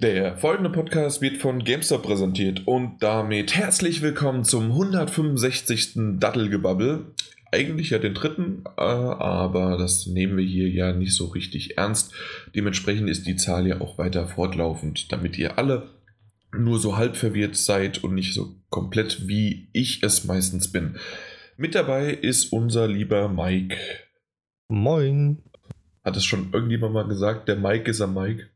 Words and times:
Der 0.00 0.38
folgende 0.38 0.70
Podcast 0.70 1.20
wird 1.20 1.36
von 1.36 1.62
GameStop 1.62 2.04
präsentiert 2.04 2.66
und 2.66 3.02
damit 3.02 3.54
herzlich 3.54 4.00
willkommen 4.00 4.44
zum 4.44 4.70
165. 4.70 6.18
Dattelgebabbel. 6.18 7.12
Eigentlich 7.52 7.90
ja 7.90 7.98
den 7.98 8.14
dritten, 8.14 8.64
äh, 8.78 8.80
aber 8.80 9.76
das 9.76 10.06
nehmen 10.06 10.38
wir 10.38 10.44
hier 10.44 10.70
ja 10.70 10.94
nicht 10.94 11.14
so 11.14 11.26
richtig 11.26 11.76
ernst. 11.76 12.14
Dementsprechend 12.54 13.10
ist 13.10 13.26
die 13.26 13.36
Zahl 13.36 13.66
ja 13.66 13.82
auch 13.82 13.98
weiter 13.98 14.26
fortlaufend, 14.26 15.12
damit 15.12 15.36
ihr 15.36 15.58
alle 15.58 15.90
nur 16.50 16.78
so 16.78 16.96
halb 16.96 17.14
verwirrt 17.14 17.56
seid 17.56 18.02
und 18.02 18.14
nicht 18.14 18.32
so 18.32 18.54
komplett 18.70 19.28
wie 19.28 19.68
ich 19.74 20.02
es 20.02 20.24
meistens 20.24 20.72
bin. 20.72 20.96
Mit 21.58 21.74
dabei 21.74 22.14
ist 22.14 22.54
unser 22.54 22.88
lieber 22.88 23.28
Mike. 23.28 23.76
Moin. 24.66 25.42
Hat 26.02 26.16
es 26.16 26.24
schon 26.24 26.54
irgendjemand 26.54 26.94
mal 26.94 27.06
gesagt, 27.06 27.48
der 27.48 27.56
Mike 27.56 27.90
ist 27.90 28.00
am 28.00 28.14
Mike? 28.14 28.48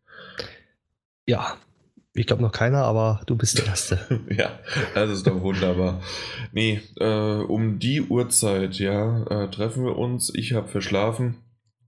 Ja, 1.26 1.56
ich 2.16 2.26
glaube 2.26 2.42
noch 2.42 2.52
keiner, 2.52 2.84
aber 2.84 3.20
du 3.26 3.36
bist 3.36 3.58
der 3.58 3.66
Erste. 3.66 3.98
ja, 4.30 4.60
das 4.94 5.10
ist 5.10 5.26
doch 5.26 5.40
wunderbar. 5.42 6.00
Nee, 6.52 6.80
äh, 7.00 7.40
um 7.40 7.80
die 7.80 8.02
Uhrzeit, 8.02 8.78
ja, 8.78 9.24
äh, 9.24 9.50
treffen 9.50 9.84
wir 9.84 9.98
uns. 9.98 10.32
Ich 10.34 10.52
habe 10.52 10.68
verschlafen. 10.68 11.36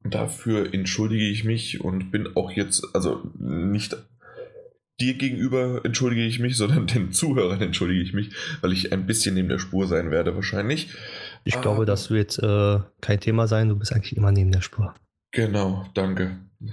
Dafür 0.02 0.72
entschuldige 0.72 1.28
ich 1.28 1.44
mich 1.44 1.80
und 1.80 2.10
bin 2.10 2.28
auch 2.36 2.50
jetzt, 2.50 2.84
also 2.92 3.22
nicht 3.38 3.96
dir 5.00 5.14
gegenüber 5.14 5.80
entschuldige 5.84 6.24
ich 6.24 6.38
mich, 6.38 6.56
sondern 6.56 6.86
den 6.86 7.12
Zuhörern 7.12 7.60
entschuldige 7.60 8.02
ich 8.02 8.12
mich, 8.12 8.30
weil 8.62 8.72
ich 8.72 8.92
ein 8.92 9.06
bisschen 9.06 9.34
neben 9.34 9.48
der 9.48 9.58
Spur 9.58 9.86
sein 9.86 10.10
werde 10.10 10.34
wahrscheinlich. 10.34 10.88
Ich 11.44 11.56
ah, 11.56 11.60
glaube, 11.60 11.84
das 11.84 12.10
wird 12.10 12.38
äh, 12.38 12.80
kein 13.00 13.20
Thema 13.20 13.46
sein. 13.46 13.68
Du 13.68 13.76
bist 13.76 13.92
eigentlich 13.92 14.16
immer 14.16 14.32
neben 14.32 14.50
der 14.50 14.62
Spur. 14.62 14.94
Genau, 15.32 15.86
danke. 15.94 16.38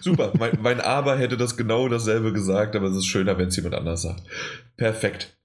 Super, 0.00 0.32
mein, 0.38 0.58
mein 0.60 0.80
Aber 0.80 1.16
hätte 1.16 1.36
das 1.36 1.56
genau 1.56 1.88
dasselbe 1.88 2.32
gesagt, 2.32 2.76
aber 2.76 2.88
es 2.88 2.96
ist 2.96 3.06
schöner, 3.06 3.38
wenn 3.38 3.48
es 3.48 3.56
jemand 3.56 3.74
anders 3.74 4.02
sagt. 4.02 4.22
Perfekt. 4.76 5.36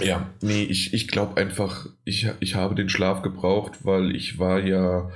Ja, 0.00 0.30
nee, 0.40 0.62
ich, 0.62 0.94
ich 0.94 1.08
glaube 1.08 1.36
einfach, 1.36 1.86
ich, 2.04 2.28
ich 2.38 2.54
habe 2.54 2.76
den 2.76 2.88
Schlaf 2.88 3.22
gebraucht, 3.22 3.84
weil 3.84 4.14
ich 4.14 4.38
war 4.38 4.60
ja 4.60 5.10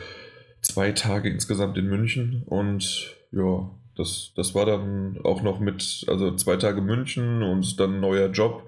zwei 0.63 0.91
Tage 0.93 1.29
insgesamt 1.29 1.79
in 1.79 1.87
München 1.87 2.43
und 2.47 3.15
ja, 3.31 3.71
das, 3.97 4.33
das 4.35 4.55
war 4.55 4.67
dann 4.67 5.21
auch 5.23 5.43
noch 5.43 5.61
mit, 5.61 6.05
also 6.09 6.35
zwei 6.35 6.57
Tage 6.57 6.81
München 6.81 7.43
und 7.43 7.79
dann 7.79 8.01
neuer 8.01 8.31
Job. 8.31 8.65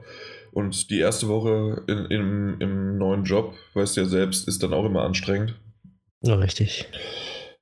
Und 0.52 0.90
die 0.90 1.00
erste 1.00 1.28
Woche 1.28 1.82
in, 1.86 2.06
in, 2.06 2.56
im 2.60 2.98
neuen 2.98 3.24
Job, 3.24 3.54
weißt 3.74 3.96
du 3.96 4.02
ja 4.02 4.06
selbst, 4.06 4.48
ist 4.48 4.62
dann 4.62 4.72
auch 4.72 4.86
immer 4.86 5.02
anstrengend. 5.02 5.54
Ja, 6.22 6.36
richtig. 6.36 6.86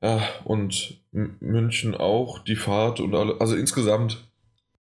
Ja, 0.05 0.29
und 0.45 1.01
München 1.13 1.95
auch, 1.95 2.41
die 2.41 2.57
Fahrt 2.57 3.01
und 3.01 3.15
alle. 3.15 3.41
Also 3.41 3.57
insgesamt 3.57 4.29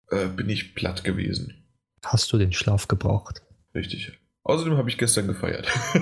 äh, 0.10 0.28
bin 0.28 0.50
ich 0.50 0.76
platt 0.76 1.06
gewesen. 1.06 1.64
Hast 2.04 2.34
du 2.34 2.38
den 2.38 2.52
Schlaf 2.52 2.90
gebraucht? 2.90 3.42
Richtig. 3.74 4.12
Außerdem 4.44 4.76
habe 4.76 4.90
ich 4.90 4.98
gestern 4.98 5.28
gefeiert. 5.28 5.70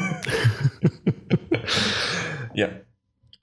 ja. 2.55 2.69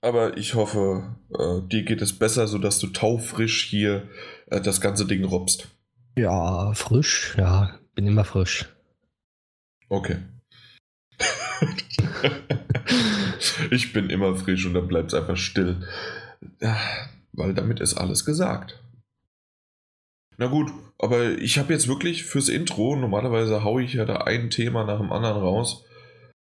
Aber 0.01 0.35
ich 0.35 0.55
hoffe, 0.55 1.15
äh, 1.39 1.65
dir 1.69 1.83
geht 1.83 2.01
es 2.01 2.19
besser, 2.19 2.47
sodass 2.47 2.79
du 2.79 2.87
taufrisch 2.87 3.63
hier 3.63 4.09
äh, 4.47 4.59
das 4.59 4.81
ganze 4.81 5.05
Ding 5.05 5.23
robbst. 5.23 5.69
Ja, 6.17 6.73
frisch. 6.73 7.33
Ja, 7.37 7.79
bin 7.95 8.07
immer 8.07 8.25
frisch. 8.25 8.67
Okay. 9.87 10.17
ich 13.69 13.93
bin 13.93 14.09
immer 14.09 14.35
frisch 14.35 14.65
und 14.65 14.73
dann 14.73 14.87
bleibt 14.87 15.13
es 15.13 15.19
einfach 15.19 15.37
still. 15.37 15.87
Weil 17.33 17.53
damit 17.53 17.79
ist 17.79 17.95
alles 17.95 18.25
gesagt. 18.25 18.81
Na 20.37 20.47
gut, 20.47 20.71
aber 20.97 21.37
ich 21.37 21.59
habe 21.59 21.71
jetzt 21.73 21.87
wirklich 21.87 22.23
fürs 22.23 22.49
Intro, 22.49 22.95
normalerweise 22.95 23.63
haue 23.63 23.83
ich 23.83 23.93
ja 23.93 24.05
da 24.05 24.17
ein 24.17 24.49
Thema 24.49 24.83
nach 24.83 24.99
dem 24.99 25.11
anderen 25.11 25.37
raus, 25.37 25.85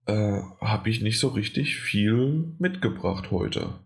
äh, 0.05 0.39
habe 0.61 0.89
ich 0.89 1.01
nicht 1.01 1.19
so 1.19 1.29
richtig 1.29 1.77
viel 1.77 2.55
mitgebracht 2.59 3.31
heute. 3.31 3.79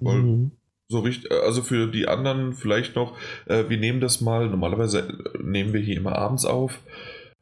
Weil 0.00 0.22
mhm. 0.22 0.52
so 0.90 1.00
richtig, 1.00 1.30
also 1.30 1.62
für 1.62 1.88
die 1.88 2.08
anderen 2.08 2.54
vielleicht 2.54 2.96
noch, 2.96 3.16
äh, 3.46 3.68
wir 3.68 3.78
nehmen 3.78 4.00
das 4.00 4.20
mal, 4.20 4.48
normalerweise 4.48 5.00
äh, 5.00 5.42
nehmen 5.42 5.72
wir 5.72 5.80
hier 5.80 5.96
immer 5.96 6.16
abends 6.16 6.44
auf. 6.44 6.80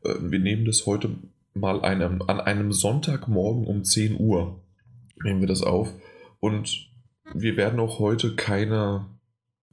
Äh, 0.05 0.15
wir 0.21 0.39
nehmen 0.39 0.65
das 0.65 0.87
heute 0.87 1.11
mal 1.57 1.83
einem, 1.83 2.23
an 2.23 2.41
einem 2.41 2.73
Sonntagmorgen 2.73 3.67
um 3.67 3.85
10 3.85 4.19
Uhr. 4.19 4.61
Nehmen 5.23 5.41
wir 5.41 5.49
das 5.49 5.63
auf. 5.63 5.93
Und 6.41 6.91
wir 7.35 7.57
werden 7.57 7.81
auch 7.81 7.99
heute 7.99 8.37
keine, 8.37 9.07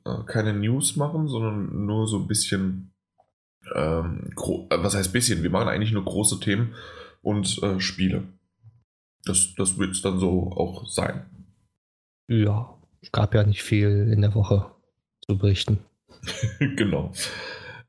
äh, 0.05 0.23
keine 0.25 0.53
News 0.53 0.95
machen, 0.95 1.27
sondern 1.27 1.85
nur 1.85 2.07
so 2.07 2.19
ein 2.19 2.27
bisschen, 2.27 2.93
ähm, 3.75 4.31
äh, 4.35 4.77
was 4.77 4.95
heißt 4.95 5.13
bisschen? 5.13 5.43
Wir 5.43 5.49
machen 5.49 5.67
eigentlich 5.67 5.91
nur 5.91 6.05
große 6.05 6.39
Themen 6.39 6.73
und 7.21 7.61
äh, 7.61 7.79
Spiele. 7.79 8.23
Das, 9.25 9.53
das 9.55 9.77
wird 9.77 9.91
es 9.91 10.01
dann 10.01 10.19
so 10.19 10.51
auch 10.51 10.87
sein. 10.87 11.25
Ja, 12.27 12.77
es 13.01 13.11
gab 13.11 13.33
ja 13.33 13.43
nicht 13.43 13.63
viel 13.63 14.09
in 14.11 14.21
der 14.21 14.35
Woche 14.35 14.71
zu 15.25 15.37
berichten. 15.37 15.79
genau. 16.59 17.11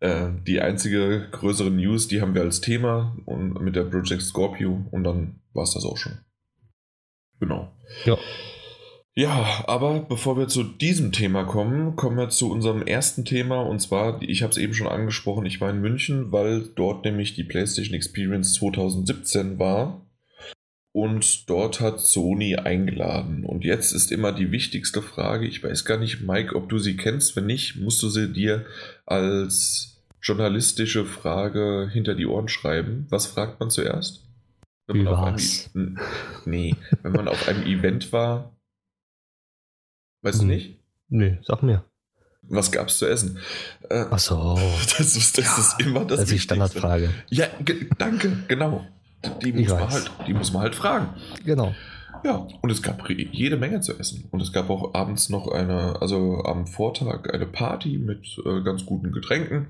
Äh, 0.04 0.32
die 0.46 0.60
einzige 0.60 1.28
größere 1.30 1.70
News, 1.70 2.08
die 2.08 2.20
haben 2.20 2.34
wir 2.34 2.42
als 2.42 2.60
Thema 2.60 3.16
und 3.24 3.58
mit 3.62 3.74
der 3.74 3.84
Project 3.84 4.20
Scorpio 4.20 4.84
und 4.90 5.02
dann 5.02 5.40
war 5.54 5.62
es 5.62 5.72
das 5.72 5.86
auch 5.86 5.96
schon. 5.96 6.18
Genau. 7.40 7.72
Ja. 8.04 8.18
Ja, 9.14 9.64
aber 9.66 10.00
bevor 10.00 10.36
wir 10.36 10.46
zu 10.46 10.62
diesem 10.62 11.12
Thema 11.12 11.44
kommen, 11.44 11.96
kommen 11.96 12.18
wir 12.18 12.28
zu 12.28 12.50
unserem 12.50 12.82
ersten 12.82 13.24
Thema 13.24 13.62
und 13.62 13.80
zwar, 13.80 14.20
ich 14.20 14.42
habe 14.42 14.50
es 14.50 14.58
eben 14.58 14.74
schon 14.74 14.88
angesprochen, 14.88 15.46
ich 15.46 15.62
war 15.62 15.70
in 15.70 15.80
München, 15.80 16.32
weil 16.32 16.68
dort 16.74 17.06
nämlich 17.06 17.34
die 17.34 17.44
PlayStation 17.44 17.94
Experience 17.94 18.52
2017 18.54 19.58
war 19.58 20.04
und 20.92 21.48
dort 21.48 21.80
hat 21.80 22.00
Sony 22.00 22.56
eingeladen. 22.56 23.46
Und 23.46 23.64
jetzt 23.64 23.92
ist 23.92 24.12
immer 24.12 24.32
die 24.32 24.52
wichtigste 24.52 25.00
Frage, 25.00 25.46
ich 25.46 25.62
weiß 25.64 25.86
gar 25.86 25.98
nicht, 25.98 26.20
Mike, 26.20 26.54
ob 26.54 26.68
du 26.68 26.78
sie 26.78 26.96
kennst, 26.96 27.36
wenn 27.36 27.46
nicht, 27.46 27.76
musst 27.76 28.02
du 28.02 28.10
sie 28.10 28.30
dir 28.30 28.66
als 29.06 29.93
journalistische 30.24 31.04
Frage 31.04 31.88
hinter 31.92 32.16
die 32.16 32.26
Ohren 32.26 32.48
schreiben. 32.48 33.06
Was 33.10 33.26
fragt 33.26 33.60
man 33.60 33.70
zuerst? 33.70 34.26
Wenn 34.86 35.04
man 35.04 35.06
Wie 35.06 35.16
war's? 35.16 35.70
Einem, 35.74 35.98
nee, 36.44 36.74
wenn 37.02 37.12
man 37.12 37.28
auf 37.28 37.48
einem 37.48 37.62
Event 37.62 38.12
war, 38.12 38.54
Weißt 40.24 40.40
hm. 40.40 40.48
du 40.48 40.54
nicht? 40.54 40.78
Nee, 41.08 41.38
sag 41.42 41.62
mir. 41.62 41.84
Was 42.42 42.72
gab's 42.72 42.98
zu 42.98 43.06
essen? 43.06 43.38
Äh, 43.88 44.06
Ach 44.10 44.18
so. 44.18 44.58
Das, 44.98 45.16
ist, 45.16 45.38
das 45.38 45.44
ja, 45.44 45.62
ist 45.62 45.80
immer 45.80 46.00
das. 46.00 46.18
Das 46.18 46.20
ist 46.22 46.32
die 46.32 46.38
Standardfrage. 46.38 47.10
Ja, 47.30 47.46
danke, 47.98 48.32
genau. 48.48 48.86
Die 49.42 49.52
muss, 49.52 49.68
man 49.68 49.90
halt, 49.90 50.10
die 50.26 50.34
muss 50.34 50.52
man 50.52 50.62
halt 50.62 50.74
fragen. 50.74 51.08
Genau. 51.44 51.74
Ja, 52.24 52.46
und 52.62 52.70
es 52.70 52.82
gab 52.82 53.08
jede 53.08 53.56
Menge 53.56 53.80
zu 53.80 53.98
essen. 53.98 54.28
Und 54.30 54.40
es 54.40 54.52
gab 54.52 54.70
auch 54.70 54.94
abends 54.94 55.28
noch 55.28 55.48
eine, 55.48 56.00
also 56.00 56.42
am 56.44 56.66
Vortag 56.66 57.32
eine 57.32 57.46
Party 57.46 57.98
mit 57.98 58.38
äh, 58.44 58.62
ganz 58.62 58.84
guten 58.86 59.12
Getränken. 59.12 59.68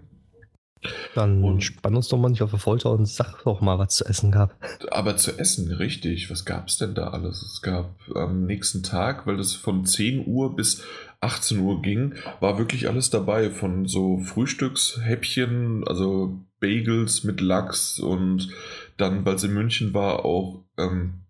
Dann 1.14 1.42
und, 1.42 1.62
spann 1.62 1.96
uns 1.96 2.08
doch 2.08 2.18
mal 2.18 2.28
nicht 2.28 2.42
auf 2.42 2.50
der 2.50 2.58
Folter 2.58 2.90
und 2.90 3.06
sag 3.06 3.42
doch 3.44 3.60
mal, 3.60 3.78
was 3.78 3.96
zu 3.96 4.04
essen 4.04 4.30
gab. 4.30 4.54
Aber 4.90 5.16
zu 5.16 5.38
essen, 5.38 5.70
richtig. 5.72 6.30
Was 6.30 6.44
gab 6.44 6.68
es 6.68 6.76
denn 6.76 6.94
da 6.94 7.08
alles? 7.08 7.42
Es 7.42 7.62
gab 7.62 7.94
am 8.14 8.44
nächsten 8.44 8.82
Tag, 8.82 9.26
weil 9.26 9.36
das 9.36 9.54
von 9.54 9.86
10 9.86 10.26
Uhr 10.26 10.54
bis 10.54 10.82
18 11.20 11.58
Uhr 11.60 11.80
ging, 11.80 12.14
war 12.40 12.58
wirklich 12.58 12.88
alles 12.88 13.10
dabei. 13.10 13.50
Von 13.50 13.86
so 13.86 14.18
Frühstückshäppchen, 14.18 15.88
also 15.88 16.38
Bagels 16.60 17.24
mit 17.24 17.40
Lachs 17.40 17.98
und 17.98 18.50
dann, 18.96 19.24
weil 19.24 19.36
es 19.36 19.44
in 19.44 19.54
München 19.54 19.94
war, 19.94 20.24
auch 20.24 20.64
ähm, 20.76 21.20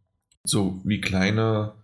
so 0.42 0.80
wie 0.84 1.00
kleine 1.00 1.74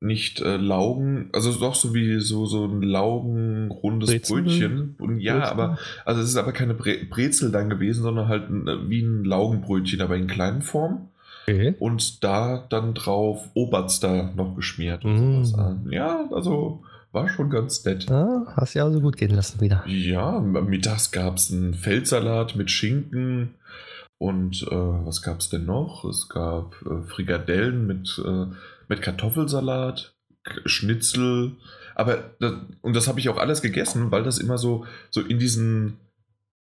nicht 0.00 0.40
äh, 0.40 0.56
Laugen, 0.56 1.28
also 1.32 1.52
doch 1.52 1.74
so 1.74 1.94
wie 1.94 2.20
so, 2.20 2.46
so 2.46 2.64
ein 2.64 2.82
laugenrundes 2.82 4.10
Brezel? 4.10 4.42
Brötchen. 4.42 4.96
Und 4.98 5.20
ja, 5.20 5.38
Brezel? 5.38 5.52
aber, 5.52 5.78
also 6.06 6.22
es 6.22 6.30
ist 6.30 6.36
aber 6.36 6.52
keine 6.52 6.74
Bre 6.74 7.04
Brezel 7.08 7.52
dann 7.52 7.68
gewesen, 7.68 8.02
sondern 8.02 8.28
halt 8.28 8.48
ein, 8.48 8.66
äh, 8.66 8.88
wie 8.88 9.02
ein 9.02 9.24
Laugenbrötchen, 9.24 10.00
aber 10.00 10.16
in 10.16 10.26
kleinen 10.26 10.62
Form. 10.62 11.08
Okay. 11.42 11.74
Und 11.78 12.24
da 12.24 12.66
dann 12.68 12.94
drauf 12.94 13.50
Oberster 13.54 14.32
noch 14.36 14.54
geschmiert. 14.54 15.04
Mm. 15.04 15.42
Ja, 15.90 16.28
also 16.32 16.82
war 17.12 17.28
schon 17.28 17.50
ganz 17.50 17.84
nett. 17.84 18.08
Ja, 18.08 18.46
hast 18.56 18.74
ja 18.74 18.84
also 18.84 19.00
gut 19.00 19.16
gehen 19.16 19.34
lassen 19.34 19.60
wieder. 19.60 19.84
Ja, 19.86 20.38
mittags 20.40 21.10
gab 21.10 21.36
es 21.36 21.52
einen 21.52 21.74
Feldsalat 21.74 22.56
mit 22.56 22.70
Schinken. 22.70 23.54
Und 24.18 24.62
äh, 24.70 24.76
was 24.76 25.22
gab 25.22 25.40
es 25.40 25.48
denn 25.48 25.64
noch? 25.64 26.04
Es 26.04 26.28
gab 26.28 26.74
äh, 26.82 27.02
Frikadellen 27.08 27.86
mit 27.86 28.22
äh, 28.24 28.46
mit 28.90 29.00
Kartoffelsalat, 29.00 30.14
Schnitzel. 30.66 31.56
Aber 31.94 32.34
das, 32.40 32.52
und 32.82 32.94
das 32.94 33.08
habe 33.08 33.20
ich 33.20 33.30
auch 33.30 33.38
alles 33.38 33.62
gegessen, 33.62 34.10
weil 34.10 34.24
das 34.24 34.38
immer 34.38 34.58
so, 34.58 34.84
so 35.10 35.22
in 35.22 35.38
diesen 35.38 35.96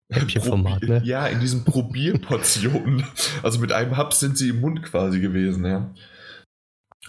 Häppchenformat, 0.10 0.84
ne? 0.84 1.02
Ja, 1.06 1.28
in 1.28 1.40
diesen 1.40 1.64
Probierportionen. 1.64 3.06
also 3.44 3.60
mit 3.60 3.72
einem 3.72 3.98
Hub 3.98 4.14
sind 4.14 4.38
sie 4.38 4.50
im 4.50 4.60
Mund 4.60 4.84
quasi 4.84 5.22
gewesen, 5.22 5.66
ja. 5.66 5.94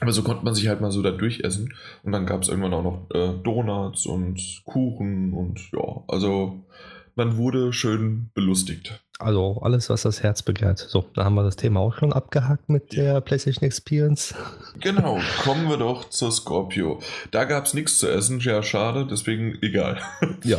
Aber 0.01 0.13
so 0.13 0.23
konnte 0.23 0.45
man 0.45 0.55
sich 0.55 0.69
halt 0.69 0.81
mal 0.81 0.93
so 0.93 1.03
da 1.03 1.11
durchessen. 1.11 1.75
Und 2.03 2.12
dann 2.12 2.27
gab 2.27 2.43
es 2.43 2.49
irgendwann 2.49 2.75
auch 2.75 2.83
noch 2.83 3.09
äh, 3.15 3.43
Donuts 3.43 4.05
und 4.05 4.62
Kuchen 4.65 5.33
und 5.33 5.61
ja, 5.73 6.05
also 6.09 6.67
man 7.15 7.39
wurde 7.39 7.73
schön 7.73 8.31
belustigt. 8.35 9.03
Also 9.19 9.61
alles, 9.63 9.89
was 9.89 10.03
das 10.03 10.23
Herz 10.23 10.43
begehrt. 10.43 10.79
So, 10.79 11.07
da 11.15 11.25
haben 11.25 11.35
wir 11.35 11.43
das 11.43 11.57
Thema 11.57 11.81
auch 11.81 11.95
schon 11.95 12.13
abgehakt 12.13 12.69
mit 12.69 12.93
der 12.93 13.23
PlayStation 13.23 13.65
Experience. 13.65 14.35
Genau, 14.81 15.19
kommen 15.43 15.69
wir 15.69 15.79
doch 15.79 16.11
zur 16.11 16.31
Scorpio. 16.31 17.01
Da 17.31 17.45
gab 17.45 17.65
es 17.65 17.73
nichts 17.73 17.99
zu 17.99 18.09
essen, 18.09 18.41
ja 18.41 18.63
schade, 18.63 19.07
deswegen 19.07 19.59
egal. 19.63 20.01
Ja. 20.45 20.59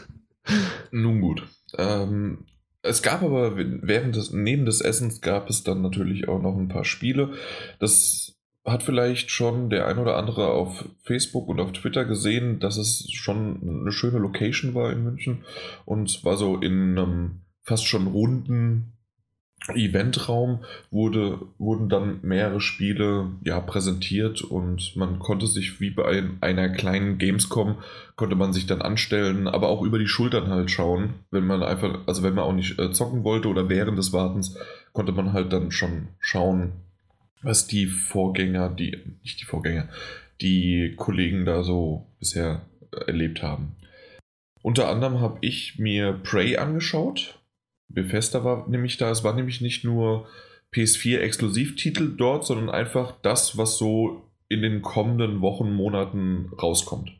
Nun 0.90 1.20
gut. 1.20 1.42
Ähm, 1.76 2.46
es 2.82 3.02
gab 3.02 3.22
aber 3.22 3.56
während 3.56 4.16
des, 4.16 4.32
neben 4.32 4.64
des 4.64 4.80
Essens 4.80 5.20
gab 5.20 5.50
es 5.50 5.64
dann 5.64 5.82
natürlich 5.82 6.28
auch 6.28 6.40
noch 6.40 6.56
ein 6.56 6.68
paar 6.68 6.84
Spiele. 6.84 7.34
Das 7.78 8.36
hat 8.64 8.82
vielleicht 8.82 9.30
schon 9.30 9.70
der 9.70 9.86
ein 9.86 9.98
oder 9.98 10.16
andere 10.16 10.48
auf 10.48 10.88
Facebook 11.02 11.48
und 11.48 11.60
auf 11.60 11.72
Twitter 11.72 12.04
gesehen, 12.04 12.58
dass 12.58 12.76
es 12.76 13.06
schon 13.12 13.60
eine 13.62 13.92
schöne 13.92 14.18
Location 14.18 14.74
war 14.74 14.92
in 14.92 15.04
München 15.04 15.44
und 15.84 16.24
war 16.24 16.36
so 16.36 16.56
in 16.56 16.98
einem 16.98 17.42
fast 17.66 17.86
schon 17.86 18.06
runden 18.06 18.92
Eventraum 19.74 20.64
wurde, 20.90 21.40
wurden 21.58 21.88
dann 21.88 22.20
mehrere 22.22 22.60
Spiele 22.60 23.32
ja, 23.42 23.58
präsentiert 23.58 24.42
und 24.42 24.94
man 24.96 25.18
konnte 25.18 25.46
sich 25.46 25.80
wie 25.80 25.90
bei 25.90 26.24
einer 26.40 26.68
kleinen 26.68 27.18
Gamescom 27.18 27.78
konnte 28.14 28.36
man 28.36 28.52
sich 28.52 28.66
dann 28.66 28.82
anstellen, 28.82 29.48
aber 29.48 29.68
auch 29.68 29.82
über 29.82 29.98
die 29.98 30.06
Schultern 30.06 30.48
halt 30.48 30.70
schauen, 30.70 31.14
wenn 31.30 31.46
man 31.46 31.62
einfach, 31.62 32.06
also 32.06 32.22
wenn 32.22 32.34
man 32.34 32.44
auch 32.44 32.52
nicht 32.52 32.78
äh, 32.78 32.92
zocken 32.92 33.24
wollte 33.24 33.48
oder 33.48 33.68
während 33.68 33.98
des 33.98 34.12
Wartens, 34.12 34.56
konnte 34.92 35.12
man 35.12 35.32
halt 35.32 35.52
dann 35.52 35.72
schon 35.72 36.08
schauen, 36.20 36.72
was 37.42 37.66
die 37.66 37.86
Vorgänger, 37.86 38.68
die, 38.68 38.96
nicht 39.22 39.40
die 39.40 39.46
Vorgänger, 39.46 39.88
die 40.40 40.94
Kollegen 40.96 41.44
da 41.44 41.64
so 41.64 42.06
bisher 42.20 42.62
erlebt 43.06 43.42
haben. 43.42 43.74
Unter 44.62 44.88
anderem 44.88 45.20
habe 45.20 45.38
ich 45.40 45.78
mir 45.78 46.12
Prey 46.12 46.56
angeschaut. 46.56 47.38
Bethesda 47.88 48.44
war 48.44 48.68
nämlich 48.68 48.96
da. 48.96 49.10
Es 49.10 49.24
war 49.24 49.34
nämlich 49.34 49.60
nicht 49.60 49.84
nur 49.84 50.26
PS4-Exklusivtitel 50.74 52.16
dort, 52.16 52.44
sondern 52.44 52.70
einfach 52.70 53.14
das, 53.22 53.56
was 53.56 53.78
so 53.78 54.22
in 54.48 54.62
den 54.62 54.82
kommenden 54.82 55.40
Wochen, 55.40 55.72
Monaten 55.72 56.50
rauskommt. 56.60 57.12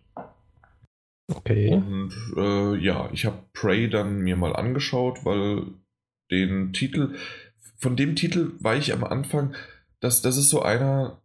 Okay. 1.29 1.73
Und 1.73 2.13
äh, 2.37 2.77
ja, 2.77 3.09
ich 3.13 3.25
habe 3.25 3.39
Prey 3.53 3.91
dann 3.91 4.21
mir 4.21 4.37
mal 4.37 4.55
angeschaut, 4.55 5.25
weil 5.25 5.63
den 6.31 6.73
Titel, 6.73 7.15
von 7.79 7.97
dem 7.97 8.15
Titel 8.15 8.53
war 8.61 8.77
ich 8.77 8.93
am 8.93 9.05
Anfang, 9.05 9.55
das, 10.01 10.23
das 10.23 10.37
ist 10.37 10.51
so 10.51 10.63
einer, 10.63 11.21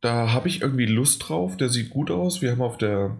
da 0.00 0.32
habe 0.32 0.48
ich 0.48 0.62
irgendwie 0.62 0.86
Lust 0.86 1.28
drauf, 1.28 1.56
der 1.56 1.68
sieht 1.68 1.90
gut 1.90 2.10
aus. 2.10 2.42
Wir 2.42 2.52
haben 2.52 2.62
auf 2.62 2.78
der, 2.78 3.16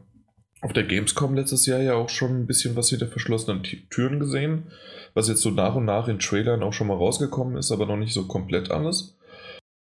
auf 0.60 0.72
der 0.72 0.84
Gamescom 0.84 1.34
letztes 1.34 1.66
Jahr 1.66 1.80
ja 1.80 1.94
auch 1.94 2.08
schon 2.08 2.40
ein 2.40 2.46
bisschen 2.46 2.76
was 2.76 2.90
hinter 2.90 3.06
verschlossenen 3.06 3.62
Türen 3.62 4.18
gesehen, 4.18 4.64
was 5.14 5.28
jetzt 5.28 5.42
so 5.42 5.50
nach 5.50 5.74
und 5.74 5.84
nach 5.84 6.08
in 6.08 6.18
Trailern 6.18 6.62
auch 6.62 6.72
schon 6.72 6.88
mal 6.88 6.96
rausgekommen 6.96 7.56
ist, 7.56 7.70
aber 7.70 7.86
noch 7.86 7.96
nicht 7.96 8.12
so 8.12 8.26
komplett 8.26 8.70
alles. 8.70 9.16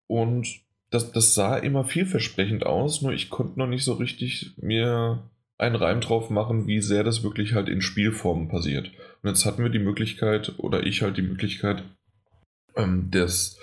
Und 0.07 0.49
das, 0.91 1.13
das 1.13 1.35
sah 1.35 1.57
immer 1.57 1.85
vielversprechend 1.85 2.67
aus, 2.67 3.03
nur 3.03 3.13
ich 3.13 3.31
konnte 3.31 3.59
noch 3.59 3.67
nicht 3.67 3.85
so 3.85 3.95
richtig 3.95 4.55
mir 4.57 5.31
einen 5.59 5.77
Reim 5.77 6.01
drauf 6.01 6.29
machen, 6.29 6.67
wie 6.67 6.81
sehr 6.81 7.05
das 7.05 7.23
wirklich 7.23 7.55
halt 7.55 7.69
in 7.69 7.81
Spielformen 7.81 8.49
passiert. 8.49 8.91
Und 9.23 9.31
jetzt 9.31 9.47
hatten 9.47 9.63
wir 9.63 9.71
die 9.71 9.79
Möglichkeit, 9.79 10.59
oder 10.59 10.85
ich 10.85 11.03
halt 11.03 11.17
die 11.17 11.23
Möglichkeit, 11.23 11.85
ähm, 12.77 13.11
des 13.11 13.59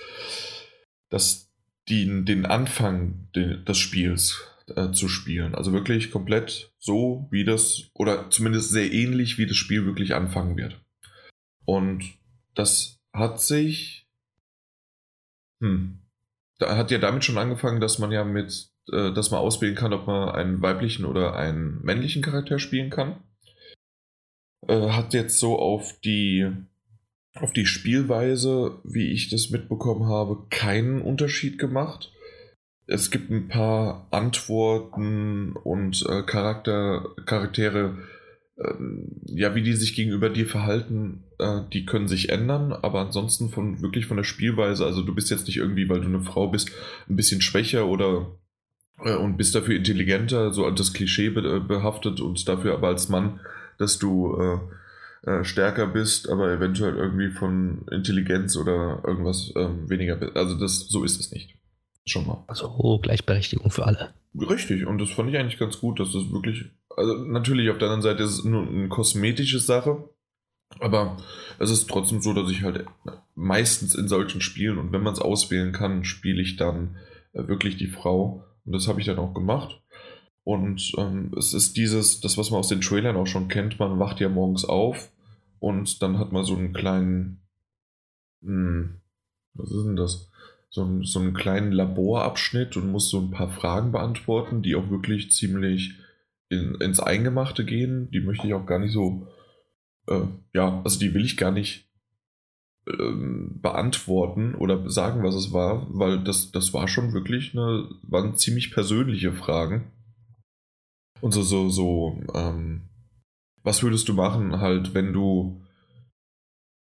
das, 1.10 1.50
die, 1.88 2.24
den 2.24 2.46
Anfang 2.46 3.28
de, 3.36 3.64
des 3.64 3.78
Spiels 3.78 4.48
äh, 4.78 4.92
zu 4.92 5.08
spielen. 5.08 5.56
Also 5.56 5.74
wirklich 5.74 6.12
komplett 6.12 6.74
so, 6.78 7.28
wie 7.32 7.44
das, 7.44 7.90
oder 7.94 8.30
zumindest 8.30 8.70
sehr 8.72 8.92
ähnlich, 8.92 9.38
wie 9.38 9.48
das 9.48 9.58
Spiel 9.58 9.86
wirklich 9.86 10.16
anfangen 10.16 10.58
wird. 10.58 10.80
Und 11.66 12.04
das 12.56 13.00
hat 13.14 13.42
sich. 13.42 14.08
Hm. 15.62 16.00
Da 16.58 16.76
hat 16.76 16.92
ja 16.92 16.98
damit 16.98 17.24
schon 17.24 17.38
angefangen, 17.38 17.80
dass 17.80 18.00
man 18.00 18.12
ja 18.12 18.24
mit, 18.24 18.70
äh, 18.92 19.14
dass 19.14 19.32
man 19.32 19.40
auswählen 19.40 19.76
kann, 19.76 19.94
ob 19.94 20.08
man 20.08 20.30
einen 20.30 20.62
weiblichen 20.62 21.06
oder 21.06 21.36
einen 21.36 21.82
männlichen 21.82 22.22
Charakter 22.22 22.60
spielen 22.60 22.90
kann. 22.90 23.24
Äh, 24.68 24.90
hat 24.90 25.14
jetzt 25.14 25.40
so 25.40 25.58
auf 25.58 26.00
die 26.02 26.52
auf 27.36 27.54
die 27.54 27.66
Spielweise, 27.66 28.80
wie 28.84 29.12
ich 29.12 29.30
das 29.30 29.50
mitbekommen 29.50 30.08
habe, 30.08 30.46
keinen 30.50 31.02
Unterschied 31.02 31.58
gemacht. 31.58 32.12
Es 32.92 33.12
gibt 33.12 33.30
ein 33.30 33.48
paar 33.48 34.08
Antworten 34.10 35.54
und 35.54 36.04
äh, 36.10 36.24
Charakter, 36.24 37.14
Charaktere, 37.28 38.00
äh, 38.58 38.74
ja, 39.28 39.54
wie 39.54 39.62
die 39.62 39.74
sich 39.74 39.94
gegenüber 39.94 40.30
dir 40.30 40.48
verhalten, 40.48 41.24
äh, 41.38 41.62
die 41.72 41.86
können 41.86 42.08
sich 42.08 42.30
ändern, 42.30 42.74
aber 42.74 43.02
ansonsten 43.02 43.50
von 43.50 43.84
wirklich 43.84 44.08
von 44.08 44.18
der 44.18 44.24
Spielweise, 44.24 44.88
also 44.88 45.04
du 45.04 45.14
bist 45.14 45.30
jetzt 45.30 45.46
nicht 45.46 45.58
irgendwie, 45.58 45.88
weil 45.88 46.02
du 46.02 46.08
eine 46.08 46.22
Frau 46.22 46.48
bist, 46.48 46.72
ein 47.08 47.16
bisschen 47.16 47.42
schwächer 47.42 47.86
oder 47.86 48.32
äh, 49.04 49.14
und 49.14 49.38
bist 49.38 49.54
dafür 49.54 49.76
intelligenter, 49.76 50.52
so 50.52 50.68
das 50.72 50.92
Klischee 50.92 51.30
behaftet 51.30 52.20
und 52.22 52.48
dafür 52.48 52.74
aber 52.74 52.88
als 52.88 53.08
Mann, 53.08 53.40
dass 53.78 54.00
du 54.00 54.36
äh, 54.36 55.30
äh, 55.30 55.44
stärker 55.44 55.86
bist, 55.86 56.28
aber 56.28 56.52
eventuell 56.52 56.96
irgendwie 56.96 57.30
von 57.30 57.86
Intelligenz 57.92 58.56
oder 58.56 59.04
irgendwas 59.06 59.54
ähm, 59.56 59.88
weniger 59.88 60.16
bist. 60.16 60.36
Also 60.36 60.58
das, 60.58 60.88
so 60.88 61.04
ist 61.04 61.20
es 61.20 61.32
nicht. 61.32 61.59
Schon 62.10 62.28
mal. 62.28 62.44
Also 62.48 63.00
Gleichberechtigung 63.02 63.72
für 63.72 63.86
alle. 63.86 64.14
Richtig, 64.36 64.86
und 64.86 65.00
das 65.00 65.12
fand 65.12 65.30
ich 65.30 65.38
eigentlich 65.38 65.60
ganz 65.60 65.80
gut, 65.80 66.00
dass 66.00 66.12
das 66.12 66.32
wirklich, 66.32 66.66
also 66.96 67.14
natürlich 67.26 67.70
auf 67.70 67.78
der 67.78 67.90
anderen 67.90 68.02
Seite 68.02 68.24
ist 68.24 68.40
es 68.40 68.44
nur 68.44 68.68
eine 68.68 68.90
kosmetische 68.90 69.60
Sache, 69.60 70.10
aber 70.80 71.18
es 71.58 71.72
ist 71.72 71.90
trotzdem 71.90 72.22
so, 72.22 72.34
dass 72.34 72.50
ich 72.52 72.64
halt 72.64 72.86
meistens 73.36 73.96
in 73.96 74.08
solchen 74.08 74.42
Spielen 74.42 74.78
und 74.78 74.92
wenn 74.92 75.02
man 75.02 75.14
es 75.14 75.20
auswählen 75.20 75.72
kann, 75.72 76.04
spiele 76.04 76.42
ich 76.42 76.58
dann 76.58 76.98
äh, 77.34 77.48
wirklich 77.48 77.78
die 77.78 77.88
Frau. 77.88 78.46
Und 78.66 78.74
das 78.74 78.88
habe 78.88 79.00
ich 79.00 79.06
dann 79.06 79.20
auch 79.20 79.34
gemacht. 79.34 79.82
Und 80.44 80.94
ähm, 80.98 81.32
es 81.38 81.54
ist 81.54 81.78
dieses, 81.78 82.22
das, 82.22 82.38
was 82.38 82.52
man 82.52 82.60
aus 82.60 82.70
den 82.70 82.82
Trailern 82.82 83.18
auch 83.18 83.28
schon 83.28 83.48
kennt, 83.48 83.80
man 83.80 84.00
wacht 84.00 84.20
ja 84.20 84.30
morgens 84.30 84.66
auf 84.66 85.12
und 85.60 86.02
dann 86.02 86.18
hat 86.18 86.32
man 86.32 86.44
so 86.44 86.56
einen 86.56 86.74
kleinen, 86.74 87.42
hm, 88.42 89.02
was 89.54 89.72
ist 89.72 89.84
denn 89.86 89.96
das? 89.96 90.29
So, 90.72 91.02
so 91.04 91.20
einen 91.20 91.34
kleinen 91.34 91.72
Laborabschnitt 91.72 92.78
und 92.78 92.92
muss 92.92 93.10
so 93.10 93.20
ein 93.20 93.32
paar 93.32 93.50
Fragen 93.50 93.92
beantworten, 93.92 94.62
die 94.62 94.76
auch 94.76 94.90
wirklich 94.90 95.32
ziemlich 95.32 95.96
in, 96.50 96.76
ins 96.76 97.00
Eingemachte 97.00 97.66
gehen. 97.66 98.10
Die 98.12 98.20
möchte 98.20 98.46
ich 98.46 98.54
auch 98.54 98.66
gar 98.66 98.80
nicht 98.80 98.94
so, 98.94 99.28
äh, 100.08 100.22
ja, 100.54 100.82
also 100.84 101.00
die 101.00 101.14
will 101.14 101.26
ich 101.26 101.38
gar 101.38 101.52
nicht 101.52 101.90
ähm, 102.88 103.60
beantworten 103.62 104.56
oder 104.56 104.90
sagen, 104.90 105.24
was 105.24 105.36
es 105.36 105.52
war, 105.52 105.88
weil 105.92 106.24
das, 106.24 106.52
das 106.52 106.74
war 106.74 106.88
schon 106.88 107.14
wirklich 107.14 107.54
eine, 107.54 107.90
waren 108.04 108.36
ziemlich 108.36 108.72
persönliche 108.72 109.34
Fragen. 109.34 109.92
Und 111.22 111.34
so, 111.34 111.44
so, 111.44 111.70
so, 111.70 112.22
ähm, 112.34 112.90
was 113.64 113.84
würdest 113.84 114.08
du 114.08 114.14
machen, 114.14 114.60
halt, 114.60 114.94
wenn 114.94 115.14
du, 115.14 115.62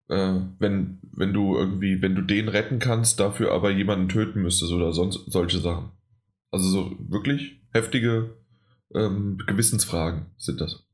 äh, 0.08 0.40
wenn, 0.58 0.98
wenn 1.12 1.32
du 1.32 1.56
irgendwie, 1.56 2.02
wenn 2.02 2.14
du 2.14 2.22
den 2.22 2.48
retten 2.48 2.78
kannst, 2.78 3.20
dafür 3.20 3.52
aber 3.52 3.70
jemanden 3.70 4.08
töten 4.08 4.42
müsstest 4.42 4.72
oder 4.72 4.92
sonst 4.92 5.20
solche 5.30 5.58
Sachen. 5.58 5.90
Also 6.50 6.68
so 6.68 6.96
wirklich 6.98 7.62
heftige 7.72 8.36
ähm, 8.94 9.38
Gewissensfragen 9.46 10.26
sind 10.36 10.60
das. 10.60 10.84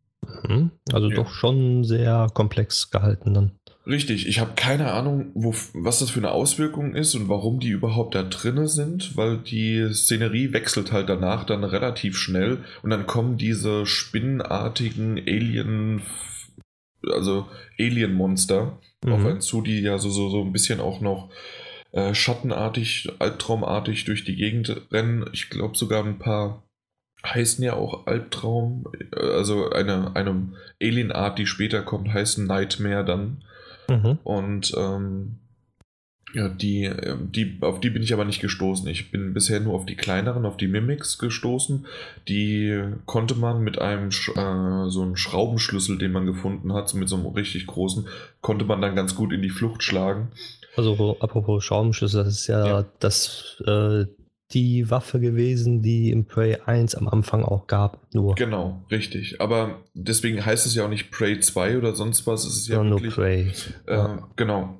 Mhm. 0.44 0.70
Also 0.92 1.08
ja. 1.08 1.16
doch 1.16 1.30
schon 1.30 1.84
sehr 1.84 2.28
komplex 2.32 2.90
gehalten 2.90 3.34
dann. 3.34 3.52
Richtig, 3.86 4.28
ich 4.28 4.38
habe 4.38 4.52
keine 4.54 4.92
Ahnung, 4.92 5.30
wo, 5.34 5.54
was 5.72 6.00
das 6.00 6.10
für 6.10 6.20
eine 6.20 6.30
Auswirkung 6.30 6.94
ist 6.94 7.14
und 7.14 7.30
warum 7.30 7.58
die 7.58 7.70
überhaupt 7.70 8.14
da 8.14 8.22
drinne 8.22 8.68
sind, 8.68 9.16
weil 9.16 9.38
die 9.38 9.88
Szenerie 9.94 10.52
wechselt 10.52 10.92
halt 10.92 11.08
danach 11.08 11.44
dann 11.44 11.64
relativ 11.64 12.18
schnell 12.18 12.58
und 12.82 12.90
dann 12.90 13.06
kommen 13.06 13.38
diese 13.38 13.86
spinnenartigen 13.86 15.18
Alien, 15.18 16.02
also 17.10 17.48
Alien-Monster 17.78 18.78
mhm. 19.04 19.12
auf 19.12 19.24
einen 19.24 19.40
zu, 19.40 19.62
die 19.62 19.80
ja 19.80 19.98
so, 19.98 20.10
so, 20.10 20.28
so 20.28 20.42
ein 20.42 20.52
bisschen 20.52 20.80
auch 20.80 21.00
noch 21.00 21.30
äh, 21.92 22.14
schattenartig, 22.14 23.10
albtraumartig 23.18 24.04
durch 24.04 24.24
die 24.24 24.36
Gegend 24.36 24.80
rennen. 24.92 25.28
Ich 25.32 25.50
glaube 25.50 25.76
sogar 25.76 26.04
ein 26.04 26.18
paar 26.18 26.62
heißen 27.24 27.64
ja 27.64 27.74
auch 27.74 28.06
Albtraum, 28.06 28.84
also 29.16 29.70
eine, 29.70 30.14
eine 30.14 30.52
Alien-Art, 30.80 31.38
die 31.38 31.46
später 31.46 31.82
kommt, 31.82 32.12
heißen 32.12 32.46
Nightmare 32.46 33.04
dann. 33.04 33.42
Mhm. 33.88 34.18
Und 34.22 34.72
ähm, 34.76 35.40
ja, 36.34 36.48
die, 36.48 36.90
die, 37.34 37.58
auf 37.62 37.80
die 37.80 37.90
bin 37.90 38.02
ich 38.02 38.12
aber 38.12 38.24
nicht 38.24 38.40
gestoßen. 38.40 38.86
Ich 38.88 39.10
bin 39.10 39.32
bisher 39.32 39.60
nur 39.60 39.74
auf 39.74 39.86
die 39.86 39.96
kleineren, 39.96 40.44
auf 40.44 40.56
die 40.56 40.68
Mimics 40.68 41.18
gestoßen. 41.18 41.86
Die 42.28 42.82
konnte 43.06 43.34
man 43.34 43.62
mit 43.62 43.78
einem 43.78 44.08
äh, 44.08 44.90
so 44.90 45.02
einem 45.02 45.16
Schraubenschlüssel, 45.16 45.96
den 45.98 46.12
man 46.12 46.26
gefunden 46.26 46.72
hat, 46.74 46.92
mit 46.94 47.08
so 47.08 47.16
einem 47.16 47.26
richtig 47.26 47.66
großen, 47.66 48.06
konnte 48.42 48.66
man 48.66 48.82
dann 48.82 48.94
ganz 48.94 49.14
gut 49.14 49.32
in 49.32 49.42
die 49.42 49.50
Flucht 49.50 49.82
schlagen. 49.82 50.28
Also 50.76 51.16
apropos 51.20 51.64
Schraubenschlüssel, 51.64 52.24
das 52.24 52.34
ist 52.34 52.46
ja, 52.46 52.66
ja. 52.66 52.84
das 53.00 53.60
äh, 53.66 54.04
die 54.52 54.90
Waffe 54.90 55.20
gewesen, 55.20 55.82
die 55.82 56.10
im 56.10 56.24
Prey 56.24 56.56
1 56.64 56.94
am 56.94 57.08
Anfang 57.08 57.44
auch 57.44 57.66
gab. 57.66 58.06
Nur. 58.14 58.34
Genau, 58.34 58.82
richtig. 58.90 59.40
Aber 59.40 59.82
deswegen 59.94 60.44
heißt 60.44 60.66
es 60.66 60.74
ja 60.74 60.84
auch 60.84 60.88
nicht 60.88 61.10
Prey 61.10 61.40
2 61.40 61.78
oder 61.78 61.94
sonst 61.94 62.26
was. 62.26 62.44
Es 62.44 62.56
ist 62.56 62.68
ja, 62.68 62.82
ja 62.82 62.90
wirklich, 62.90 63.16
nur 63.16 63.24
Prey. 63.24 63.52
Äh, 63.86 63.94
ja. 63.94 64.28
Genau. 64.36 64.78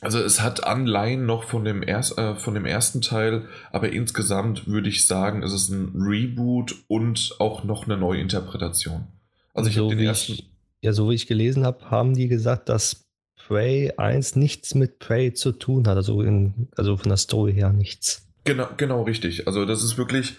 Also 0.00 0.20
es 0.20 0.40
hat 0.40 0.64
Anleihen 0.64 1.26
noch 1.26 1.44
von 1.44 1.64
dem, 1.64 1.82
erst, 1.82 2.18
äh, 2.18 2.36
von 2.36 2.54
dem 2.54 2.64
ersten 2.64 3.00
Teil, 3.00 3.48
aber 3.72 3.90
insgesamt 3.90 4.68
würde 4.68 4.88
ich 4.88 5.06
sagen, 5.06 5.42
es 5.42 5.52
ist 5.52 5.70
ein 5.70 5.92
Reboot 5.96 6.76
und 6.86 7.34
auch 7.38 7.64
noch 7.64 7.84
eine 7.84 7.96
Neuinterpretation. 7.96 9.08
Also 9.54 9.70
ich 9.70 9.76
so 9.76 9.86
habe 9.86 9.96
den 9.96 10.06
ersten. 10.06 10.34
Ich, 10.34 10.50
ja, 10.82 10.92
so 10.92 11.10
wie 11.10 11.14
ich 11.14 11.26
gelesen 11.26 11.64
habe, 11.64 11.90
haben 11.90 12.14
die 12.14 12.28
gesagt, 12.28 12.68
dass 12.68 13.06
Prey 13.48 13.92
1 13.96 14.36
nichts 14.36 14.74
mit 14.74 15.00
Prey 15.00 15.32
zu 15.32 15.52
tun 15.52 15.88
hat, 15.88 15.96
also, 15.96 16.22
in, 16.22 16.68
also 16.76 16.96
von 16.96 17.08
der 17.08 17.16
Story 17.16 17.54
her 17.54 17.72
nichts. 17.72 18.26
Genau, 18.44 18.68
genau 18.76 19.02
richtig. 19.02 19.46
Also 19.46 19.64
das 19.64 19.82
ist 19.82 19.98
wirklich 19.98 20.36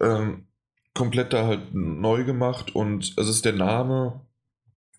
ähm, 0.00 0.44
komplett 0.94 1.32
da 1.32 1.46
halt 1.46 1.74
neu 1.74 2.24
gemacht 2.24 2.74
und 2.74 3.14
es 3.16 3.28
ist 3.28 3.44
der 3.44 3.52
Name 3.52 4.20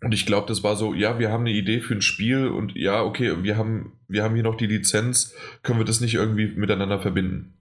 und 0.01 0.13
ich 0.13 0.25
glaube, 0.25 0.48
das 0.48 0.63
war 0.63 0.75
so, 0.75 0.94
ja, 0.94 1.20
wir 1.20 1.32
haben 1.32 1.42
eine 1.42 1.51
Idee 1.51 1.80
für 1.80 1.96
ein 1.96 2.01
Spiel 2.01 2.48
und 2.48 2.75
ja, 2.75 3.04
okay, 3.04 3.44
wir 3.44 3.58
haben, 3.58 3.94
wir 4.08 4.24
haben 4.24 4.36
hier 4.36 4.44
noch 4.44 4.56
die 4.56 4.68
Lizenz, 4.68 5.34
können 5.63 5.80
wir 5.80 5.86
das 5.86 6.01
nicht 6.01 6.16
irgendwie 6.16 6.48
miteinander 6.48 7.00
verbinden? 7.00 7.54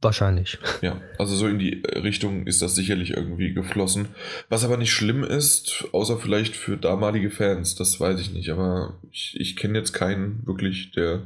Wahrscheinlich. 0.00 0.58
Ja, 0.80 1.00
also 1.18 1.36
so 1.36 1.46
in 1.46 1.60
die 1.60 1.82
Richtung 1.86 2.48
ist 2.48 2.62
das 2.62 2.74
sicherlich 2.74 3.12
irgendwie 3.12 3.54
geflossen. 3.54 4.08
Was 4.48 4.64
aber 4.64 4.76
nicht 4.76 4.92
schlimm 4.92 5.22
ist, 5.22 5.86
außer 5.92 6.18
vielleicht 6.18 6.56
für 6.56 6.76
damalige 6.76 7.30
Fans, 7.30 7.76
das 7.76 8.00
weiß 8.00 8.18
ich 8.20 8.32
nicht. 8.32 8.50
Aber 8.50 8.98
ich, 9.12 9.36
ich 9.38 9.54
kenne 9.54 9.78
jetzt 9.78 9.92
keinen 9.92 10.44
wirklich, 10.46 10.90
der 10.90 11.22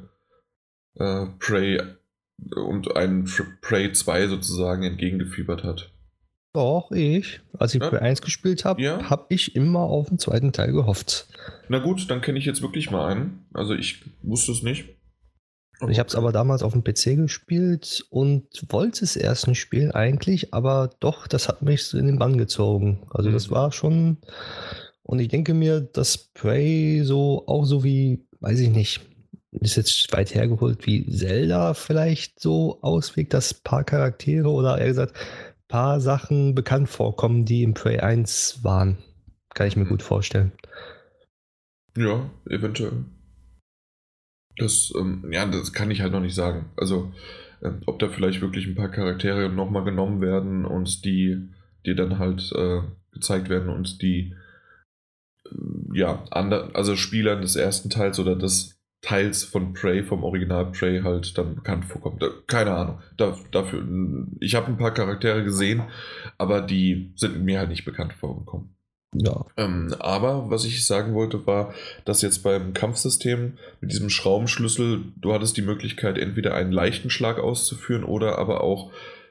äh, 0.97 1.27
Prey 1.39 1.81
und 2.55 2.95
einen 2.95 3.25
Prey 3.63 3.93
2 3.93 4.29
sozusagen 4.29 4.83
entgegengefiebert 4.83 5.65
hat. 5.65 5.91
Doch, 6.57 6.91
ich. 6.91 7.43
Als 7.59 7.75
ich 7.75 7.83
ja? 7.83 7.91
Prey 7.91 7.99
1 7.99 8.23
gespielt 8.23 8.65
habe, 8.65 8.81
ja? 8.81 9.11
habe 9.11 9.27
ich 9.29 9.55
immer 9.55 9.81
auf 9.81 10.09
den 10.09 10.19
zweiten 10.19 10.55
Teil 10.55 10.73
gehofft. 10.73 11.27
Na 11.69 11.81
gut, 11.81 12.11
dann 12.11 12.23
kenne 12.23 12.39
ich 12.39 12.47
jetzt 12.47 12.63
wirklich 12.63 12.91
mal 12.91 13.09
einen. 13.09 13.45
Also 13.53 13.75
ich 13.75 14.03
wusste 14.23 14.53
es 14.53 14.63
nicht. 14.63 14.87
Ich 15.87 15.99
habe 15.99 16.09
es 16.09 16.15
aber 16.15 16.33
damals 16.33 16.63
auf 16.63 16.73
dem 16.73 16.83
PC 16.83 17.17
gespielt 17.17 18.07
und 18.09 18.47
wollte 18.71 19.05
es 19.05 19.17
erst 19.17 19.49
nicht 19.49 19.61
spielen 19.61 19.91
eigentlich, 19.91 20.55
aber 20.55 20.89
doch, 20.99 21.27
das 21.27 21.47
hat 21.47 21.61
mich 21.61 21.93
in 21.93 22.07
den 22.07 22.19
Bann 22.19 22.39
gezogen. 22.39 23.07
Also 23.11 23.29
mhm. 23.29 23.35
das 23.35 23.51
war 23.51 23.71
schon. 23.71 24.17
Und 25.03 25.19
ich 25.19 25.29
denke 25.29 25.53
mir, 25.53 25.83
dass 25.83 26.17
Prey 26.17 27.03
so 27.05 27.45
auch 27.47 27.67
so 27.67 27.85
wie, 27.85 28.25
weiß 28.41 28.61
ich 28.61 28.71
nicht, 28.71 29.03
ist 29.51 29.77
jetzt 29.77 30.11
weit 30.15 30.35
hergeholt, 30.35 30.87
wie 30.87 31.07
Zelda 31.11 31.75
vielleicht 31.75 32.41
so 32.41 32.79
auswirkt, 32.81 33.35
dass 33.35 33.53
ein 33.53 33.63
paar 33.63 33.85
Charaktere 33.85 34.49
oder 34.49 34.79
eher 34.79 34.87
gesagt, 34.87 35.15
paar 35.69 36.01
Sachen 36.01 36.55
bekannt 36.55 36.89
vorkommen, 36.89 37.45
die 37.45 37.63
im 37.63 37.75
Prey 37.75 37.99
1 37.99 38.61
waren. 38.63 38.99
Kann 39.55 39.67
ich 39.67 39.77
mir 39.77 39.85
mhm. 39.85 39.91
gut 39.91 40.03
vorstellen. 40.03 40.53
Ja, 41.97 42.31
eventuell. 42.49 43.05
Das, 44.59 44.93
ähm, 44.99 45.31
ja, 45.31 45.47
das 45.47 45.73
kann 45.73 45.91
ich 45.91 46.01
halt 46.01 46.13
noch 46.13 46.21
nicht 46.21 46.35
sagen. 46.35 46.71
Also, 46.77 47.13
äh, 47.61 47.71
ob 47.87 47.99
da 47.99 48.09
vielleicht 48.09 48.41
wirklich 48.41 48.67
ein 48.67 48.75
paar 48.75 48.91
Charaktere 48.91 49.49
nochmal 49.49 49.85
genommen 49.85 50.21
werden 50.21 50.65
und 50.65 51.05
die, 51.05 51.49
die 51.85 51.95
dann 51.95 52.19
halt 52.19 52.53
äh, 52.53 52.83
gezeigt 53.13 53.49
werden 53.49 53.69
und 53.69 54.03
die, 54.03 54.35
äh, 55.47 55.99
ja, 55.99 56.25
ander, 56.31 56.71
also 56.75 56.97
Spielern 56.97 57.41
des 57.41 57.57
ersten 57.57 57.91
Teils 57.91 58.19
oder 58.19 58.37
des 58.37 58.76
Teils 59.07 59.45
von 59.45 59.73
Prey, 59.73 60.03
vom 60.03 60.25
Original 60.25 60.73
Prey 60.73 61.01
halt 61.03 61.39
dann 61.39 61.55
bekannt 61.55 61.85
vorkommt. 61.85 62.25
Keine 62.49 62.73
Ahnung. 62.73 62.99
Da, 63.17 63.39
dafür, 63.53 63.85
ich 64.41 64.57
habe 64.57 64.67
ein 64.67 64.79
paar 64.79 64.93
Charaktere 64.93 65.45
gesehen, 65.45 65.85
aber 66.39 66.61
die 66.61 67.13
sind 67.15 67.41
mir 67.45 67.61
halt 67.61 67.69
nicht 67.69 67.85
bekannt 67.85 68.15
vorgekommen. 68.15 68.75
Ja. 69.15 69.47
Ähm, 69.57 69.95
aber 70.01 70.51
was 70.51 70.65
ich 70.65 70.85
sagen 70.85 71.15
wollte, 71.15 71.47
war, 71.47 71.73
dass 72.05 72.21
jetzt 72.21 72.43
beim 72.43 72.75
Kampfsystem 72.75 73.59
mit 73.81 73.93
diesem 73.93 74.11
Schraubenschlüssel, 74.11 75.05
du 75.17 75.33
hattest 75.33 75.57
die 75.57 75.63
Möglichkeit, 75.63 76.19
entweder 76.19 76.55
einen 76.55 76.73
leichten 76.73 77.09
Schlag 77.09 77.39
auszuführen 77.39 78.03
oder 78.03 78.39
aber 78.39 78.65
auch 78.65 78.91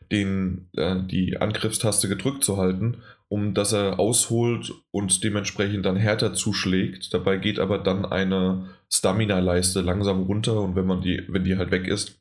den, 0.10 0.70
äh, 0.78 0.96
die 1.04 1.38
Angriffstaste 1.38 2.08
gedrückt 2.08 2.46
zu 2.46 2.56
halten, 2.56 3.04
um 3.28 3.54
dass 3.54 3.74
er 3.74 4.00
ausholt 4.00 4.72
und 4.92 5.24
dementsprechend 5.24 5.86
dann 5.86 5.98
härter 5.98 6.34
zuschlägt. 6.34 7.14
Dabei 7.14 7.38
geht 7.38 7.60
aber 7.60 7.80
dann 7.80 8.06
eine 8.06 8.70
Stamina-Leiste 8.90 9.82
langsam 9.82 10.24
runter 10.24 10.62
und 10.62 10.76
wenn 10.76 10.86
man 10.86 11.02
die, 11.02 11.24
wenn 11.28 11.44
die 11.44 11.58
halt 11.58 11.72
weg 11.72 11.88
ist, 11.88 12.20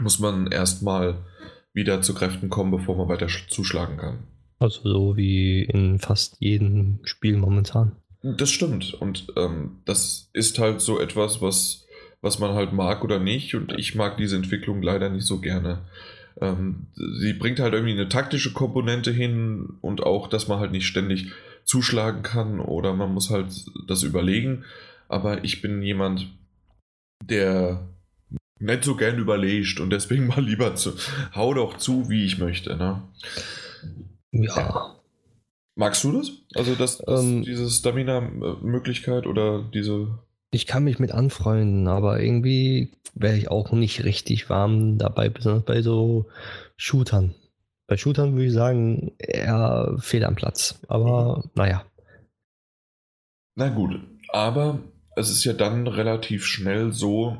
muss 0.00 0.18
man 0.18 0.48
erstmal 0.48 1.24
wieder 1.72 2.02
zu 2.02 2.14
Kräften 2.14 2.50
kommen, 2.50 2.70
bevor 2.70 2.96
man 2.96 3.08
weiter 3.08 3.28
zuschlagen 3.48 3.96
kann. 3.96 4.18
Also 4.58 4.80
so 4.82 5.16
wie 5.16 5.62
in 5.62 5.98
fast 5.98 6.36
jedem 6.40 7.00
Spiel 7.04 7.36
momentan. 7.36 7.96
Das 8.22 8.50
stimmt. 8.50 8.94
Und 8.94 9.26
ähm, 9.36 9.82
das 9.84 10.30
ist 10.32 10.58
halt 10.58 10.80
so 10.80 11.00
etwas, 11.00 11.42
was, 11.42 11.86
was 12.22 12.38
man 12.38 12.54
halt 12.54 12.72
mag 12.72 13.04
oder 13.04 13.18
nicht. 13.18 13.54
Und 13.54 13.78
ich 13.78 13.94
mag 13.94 14.16
diese 14.16 14.36
Entwicklung 14.36 14.82
leider 14.82 15.10
nicht 15.10 15.26
so 15.26 15.40
gerne. 15.40 15.82
Ähm, 16.44 16.86
sie 16.94 17.32
bringt 17.32 17.60
halt 17.60 17.74
irgendwie 17.74 17.92
eine 17.92 18.08
taktische 18.08 18.52
Komponente 18.52 19.10
hin 19.10 19.78
und 19.80 20.02
auch, 20.02 20.28
dass 20.28 20.48
man 20.48 20.58
halt 20.58 20.72
nicht 20.72 20.86
ständig 20.86 21.32
zuschlagen 21.64 22.22
kann 22.22 22.60
oder 22.60 22.92
man 22.94 23.12
muss 23.12 23.30
halt 23.30 23.48
das 23.86 24.02
überlegen. 24.02 24.64
Aber 25.08 25.44
ich 25.44 25.62
bin 25.62 25.82
jemand, 25.82 26.28
der 27.24 27.88
nicht 28.58 28.84
so 28.84 28.96
gern 28.96 29.18
überlegt 29.18 29.80
und 29.80 29.90
deswegen 29.90 30.26
mal 30.28 30.42
lieber 30.42 30.74
zu, 30.74 30.92
hau 31.34 31.54
doch 31.54 31.76
zu, 31.76 32.08
wie 32.08 32.24
ich 32.24 32.38
möchte. 32.38 32.76
Ne? 32.76 33.02
Ja. 34.32 34.94
Magst 35.76 36.04
du 36.04 36.12
das? 36.12 36.30
Also 36.54 36.74
das, 36.74 36.98
das 36.98 37.24
ähm, 37.24 37.42
diese 37.42 37.68
Stamina-Möglichkeit 37.68 39.26
oder 39.26 39.62
diese. 39.74 40.18
Ich 40.54 40.66
kann 40.66 40.84
mich 40.84 41.00
mit 41.00 41.10
anfreunden, 41.10 41.88
aber 41.88 42.20
irgendwie 42.20 42.92
wäre 43.14 43.36
ich 43.36 43.50
auch 43.50 43.72
nicht 43.72 44.04
richtig 44.04 44.48
warm 44.48 44.98
dabei, 44.98 45.28
besonders 45.28 45.64
bei 45.64 45.82
so 45.82 46.26
Shootern. 46.76 47.34
Bei 47.88 47.96
Shootern 47.96 48.34
würde 48.34 48.46
ich 48.46 48.52
sagen, 48.52 49.12
eher 49.18 49.96
fehl 49.98 50.24
am 50.24 50.36
Platz. 50.36 50.80
Aber 50.86 51.38
mhm. 51.38 51.50
naja. 51.54 51.84
Na 53.56 53.68
gut, 53.68 54.00
aber 54.28 54.78
es 55.16 55.28
ist 55.30 55.44
ja 55.44 55.52
dann 55.54 55.88
relativ 55.88 56.44
schnell 56.44 56.92
so, 56.92 57.36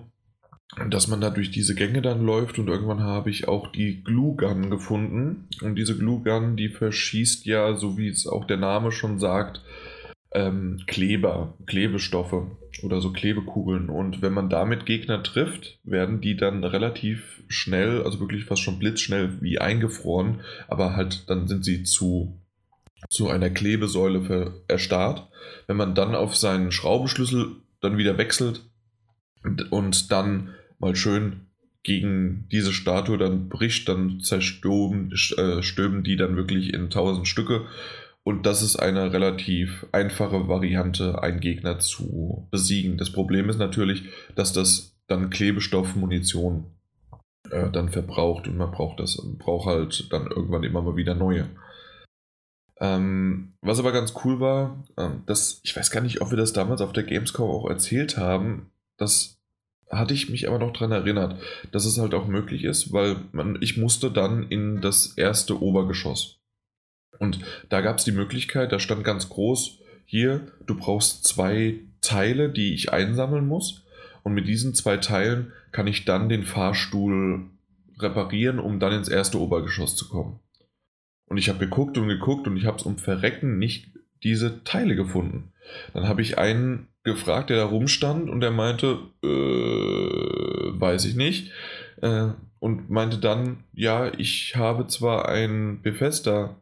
dass 0.91 1.07
man 1.07 1.21
da 1.21 1.31
durch 1.31 1.53
diese 1.53 1.77
Gänge 1.77 2.03
dann 2.03 2.25
läuft 2.25 2.59
und 2.59 2.67
irgendwann 2.67 3.01
habe 3.01 3.31
ich 3.31 3.47
auch 3.47 3.71
die 3.71 4.03
Glue 4.03 4.37
Gun 4.37 4.71
gefunden. 4.71 5.49
Und 5.63 5.77
diese 5.77 5.97
Glue 5.97 6.25
Gun, 6.25 6.57
die 6.57 6.69
verschießt 6.69 7.47
ja, 7.47 7.77
so 7.77 7.97
wie 7.97 8.09
es 8.09 8.27
auch 8.27 8.45
der 8.45 8.57
Name 8.57 8.91
schon 8.91 9.21
sagt, 9.21 9.61
ähm, 10.35 10.81
Kleber, 10.87 11.57
Klebestoffe 11.67 12.51
oder 12.83 13.01
so 13.01 13.13
Klebekugeln. 13.13 13.89
Und 13.89 14.21
wenn 14.21 14.33
man 14.33 14.51
damit 14.51 14.87
Gegner 14.87 15.23
trifft, 15.23 15.79
werden 15.85 16.21
die 16.21 16.37
dann 16.37 16.65
relativ 16.65 17.43
schnell, 17.49 18.03
also 18.03 18.21
wirklich 18.21 18.45
fast 18.45 18.63
schon 18.63 18.79
blitzschnell 18.79 19.41
wie 19.41 19.59
eingefroren, 19.59 20.41
aber 20.69 20.97
halt 20.97 21.31
dann 21.31 21.49
sind 21.49 21.65
sie 21.65 21.85
zu, 21.85 22.41
zu 23.09 23.29
einer 23.29 23.51
Klebesäule 23.51 24.63
erstarrt. 24.69 25.29
Wenn 25.67 25.77
man 25.77 25.95
dann 25.95 26.15
auf 26.15 26.37
seinen 26.37 26.73
Schraubenschlüssel 26.73 27.57
dann 27.81 27.97
wieder 27.97 28.19
wechselt, 28.19 28.63
und 29.71 30.11
dann 30.11 30.55
mal 30.79 30.97
schön 30.97 31.47
gegen 31.83 32.49
diese 32.51 32.73
Statue 32.73 33.19
dann 33.19 33.49
bricht, 33.49 33.89
dann 33.89 34.21
zerstöben 34.21 35.13
äh, 35.37 35.63
stöben 35.63 36.03
die 36.03 36.17
dann 36.17 36.37
wirklich 36.37 36.73
in 36.73 36.89
tausend 36.91 37.29
Stücke. 37.29 37.67
Und 38.25 38.47
das 38.47 38.63
ist 38.63 38.77
eine 38.77 39.13
relativ 39.13 39.87
einfache 39.93 40.49
Variante, 40.49 41.23
einen 41.23 41.41
Gegner 41.41 41.79
zu 41.79 42.49
besiegen. 42.51 42.97
Das 42.97 43.11
Problem 43.11 43.51
ist 43.51 43.59
natürlich, 43.59 44.05
dass 44.35 44.53
das 44.55 44.97
dann 45.07 45.29
Klebstoff, 45.29 45.95
Munition 45.95 46.65
äh, 47.51 47.71
dann 47.71 47.91
verbraucht 47.91 48.49
und 48.49 48.57
man 48.57 48.71
braucht 48.71 48.99
das, 49.01 49.23
braucht 49.39 49.67
halt 49.67 50.11
dann 50.11 50.27
irgendwann 50.29 50.65
immer 50.65 50.81
mal 50.81 50.97
wieder 50.97 51.15
neue. 51.15 51.51
Ähm, 52.81 53.55
was 53.61 53.79
aber 53.79 53.93
ganz 53.93 54.15
cool 54.25 54.41
war, 54.41 54.83
äh, 54.97 55.11
dass, 55.27 55.61
ich 55.63 55.77
weiß 55.77 55.91
gar 55.91 56.01
nicht, 56.01 56.23
ob 56.23 56.31
wir 56.31 56.39
das 56.39 56.55
damals 56.55 56.81
auf 56.81 56.93
der 56.93 57.05
Gamescom 57.05 57.51
auch 57.51 57.69
erzählt 57.69 58.17
haben, 58.17 58.71
dass 58.97 59.39
hatte 59.91 60.15
ich 60.15 60.31
mich 60.31 60.49
aber 60.49 60.59
noch 60.59 60.73
daran 60.73 60.93
erinnert, 60.93 61.41
dass 61.71 61.85
es 61.85 61.99
halt 61.99 62.15
auch 62.15 62.27
möglich 62.27 62.65
ist, 62.65 62.93
weil 62.93 63.17
man, 63.33 63.59
ich 63.61 63.77
musste 63.77 64.11
dann 64.11 64.45
in 64.49 64.81
das 64.81 65.13
erste 65.17 65.63
Obergeschoss. 65.63 66.41
Und 67.19 67.39
da 67.69 67.81
gab 67.81 67.99
es 67.99 68.05
die 68.05 68.13
Möglichkeit, 68.13 68.73
da 68.73 68.79
stand 68.79 69.05
ganz 69.05 69.29
groß, 69.29 69.79
hier, 70.05 70.49
du 70.67 70.77
brauchst 70.77 71.25
zwei 71.25 71.81
Teile, 72.01 72.51
die 72.51 72.75
ich 72.75 72.93
einsammeln 72.93 73.47
muss. 73.47 73.85
Und 74.23 74.35
mit 74.35 74.49
diesen 74.49 74.75
zwei 74.75 74.97
Teilen 74.97 75.53
kann 75.73 75.87
ich 75.87 76.05
dann 76.05 76.29
den 76.29 76.45
Fahrstuhl 76.45 77.47
reparieren, 77.99 78.59
um 78.59 78.81
dann 78.81 78.93
ins 78.93 79.09
erste 79.09 79.41
Obergeschoss 79.41 79.97
zu 79.97 80.09
kommen. 80.09 80.41
Und 81.27 81.39
ich 81.39 81.49
habe 81.49 81.59
geguckt 81.59 81.97
und 81.99 82.09
geguckt 82.09 82.47
und 82.47 82.57
ich 82.57 82.67
habe 82.67 82.79
es 82.79 82.85
um 82.85 82.99
Verrecken 82.99 83.59
nicht 83.59 83.89
diese 84.23 84.65
Teile 84.65 84.97
gefunden. 84.97 85.53
Dann 85.93 86.07
habe 86.09 86.23
ich 86.23 86.39
einen 86.39 86.89
gefragt, 87.03 87.51
der 87.51 87.59
da 87.59 87.65
rumstand 87.65 88.31
und 88.31 88.41
der 88.41 88.51
meinte, 88.51 88.99
äh, 89.23 90.81
weiß 90.81 91.05
ich 91.05 91.17
nicht. 91.17 91.51
äh, 92.03 92.29
und 92.59 92.89
meinte 92.89 93.19
dann, 93.19 93.65
ja, 93.75 94.11
ich 94.17 94.57
habe 94.57 94.87
zwar 94.87 95.29
ein 95.29 95.83
Bethesda 95.83 96.57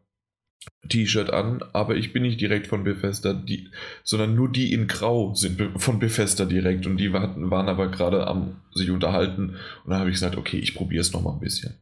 T-Shirt 0.89 1.31
an, 1.31 1.63
aber 1.73 1.95
ich 1.95 2.13
bin 2.13 2.23
nicht 2.23 2.41
direkt 2.41 2.67
von 2.67 2.83
Bethesda, 2.83 3.33
die, 3.33 3.69
sondern 4.03 4.35
nur 4.35 4.51
die 4.51 4.73
in 4.73 4.87
Grau 4.87 5.33
sind 5.33 5.61
von 5.81 5.99
Bethesda 5.99 6.45
direkt 6.45 6.85
und 6.85 6.97
die 6.97 7.13
waren, 7.13 7.49
waren 7.49 7.69
aber 7.69 7.89
gerade 7.89 8.27
am 8.27 8.61
sich 8.73 8.91
unterhalten 8.91 9.55
und 9.83 9.91
dann 9.91 9.99
habe 9.99 10.09
ich 10.09 10.15
gesagt, 10.15 10.35
okay, 10.35 10.57
ich 10.57 10.75
probiere 10.75 11.01
es 11.01 11.13
nochmal 11.13 11.33
ein 11.33 11.39
bisschen. 11.39 11.75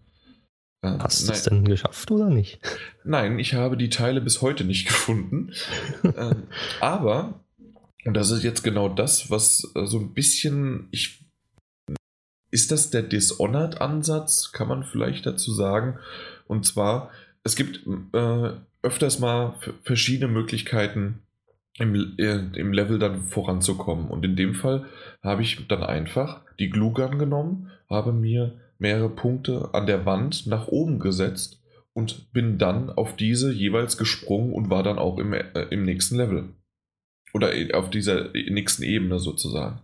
Äh, 0.84 0.98
Hast 1.00 1.28
du 1.28 1.32
es 1.32 1.44
denn 1.44 1.64
geschafft 1.64 2.12
oder 2.12 2.30
nicht? 2.30 2.60
Nein, 3.04 3.40
ich 3.40 3.54
habe 3.54 3.78
die 3.78 3.90
Teile 3.90 4.22
bis 4.22 4.42
heute 4.42 4.64
nicht 4.64 4.88
gefunden. 4.88 5.52
ähm, 6.04 6.44
aber, 6.80 7.44
und 8.06 8.14
das 8.14 8.32
ist 8.32 8.44
jetzt 8.44 8.64
genau 8.64 8.90
das, 8.90 9.30
was 9.30 9.72
äh, 9.76 9.86
so 9.86 10.00
ein 10.00 10.14
bisschen, 10.14 10.88
ich 10.92 11.20
ist 12.52 12.70
das 12.72 12.90
der 12.90 13.02
Dishonored-Ansatz, 13.02 14.52
kann 14.52 14.68
man 14.68 14.84
vielleicht 14.84 15.26
dazu 15.26 15.54
sagen. 15.54 15.98
Und 16.48 16.66
zwar, 16.66 17.10
es 17.44 17.56
gibt 17.56 17.88
äh, 18.14 18.52
öfters 18.84 19.20
mal 19.20 19.56
verschiedene 19.84 20.32
Möglichkeiten, 20.32 21.22
im, 21.78 22.16
äh, 22.18 22.38
im 22.58 22.74
Level 22.74 23.00
dann 23.00 23.24
voranzukommen. 23.24 24.10
Und 24.10 24.26
in 24.26 24.36
dem 24.36 24.56
Fall 24.56 24.86
habe 25.24 25.42
ich 25.42 25.68
dann 25.68 25.84
einfach 25.84 26.42
die 26.60 26.70
Glue 26.70 26.94
Gun 26.94 27.18
genommen, 27.18 27.72
habe 27.90 28.14
mir 28.14 28.60
mehrere 28.78 29.10
Punkte 29.10 29.70
an 29.74 29.86
der 29.86 30.06
Wand 30.06 30.48
nach 30.48 30.68
oben 30.68 31.00
gesetzt 31.00 31.62
und 31.94 32.32
bin 32.34 32.58
dann 32.58 32.90
auf 32.90 33.16
diese 33.16 33.52
jeweils 33.54 33.98
gesprungen 33.98 34.54
und 34.54 34.70
war 34.70 34.84
dann 34.84 34.98
auch 34.98 35.18
im, 35.18 35.34
äh, 35.34 35.44
im 35.70 35.84
nächsten 35.84 36.16
Level. 36.18 36.50
Oder 37.34 37.52
auf 37.74 37.90
dieser 37.90 38.32
nächsten 38.34 38.84
Ebene 38.84 39.20
sozusagen. 39.20 39.82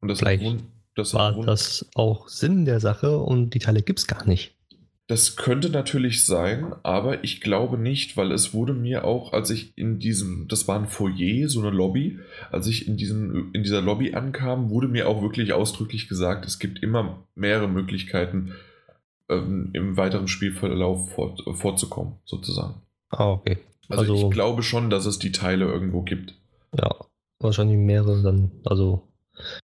Und 0.00 0.08
das 0.08 0.18
Vielleicht 0.18 0.64
das 0.96 1.12
war 1.12 1.44
das 1.44 1.86
auch 1.94 2.28
Sinn 2.28 2.64
der 2.64 2.80
Sache 2.80 3.18
und 3.18 3.50
die 3.50 3.58
Teile 3.58 3.82
gibt 3.82 3.98
es 3.98 4.06
gar 4.06 4.26
nicht. 4.26 4.55
Das 5.08 5.36
könnte 5.36 5.70
natürlich 5.70 6.26
sein, 6.26 6.74
aber 6.82 7.22
ich 7.22 7.40
glaube 7.40 7.78
nicht, 7.78 8.16
weil 8.16 8.32
es 8.32 8.52
wurde 8.52 8.74
mir 8.74 9.04
auch, 9.04 9.32
als 9.32 9.50
ich 9.50 9.76
in 9.78 10.00
diesem, 10.00 10.48
das 10.48 10.66
war 10.66 10.76
ein 10.76 10.88
Foyer, 10.88 11.48
so 11.48 11.60
eine 11.60 11.70
Lobby, 11.70 12.18
als 12.50 12.66
ich 12.66 12.88
in, 12.88 12.96
diesem, 12.96 13.52
in 13.52 13.62
dieser 13.62 13.80
Lobby 13.80 14.14
ankam, 14.14 14.68
wurde 14.68 14.88
mir 14.88 15.08
auch 15.08 15.22
wirklich 15.22 15.52
ausdrücklich 15.52 16.08
gesagt, 16.08 16.44
es 16.44 16.58
gibt 16.58 16.82
immer 16.82 17.24
mehrere 17.36 17.68
Möglichkeiten, 17.68 18.54
ähm, 19.28 19.70
im 19.74 19.96
weiteren 19.96 20.26
Spielverlauf 20.26 21.12
fort, 21.12 21.40
fortzukommen, 21.56 22.14
sozusagen. 22.24 22.82
Ah, 23.10 23.30
okay. 23.30 23.58
Also, 23.88 24.12
also 24.12 24.26
ich 24.26 24.34
glaube 24.34 24.64
schon, 24.64 24.90
dass 24.90 25.06
es 25.06 25.20
die 25.20 25.30
Teile 25.30 25.66
irgendwo 25.66 26.02
gibt. 26.02 26.34
Ja, 26.76 26.92
wahrscheinlich 27.38 27.78
mehrere 27.78 28.22
dann, 28.22 28.50
also 28.64 29.06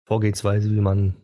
Vorgehensweise, 0.04 0.70
wie 0.70 0.80
man 0.80 1.16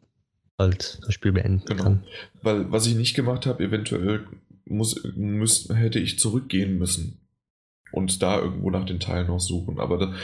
halt 0.58 1.00
das 1.04 1.14
Spiel 1.14 1.32
beenden 1.32 1.64
genau. 1.66 1.82
kann. 1.82 2.04
Weil 2.42 2.70
was 2.70 2.86
ich 2.86 2.94
nicht 2.94 3.14
gemacht 3.14 3.46
habe, 3.46 3.64
eventuell 3.64 4.26
muss, 4.64 5.02
müß, 5.14 5.70
hätte 5.74 5.98
ich 5.98 6.18
zurückgehen 6.18 6.78
müssen 6.78 7.20
und 7.92 8.22
da 8.22 8.38
irgendwo 8.40 8.70
nach 8.70 8.86
den 8.86 9.00
Teilen 9.00 9.28
noch 9.28 9.40
suchen. 9.40 9.78
Aber 9.78 9.98
da, 9.98 10.14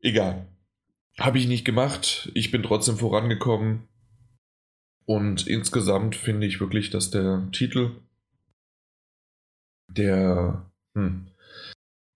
egal. 0.00 0.46
Habe 1.18 1.38
ich 1.38 1.48
nicht 1.48 1.64
gemacht. 1.64 2.30
Ich 2.34 2.50
bin 2.50 2.62
trotzdem 2.62 2.96
vorangekommen. 2.96 3.88
Und 5.04 5.46
insgesamt 5.46 6.14
finde 6.14 6.46
ich 6.46 6.60
wirklich, 6.60 6.90
dass 6.90 7.10
der 7.10 7.48
Titel, 7.50 7.92
der, 9.88 10.70
hm, 10.94 11.28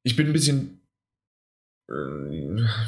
ich 0.02 0.14
bin 0.14 0.26
ein 0.26 0.32
bisschen 0.32 0.82
äh, 1.88 1.94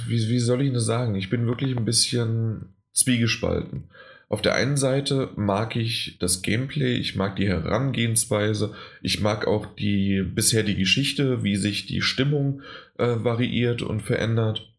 wie, 0.07 0.29
wie 0.29 0.39
soll 0.39 0.63
ich 0.63 0.73
das 0.73 0.87
sagen? 0.87 1.15
Ich 1.15 1.31
bin 1.31 1.47
wirklich 1.47 1.77
ein 1.77 1.85
bisschen 1.85 2.75
zwiegespalten. 2.93 3.85
Auf 4.29 4.43
der 4.43 4.55
einen 4.55 4.77
Seite 4.77 5.31
mag 5.37 5.77
ich 5.77 6.17
das 6.19 6.43
Gameplay, 6.43 6.97
ich 6.97 7.15
mag 7.15 7.37
die 7.37 7.49
Herangehensweise, 7.49 8.75
ich 9.03 9.21
mag 9.21 9.47
auch 9.47 9.67
die 9.67 10.23
bisher 10.23 10.63
die 10.63 10.77
Geschichte, 10.77 11.43
wie 11.43 11.57
sich 11.57 11.87
die 11.87 12.03
Stimmung 12.03 12.63
äh, 12.99 13.17
variiert 13.19 13.83
und 13.83 14.03
verändert. 14.03 14.73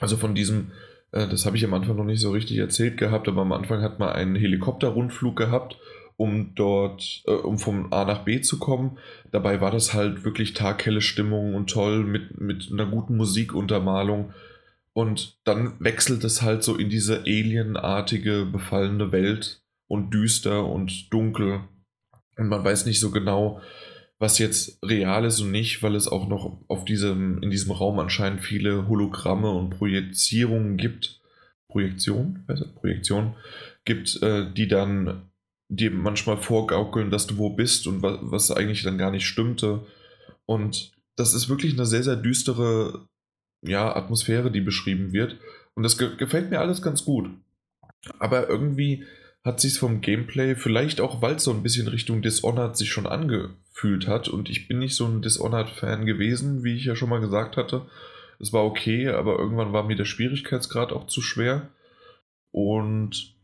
Also 0.00 0.16
von 0.16 0.34
diesem, 0.34 0.72
äh, 1.12 1.26
das 1.26 1.46
habe 1.46 1.56
ich 1.56 1.64
am 1.64 1.74
Anfang 1.74 1.96
noch 1.96 2.04
nicht 2.04 2.20
so 2.20 2.30
richtig 2.30 2.58
erzählt 2.58 2.96
gehabt, 2.96 3.28
aber 3.28 3.42
am 3.42 3.52
Anfang 3.52 3.82
hat 3.82 3.98
man 3.98 4.10
einen 4.10 4.36
Helikopterrundflug 4.36 5.36
gehabt 5.36 5.76
um 6.16 6.54
dort, 6.54 7.22
äh, 7.26 7.32
um 7.32 7.58
vom 7.58 7.92
A 7.92 8.04
nach 8.04 8.24
B 8.24 8.40
zu 8.40 8.58
kommen. 8.58 8.98
Dabei 9.32 9.60
war 9.60 9.70
das 9.70 9.94
halt 9.94 10.24
wirklich 10.24 10.54
taghelle 10.54 11.00
Stimmung 11.00 11.54
und 11.54 11.70
toll 11.70 12.04
mit, 12.04 12.40
mit 12.40 12.70
einer 12.72 12.86
guten 12.86 13.16
Musikuntermalung. 13.16 14.32
Und 14.94 15.38
dann 15.44 15.74
wechselt 15.80 16.22
es 16.24 16.40
halt 16.42 16.62
so 16.62 16.76
in 16.76 16.88
diese 16.88 17.22
alienartige, 17.22 18.46
befallene 18.46 19.10
Welt 19.10 19.62
und 19.88 20.14
düster 20.14 20.64
und 20.64 21.12
dunkel. 21.12 21.64
Und 22.36 22.48
man 22.48 22.64
weiß 22.64 22.86
nicht 22.86 23.00
so 23.00 23.10
genau, 23.10 23.60
was 24.18 24.38
jetzt 24.38 24.78
real 24.84 25.24
ist 25.24 25.40
und 25.40 25.50
nicht, 25.50 25.82
weil 25.82 25.96
es 25.96 26.06
auch 26.06 26.28
noch 26.28 26.60
auf 26.68 26.84
diesem, 26.84 27.42
in 27.42 27.50
diesem 27.50 27.72
Raum 27.72 27.98
anscheinend 27.98 28.40
viele 28.40 28.88
Hologramme 28.88 29.50
und 29.50 29.70
Projizierungen 29.70 30.76
gibt. 30.76 31.20
Projektion, 31.68 32.46
Projektion 32.76 33.34
gibt, 33.84 34.22
äh, 34.22 34.52
die 34.52 34.68
dann 34.68 35.28
dir 35.68 35.90
manchmal 35.90 36.36
vorgaukeln, 36.36 37.10
dass 37.10 37.26
du 37.26 37.36
wo 37.36 37.50
bist 37.50 37.88
und 37.88 38.00
was, 38.00 38.18
was 38.22 38.50
eigentlich 38.52 38.84
dann 38.84 38.96
gar 38.96 39.10
nicht 39.10 39.26
stimmte. 39.26 39.84
Und 40.46 40.92
das 41.16 41.34
ist 41.34 41.48
wirklich 41.48 41.72
eine 41.72 41.86
sehr, 41.86 42.04
sehr 42.04 42.16
düstere 42.16 43.08
ja, 43.64 43.94
Atmosphäre, 43.94 44.50
die 44.50 44.60
beschrieben 44.60 45.12
wird. 45.12 45.36
Und 45.74 45.82
das 45.82 45.98
ge 45.98 46.16
gefällt 46.16 46.50
mir 46.50 46.60
alles 46.60 46.82
ganz 46.82 47.04
gut. 47.04 47.30
Aber 48.18 48.48
irgendwie 48.48 49.04
hat 49.44 49.60
sich 49.60 49.78
vom 49.78 50.00
Gameplay, 50.00 50.54
vielleicht 50.54 51.00
auch, 51.00 51.20
weil 51.20 51.36
es 51.36 51.44
so 51.44 51.50
ein 51.50 51.62
bisschen 51.62 51.88
Richtung 51.88 52.22
Dishonored 52.22 52.76
sich 52.76 52.90
schon 52.90 53.06
angefühlt 53.06 54.06
hat. 54.06 54.28
Und 54.28 54.48
ich 54.48 54.68
bin 54.68 54.78
nicht 54.78 54.94
so 54.94 55.06
ein 55.06 55.22
Dishonored-Fan 55.22 56.06
gewesen, 56.06 56.64
wie 56.64 56.76
ich 56.76 56.84
ja 56.84 56.96
schon 56.96 57.10
mal 57.10 57.20
gesagt 57.20 57.56
hatte. 57.56 57.86
Es 58.38 58.52
war 58.52 58.64
okay, 58.64 59.08
aber 59.08 59.38
irgendwann 59.38 59.72
war 59.72 59.84
mir 59.84 59.96
der 59.96 60.06
Schwierigkeitsgrad 60.06 60.92
auch 60.92 61.06
zu 61.06 61.20
schwer. 61.20 61.70
Und 62.52 63.34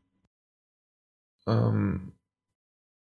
ähm, 1.47 2.13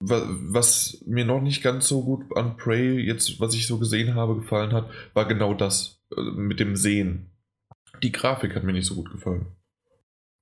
was 0.00 1.02
mir 1.06 1.24
noch 1.24 1.42
nicht 1.42 1.62
ganz 1.62 1.86
so 1.86 2.02
gut 2.02 2.36
an 2.36 2.56
Prey, 2.56 2.98
jetzt 2.98 3.38
was 3.38 3.54
ich 3.54 3.66
so 3.66 3.78
gesehen 3.78 4.14
habe, 4.14 4.36
gefallen 4.36 4.72
hat, 4.72 4.90
war 5.12 5.26
genau 5.28 5.54
das 5.54 5.99
mit 6.16 6.60
dem 6.60 6.76
Sehen. 6.76 7.30
Die 8.02 8.12
Grafik 8.12 8.54
hat 8.54 8.64
mir 8.64 8.72
nicht 8.72 8.86
so 8.86 8.94
gut 8.94 9.10
gefallen. 9.10 9.46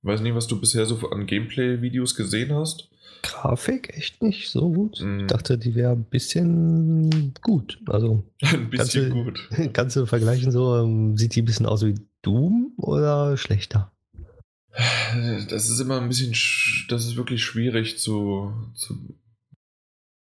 Weiß 0.01 0.21
nicht, 0.21 0.35
was 0.35 0.47
du 0.47 0.59
bisher 0.59 0.85
so 0.85 1.09
an 1.09 1.25
Gameplay-Videos 1.25 2.15
gesehen 2.15 2.53
hast. 2.53 2.89
Grafik 3.21 3.89
echt 3.97 4.23
nicht 4.23 4.49
so 4.49 4.71
gut. 4.71 5.01
Mm. 5.01 5.21
Ich 5.21 5.27
dachte, 5.27 5.57
die 5.57 5.75
wäre 5.75 5.91
ein 5.91 6.05
bisschen 6.05 7.33
gut. 7.41 7.79
Also 7.87 8.23
ein 8.41 8.69
bisschen 8.69 9.09
du, 9.09 9.23
gut. 9.23 9.49
Kannst 9.73 9.97
du 9.97 10.05
vergleichen, 10.05 10.51
so 10.51 10.77
ähm, 10.77 11.17
sieht 11.17 11.35
die 11.35 11.41
ein 11.41 11.45
bisschen 11.45 11.65
aus 11.65 11.85
wie 11.85 11.95
Doom 12.21 12.73
oder 12.77 13.35
schlechter? 13.35 13.91
Das 15.49 15.69
ist 15.69 15.79
immer 15.79 15.99
ein 15.99 16.07
bisschen, 16.07 16.33
das 16.87 17.05
ist 17.05 17.17
wirklich 17.17 17.43
schwierig 17.43 17.97
zu, 17.97 18.53
zu 18.75 18.95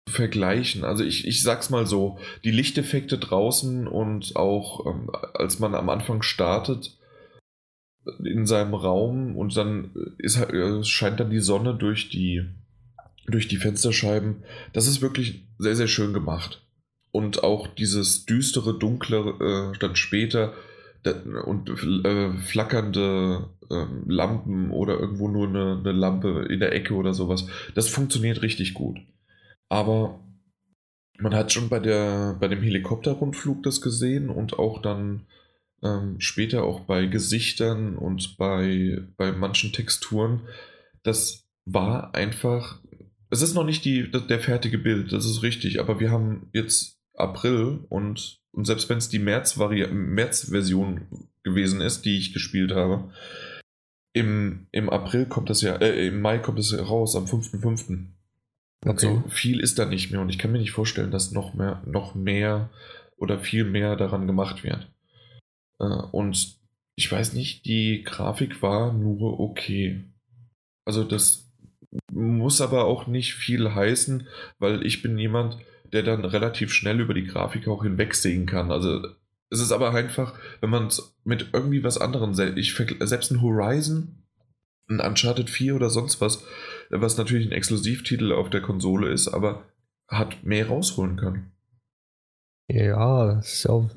vergleichen. 0.08 0.84
Also 0.84 1.04
ich, 1.04 1.26
ich 1.26 1.42
sag's 1.42 1.70
mal 1.70 1.86
so, 1.86 2.18
die 2.44 2.50
Lichteffekte 2.50 3.18
draußen 3.18 3.86
und 3.86 4.36
auch 4.36 4.86
ähm, 4.86 5.10
als 5.34 5.58
man 5.58 5.74
am 5.74 5.88
Anfang 5.88 6.22
startet 6.22 6.96
in 8.24 8.46
seinem 8.46 8.74
Raum 8.74 9.36
und 9.36 9.56
dann 9.56 9.90
ist, 10.18 10.38
äh, 10.38 10.82
scheint 10.84 11.20
dann 11.20 11.30
die 11.30 11.40
Sonne 11.40 11.74
durch 11.74 12.08
die, 12.08 12.44
durch 13.26 13.48
die 13.48 13.56
Fensterscheiben. 13.56 14.42
Das 14.72 14.86
ist 14.86 15.02
wirklich 15.02 15.46
sehr, 15.58 15.76
sehr 15.76 15.88
schön 15.88 16.12
gemacht. 16.12 16.64
Und 17.10 17.42
auch 17.42 17.66
dieses 17.66 18.26
düstere, 18.26 18.78
dunkle 18.78 19.72
äh, 19.74 19.78
dann 19.78 19.96
später 19.96 20.54
und 21.44 21.70
äh, 21.70 22.32
flackernde 22.38 23.48
äh, 23.70 23.84
Lampen 24.06 24.70
oder 24.70 24.98
irgendwo 24.98 25.28
nur 25.28 25.48
eine, 25.48 25.78
eine 25.78 25.92
Lampe 25.92 26.46
in 26.50 26.60
der 26.60 26.72
Ecke 26.74 26.94
oder 26.94 27.14
sowas, 27.14 27.46
das 27.74 27.88
funktioniert 27.88 28.42
richtig 28.42 28.74
gut. 28.74 28.98
Aber 29.68 30.20
man 31.18 31.34
hat 31.34 31.52
schon 31.52 31.68
bei, 31.68 31.80
der, 31.80 32.36
bei 32.40 32.48
dem 32.48 32.62
Helikopterrundflug 32.62 33.62
das 33.62 33.80
gesehen 33.80 34.30
und 34.30 34.58
auch 34.58 34.80
dann 34.80 35.26
ähm, 35.82 36.20
später 36.20 36.64
auch 36.64 36.80
bei 36.80 37.06
Gesichtern 37.06 37.96
und 37.96 38.36
bei, 38.38 39.02
bei 39.16 39.32
manchen 39.32 39.72
Texturen. 39.72 40.42
Das 41.02 41.48
war 41.64 42.14
einfach. 42.14 42.80
Es 43.30 43.42
ist 43.42 43.54
noch 43.54 43.64
nicht 43.64 43.84
die, 43.84 44.10
der 44.10 44.40
fertige 44.40 44.78
Bild, 44.78 45.12
das 45.12 45.26
ist 45.26 45.42
richtig, 45.42 45.80
aber 45.80 46.00
wir 46.00 46.10
haben 46.10 46.48
jetzt 46.54 46.98
April 47.14 47.80
und, 47.90 48.40
und 48.52 48.66
selbst 48.66 48.88
wenn 48.88 48.96
es 48.96 49.10
die 49.10 49.18
März-Version 49.18 50.14
März 50.14 50.50
gewesen 51.42 51.82
ist, 51.82 52.06
die 52.06 52.16
ich 52.16 52.32
gespielt 52.32 52.72
habe, 52.72 53.12
im, 54.14 54.66
im 54.72 54.88
April 54.88 55.26
kommt 55.26 55.50
das 55.50 55.60
ja, 55.60 55.76
äh, 55.76 56.06
im 56.06 56.22
Mai 56.22 56.38
kommt 56.38 56.58
es 56.58 56.76
raus, 56.78 57.16
am 57.16 57.26
5.5. 57.26 58.06
Okay. 58.86 59.06
so 59.06 59.28
viel 59.28 59.60
ist 59.60 59.78
da 59.78 59.86
nicht 59.86 60.10
mehr 60.10 60.20
und 60.20 60.28
ich 60.28 60.38
kann 60.38 60.52
mir 60.52 60.58
nicht 60.58 60.70
vorstellen, 60.70 61.10
dass 61.10 61.32
noch 61.32 61.54
mehr, 61.54 61.82
noch 61.84 62.14
mehr 62.14 62.70
oder 63.16 63.38
viel 63.38 63.64
mehr 63.64 63.96
daran 63.96 64.26
gemacht 64.26 64.62
wird. 64.62 64.88
Äh, 65.80 65.84
und 65.84 66.56
ich 66.96 67.10
weiß 67.10 67.32
nicht, 67.32 67.64
die 67.66 68.02
Grafik 68.04 68.62
war 68.62 68.92
nur 68.92 69.40
okay. 69.40 70.04
Also 70.84 71.04
das 71.04 71.50
muss 72.12 72.60
aber 72.60 72.84
auch 72.84 73.06
nicht 73.06 73.34
viel 73.34 73.74
heißen, 73.74 74.26
weil 74.58 74.84
ich 74.84 75.02
bin 75.02 75.18
jemand, 75.18 75.58
der 75.92 76.02
dann 76.02 76.24
relativ 76.24 76.72
schnell 76.72 77.00
über 77.00 77.14
die 77.14 77.26
Grafik 77.26 77.66
auch 77.68 77.82
hinwegsehen 77.82 78.46
kann. 78.46 78.70
Also 78.70 79.02
es 79.50 79.60
ist 79.60 79.72
aber 79.72 79.94
einfach, 79.94 80.38
wenn 80.60 80.70
man 80.70 80.86
es 80.88 81.16
mit 81.24 81.50
irgendwie 81.52 81.82
was 81.82 81.98
anderem, 81.98 82.34
ich 82.56 82.74
selbst 82.74 83.30
ein 83.30 83.42
Horizon, 83.42 84.22
ein 84.88 85.00
Uncharted 85.00 85.50
4 85.50 85.76
oder 85.76 85.90
sonst 85.90 86.20
was, 86.20 86.44
was 86.90 87.16
natürlich 87.16 87.46
ein 87.46 87.52
Exklusivtitel 87.52 88.32
auf 88.32 88.50
der 88.50 88.60
Konsole 88.60 89.10
ist, 89.10 89.28
aber 89.28 89.64
hat 90.08 90.44
mehr 90.44 90.68
rausholen 90.68 91.16
können. 91.16 91.52
Ja, 92.68 93.34
das 93.34 93.66
auch, 93.66 93.90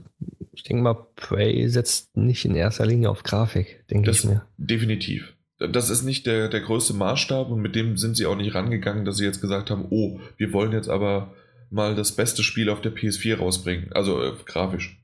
ich 0.52 0.64
denke 0.64 0.84
mal, 0.84 1.08
Prey 1.16 1.68
setzt 1.70 2.16
nicht 2.16 2.46
in 2.46 2.56
erster 2.56 2.86
Linie 2.86 3.10
auf 3.10 3.24
Grafik, 3.24 3.86
denke 3.90 4.12
ich 4.12 4.24
mir. 4.24 4.46
Definitiv. 4.58 5.36
Das 5.58 5.90
ist 5.90 6.04
nicht 6.04 6.26
der, 6.26 6.48
der 6.48 6.62
größte 6.62 6.94
Maßstab 6.94 7.50
und 7.50 7.62
mit 7.62 7.76
dem 7.76 7.98
sind 7.98 8.18
sie 8.18 8.26
auch 8.26 8.36
nicht 8.36 8.56
rangegangen, 8.56 9.06
dass 9.06 9.18
sie 9.18 9.26
jetzt 9.26 9.42
gesagt 9.42 9.70
haben, 9.70 9.86
oh, 9.90 10.20
wir 10.38 10.54
wollen 10.54 10.72
jetzt 10.72 10.90
aber 10.90 11.36
mal 11.70 11.96
das 11.96 12.16
beste 12.16 12.44
Spiel 12.44 12.70
auf 12.70 12.82
der 12.82 12.94
PS4 12.94 13.38
rausbringen, 13.38 13.94
also 13.94 14.22
äh, 14.22 14.34
grafisch. 14.46 15.02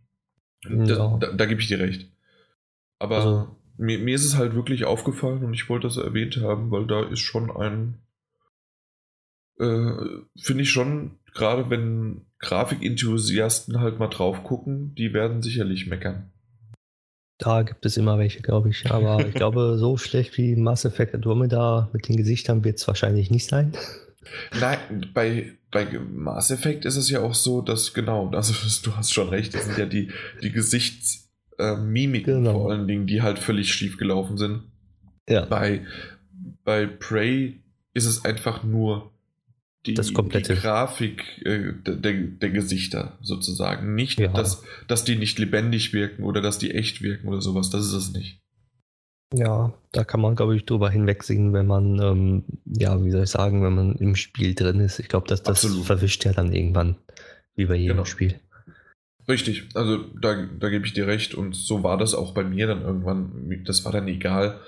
Ja. 0.67 0.85
Da, 0.85 1.17
da, 1.19 1.31
da 1.33 1.45
gebe 1.45 1.61
ich 1.61 1.67
dir 1.67 1.79
recht. 1.79 2.09
Aber 2.99 3.17
also, 3.17 3.55
mir, 3.77 3.99
mir 3.99 4.15
ist 4.15 4.25
es 4.25 4.37
halt 4.37 4.55
wirklich 4.55 4.85
aufgefallen 4.85 5.43
und 5.43 5.53
ich 5.53 5.69
wollte 5.69 5.87
das 5.87 5.97
erwähnt 5.97 6.37
haben, 6.37 6.71
weil 6.71 6.87
da 6.87 7.03
ist 7.03 7.19
schon 7.19 7.51
ein, 7.51 7.99
äh, 9.59 10.21
finde 10.39 10.63
ich 10.63 10.71
schon, 10.71 11.19
gerade 11.33 11.69
wenn 11.69 12.25
Grafikenthusiasten 12.39 13.79
halt 13.79 13.99
mal 13.99 14.09
drauf 14.09 14.43
gucken, 14.43 14.93
die 14.95 15.13
werden 15.13 15.41
sicherlich 15.41 15.87
meckern. 15.87 16.31
Da 17.39 17.61
gibt 17.61 17.85
es 17.85 17.97
immer 17.97 18.17
welche, 18.17 18.41
glaube 18.41 18.69
ich. 18.69 18.89
Aber 18.91 19.25
ich 19.25 19.33
glaube, 19.35 19.77
so 19.77 19.97
schlecht 19.97 20.37
wie 20.37 20.55
Mass 20.55 20.85
Effect 20.85 21.13
Andromeda 21.13 21.89
mit 21.93 22.07
den 22.07 22.17
Gesichtern 22.17 22.63
wird 22.63 22.77
es 22.77 22.87
wahrscheinlich 22.87 23.29
nicht 23.29 23.47
sein. 23.47 23.73
Nein, 24.59 25.11
bei, 25.13 25.53
bei 25.71 25.85
Mass 25.99 26.51
Effect 26.51 26.85
ist 26.85 26.97
es 26.97 27.09
ja 27.09 27.21
auch 27.21 27.35
so, 27.35 27.61
dass 27.61 27.93
genau, 27.93 28.29
also 28.31 28.53
du 28.83 28.95
hast 28.95 29.13
schon 29.13 29.29
recht, 29.29 29.53
das 29.53 29.65
sind 29.65 29.77
ja 29.77 29.85
die, 29.85 30.11
die 30.41 30.51
Gesichtsmimiken 30.51 31.26
äh, 31.57 31.75
genau. 32.21 32.53
vor 32.53 32.71
allen 32.71 32.87
Dingen, 32.87 33.07
die 33.07 33.21
halt 33.21 33.39
völlig 33.39 33.73
schief 33.73 33.97
gelaufen 33.97 34.37
sind. 34.37 34.63
Ja. 35.27 35.45
Bei, 35.45 35.85
bei 36.63 36.85
Prey 36.85 37.61
ist 37.93 38.05
es 38.05 38.23
einfach 38.25 38.63
nur 38.63 39.11
die, 39.85 39.93
das 39.93 40.13
komplette. 40.13 40.55
die 40.55 40.59
Grafik 40.59 41.41
äh, 41.45 41.73
der, 41.85 42.13
der 42.13 42.49
Gesichter 42.49 43.17
sozusagen. 43.21 43.95
Nicht, 43.95 44.19
ja. 44.19 44.27
dass, 44.29 44.63
dass 44.87 45.03
die 45.03 45.15
nicht 45.15 45.39
lebendig 45.39 45.93
wirken 45.93 46.23
oder 46.23 46.41
dass 46.41 46.57
die 46.59 46.71
echt 46.71 47.01
wirken 47.01 47.27
oder 47.27 47.41
sowas. 47.41 47.69
Das 47.69 47.85
ist 47.85 47.93
es 47.93 48.13
nicht. 48.13 48.41
Ja, 49.33 49.73
da 49.91 50.03
kann 50.05 50.21
man, 50.21 50.35
glaube 50.35 50.55
ich, 50.55 50.65
drüber 50.65 50.89
hinwegsehen, 50.89 51.51
wenn 51.51 51.67
man, 51.67 51.99
ähm, 52.01 52.43
ja, 52.65 53.03
wie 53.03 53.11
soll 53.11 53.23
ich 53.23 53.29
sagen, 53.29 53.61
wenn 53.61 53.75
man 53.75 53.95
im 53.95 54.15
Spiel 54.15 54.55
drin 54.55 54.79
ist. 54.79 54.99
Ich 54.99 55.09
glaube, 55.09 55.27
dass 55.27 55.43
das 55.43 55.65
Absolut. 55.65 55.85
verwischt 55.85 56.23
ja 56.23 56.31
dann 56.31 56.53
irgendwann, 56.53 56.95
wie 57.55 57.65
bei 57.65 57.75
jedem 57.75 57.97
genau. 57.97 58.05
Spiel. 58.05 58.39
Richtig, 59.27 59.69
also 59.73 59.97
da, 60.21 60.45
da 60.45 60.69
gebe 60.69 60.85
ich 60.85 60.93
dir 60.93 61.05
recht 61.05 61.35
und 61.35 61.53
so 61.53 61.83
war 61.83 61.97
das 61.97 62.13
auch 62.13 62.33
bei 62.33 62.43
mir 62.43 62.67
dann 62.67 62.81
irgendwann. 62.81 63.63
Das 63.65 63.83
war 63.83 63.91
dann 63.91 64.07
egal. 64.07 64.61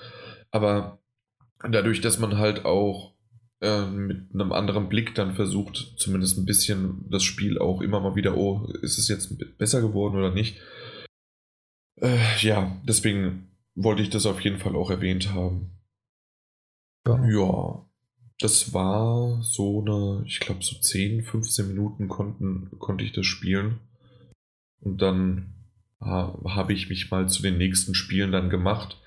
Aber 0.51 0.99
dadurch, 1.61 2.01
dass 2.01 2.19
man 2.19 2.37
halt 2.37 2.65
auch 2.65 3.13
äh, 3.61 3.85
mit 3.85 4.33
einem 4.33 4.51
anderen 4.51 4.89
Blick 4.89 5.15
dann 5.15 5.35
versucht, 5.35 5.95
zumindest 5.97 6.37
ein 6.37 6.45
bisschen 6.45 7.05
das 7.09 7.23
Spiel 7.23 7.57
auch 7.57 7.81
immer 7.81 8.01
mal 8.01 8.15
wieder, 8.15 8.35
oh, 8.35 8.65
ist 8.81 8.97
es 8.97 9.07
jetzt 9.07 9.37
besser 9.57 9.81
geworden 9.81 10.17
oder 10.17 10.33
nicht? 10.33 10.57
Äh, 12.01 12.17
ja, 12.39 12.77
deswegen 12.83 13.49
wollte 13.75 14.01
ich 14.01 14.09
das 14.09 14.25
auf 14.25 14.41
jeden 14.41 14.59
Fall 14.59 14.75
auch 14.75 14.89
erwähnt 14.89 15.33
haben. 15.33 15.71
Ja. 17.07 17.25
ja. 17.27 17.85
Das 18.41 18.73
war 18.73 19.41
so 19.41 19.81
eine, 19.81 20.23
ich 20.25 20.39
glaube, 20.39 20.63
so 20.63 20.79
10, 20.79 21.23
15 21.23 21.67
Minuten 21.67 22.07
konnten, 22.07 22.69
konnte 22.79 23.03
ich 23.03 23.11
das 23.11 23.25
spielen. 23.25 23.81
Und 24.81 25.01
dann 25.01 25.53
habe 25.99 26.73
ich 26.73 26.89
mich 26.89 27.11
mal 27.11 27.27
zu 27.27 27.41
den 27.41 27.57
nächsten 27.57 27.93
Spielen 27.93 28.31
dann 28.31 28.49
gemacht. 28.49 28.97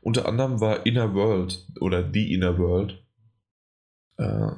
Unter 0.00 0.26
anderem 0.26 0.60
war 0.60 0.84
Inner 0.84 1.14
World 1.14 1.64
oder 1.80 2.10
The 2.12 2.32
Inner 2.34 2.58
World. 2.58 3.02
Äh, 4.16 4.52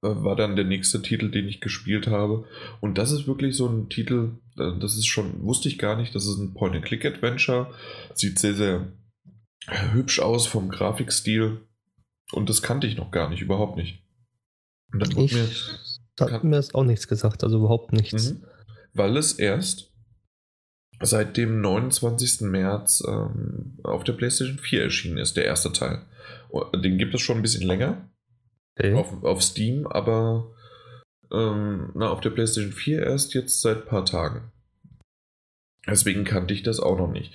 war 0.00 0.36
dann 0.36 0.56
der 0.56 0.64
nächste 0.64 1.00
Titel, 1.02 1.30
den 1.30 1.48
ich 1.48 1.60
gespielt 1.60 2.06
habe. 2.06 2.44
Und 2.80 2.98
das 2.98 3.10
ist 3.10 3.26
wirklich 3.26 3.56
so 3.56 3.68
ein 3.68 3.88
Titel, 3.88 4.32
äh, 4.58 4.78
das 4.78 4.96
ist 4.96 5.06
schon, 5.06 5.42
wusste 5.42 5.68
ich 5.68 5.78
gar 5.78 5.96
nicht, 5.96 6.14
das 6.14 6.26
ist 6.26 6.38
ein 6.38 6.54
Point-and-Click-Adventure. 6.54 7.72
Sieht 8.14 8.38
sehr, 8.38 8.54
sehr 8.54 8.92
hübsch 9.66 10.20
aus 10.20 10.46
vom 10.46 10.68
Grafikstil. 10.68 11.60
Und 12.32 12.48
das 12.48 12.62
kannte 12.62 12.86
ich 12.86 12.96
noch 12.96 13.10
gar 13.10 13.28
nicht, 13.30 13.42
überhaupt 13.42 13.76
nicht. 13.76 14.02
Und 14.92 15.00
dann 15.00 15.18
ich, 15.18 15.32
mir, 15.32 15.48
hat 16.20 16.44
mir 16.44 16.56
das 16.56 16.74
auch 16.74 16.84
nichts 16.84 17.08
gesagt, 17.08 17.44
also 17.44 17.58
überhaupt 17.58 17.92
nichts. 17.92 18.32
Mhm. 18.32 18.44
Weil 18.92 19.16
es 19.16 19.32
erst 19.32 19.93
seit 21.00 21.36
dem 21.36 21.60
29. 21.60 22.42
März 22.42 23.02
ähm, 23.06 23.78
auf 23.82 24.04
der 24.04 24.12
PlayStation 24.14 24.58
4 24.58 24.82
erschienen 24.82 25.18
ist, 25.18 25.36
der 25.36 25.44
erste 25.44 25.72
Teil. 25.72 26.02
Den 26.74 26.98
gibt 26.98 27.14
es 27.14 27.20
schon 27.20 27.36
ein 27.36 27.42
bisschen 27.42 27.66
länger 27.66 28.08
okay. 28.78 28.94
auf, 28.94 29.24
auf 29.24 29.42
Steam, 29.42 29.86
aber 29.86 30.52
ähm, 31.32 31.90
na, 31.94 32.10
auf 32.10 32.20
der 32.20 32.30
PlayStation 32.30 32.72
4 32.72 33.02
erst 33.02 33.34
jetzt 33.34 33.60
seit 33.60 33.78
ein 33.78 33.88
paar 33.88 34.04
Tagen. 34.04 34.52
Deswegen 35.86 36.24
kannte 36.24 36.54
ich 36.54 36.62
das 36.62 36.80
auch 36.80 36.98
noch 36.98 37.10
nicht. 37.10 37.34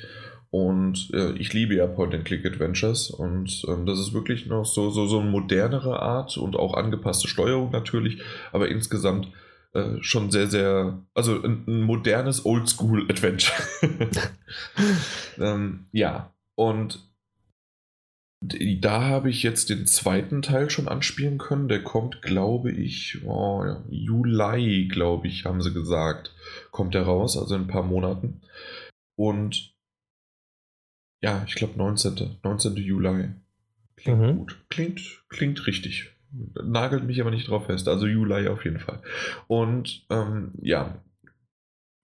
Und 0.52 1.12
äh, 1.13 1.34
ich 1.34 1.54
liebe 1.54 1.76
ja 1.76 1.86
Point-and-Click-Adventures 1.86 3.12
und 3.12 3.63
ähm, 3.67 3.86
das 3.86 4.00
ist 4.00 4.13
wirklich 4.13 4.48
noch 4.48 4.65
so, 4.65 4.89
so, 4.89 5.06
so 5.06 5.19
eine 5.19 5.30
modernere 5.30 6.02
Art 6.02 6.38
und 6.38 6.56
auch 6.56 6.74
angepasste 6.74 7.28
Steuerung 7.28 7.69
natürlich, 7.72 8.22
aber 8.52 8.67
insgesamt 8.67 9.32
äh, 9.74 10.02
schon 10.02 10.32
sehr, 10.32 10.48
sehr, 10.48 11.06
also 11.14 11.42
ein, 11.42 11.66
ein 11.68 11.82
modernes 11.82 12.46
Oldschool-Adventure. 12.46 13.58
ähm, 15.38 15.88
ja, 15.92 16.34
und 16.56 17.10
da 18.42 19.02
habe 19.02 19.30
ich 19.30 19.44
jetzt 19.44 19.70
den 19.70 19.86
zweiten 19.86 20.42
Teil 20.42 20.70
schon 20.70 20.88
anspielen 20.88 21.38
können. 21.38 21.68
Der 21.68 21.84
kommt, 21.84 22.22
glaube 22.22 22.72
ich, 22.72 23.22
oh, 23.26 23.66
Juli, 23.90 24.88
glaube 24.88 25.28
ich, 25.28 25.46
haben 25.46 25.62
sie 25.62 25.74
gesagt, 25.74 26.34
kommt 26.72 26.94
der 26.94 27.04
raus, 27.04 27.38
also 27.38 27.56
in 27.56 27.64
ein 27.64 27.68
paar 27.68 27.84
Monaten. 27.84 28.42
Und 29.16 29.76
ja, 31.22 31.44
ich 31.46 31.56
glaube 31.56 31.78
19. 31.78 32.38
19. 32.42 32.76
Juli. 32.78 33.30
Klingt 33.98 34.20
mhm. 34.20 34.38
gut. 34.38 34.66
Klingt, 34.70 35.02
klingt 35.28 35.68
richtig. 35.68 36.16
Nagelt 36.32 37.06
mich 37.06 37.20
aber 37.22 37.32
nicht 37.32 37.48
drauf 37.48 37.65
fest. 37.65 37.88
Also 37.88 38.06
Juli 38.06 38.48
auf 38.48 38.63
jeden 38.63 38.80
Fall. 38.80 39.02
Und 39.48 40.06
ähm, 40.10 40.54
ja, 40.62 41.02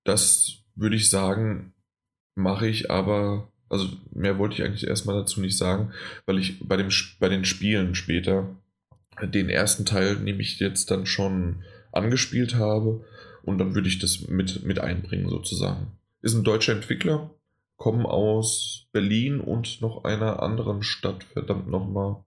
das 0.04 0.64
würde 0.76 0.96
ich 0.96 1.10
sagen, 1.10 1.74
mache 2.36 2.68
ich 2.68 2.90
aber. 2.92 3.52
Also 3.68 3.88
mehr 4.12 4.38
wollte 4.38 4.56
ich 4.56 4.64
eigentlich 4.64 4.88
erstmal 4.88 5.16
dazu 5.16 5.42
nicht 5.42 5.58
sagen, 5.58 5.92
weil 6.26 6.38
ich 6.38 6.60
bei, 6.60 6.78
dem, 6.78 6.90
bei 7.20 7.30
den 7.30 7.46
Spielen 7.46 7.96
später 7.96 8.56
den 9.24 9.50
ersten 9.50 9.86
Teil 9.86 10.18
nämlich 10.18 10.60
jetzt 10.60 10.92
dann 10.92 11.06
schon 11.06 11.64
angespielt 11.92 12.56
habe 12.56 13.04
und 13.44 13.58
dann 13.58 13.74
würde 13.74 13.88
ich 13.88 14.00
das 14.00 14.28
mit, 14.28 14.64
mit 14.64 14.80
einbringen 14.80 15.30
sozusagen. 15.30 15.98
Ist 16.22 16.36
ein 16.36 16.44
deutscher 16.44 16.74
Entwickler, 16.74 17.32
kommen 17.78 18.06
aus 18.06 18.88
Berlin 18.92 19.40
und 19.40 19.82
noch 19.82 20.04
einer 20.04 20.42
anderen 20.42 20.84
Stadt, 20.84 21.24
verdammt 21.24 21.68
nochmal, 21.68 22.25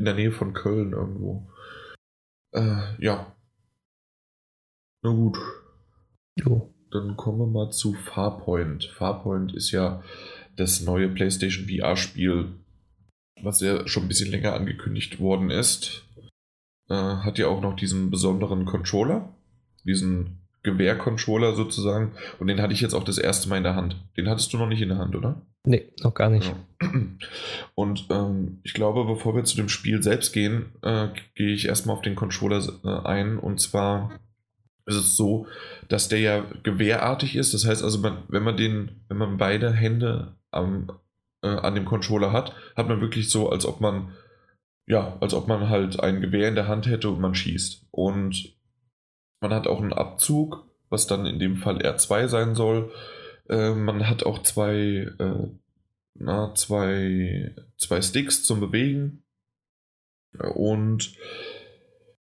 in 0.00 0.06
der 0.06 0.14
Nähe 0.14 0.32
von 0.32 0.54
Köln 0.54 0.92
irgendwo. 0.92 1.46
Äh, 2.52 2.96
ja. 2.98 3.36
Na 5.02 5.10
gut. 5.10 5.38
Jo. 6.36 6.74
Dann 6.90 7.18
kommen 7.18 7.38
wir 7.38 7.46
mal 7.46 7.70
zu 7.70 7.92
Farpoint. 7.92 8.86
Farpoint 8.86 9.54
ist 9.54 9.72
ja 9.72 10.02
das 10.56 10.80
neue 10.80 11.10
PlayStation 11.10 11.68
VR-Spiel, 11.68 12.48
was 13.42 13.60
ja 13.60 13.86
schon 13.86 14.04
ein 14.04 14.08
bisschen 14.08 14.30
länger 14.30 14.54
angekündigt 14.54 15.20
worden 15.20 15.50
ist. 15.50 16.02
Äh, 16.88 16.94
hat 16.94 17.36
ja 17.38 17.48
auch 17.48 17.60
noch 17.60 17.76
diesen 17.76 18.10
besonderen 18.10 18.64
Controller, 18.64 19.34
diesen 19.84 20.38
Gewehr-Controller 20.62 21.54
sozusagen. 21.54 22.12
Und 22.38 22.46
den 22.46 22.60
hatte 22.60 22.72
ich 22.72 22.80
jetzt 22.80 22.94
auch 22.94 23.04
das 23.04 23.18
erste 23.18 23.48
Mal 23.48 23.58
in 23.58 23.62
der 23.62 23.76
Hand. 23.76 23.96
Den 24.16 24.28
hattest 24.28 24.52
du 24.52 24.58
noch 24.58 24.68
nicht 24.68 24.82
in 24.82 24.90
der 24.90 24.98
Hand, 24.98 25.16
oder? 25.16 25.42
Nee, 25.64 25.92
noch 26.02 26.14
gar 26.14 26.30
nicht. 26.30 26.52
Ja. 26.80 26.88
Und 27.74 28.06
ähm, 28.10 28.60
ich 28.62 28.74
glaube, 28.74 29.04
bevor 29.04 29.34
wir 29.34 29.44
zu 29.44 29.56
dem 29.56 29.68
Spiel 29.68 30.02
selbst 30.02 30.32
gehen, 30.32 30.72
äh, 30.82 31.08
gehe 31.34 31.54
ich 31.54 31.66
erstmal 31.66 31.96
auf 31.96 32.02
den 32.02 32.16
Controller 32.16 32.62
äh, 32.84 33.06
ein. 33.06 33.38
Und 33.38 33.60
zwar 33.60 34.18
ist 34.86 34.96
es 34.96 35.16
so, 35.16 35.46
dass 35.88 36.08
der 36.08 36.20
ja 36.20 36.44
gewehrartig 36.62 37.36
ist. 37.36 37.54
Das 37.54 37.66
heißt 37.66 37.82
also, 37.82 37.98
man, 37.98 38.22
wenn 38.28 38.42
man 38.42 38.56
den, 38.56 39.02
wenn 39.08 39.18
man 39.18 39.36
beide 39.36 39.72
Hände 39.72 40.36
am, 40.50 40.90
äh, 41.42 41.48
an 41.48 41.74
dem 41.74 41.84
Controller 41.84 42.32
hat, 42.32 42.54
hat 42.76 42.88
man 42.88 43.00
wirklich 43.00 43.30
so, 43.30 43.50
als 43.50 43.66
ob 43.66 43.80
man 43.80 44.12
ja, 44.90 45.16
als 45.20 45.34
ob 45.34 45.46
man 45.46 45.68
halt 45.68 46.00
ein 46.00 46.20
Gewehr 46.20 46.48
in 46.48 46.56
der 46.56 46.66
Hand 46.66 46.86
hätte 46.88 47.10
und 47.10 47.20
man 47.20 47.36
schießt. 47.36 47.86
Und 47.92 48.56
man 49.40 49.52
hat 49.52 49.66
auch 49.66 49.80
einen 49.80 49.92
Abzug, 49.92 50.64
was 50.88 51.06
dann 51.06 51.26
in 51.26 51.38
dem 51.38 51.56
Fall 51.56 51.78
R2 51.78 52.28
sein 52.28 52.54
soll. 52.54 52.92
Äh, 53.48 53.74
man 53.74 54.08
hat 54.08 54.24
auch 54.24 54.42
zwei, 54.42 55.08
äh, 55.18 55.48
na, 56.14 56.54
zwei, 56.54 57.54
zwei 57.76 58.02
Sticks 58.02 58.44
zum 58.44 58.60
Bewegen. 58.60 59.22
Und 60.54 61.14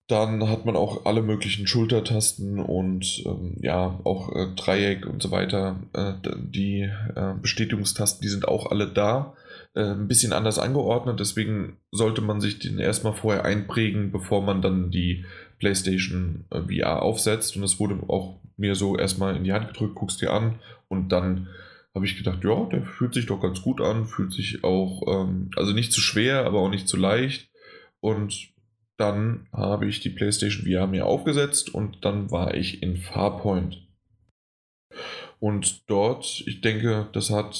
dann 0.08 0.48
hat 0.48 0.64
man 0.64 0.76
auch 0.76 1.04
alle 1.04 1.22
möglichen 1.22 1.66
Schultertasten 1.66 2.60
und 2.60 3.24
ähm, 3.26 3.56
ja, 3.60 3.98
auch 4.04 4.34
äh, 4.36 4.54
Dreieck 4.54 5.04
und 5.04 5.20
so 5.20 5.32
weiter. 5.32 5.80
Äh, 5.94 6.12
die 6.36 6.82
äh, 6.82 7.34
Bestätigungstasten, 7.40 8.22
die 8.22 8.28
sind 8.28 8.46
auch 8.46 8.70
alle 8.70 8.86
da. 8.86 9.34
Äh, 9.74 9.90
ein 9.90 10.06
bisschen 10.06 10.32
anders 10.32 10.60
angeordnet, 10.60 11.18
deswegen 11.18 11.78
sollte 11.90 12.20
man 12.20 12.40
sich 12.40 12.60
den 12.60 12.78
erstmal 12.78 13.14
vorher 13.14 13.44
einprägen, 13.44 14.12
bevor 14.12 14.42
man 14.42 14.62
dann 14.62 14.92
die 14.92 15.24
PlayStation 15.58 16.44
äh, 16.50 16.60
VR 16.62 17.02
aufsetzt. 17.02 17.56
Und 17.56 17.62
es 17.62 17.78
wurde 17.80 17.98
auch 18.08 18.40
mir 18.56 18.74
so 18.74 18.96
erstmal 18.96 19.36
in 19.36 19.44
die 19.44 19.52
Hand 19.52 19.68
gedrückt, 19.68 19.94
guckst 19.94 20.20
dir 20.20 20.32
an 20.32 20.60
und 20.88 21.10
dann 21.10 21.48
habe 21.94 22.04
ich 22.04 22.18
gedacht, 22.18 22.44
ja, 22.44 22.64
der 22.66 22.84
fühlt 22.84 23.14
sich 23.14 23.26
doch 23.26 23.40
ganz 23.40 23.62
gut 23.62 23.80
an, 23.80 24.06
fühlt 24.06 24.32
sich 24.32 24.64
auch, 24.64 25.02
ähm, 25.08 25.50
also 25.56 25.72
nicht 25.72 25.92
zu 25.92 26.00
schwer, 26.00 26.44
aber 26.44 26.60
auch 26.60 26.68
nicht 26.68 26.88
zu 26.88 26.98
leicht. 26.98 27.50
Und 28.00 28.50
dann 28.98 29.46
habe 29.50 29.86
ich 29.86 30.00
die 30.00 30.10
PlayStation 30.10 30.66
VR 30.66 30.86
mir 30.86 31.06
aufgesetzt 31.06 31.74
und 31.74 32.04
dann 32.04 32.30
war 32.30 32.54
ich 32.54 32.82
in 32.82 32.98
Farpoint. 32.98 33.86
Und 35.40 35.88
dort, 35.88 36.42
ich 36.46 36.60
denke, 36.60 37.08
das 37.12 37.30
hat 37.30 37.58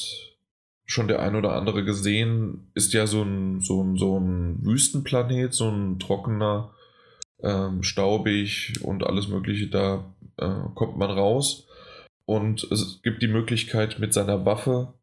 schon 0.85 1.09
der 1.09 1.21
ein 1.21 1.35
oder 1.35 1.55
andere 1.55 1.85
gesehen, 1.85 2.71
ist 2.75 2.93
ja 2.93 3.07
so 3.07 3.23
ein, 3.23 3.61
so 3.61 3.83
ein, 3.83 3.97
so 3.97 4.19
ein 4.19 4.65
Wüstenplanet, 4.65 5.53
so 5.53 5.69
ein 5.69 5.99
trockener, 5.99 6.75
ähm, 7.43 7.83
staubig 7.83 8.81
und 8.83 9.05
alles 9.05 9.29
Mögliche. 9.29 9.69
Da 9.69 10.15
äh, 10.39 10.51
kommt 10.75 10.97
man 10.97 11.11
raus 11.11 11.67
und 12.25 12.65
es 12.71 13.01
gibt 13.03 13.23
die 13.23 13.29
Möglichkeit, 13.29 13.99
mit 13.99 14.13
seiner 14.13 14.45
Waffe 14.45 14.95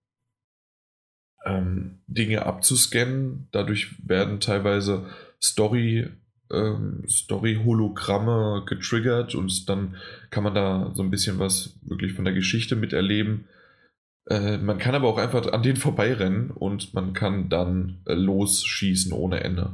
ähm, 1.46 2.00
Dinge 2.08 2.46
abzuscannen. 2.46 3.48
Dadurch 3.52 3.96
werden 4.08 4.39
teilweise 4.39 5.06
Story 5.41 6.08
ähm, 6.52 7.04
Story-Hologramme 7.10 8.63
getriggert 8.65 9.36
und 9.36 9.67
dann 9.69 9.96
kann 10.30 10.43
man 10.43 10.54
da 10.54 10.91
so 10.93 11.02
ein 11.02 11.10
bisschen 11.10 11.39
was 11.39 11.78
wirklich 11.82 12.13
von 12.13 12.26
der 12.26 12.34
Geschichte 12.34 12.76
miterleben. 12.76 13.46
Äh, 14.30 14.58
man 14.58 14.78
kann 14.78 14.96
aber 14.96 15.08
auch 15.08 15.17
einfach 15.17 15.52
an 15.52 15.63
denen 15.63 15.78
vorbeirennen 15.78 16.52
und 16.52 16.93
man 16.93 17.13
kann 17.13 17.50
dann 17.50 18.02
äh, 18.06 18.13
losschießen 18.13 19.12
ohne 19.12 19.43
Ende. 19.43 19.74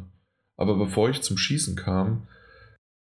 Aber 0.58 0.78
bevor 0.78 1.10
ich 1.10 1.22
zum 1.22 1.38
Schießen 1.38 1.76
kam, 1.76 2.28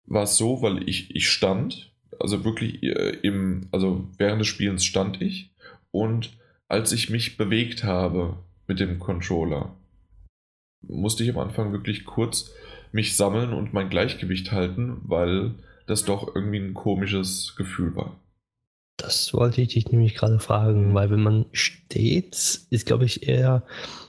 war 0.07 0.23
es 0.23 0.37
so, 0.37 0.61
weil 0.61 0.87
ich, 0.89 1.15
ich 1.15 1.29
stand, 1.29 1.91
also 2.19 2.43
wirklich 2.43 2.81
äh, 2.81 3.17
im, 3.21 3.67
also 3.71 4.07
während 4.17 4.41
des 4.41 4.47
Spielens 4.47 4.83
stand 4.83 5.21
ich 5.21 5.51
und 5.91 6.31
als 6.67 6.91
ich 6.91 7.09
mich 7.09 7.37
bewegt 7.37 7.83
habe 7.83 8.37
mit 8.67 8.79
dem 8.79 8.99
Controller, 8.99 9.75
musste 10.81 11.23
ich 11.23 11.29
am 11.29 11.39
Anfang 11.39 11.71
wirklich 11.71 12.05
kurz 12.05 12.51
mich 12.91 13.15
sammeln 13.15 13.53
und 13.53 13.73
mein 13.73 13.89
Gleichgewicht 13.89 14.51
halten, 14.51 15.01
weil 15.03 15.55
das 15.85 16.05
doch 16.05 16.35
irgendwie 16.35 16.59
ein 16.59 16.73
komisches 16.73 17.55
Gefühl 17.55 17.95
war. 17.95 18.19
Das 18.97 19.31
wollte 19.33 19.61
ich 19.61 19.69
dich 19.69 19.91
nämlich 19.91 20.15
gerade 20.15 20.39
fragen, 20.39 20.95
weil 20.95 21.11
wenn 21.11 21.21
man 21.21 21.45
steht, 21.51 22.61
ist 22.69 22.85
glaube 22.87 23.05
ich 23.05 23.27
eher, 23.27 23.63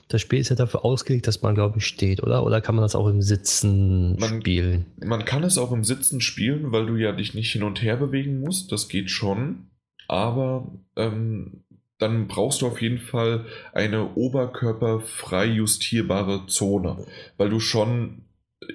das 0.07 0.21
Spiel 0.21 0.39
ist 0.39 0.49
ja 0.49 0.55
dafür 0.55 0.83
ausgelegt, 0.83 1.27
dass 1.27 1.43
man 1.43 1.53
glaube 1.53 1.77
ich 1.77 1.85
steht, 1.85 2.23
oder? 2.23 2.43
Oder 2.43 2.59
kann 2.59 2.73
man 2.73 2.81
das 2.81 2.95
auch 2.95 3.07
im 3.07 3.21
Sitzen 3.21 4.17
man, 4.19 4.41
spielen? 4.41 4.87
Man 4.97 5.25
kann 5.25 5.43
es 5.43 5.59
auch 5.59 5.71
im 5.71 5.83
Sitzen 5.83 6.21
spielen, 6.21 6.71
weil 6.71 6.87
du 6.87 6.95
ja 6.95 7.11
dich 7.11 7.35
nicht 7.35 7.51
hin 7.51 7.61
und 7.61 7.83
her 7.83 7.97
bewegen 7.97 8.39
musst, 8.39 8.71
das 8.71 8.89
geht 8.89 9.11
schon, 9.11 9.69
aber 10.07 10.71
ähm, 10.95 11.63
dann 11.99 12.27
brauchst 12.27 12.61
du 12.61 12.67
auf 12.67 12.81
jeden 12.81 12.97
Fall 12.97 13.45
eine 13.73 14.15
oberkörperfrei 14.15 15.45
justierbare 15.45 16.47
Zone, 16.47 17.05
weil 17.37 17.49
du 17.49 17.59
schon 17.59 18.23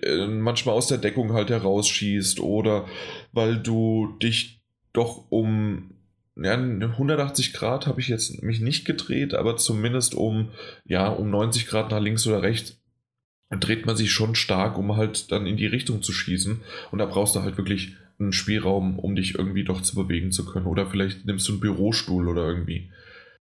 äh, 0.02 0.28
manchmal 0.28 0.76
aus 0.76 0.86
der 0.86 0.98
Deckung 0.98 1.32
halt 1.32 1.50
herausschießt 1.50 2.38
oder 2.38 2.86
weil 3.32 3.58
du 3.58 4.16
dich 4.22 4.62
doch 4.92 5.24
um 5.30 5.93
ja, 6.36 6.54
180 6.54 7.52
Grad 7.52 7.86
habe 7.86 8.00
ich 8.00 8.08
jetzt 8.08 8.42
mich 8.42 8.60
nicht 8.60 8.84
gedreht, 8.84 9.34
aber 9.34 9.56
zumindest 9.56 10.14
um 10.14 10.50
ja 10.84 11.08
um 11.08 11.30
90 11.30 11.66
Grad 11.66 11.90
nach 11.90 12.00
links 12.00 12.26
oder 12.26 12.42
rechts 12.42 12.80
dreht 13.50 13.86
man 13.86 13.96
sich 13.96 14.10
schon 14.10 14.34
stark, 14.34 14.78
um 14.78 14.96
halt 14.96 15.30
dann 15.30 15.46
in 15.46 15.56
die 15.56 15.66
Richtung 15.66 16.02
zu 16.02 16.12
schießen 16.12 16.60
und 16.90 16.98
da 16.98 17.06
brauchst 17.06 17.36
du 17.36 17.42
halt 17.42 17.56
wirklich 17.56 17.94
einen 18.18 18.32
Spielraum, 18.32 18.98
um 18.98 19.14
dich 19.14 19.36
irgendwie 19.36 19.64
doch 19.64 19.80
zu 19.80 19.94
bewegen 19.94 20.32
zu 20.32 20.44
können 20.44 20.66
oder 20.66 20.86
vielleicht 20.86 21.24
nimmst 21.24 21.48
du 21.48 21.52
einen 21.52 21.60
Bürostuhl 21.60 22.28
oder 22.28 22.46
irgendwie 22.46 22.90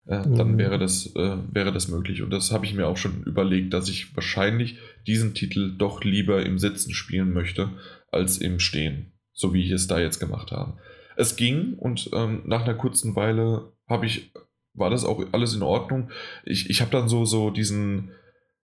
äh, 0.06 0.28
mhm. 0.28 0.36
dann 0.36 0.58
wäre 0.58 0.78
das, 0.78 1.16
äh, 1.16 1.38
wäre 1.52 1.72
das 1.72 1.88
möglich. 1.88 2.22
Und 2.22 2.32
das 2.32 2.52
habe 2.52 2.66
ich 2.66 2.74
mir 2.74 2.88
auch 2.88 2.98
schon 2.98 3.24
überlegt, 3.24 3.74
dass 3.74 3.90
ich 3.90 4.16
wahrscheinlich 4.16 4.78
diesen 5.08 5.34
Titel 5.34 5.76
doch 5.78 6.04
lieber 6.04 6.46
im 6.46 6.60
Sitzen 6.60 6.94
spielen 6.94 7.32
möchte, 7.32 7.70
als 8.12 8.38
im 8.38 8.60
Stehen, 8.60 9.14
so 9.32 9.54
wie 9.54 9.64
ich 9.64 9.72
es 9.72 9.88
da 9.88 10.00
jetzt 10.00 10.20
gemacht 10.20 10.52
habe. 10.52 10.78
Es 11.16 11.36
ging 11.36 11.74
und 11.76 12.10
ähm, 12.14 12.44
nach 12.46 12.64
einer 12.64 12.76
kurzen 12.76 13.16
Weile 13.16 13.74
habe 13.88 14.06
ich, 14.06 14.32
war 14.74 14.90
das 14.90 15.06
auch 15.06 15.24
alles 15.32 15.54
in 15.54 15.64
Ordnung. 15.64 16.10
Ich, 16.46 16.70
ich 16.70 16.82
habe 16.82 16.92
dann 16.92 17.08
so, 17.08 17.26
so 17.26 17.50
diesen, 17.50 18.12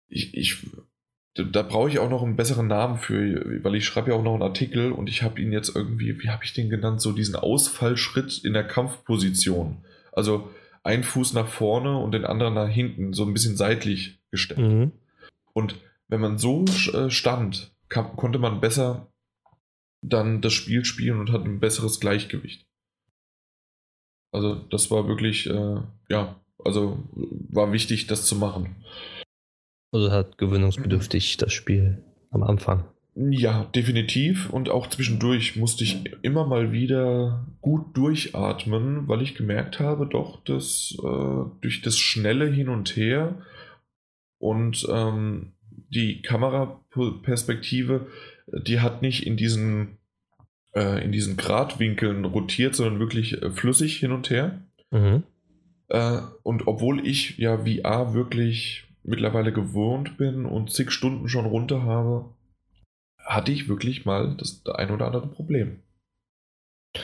ich, 0.09 0.35
ich 0.37 0.66
da 1.35 1.62
brauche 1.62 1.88
ich 1.88 1.99
auch 1.99 2.11
noch 2.11 2.23
einen 2.23 2.37
besseren 2.37 2.68
Namen 2.68 2.99
für, 2.99 3.64
weil 3.64 3.75
ich 3.75 3.85
schreibe 3.85 4.11
ja 4.11 4.16
auch 4.16 4.23
noch 4.23 4.35
einen 4.35 4.42
Artikel 4.42 4.92
und 4.92 5.09
ich 5.09 5.23
habe 5.25 5.40
ihn 5.40 5.51
jetzt 5.51 5.75
irgendwie, 5.75 6.23
wie 6.23 6.29
habe 6.29 6.44
ich 6.44 6.53
den 6.53 6.70
genannt, 6.70 7.01
so 7.01 7.11
diesen 7.11 7.35
Ausfallschritt 7.35 8.44
in 8.44 8.53
der 8.53 8.64
Kampfposition. 8.64 9.85
Also 10.12 10.51
ein 10.85 11.03
Fuß 11.03 11.33
nach 11.33 11.49
vorne 11.49 11.99
und 11.99 12.12
den 12.12 12.25
anderen 12.25 12.55
nach 12.55 12.68
hinten, 12.68 13.14
so 13.14 13.25
ein 13.25 13.33
bisschen 13.33 13.57
seitlich 13.57 14.20
gesteckt. 14.31 14.61
Mhm. 14.61 14.92
Und 15.53 15.77
wenn 16.07 16.20
man 16.20 16.38
so 16.38 16.64
äh, 16.92 17.11
stand, 17.11 17.75
kann, 17.88 18.14
konnte 18.16 18.38
man 18.38 18.61
besser 18.61 19.12
dann 20.09 20.40
das 20.40 20.53
Spiel 20.53 20.85
spielen 20.85 21.21
und 21.21 21.33
hat 21.33 21.45
ein 21.45 21.61
besseres 21.61 22.01
Gleichgewicht. 22.01 22.67
Also 24.33 24.55
das 24.55 24.90
war 24.90 25.07
wirklich, 25.07 25.49
äh, 25.49 25.81
ja, 26.09 26.40
also 26.64 26.99
war 27.51 27.73
wichtig, 27.73 28.07
das 28.07 28.27
zu 28.27 28.37
machen. 28.37 28.77
Also 29.93 30.11
hat 30.11 30.38
gewöhnungsbedürftig 30.38 31.37
das 31.37 31.53
Spiel 31.53 32.03
am 32.31 32.43
Anfang. 32.43 32.85
Ja, 33.17 33.64
definitiv. 33.67 34.51
Und 34.51 34.69
auch 34.71 34.88
zwischendurch 34.88 35.55
musste 35.55 35.85
ich 35.85 36.05
immer 36.23 36.47
mal 36.47 36.73
wieder 36.73 37.47
gut 37.61 37.97
durchatmen, 37.97 39.07
weil 39.07 39.23
ich 39.23 39.37
gemerkt 39.37 39.79
habe, 39.79 40.07
doch, 40.07 40.43
dass 40.43 40.97
äh, 40.99 41.45
durch 41.61 41.81
das 41.83 41.97
schnelle 41.97 42.47
Hin 42.47 42.69
und 42.69 42.97
Her 42.97 43.40
und 44.38 44.85
ähm, 44.90 45.53
die 45.71 46.23
Kameraperspektive, 46.23 48.09
die 48.46 48.80
hat 48.80 49.02
nicht 49.02 49.26
in 49.26 49.37
diesen, 49.37 49.98
äh, 50.74 51.04
in 51.04 51.12
diesen 51.12 51.37
Gradwinkeln 51.37 52.24
rotiert, 52.24 52.74
sondern 52.74 53.00
wirklich 53.00 53.42
äh, 53.42 53.50
flüssig 53.50 53.96
hin 53.98 54.12
und 54.12 54.30
her. 54.30 54.62
Mhm. 54.90 55.22
Äh, 55.88 56.20
und 56.42 56.66
obwohl 56.66 57.07
ich 57.07 57.38
ja 57.38 57.59
VR 57.59 58.14
wirklich 58.14 58.85
mittlerweile 59.02 59.52
gewohnt 59.52 60.16
bin 60.16 60.46
und 60.46 60.70
zig 60.72 60.90
Stunden 60.90 61.28
schon 61.28 61.46
runter 61.46 61.83
habe, 61.83 62.35
hatte 63.18 63.52
ich 63.52 63.68
wirklich 63.68 64.04
mal 64.04 64.37
das 64.37 64.64
ein 64.66 64.90
oder 64.90 65.07
andere 65.07 65.28
Problem. 65.28 65.80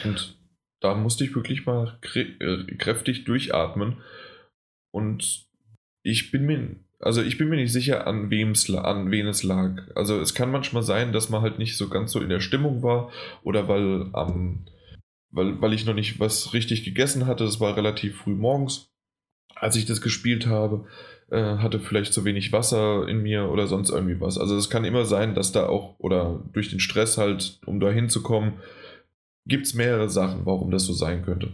Und 0.05 0.37
da 0.81 0.95
musste 0.95 1.25
ich 1.25 1.35
wirklich 1.35 1.67
mal 1.67 1.99
äh, 2.15 2.65
kräftig 2.77 3.25
durchatmen. 3.25 3.99
Und 4.93 5.47
ich 6.03 6.31
bin 6.31 6.47
mir, 6.47 6.77
also 7.01 7.23
ich 7.23 7.39
bin 7.39 7.49
mir 7.49 7.57
nicht 7.57 7.73
sicher, 7.73 8.07
an 8.07 8.31
wem 8.31 8.51
es 8.51 8.71
an 8.71 9.11
wen 9.11 9.27
es 9.27 9.43
lag. 9.43 9.83
Also 9.95 10.21
es 10.21 10.35
kann 10.35 10.51
manchmal 10.51 10.83
sein, 10.83 11.13
dass 11.13 11.31
man 11.31 11.43
halt 11.43 11.59
nicht 11.59 11.77
so 11.77 11.89
ganz 11.89 12.13
so 12.13 12.21
in 12.21 12.29
der 12.29 12.41
Stimmung 12.41 12.83
war 12.83 13.11
oder 13.43 13.69
weil 13.69 14.11
am, 14.13 14.67
weil, 15.31 15.61
weil 15.63 15.73
ich 15.73 15.87
noch 15.87 15.95
nicht 15.95 16.21
was 16.21 16.53
richtig 16.53 16.85
gegessen 16.85 17.27
hatte. 17.27 17.45
Das 17.45 17.59
war 17.59 17.77
relativ 17.77 18.19
früh 18.19 18.35
morgens, 18.35 18.91
als 19.55 19.77
ich 19.77 19.87
das 19.87 20.03
gespielt 20.03 20.47
habe. 20.47 20.87
Äh, 21.31 21.59
hatte 21.59 21.79
vielleicht 21.79 22.13
zu 22.13 22.25
wenig 22.25 22.53
Wasser 22.53 23.09
in 23.09 23.23
mir 23.23 23.51
oder 23.51 23.67
sonst 23.67 23.91
irgendwie 23.91 24.21
was. 24.21 24.37
Also 24.37 24.57
es 24.57 24.69
kann 24.69 24.85
immer 24.85 25.05
sein, 25.05 25.35
dass 25.35 25.53
da 25.53 25.69
auch, 25.69 25.95
oder 25.99 26.43
durch 26.53 26.71
den 26.71 26.81
Stress 26.81 27.19
halt, 27.19 27.61
um 27.67 27.79
da 27.79 27.89
hinzukommen, 27.91 28.55
gibt 29.47 29.67
es 29.67 29.75
mehrere 29.75 30.11
Sachen, 30.11 30.45
warum 30.45 30.71
das 30.71 30.85
so 30.85 30.93
sein 30.93 31.25
könnte. 31.25 31.53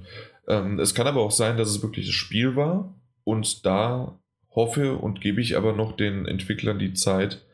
Ähm, 0.49 0.81
es 0.81 0.95
kann 0.95 1.07
aber 1.07 1.21
auch 1.21 1.31
sein, 1.31 1.59
dass 1.59 1.69
es 1.69 1.83
wirklich 1.83 2.07
das 2.07 2.15
Spiel 2.15 2.57
war 2.57 2.95
und 3.25 3.67
da 3.67 4.19
hoffe 4.57 4.97
und 4.97 5.21
gebe 5.21 5.41
ich 5.41 5.57
aber 5.57 5.73
noch 5.73 5.97
den 5.97 6.27
Entwicklern 6.27 6.79
die 6.79 6.95
Zeit, 6.95 7.45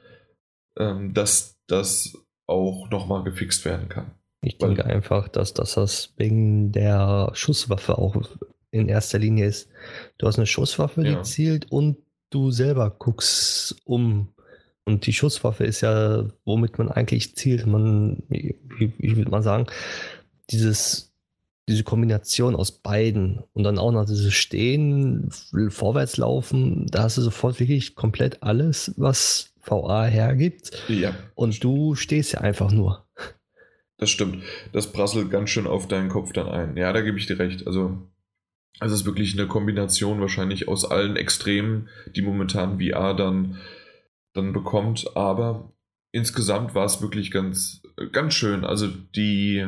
ähm, 0.79 1.13
dass 1.13 1.59
das 1.67 2.17
auch 2.47 2.89
nochmal 2.91 3.25
gefixt 3.25 3.65
werden 3.65 3.89
kann. 3.89 4.13
Ich 4.45 4.59
denke 4.59 4.85
Weil, 4.85 4.93
einfach, 4.93 5.29
dass 5.29 5.53
das 5.53 6.15
wegen 6.17 6.73
der 6.73 7.31
Schusswaffe 7.35 7.99
auch 7.99 8.17
in 8.71 8.89
erster 8.89 9.19
Linie 9.19 9.47
ist. 9.47 9.69
Du 10.19 10.27
hast 10.27 10.39
eine 10.39 10.47
Schusswaffe, 10.47 11.03
die 11.03 11.11
ja. 11.11 11.23
zielt 11.23 11.71
und 11.71 11.99
du 12.31 12.51
selber 12.51 12.91
guckst 12.91 13.77
um. 13.85 14.29
Und 14.85 15.07
die 15.07 15.13
Schusswaffe 15.13 15.65
ist 15.65 15.83
ja, 15.83 16.29
womit 16.45 16.79
man 16.79 16.91
eigentlich 16.91 17.37
zielt. 17.37 17.67
Man, 17.67 18.25
ich, 18.31 18.57
ich 18.99 19.17
würde 19.17 19.31
mal 19.31 19.43
sagen, 19.43 19.67
dieses 20.51 21.12
diese 21.69 21.85
Kombination 21.85 22.57
aus 22.57 22.73
beiden 22.73 23.43
und 23.53 23.63
dann 23.63 23.79
auch 23.79 23.93
noch 23.93 24.05
dieses 24.05 24.35
Stehen, 24.35 25.31
vorwärts 25.69 26.17
laufen, 26.17 26.87
da 26.91 27.05
hast 27.05 27.19
du 27.19 27.23
sofort 27.23 27.61
wirklich 27.61 27.95
komplett 27.95 28.43
alles, 28.43 28.93
was 28.97 29.53
VA 29.65 30.05
hergibt. 30.05 30.73
Ja. 30.89 31.15
Und 31.35 31.63
du 31.63 31.95
stehst 31.95 32.33
ja 32.33 32.41
einfach 32.41 32.73
nur. 32.73 33.07
Das 33.99 34.11
stimmt. 34.11 34.43
Das 34.73 34.93
prasselt 34.93 35.31
ganz 35.31 35.51
schön 35.51 35.69
auf 35.69 35.87
deinen 35.87 36.09
Kopf 36.09 36.33
dann 36.33 36.49
ein. 36.49 36.77
Ja, 36.77 36.93
da 36.93 37.03
gebe 37.03 37.19
ich 37.19 37.27
dir 37.27 37.39
recht. 37.39 37.69
Also, 37.69 37.97
es 38.81 38.91
ist 38.91 39.05
wirklich 39.05 39.39
eine 39.39 39.47
Kombination 39.47 40.21
wahrscheinlich 40.21 40.67
aus 40.67 40.85
allen 40.85 41.15
Extremen, 41.15 41.89
die 42.17 42.23
momentan 42.23 42.81
VR 42.81 43.15
dann, 43.15 43.59
dann 44.35 44.53
bekommt. 44.53 45.17
Aber 45.17 45.73
insgesamt 46.11 46.75
war 46.75 46.85
es 46.85 47.01
wirklich 47.01 47.31
ganz, 47.31 47.83
ganz 48.11 48.35
schön. 48.35 48.65
Also 48.65 48.89
die, 48.89 49.67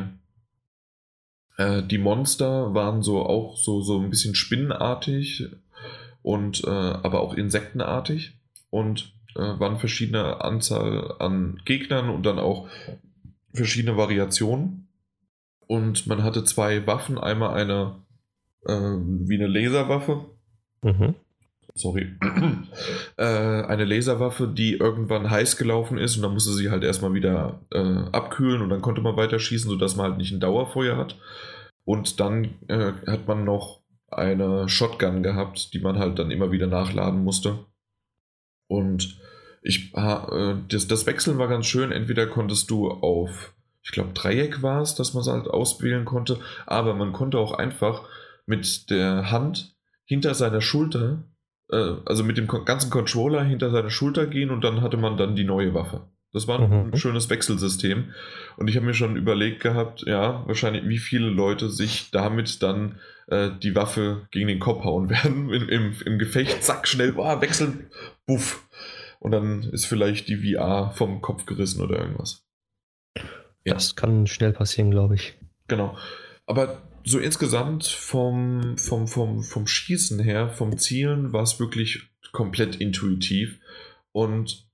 äh, 1.57 1.83
die 1.83 1.97
Monster 1.97 2.73
waren 2.73 3.01
so 3.01 3.21
auch 3.25 3.57
so, 3.57 3.81
so 3.81 3.99
ein 3.99 4.09
bisschen 4.09 4.35
spinnenartig 4.35 5.47
und 6.21 6.63
äh, 6.63 6.69
aber 6.69 7.21
auch 7.21 7.33
insektenartig 7.33 8.37
und 8.69 9.13
äh, 9.35 9.59
waren 9.59 9.77
verschiedene 9.77 10.41
Anzahl 10.41 11.15
an 11.19 11.61
Gegnern 11.65 12.09
und 12.09 12.25
dann 12.25 12.39
auch 12.39 12.67
verschiedene 13.53 13.97
Variationen. 13.97 14.87
Und 15.67 16.07
man 16.07 16.23
hatte 16.23 16.43
zwei 16.43 16.85
Waffen, 16.85 17.17
einmal 17.17 17.55
eine 17.55 17.95
äh, 18.65 18.73
wie 18.73 19.35
eine 19.35 19.47
Laserwaffe. 19.47 20.25
Mhm. 20.81 21.15
Sorry. 21.77 22.15
äh, 23.17 23.23
eine 23.23 23.83
Laserwaffe, 23.83 24.47
die 24.47 24.75
irgendwann 24.75 25.29
heiß 25.29 25.57
gelaufen 25.57 25.97
ist 25.97 26.15
und 26.15 26.23
dann 26.23 26.33
musste 26.33 26.53
sie 26.53 26.69
halt 26.69 26.83
erstmal 26.83 27.13
wieder 27.13 27.59
äh, 27.71 27.79
abkühlen 28.13 28.61
und 28.61 28.69
dann 28.69 28.81
konnte 28.81 29.01
man 29.01 29.17
weiter 29.17 29.39
schießen, 29.39 29.69
sodass 29.69 29.97
man 29.97 30.07
halt 30.07 30.17
nicht 30.17 30.31
ein 30.31 30.39
Dauerfeuer 30.39 30.95
hat. 30.95 31.17
Und 31.83 32.19
dann 32.19 32.55
äh, 32.69 32.93
hat 33.07 33.27
man 33.27 33.43
noch 33.43 33.81
eine 34.07 34.69
Shotgun 34.69 35.21
gehabt, 35.21 35.73
die 35.73 35.79
man 35.79 35.99
halt 35.99 36.17
dann 36.17 36.31
immer 36.31 36.51
wieder 36.51 36.67
nachladen 36.67 37.23
musste. 37.23 37.65
Und 38.67 39.19
ich, 39.61 39.93
äh, 39.95 40.55
das, 40.69 40.87
das 40.87 41.05
Wechseln 41.05 41.37
war 41.37 41.49
ganz 41.49 41.65
schön. 41.65 41.91
Entweder 41.91 42.25
konntest 42.25 42.71
du 42.71 42.89
auf, 42.89 43.53
ich 43.83 43.91
glaube, 43.91 44.13
Dreieck 44.13 44.61
war 44.61 44.81
es, 44.81 44.95
dass 44.95 45.13
man 45.13 45.21
es 45.21 45.27
halt 45.27 45.47
auswählen 45.47 46.05
konnte, 46.05 46.39
aber 46.65 46.93
man 46.93 47.11
konnte 47.11 47.37
auch 47.37 47.51
einfach 47.51 48.07
mit 48.45 48.89
der 48.89 49.29
Hand 49.29 49.75
hinter 50.05 50.35
seiner 50.35 50.61
Schulter, 50.61 51.23
also 51.73 52.23
mit 52.23 52.37
dem 52.37 52.47
ganzen 52.47 52.89
Controller 52.89 53.43
hinter 53.43 53.71
seiner 53.71 53.89
Schulter 53.89 54.27
gehen 54.27 54.51
und 54.51 54.63
dann 54.63 54.81
hatte 54.81 54.97
man 54.97 55.17
dann 55.17 55.35
die 55.35 55.43
neue 55.43 55.73
Waffe. 55.73 56.07
Das 56.35 56.49
war 56.49 56.59
ein 56.59 56.87
mhm. 56.87 56.95
schönes 56.97 57.29
Wechselsystem. 57.29 58.13
Und 58.57 58.67
ich 58.67 58.75
habe 58.75 58.85
mir 58.85 58.93
schon 58.93 59.15
überlegt 59.15 59.61
gehabt, 59.61 60.03
ja, 60.05 60.45
wahrscheinlich, 60.47 60.85
wie 60.85 60.97
viele 60.97 61.29
Leute 61.29 61.69
sich 61.69 62.11
damit 62.11 62.61
dann 62.61 62.99
äh, 63.27 63.51
die 63.63 63.73
Waffe 63.73 64.27
gegen 64.31 64.49
den 64.49 64.59
Kopf 64.59 64.83
hauen 64.83 65.09
werden. 65.09 65.49
Im, 65.49 65.69
im, 65.69 65.95
im 66.05 66.19
Gefecht, 66.19 66.61
zack, 66.61 66.89
schnell, 66.89 67.13
boah, 67.13 67.39
wechseln, 67.41 67.89
buff. 68.25 68.67
Und 69.19 69.31
dann 69.31 69.63
ist 69.63 69.85
vielleicht 69.85 70.27
die 70.27 70.53
VR 70.53 70.91
vom 70.91 71.21
Kopf 71.21 71.45
gerissen 71.45 71.81
oder 71.81 71.99
irgendwas. 71.99 72.45
Ja. 73.63 73.73
Das 73.73 73.95
kann 73.95 74.27
schnell 74.27 74.51
passieren, 74.51 74.91
glaube 74.91 75.15
ich. 75.15 75.39
Genau. 75.69 75.97
Aber 76.45 76.81
so 77.05 77.19
insgesamt 77.19 77.85
vom, 77.85 78.77
vom, 78.77 79.07
vom, 79.07 79.43
vom 79.43 79.67
Schießen 79.67 80.19
her, 80.19 80.49
vom 80.49 80.77
Zielen, 80.77 81.31
war 81.33 81.43
es 81.43 81.59
wirklich 81.59 82.09
komplett 82.31 82.75
intuitiv. 82.75 83.59
Und 84.11 84.67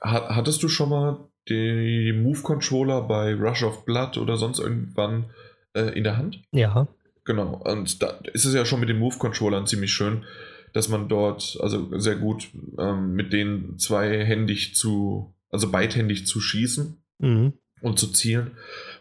hattest 0.00 0.62
du 0.62 0.68
schon 0.68 0.88
mal 0.88 1.28
die 1.48 2.12
Move-Controller 2.12 3.02
bei 3.02 3.34
Rush 3.34 3.62
of 3.62 3.84
Blood 3.84 4.18
oder 4.18 4.36
sonst 4.36 4.58
irgendwann 4.58 5.26
äh, 5.74 5.96
in 5.96 6.04
der 6.04 6.16
Hand? 6.16 6.42
Ja. 6.50 6.88
Genau. 7.24 7.62
Und 7.64 8.02
da 8.02 8.18
ist 8.32 8.44
es 8.44 8.54
ja 8.54 8.64
schon 8.64 8.80
mit 8.80 8.88
den 8.88 8.98
Move-Controllern 8.98 9.66
ziemlich 9.66 9.92
schön, 9.92 10.24
dass 10.72 10.88
man 10.88 11.08
dort 11.08 11.58
also 11.60 11.98
sehr 11.98 12.16
gut 12.16 12.48
ähm, 12.78 13.12
mit 13.14 13.32
denen 13.32 13.78
zweihändig 13.78 14.74
zu, 14.74 15.34
also 15.50 15.70
beidhändig 15.70 16.26
zu 16.26 16.40
schießen 16.40 17.02
mhm. 17.18 17.52
und 17.80 17.98
zu 17.98 18.08
zielen. 18.12 18.52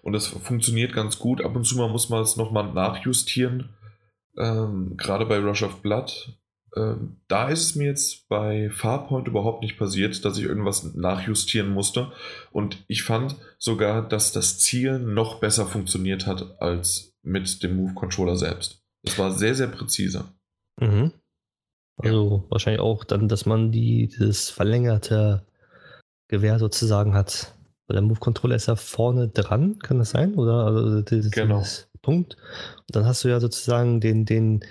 Und 0.05 0.13
das 0.13 0.27
funktioniert 0.27 0.93
ganz 0.93 1.19
gut. 1.19 1.43
Ab 1.43 1.55
und 1.55 1.65
zu 1.65 1.75
mal 1.75 1.89
muss 1.89 2.09
man 2.09 2.21
es 2.21 2.37
nochmal 2.37 2.71
nachjustieren. 2.71 3.75
Ähm, 4.37 4.95
Gerade 4.97 5.25
bei 5.25 5.39
Rush 5.39 5.63
of 5.63 5.81
Blood 5.81 6.37
ähm, 6.75 7.17
da 7.27 7.47
ist 7.49 7.61
es 7.61 7.75
mir 7.75 7.87
jetzt 7.87 8.27
bei 8.27 8.69
Farpoint 8.69 9.27
überhaupt 9.27 9.61
nicht 9.61 9.77
passiert, 9.77 10.25
dass 10.25 10.37
ich 10.37 10.43
irgendwas 10.43 10.93
nachjustieren 10.95 11.69
musste. 11.69 12.11
Und 12.51 12.83
ich 12.87 13.03
fand 13.03 13.35
sogar, 13.57 14.07
dass 14.07 14.33
das 14.33 14.59
Zielen 14.59 15.13
noch 15.13 15.39
besser 15.39 15.65
funktioniert 15.65 16.27
hat 16.27 16.59
als 16.61 17.13
mit 17.23 17.63
dem 17.63 17.77
Move-Controller 17.77 18.35
selbst. 18.35 18.83
Es 19.03 19.17
war 19.17 19.31
sehr, 19.31 19.55
sehr 19.55 19.67
präzise. 19.67 20.25
Mhm. 20.79 21.11
Also 21.97 22.43
ja. 22.43 22.51
wahrscheinlich 22.51 22.81
auch 22.81 23.05
dann, 23.05 23.29
dass 23.29 23.45
man 23.45 23.71
die, 23.71 24.07
dieses 24.07 24.49
verlängerte 24.49 25.45
Gewehr 26.27 26.59
sozusagen 26.59 27.13
hat. 27.13 27.54
Der 27.89 28.01
Move-Controller 28.01 28.55
ist 28.55 28.67
ja 28.67 28.75
vorne 28.75 29.27
dran, 29.27 29.77
kann 29.79 29.99
das 29.99 30.11
sein? 30.11 30.35
Oder 30.35 30.65
also 30.65 31.01
dieses, 31.01 31.31
genau. 31.31 31.63
Punkt. 32.01 32.37
Und 32.79 32.95
dann 32.95 33.05
hast 33.05 33.23
du 33.23 33.27
ja 33.27 33.39
sozusagen 33.39 33.99
den, 33.99 34.25
den, 34.25 34.63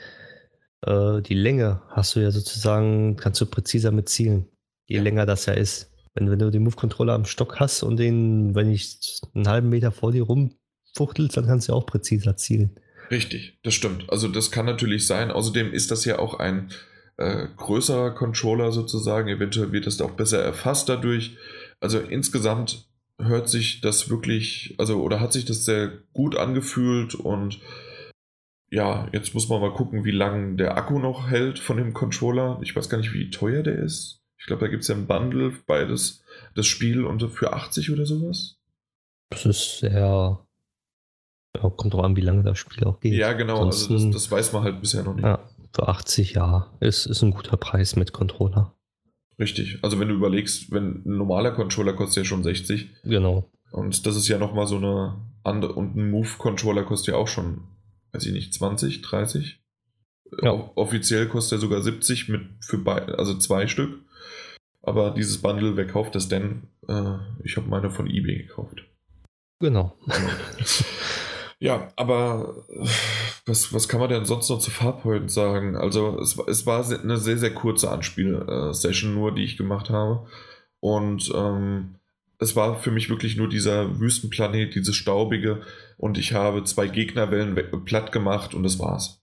äh, 0.82 1.20
die 1.20 1.34
Länge 1.34 1.82
hast 1.90 2.14
du 2.14 2.20
ja 2.20 2.30
sozusagen, 2.30 3.16
kannst 3.16 3.40
du 3.40 3.46
präziser 3.46 3.90
mit 3.90 4.08
zielen, 4.08 4.46
je 4.86 4.96
ja. 4.96 5.02
länger 5.02 5.26
das 5.26 5.46
ja 5.46 5.52
ist. 5.52 5.90
Wenn, 6.14 6.30
wenn 6.30 6.38
du 6.38 6.50
den 6.50 6.62
Move-Controller 6.62 7.12
am 7.12 7.24
Stock 7.24 7.58
hast 7.58 7.82
und 7.82 7.98
den, 7.98 8.54
wenn 8.54 8.70
ich 8.70 9.00
einen 9.34 9.48
halben 9.48 9.68
Meter 9.68 9.90
vor 9.90 10.12
dir 10.12 10.22
rumfuchtelst, 10.22 11.36
dann 11.36 11.46
kannst 11.46 11.68
du 11.68 11.72
auch 11.72 11.86
präziser 11.86 12.36
zielen. 12.36 12.78
Richtig, 13.10 13.58
das 13.64 13.74
stimmt. 13.74 14.10
Also 14.10 14.28
das 14.28 14.50
kann 14.50 14.66
natürlich 14.66 15.06
sein. 15.06 15.30
Außerdem 15.30 15.72
ist 15.72 15.90
das 15.90 16.04
ja 16.04 16.20
auch 16.20 16.38
ein 16.38 16.70
äh, 17.16 17.48
größerer 17.56 18.12
Controller 18.12 18.72
sozusagen. 18.72 19.28
Eventuell 19.28 19.72
wird 19.72 19.86
das 19.86 20.00
auch 20.00 20.12
besser 20.12 20.40
erfasst 20.42 20.88
dadurch. 20.88 21.36
Also 21.80 21.98
insgesamt 21.98 22.86
hört 23.20 23.48
sich 23.48 23.80
das 23.80 24.10
wirklich, 24.10 24.74
also 24.78 25.02
oder 25.02 25.20
hat 25.20 25.32
sich 25.32 25.44
das 25.44 25.64
sehr 25.64 25.92
gut 26.12 26.36
angefühlt 26.36 27.14
und 27.14 27.60
ja, 28.70 29.08
jetzt 29.12 29.34
muss 29.34 29.48
man 29.48 29.60
mal 29.60 29.72
gucken, 29.72 30.04
wie 30.04 30.10
lange 30.10 30.56
der 30.56 30.76
Akku 30.76 30.98
noch 30.98 31.28
hält 31.28 31.60
von 31.60 31.76
dem 31.76 31.94
Controller. 31.94 32.58
Ich 32.62 32.74
weiß 32.74 32.88
gar 32.88 32.98
nicht, 32.98 33.12
wie 33.12 33.30
teuer 33.30 33.62
der 33.62 33.78
ist. 33.78 34.20
Ich 34.36 34.46
glaube, 34.46 34.64
da 34.64 34.68
gibt 34.68 34.82
es 34.82 34.88
ja 34.88 34.96
ein 34.96 35.06
Bundle, 35.06 35.52
beides, 35.66 36.24
das 36.54 36.66
Spiel 36.66 37.04
und 37.04 37.22
für 37.30 37.52
80 37.52 37.92
oder 37.92 38.04
sowas. 38.04 38.56
Das 39.30 39.46
ist 39.46 39.78
sehr. 39.78 40.44
Ja, 41.56 41.70
kommt 41.70 41.94
drauf 41.94 42.04
an, 42.04 42.16
wie 42.16 42.20
lange 42.20 42.42
das 42.42 42.58
Spiel 42.58 42.84
auch 42.84 42.98
geht. 42.98 43.14
Ja, 43.14 43.32
genau. 43.32 43.62
Ansonsten, 43.62 43.92
also 43.92 44.06
das, 44.10 44.24
das, 44.24 44.30
weiß 44.30 44.52
man 44.52 44.64
halt 44.64 44.80
bisher 44.80 45.04
noch 45.04 45.14
nicht. 45.14 45.24
Ja, 45.24 45.38
für 45.72 45.86
80 45.86 46.32
ja. 46.32 46.72
Ist, 46.80 47.06
ist 47.06 47.22
ein 47.22 47.30
guter 47.30 47.56
Preis 47.56 47.94
mit 47.94 48.12
Controller. 48.12 48.74
Richtig. 49.38 49.78
Also 49.82 49.98
wenn 49.98 50.08
du 50.08 50.14
überlegst, 50.14 50.70
wenn 50.70 51.02
ein 51.04 51.16
normaler 51.16 51.52
Controller 51.52 51.92
kostet 51.92 52.18
ja 52.18 52.24
schon 52.24 52.42
60. 52.42 52.88
Genau. 53.04 53.50
Und 53.72 54.06
das 54.06 54.16
ist 54.16 54.28
ja 54.28 54.38
nochmal 54.38 54.66
so 54.66 54.76
eine 54.76 55.16
andere. 55.42 55.72
Und 55.72 55.96
ein 55.96 56.10
Move-Controller 56.10 56.84
kostet 56.84 57.14
ja 57.14 57.16
auch 57.16 57.28
schon 57.28 57.64
weiß 58.14 58.26
ich 58.26 58.32
nicht, 58.32 58.54
20, 58.54 59.02
30. 59.02 59.60
Ja. 60.40 60.70
Offiziell 60.76 61.26
kostet 61.28 61.58
er 61.58 61.60
sogar 61.60 61.82
70 61.82 62.28
mit 62.28 62.42
für 62.60 62.78
beide, 62.78 63.18
also 63.18 63.36
zwei 63.36 63.66
Stück. 63.66 64.00
Aber 64.82 65.10
dieses 65.10 65.38
Bundle, 65.38 65.76
wer 65.76 65.86
kauft 65.86 66.14
das 66.14 66.28
denn? 66.28 66.68
Äh, 66.88 67.16
ich 67.42 67.56
habe 67.56 67.68
meine 67.68 67.90
von 67.90 68.06
eBay 68.06 68.46
gekauft. 68.46 68.84
Genau. 69.60 69.96
Ja, 71.64 71.90
aber 71.96 72.66
was, 73.46 73.72
was 73.72 73.88
kann 73.88 73.98
man 73.98 74.10
denn 74.10 74.26
sonst 74.26 74.50
noch 74.50 74.58
zu 74.58 74.70
Farpoint 74.70 75.30
sagen? 75.30 75.76
Also 75.76 76.20
es, 76.20 76.38
es 76.46 76.66
war 76.66 76.84
eine 76.86 77.16
sehr, 77.16 77.38
sehr 77.38 77.54
kurze 77.54 77.90
Anspielsession 77.90 79.14
nur, 79.14 79.34
die 79.34 79.44
ich 79.44 79.56
gemacht 79.56 79.88
habe. 79.88 80.26
Und 80.80 81.32
ähm, 81.34 81.94
es 82.38 82.54
war 82.54 82.78
für 82.78 82.90
mich 82.90 83.08
wirklich 83.08 83.38
nur 83.38 83.48
dieser 83.48 83.98
Wüstenplanet, 83.98 84.74
dieses 84.74 84.94
staubige 84.94 85.62
und 85.96 86.18
ich 86.18 86.34
habe 86.34 86.64
zwei 86.64 86.86
Gegnerwellen 86.86 87.58
platt 87.86 88.12
gemacht 88.12 88.52
und 88.52 88.62
das 88.62 88.78
war's. 88.78 89.22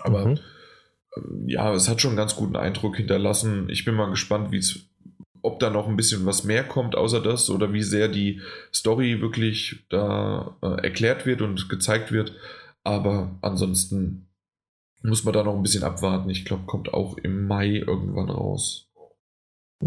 Aber 0.00 0.26
mhm. 0.26 0.40
Ähm, 1.16 1.44
ja, 1.46 1.72
es 1.72 1.88
hat 1.88 2.00
schon 2.00 2.10
einen 2.10 2.18
ganz 2.18 2.34
guten 2.34 2.56
Eindruck 2.56 2.96
hinterlassen. 2.96 3.68
Ich 3.68 3.84
bin 3.84 3.94
mal 3.94 4.10
gespannt, 4.10 4.50
wie 4.50 4.58
es, 4.58 4.89
ob 5.42 5.60
da 5.60 5.70
noch 5.70 5.88
ein 5.88 5.96
bisschen 5.96 6.26
was 6.26 6.44
mehr 6.44 6.64
kommt 6.64 6.96
außer 6.96 7.20
das 7.20 7.50
oder 7.50 7.72
wie 7.72 7.82
sehr 7.82 8.08
die 8.08 8.40
Story 8.72 9.20
wirklich 9.20 9.84
da 9.88 10.56
äh, 10.62 10.82
erklärt 10.82 11.26
wird 11.26 11.42
und 11.42 11.68
gezeigt 11.68 12.12
wird. 12.12 12.32
Aber 12.84 13.38
ansonsten 13.42 14.28
muss 15.02 15.24
man 15.24 15.34
da 15.34 15.42
noch 15.42 15.54
ein 15.54 15.62
bisschen 15.62 15.84
abwarten. 15.84 16.30
Ich 16.30 16.44
glaube, 16.44 16.64
kommt 16.66 16.92
auch 16.92 17.16
im 17.18 17.46
Mai 17.46 17.76
irgendwann 17.76 18.30
raus. 18.30 18.90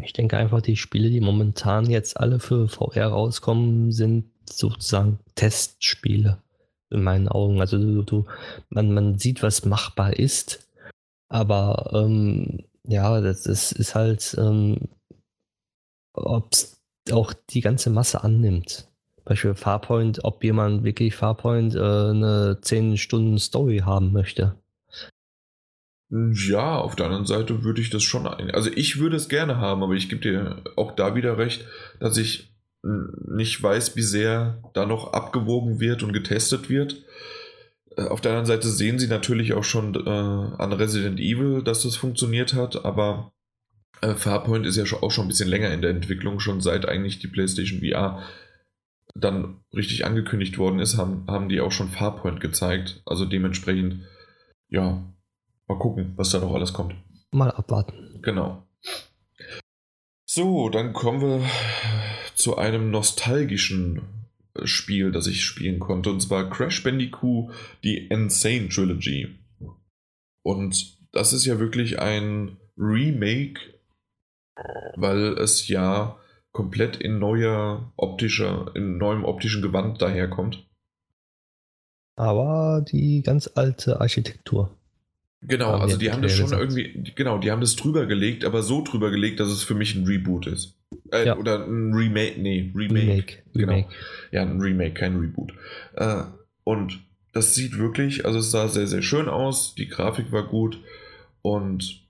Ich 0.01 0.13
denke 0.13 0.37
einfach, 0.37 0.61
die 0.61 0.75
Spiele, 0.75 1.09
die 1.09 1.21
momentan 1.21 1.89
jetzt 1.89 2.17
alle 2.17 2.39
für 2.39 2.67
VR 2.67 3.07
rauskommen, 3.07 3.91
sind 3.91 4.25
sozusagen 4.49 5.19
Testspiele 5.35 6.41
in 6.89 7.03
meinen 7.03 7.27
Augen. 7.27 7.61
Also 7.61 7.77
du, 7.77 8.01
du, 8.01 8.25
man, 8.69 8.93
man 8.93 9.19
sieht, 9.19 9.43
was 9.43 9.65
machbar 9.65 10.17
ist, 10.17 10.67
aber 11.29 11.91
ähm, 11.93 12.63
ja, 12.85 13.21
das, 13.21 13.43
das 13.43 13.71
ist 13.71 13.95
halt, 13.95 14.35
ähm, 14.39 14.89
ob 16.13 16.53
es 16.53 16.81
auch 17.11 17.33
die 17.49 17.61
ganze 17.61 17.89
Masse 17.89 18.23
annimmt. 18.23 18.87
Beispiel 19.25 19.55
Farpoint, 19.55 20.23
ob 20.23 20.43
jemand 20.43 20.83
wirklich 20.83 21.15
Farpoint 21.15 21.75
äh, 21.75 21.79
eine 21.79 22.57
10 22.61 22.97
Stunden 22.97 23.39
Story 23.39 23.79
haben 23.85 24.11
möchte. 24.11 24.55
Ja, 26.09 26.77
auf 26.77 26.95
der 26.95 27.07
anderen 27.07 27.25
Seite 27.25 27.63
würde 27.63 27.81
ich 27.81 27.89
das 27.89 28.03
schon. 28.03 28.27
Ein 28.27 28.51
also 28.51 28.69
ich 28.75 28.99
würde 28.99 29.15
es 29.15 29.29
gerne 29.29 29.57
haben, 29.57 29.81
aber 29.81 29.93
ich 29.93 30.09
gebe 30.09 30.21
dir 30.21 30.61
auch 30.75 30.91
da 30.91 31.15
wieder 31.15 31.37
recht, 31.37 31.65
dass 31.99 32.17
ich 32.17 32.53
nicht 32.83 33.63
weiß, 33.63 33.95
wie 33.95 34.01
sehr 34.01 34.61
da 34.73 34.85
noch 34.85 35.13
abgewogen 35.13 35.79
wird 35.79 36.03
und 36.03 36.13
getestet 36.13 36.69
wird. 36.69 37.03
Äh, 37.97 38.07
auf 38.07 38.21
der 38.21 38.31
anderen 38.31 38.45
Seite 38.45 38.67
sehen 38.67 38.99
sie 38.99 39.07
natürlich 39.07 39.53
auch 39.53 39.63
schon 39.63 39.95
äh, 39.95 40.09
an 40.09 40.73
Resident 40.73 41.19
Evil, 41.19 41.63
dass 41.63 41.83
das 41.83 41.95
funktioniert 41.95 42.53
hat, 42.53 42.85
aber 42.85 43.31
äh, 44.03 44.15
Farpoint 44.15 44.65
ist 44.65 44.75
ja 44.75 44.83
auch 45.01 45.11
schon 45.11 45.25
ein 45.25 45.29
bisschen 45.29 45.49
länger 45.49 45.71
in 45.71 45.81
der 45.81 45.91
Entwicklung, 45.91 46.39
schon 46.39 46.61
seit 46.61 46.87
eigentlich 46.87 47.19
die 47.19 47.27
PlayStation 47.27 47.79
VR 47.79 48.21
dann 49.15 49.63
richtig 49.73 50.05
angekündigt 50.05 50.57
worden 50.57 50.79
ist, 50.79 50.97
haben, 50.97 51.25
haben 51.27 51.49
die 51.49 51.61
auch 51.61 51.71
schon 51.71 51.89
Farpoint 51.89 52.41
gezeigt. 52.41 53.01
Also 53.05 53.25
dementsprechend, 53.25 54.03
ja, 54.69 55.03
mal 55.67 55.77
gucken, 55.77 56.13
was 56.15 56.31
da 56.31 56.39
noch 56.39 56.53
alles 56.53 56.73
kommt. 56.73 56.95
Mal 57.31 57.51
abwarten. 57.51 58.19
Genau. 58.21 58.67
So, 60.25 60.69
dann 60.69 60.93
kommen 60.93 61.21
wir 61.21 61.47
zu 62.33 62.57
einem 62.57 62.89
nostalgischen 62.89 64.01
Spiel, 64.63 65.11
das 65.11 65.27
ich 65.27 65.43
spielen 65.43 65.79
konnte, 65.79 66.11
und 66.11 66.21
zwar 66.21 66.49
Crash 66.49 66.83
Bandicoot, 66.83 67.53
die 67.83 68.07
Insane 68.07 68.69
Trilogy. 68.69 69.35
Und 70.43 70.97
das 71.11 71.33
ist 71.33 71.45
ja 71.45 71.59
wirklich 71.59 71.99
ein 71.99 72.57
Remake, 72.77 73.72
weil 74.95 75.37
es 75.37 75.67
ja 75.67 76.17
komplett 76.51 76.97
in 76.97 77.19
neuer 77.19 77.91
optischer, 77.95 78.71
in 78.75 78.97
neuem 78.97 79.25
optischen 79.25 79.61
Gewand 79.61 80.01
daherkommt. 80.01 80.65
Aber 82.15 82.85
die 82.87 83.23
ganz 83.23 83.49
alte 83.55 83.99
Architektur. 83.99 84.77
Genau, 85.41 85.71
also 85.71 85.97
die 85.97 86.11
haben 86.11 86.21
das 86.21 86.33
schon 86.33 86.53
irgendwie, 86.53 87.11
genau, 87.15 87.37
die 87.37 87.51
haben 87.51 87.59
das 87.59 87.75
drüber 87.75 88.05
gelegt, 88.05 88.45
aber 88.45 88.61
so 88.61 88.81
drüber 88.81 89.11
gelegt, 89.11 89.39
dass 89.39 89.49
es 89.49 89.63
für 89.63 89.73
mich 89.73 89.93
ein 89.95 90.05
Reboot 90.05 90.47
ist. 90.47 90.77
Äh, 91.11 91.25
ja. 91.25 91.37
Oder 91.37 91.65
ein 91.65 91.93
Remake, 91.93 92.39
nee, 92.39 92.71
Remake. 92.73 93.03
Remake. 93.03 93.43
Genau. 93.53 93.73
Remake. 93.73 93.95
Ja, 94.31 94.43
ein 94.43 94.61
Remake, 94.61 94.93
kein 94.93 95.17
Reboot. 95.17 95.53
Äh, 95.95 96.23
und 96.63 97.01
das 97.33 97.55
sieht 97.55 97.77
wirklich, 97.77 98.25
also 98.25 98.39
es 98.39 98.51
sah 98.51 98.67
sehr, 98.67 98.87
sehr 98.87 99.01
schön 99.01 99.27
aus, 99.27 99.75
die 99.75 99.87
Grafik 99.87 100.31
war 100.31 100.47
gut 100.47 100.79
und 101.41 102.02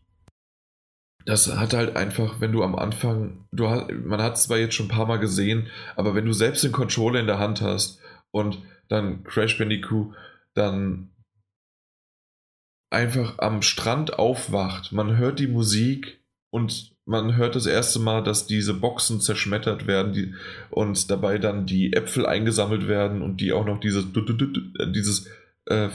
das 1.26 1.55
hat 1.55 1.74
halt 1.74 1.95
einfach, 1.95 2.41
wenn 2.41 2.51
du 2.51 2.63
am 2.63 2.76
Anfang, 2.76 3.45
du 3.51 3.69
hast, 3.69 3.91
man 3.91 4.21
hat 4.21 4.36
es 4.36 4.43
zwar 4.43 4.57
jetzt 4.57 4.76
schon 4.76 4.88
ein 4.88 4.95
paar 4.95 5.07
Mal 5.07 5.17
gesehen, 5.17 5.67
aber 5.95 6.15
wenn 6.15 6.26
du 6.26 6.34
selbst 6.34 6.63
den 6.63 6.71
Controller 6.71 7.19
in 7.19 7.28
der 7.28 7.39
Hand 7.39 7.61
hast 7.61 7.99
und 8.32 8.59
dann 8.89 9.24
Crash 9.24 9.57
Bandicoot 9.57 10.13
dann 10.53 11.09
einfach 12.89 13.39
am 13.39 13.61
Strand 13.61 14.19
aufwacht, 14.19 14.91
man 14.91 15.17
hört 15.17 15.39
die 15.39 15.47
Musik 15.47 16.19
und 16.51 16.93
man 17.05 17.36
hört 17.36 17.55
das 17.55 17.65
erste 17.65 17.99
Mal, 17.99 18.24
dass 18.24 18.47
diese 18.47 18.74
Boxen 18.74 19.19
zerschmettert 19.19 19.88
werden 19.88 20.13
die, 20.13 20.34
und 20.69 21.09
dabei 21.09 21.38
dann 21.38 21.65
die 21.65 21.93
Äpfel 21.93 22.26
eingesammelt 22.26 22.88
werden 22.88 23.21
und 23.21 23.41
die 23.41 23.51
auch 23.51 23.65
noch 23.65 23.80
dieses, 23.80 24.05
dieses, 24.13 25.28
äh, 25.65 25.89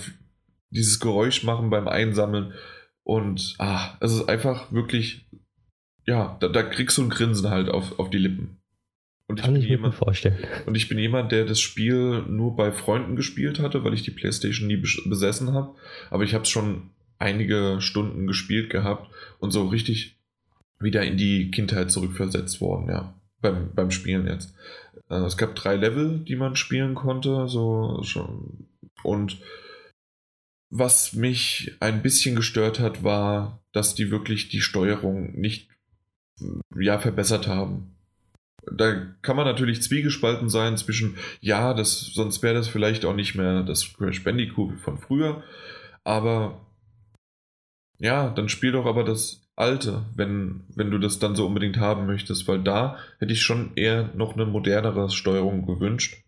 dieses 0.71 1.01
Geräusch 1.01 1.45
machen 1.45 1.71
beim 1.71 1.89
Einsammeln. 1.89 2.53
Und 3.09 3.55
ah, 3.57 3.97
es 4.01 4.13
ist 4.13 4.29
einfach 4.29 4.71
wirklich, 4.71 5.25
ja, 6.07 6.37
da, 6.41 6.49
da 6.49 6.63
kriegst 6.63 6.99
du 6.99 7.03
ein 7.03 7.09
Grinsen 7.09 7.49
halt 7.49 7.71
auf, 7.71 7.99
auf 7.99 8.11
die 8.11 8.19
Lippen. 8.19 8.59
Und 9.27 9.39
ich 9.39 9.45
Kann 9.47 9.57
ich 9.57 9.63
mir 9.63 9.71
jemand, 9.71 9.95
vorstellen. 9.95 10.37
Und 10.67 10.75
ich 10.75 10.91
bin 10.91 10.99
jemand, 10.99 11.33
der 11.33 11.47
das 11.47 11.59
Spiel 11.59 12.23
nur 12.29 12.55
bei 12.55 12.71
Freunden 12.71 13.17
gespielt 13.17 13.61
hatte, 13.61 13.83
weil 13.83 13.95
ich 13.95 14.03
die 14.03 14.11
PlayStation 14.11 14.67
nie 14.67 14.77
besessen 14.77 15.55
habe. 15.55 15.75
Aber 16.11 16.23
ich 16.23 16.35
habe 16.35 16.43
es 16.43 16.51
schon 16.51 16.91
einige 17.19 17.79
Stunden 17.81 18.27
gespielt 18.27 18.69
gehabt 18.69 19.11
und 19.39 19.53
so 19.53 19.67
richtig 19.69 20.19
wieder 20.79 21.03
in 21.03 21.17
die 21.17 21.51
Kindheit 21.51 21.91
zurückversetzt 21.91 22.61
worden, 22.61 22.91
ja. 22.91 23.15
Beim, 23.41 23.73
beim 23.75 23.91
Spielen 23.91 24.27
jetzt. 24.27 24.55
Äh, 25.09 25.25
es 25.25 25.39
gab 25.39 25.55
drei 25.55 25.77
Level, 25.77 26.19
die 26.19 26.37
man 26.37 26.57
spielen 26.57 26.95
konnte, 26.95 27.49
so 27.49 28.03
schon. 28.03 28.69
Und 29.03 29.39
was 30.71 31.15
mich 31.15 31.77
ein 31.81 32.03
bisschen 32.03 32.37
gestört 32.37 32.79
hat, 32.81 33.03
war, 33.03 33.63
dass 33.73 33.95
die 33.95 34.11
wirklich 34.11 34.49
die 34.49 34.61
Steuerung 34.61 35.39
nicht 35.39 35.69
ja, 36.79 36.99
verbessert 36.99 37.47
haben. 37.47 37.95
Da 38.71 39.07
kann 39.23 39.37
man 39.37 39.47
natürlich 39.47 39.83
zwiegespalten 39.83 40.51
sein 40.51 40.77
zwischen, 40.77 41.17
ja, 41.41 41.73
das, 41.73 42.01
sonst 42.01 42.43
wäre 42.43 42.55
das 42.55 42.69
vielleicht 42.69 43.05
auch 43.05 43.15
nicht 43.15 43.35
mehr 43.35 43.63
das 43.63 43.95
Crash 43.95 44.23
Bandicoot 44.23 44.79
von 44.79 44.99
früher, 44.99 45.43
aber 46.05 46.67
ja, 47.99 48.31
dann 48.31 48.49
spiel 48.49 48.73
doch 48.73 48.87
aber 48.87 49.05
das 49.05 49.49
alte, 49.57 50.05
wenn, 50.15 50.65
wenn 50.75 50.91
du 50.91 50.99
das 50.99 51.19
dann 51.19 51.35
so 51.35 51.47
unbedingt 51.47 51.79
haben 51.79 52.07
möchtest, 52.07 52.47
weil 52.47 52.63
da 52.63 52.99
hätte 53.19 53.33
ich 53.33 53.43
schon 53.43 53.73
eher 53.75 54.11
noch 54.15 54.35
eine 54.35 54.47
modernere 54.47 55.11
Steuerung 55.11 55.67
gewünscht. 55.67 56.23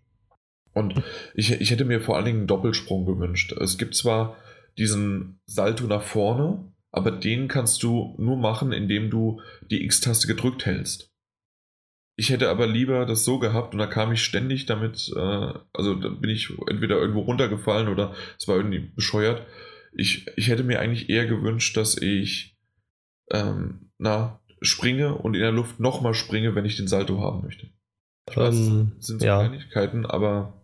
Und 0.73 1.03
ich, 1.35 1.53
ich 1.53 1.71
hätte 1.71 1.85
mir 1.85 2.01
vor 2.01 2.17
allen 2.17 2.27
Dingen 2.27 2.39
einen 2.39 2.47
Doppelsprung 2.47 3.05
gewünscht. 3.05 3.53
Es 3.53 3.79
gibt 3.79 3.95
zwar 3.95 4.37
diesen 4.79 5.41
Salto 5.47 5.85
nach 5.85 6.03
vorne, 6.03 6.73
aber 6.93 7.11
den 7.11 7.49
kannst 7.49 7.83
du 7.83 8.15
nur 8.19 8.37
machen, 8.37 8.73
indem 8.73 9.11
du 9.11 9.41
die 9.71 9.85
X-Taste 9.85 10.27
gedrückt 10.27 10.67
hältst. 10.67 11.11
Ich 12.17 12.31
hätte 12.31 12.51
aber 12.51 12.67
lieber 12.67 13.07
das 13.07 13.25
so 13.25 13.39
gehabt 13.39 13.73
und 13.73 13.79
da 13.79 13.87
kam 13.87 14.13
ich 14.13 14.23
ständig 14.23 14.67
damit, 14.67 15.11
äh, 15.17 15.55
also 15.73 15.95
da 15.95 16.09
bin 16.09 16.29
ich 16.29 16.53
entweder 16.69 16.99
irgendwo 16.99 17.21
runtergefallen 17.21 17.89
oder 17.89 18.15
es 18.39 18.47
war 18.47 18.57
irgendwie 18.57 18.91
bescheuert. 18.95 19.47
Ich, 19.93 20.27
ich 20.37 20.49
hätte 20.49 20.63
mir 20.63 20.81
eigentlich 20.81 21.09
eher 21.09 21.27
gewünscht, 21.27 21.77
dass 21.77 21.97
ich 21.97 22.59
ähm, 23.31 23.91
na, 23.99 24.41
springe 24.61 25.15
und 25.15 25.35
in 25.35 25.41
der 25.41 25.53
Luft 25.53 25.81
nochmal 25.81 26.15
springe, 26.15 26.55
wenn 26.55 26.65
ich 26.65 26.77
den 26.77 26.89
Salto 26.89 27.21
haben 27.21 27.43
möchte. 27.43 27.71
Ich 28.29 28.37
weiß, 28.37 28.55
ähm, 28.55 28.93
sind 28.99 29.21
so 29.21 29.27
ja. 29.27 29.39
Kleinigkeiten, 29.39 30.05
aber 30.05 30.60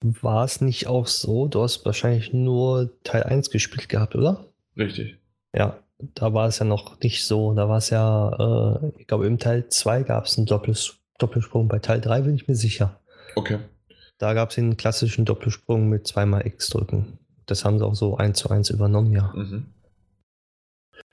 war 0.00 0.44
es 0.44 0.60
nicht 0.60 0.86
auch 0.86 1.06
so, 1.06 1.48
du 1.48 1.62
hast 1.62 1.84
wahrscheinlich 1.84 2.32
nur 2.32 2.90
Teil 3.02 3.24
1 3.24 3.50
gespielt 3.50 3.88
gehabt, 3.88 4.14
oder? 4.14 4.46
Richtig. 4.76 5.18
Ja, 5.54 5.78
da 6.14 6.32
war 6.32 6.46
es 6.46 6.58
ja 6.58 6.64
noch 6.64 7.00
nicht 7.00 7.24
so. 7.24 7.54
Da 7.54 7.68
war 7.68 7.78
es 7.78 7.90
ja, 7.90 8.78
äh, 8.80 8.92
ich 8.98 9.06
glaube, 9.06 9.26
im 9.26 9.38
Teil 9.38 9.68
2 9.68 10.04
gab 10.04 10.26
es 10.26 10.36
einen 10.36 10.46
Doppels 10.46 10.98
Doppelsprung. 11.18 11.66
Bei 11.66 11.80
Teil 11.80 12.00
3 12.00 12.22
bin 12.22 12.36
ich 12.36 12.46
mir 12.46 12.54
sicher. 12.54 13.00
Okay. 13.34 13.58
Da 14.18 14.34
gab 14.34 14.50
es 14.50 14.54
den 14.54 14.76
klassischen 14.76 15.24
Doppelsprung 15.24 15.88
mit 15.88 16.06
zweimal 16.06 16.46
X 16.46 16.68
drücken. 16.68 17.18
Das 17.46 17.64
haben 17.64 17.78
sie 17.78 17.84
auch 17.84 17.94
so 17.94 18.16
eins 18.16 18.38
zu 18.38 18.50
eins 18.50 18.70
übernommen, 18.70 19.12
ja. 19.12 19.32
Mhm. 19.34 19.66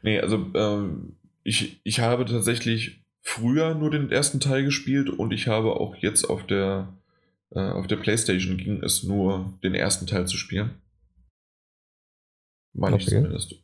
Nee, 0.01 0.19
also 0.19 0.45
ähm, 0.53 1.15
ich, 1.43 1.81
ich 1.83 1.99
habe 1.99 2.25
tatsächlich 2.25 3.01
früher 3.21 3.73
nur 3.73 3.89
den 3.89 4.11
ersten 4.11 4.39
Teil 4.39 4.63
gespielt 4.63 5.09
und 5.09 5.33
ich 5.33 5.47
habe 5.47 5.79
auch 5.79 5.95
jetzt 5.95 6.25
auf 6.25 6.45
der 6.45 6.87
auf 7.61 7.87
der 7.87 7.97
Playstation 7.97 8.57
ging 8.57 8.83
es 8.83 9.03
nur, 9.03 9.57
den 9.63 9.75
ersten 9.75 10.07
Teil 10.07 10.27
zu 10.27 10.37
spielen. 10.37 10.81
Meine 12.73 12.95
okay. 12.95 13.03
ich 13.03 13.09
zumindest. 13.09 13.55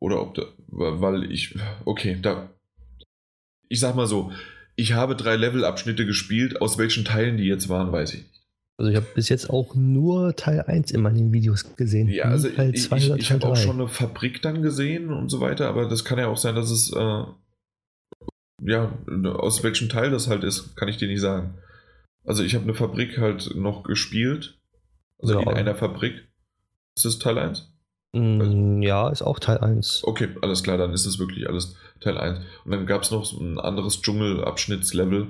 Oder 0.00 0.20
ob 0.20 0.34
da, 0.34 0.42
weil 0.68 1.30
ich, 1.30 1.54
okay, 1.84 2.18
da, 2.20 2.50
ich 3.68 3.80
sag 3.80 3.94
mal 3.94 4.06
so, 4.06 4.32
ich 4.76 4.92
habe 4.92 5.16
drei 5.16 5.36
Levelabschnitte 5.36 6.06
gespielt, 6.06 6.60
aus 6.60 6.78
welchen 6.78 7.04
Teilen 7.04 7.36
die 7.36 7.44
jetzt 7.44 7.68
waren, 7.68 7.90
weiß 7.90 8.14
ich 8.14 8.20
nicht. 8.20 8.38
Also 8.78 8.92
ich 8.92 8.96
habe 8.96 9.06
bis 9.12 9.28
jetzt 9.28 9.50
auch 9.50 9.74
nur 9.74 10.36
Teil 10.36 10.60
1 10.60 10.92
in 10.92 11.00
meinen 11.00 11.32
Videos 11.32 11.74
gesehen. 11.74 12.06
Ja, 12.08 12.26
also 12.26 12.48
Teil 12.48 12.72
ich, 12.72 12.92
ich, 12.92 13.10
ich 13.10 13.32
habe 13.32 13.46
auch 13.48 13.56
schon 13.56 13.80
eine 13.80 13.88
Fabrik 13.88 14.40
dann 14.40 14.62
gesehen 14.62 15.10
und 15.12 15.30
so 15.30 15.40
weiter, 15.40 15.68
aber 15.68 15.88
das 15.88 16.04
kann 16.04 16.18
ja 16.18 16.28
auch 16.28 16.36
sein, 16.36 16.54
dass 16.54 16.70
es, 16.70 16.92
äh, 16.92 17.24
ja, 18.62 18.92
aus 19.24 19.64
welchem 19.64 19.88
Teil 19.88 20.10
das 20.10 20.28
halt 20.28 20.44
ist, 20.44 20.76
kann 20.76 20.88
ich 20.88 20.96
dir 20.96 21.08
nicht 21.08 21.20
sagen. 21.20 21.58
Also 22.28 22.44
ich 22.44 22.54
habe 22.54 22.64
eine 22.64 22.74
Fabrik 22.74 23.16
halt 23.16 23.56
noch 23.56 23.84
gespielt. 23.84 24.60
Also 25.18 25.32
ja. 25.32 25.40
in 25.40 25.48
einer 25.48 25.74
Fabrik. 25.74 26.28
Ist 26.94 27.06
das 27.06 27.18
Teil 27.18 27.38
1? 27.38 27.72
Mm, 28.12 28.82
ja, 28.82 29.08
ist 29.08 29.22
auch 29.22 29.38
Teil 29.38 29.56
1. 29.58 30.02
Okay, 30.04 30.28
alles 30.42 30.62
klar, 30.62 30.76
dann 30.76 30.92
ist 30.92 31.06
es 31.06 31.18
wirklich 31.18 31.48
alles 31.48 31.76
Teil 32.00 32.18
1. 32.18 32.40
Und 32.66 32.70
dann 32.70 32.84
gab 32.84 33.02
es 33.02 33.10
noch 33.10 33.32
ein 33.32 33.58
anderes 33.58 34.02
Dschungelabschnittslevel, 34.02 35.28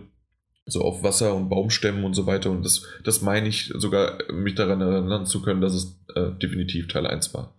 so 0.67 0.83
auf 0.83 1.05
Wasser 1.05 1.37
und 1.37 1.49
Baumstämmen 1.49 2.03
und 2.03 2.15
so 2.15 2.27
weiter. 2.27 2.51
Und 2.51 2.65
das, 2.65 2.85
das 3.05 3.23
meine 3.23 3.47
ich 3.47 3.73
sogar, 3.77 4.19
mich 4.33 4.57
daran 4.57 4.81
erinnern 4.81 5.25
zu 5.25 5.41
können, 5.41 5.61
dass 5.61 5.75
es 5.75 6.01
äh, 6.17 6.33
definitiv 6.33 6.89
Teil 6.89 7.07
1 7.07 7.33
war. 7.33 7.55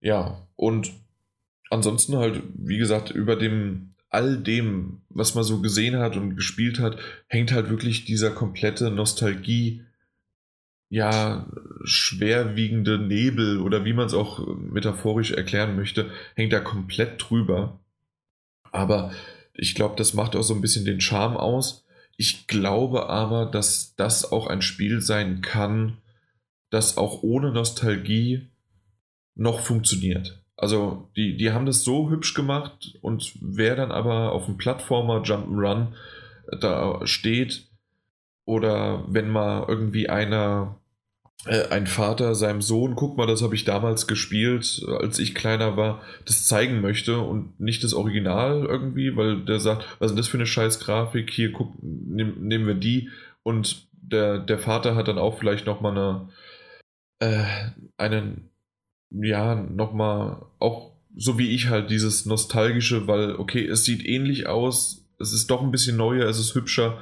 Ja, 0.00 0.48
und 0.56 0.90
ansonsten 1.70 2.16
halt, 2.16 2.42
wie 2.56 2.78
gesagt, 2.78 3.12
über 3.12 3.36
dem 3.36 3.94
all 4.12 4.36
dem, 4.36 5.00
was 5.08 5.34
man 5.34 5.42
so 5.42 5.60
gesehen 5.60 5.96
hat 5.96 6.16
und 6.16 6.36
gespielt 6.36 6.78
hat, 6.78 6.98
hängt 7.28 7.50
halt 7.50 7.70
wirklich 7.70 8.04
dieser 8.04 8.30
komplette 8.30 8.90
Nostalgie, 8.90 9.84
ja, 10.90 11.50
schwerwiegende 11.84 12.98
Nebel 12.98 13.58
oder 13.58 13.86
wie 13.86 13.94
man 13.94 14.06
es 14.06 14.12
auch 14.12 14.46
metaphorisch 14.54 15.30
erklären 15.30 15.74
möchte, 15.76 16.10
hängt 16.34 16.52
da 16.52 16.60
komplett 16.60 17.14
drüber. 17.18 17.80
Aber 18.70 19.12
ich 19.54 19.74
glaube, 19.74 19.96
das 19.96 20.12
macht 20.12 20.36
auch 20.36 20.42
so 20.42 20.54
ein 20.54 20.60
bisschen 20.60 20.84
den 20.84 21.00
Charme 21.00 21.38
aus. 21.38 21.86
Ich 22.18 22.46
glaube 22.46 23.08
aber, 23.08 23.46
dass 23.46 23.94
das 23.96 24.30
auch 24.30 24.46
ein 24.46 24.60
Spiel 24.60 25.00
sein 25.00 25.40
kann, 25.40 25.96
das 26.68 26.98
auch 26.98 27.22
ohne 27.22 27.50
Nostalgie 27.50 28.48
noch 29.34 29.60
funktioniert. 29.60 30.41
Also 30.62 31.08
die, 31.16 31.36
die 31.36 31.50
haben 31.50 31.66
das 31.66 31.82
so 31.82 32.08
hübsch 32.08 32.34
gemacht 32.34 32.96
und 33.02 33.34
wer 33.40 33.74
dann 33.74 33.90
aber 33.90 34.30
auf 34.30 34.46
dem 34.46 34.58
Plattformer 34.58 35.22
Jump'n'Run 35.22 35.88
da 36.60 37.04
steht 37.04 37.66
oder 38.44 39.04
wenn 39.08 39.28
mal 39.28 39.64
irgendwie 39.66 40.08
einer 40.08 40.76
äh, 41.46 41.66
ein 41.70 41.88
Vater 41.88 42.36
seinem 42.36 42.62
Sohn, 42.62 42.94
guck 42.94 43.16
mal, 43.16 43.26
das 43.26 43.42
habe 43.42 43.56
ich 43.56 43.64
damals 43.64 44.06
gespielt, 44.06 44.86
als 45.00 45.18
ich 45.18 45.34
kleiner 45.34 45.76
war, 45.76 46.00
das 46.26 46.46
zeigen 46.46 46.80
möchte 46.80 47.18
und 47.18 47.58
nicht 47.58 47.82
das 47.82 47.92
Original 47.92 48.64
irgendwie, 48.64 49.16
weil 49.16 49.44
der 49.44 49.58
sagt, 49.58 49.84
was 49.98 50.12
ist 50.12 50.18
das 50.18 50.28
für 50.28 50.36
eine 50.36 50.46
scheiß 50.46 50.78
Grafik, 50.78 51.32
hier 51.32 51.50
guck, 51.50 51.72
nehm, 51.82 52.34
nehmen 52.38 52.68
wir 52.68 52.74
die. 52.74 53.10
Und 53.42 53.88
der, 53.90 54.38
der 54.38 54.60
Vater 54.60 54.94
hat 54.94 55.08
dann 55.08 55.18
auch 55.18 55.40
vielleicht 55.40 55.66
nochmal 55.66 55.98
eine, 55.98 56.28
äh, 57.18 57.72
einen, 57.96 58.51
ja, 59.20 59.54
nochmal, 59.54 60.46
auch 60.58 60.92
so 61.14 61.38
wie 61.38 61.50
ich 61.50 61.68
halt 61.68 61.90
dieses 61.90 62.26
nostalgische, 62.26 63.06
weil, 63.06 63.36
okay, 63.36 63.66
es 63.66 63.84
sieht 63.84 64.04
ähnlich 64.04 64.46
aus, 64.46 65.06
es 65.18 65.32
ist 65.32 65.50
doch 65.50 65.62
ein 65.62 65.70
bisschen 65.70 65.96
neuer, 65.96 66.28
es 66.28 66.38
ist 66.38 66.54
hübscher, 66.54 66.98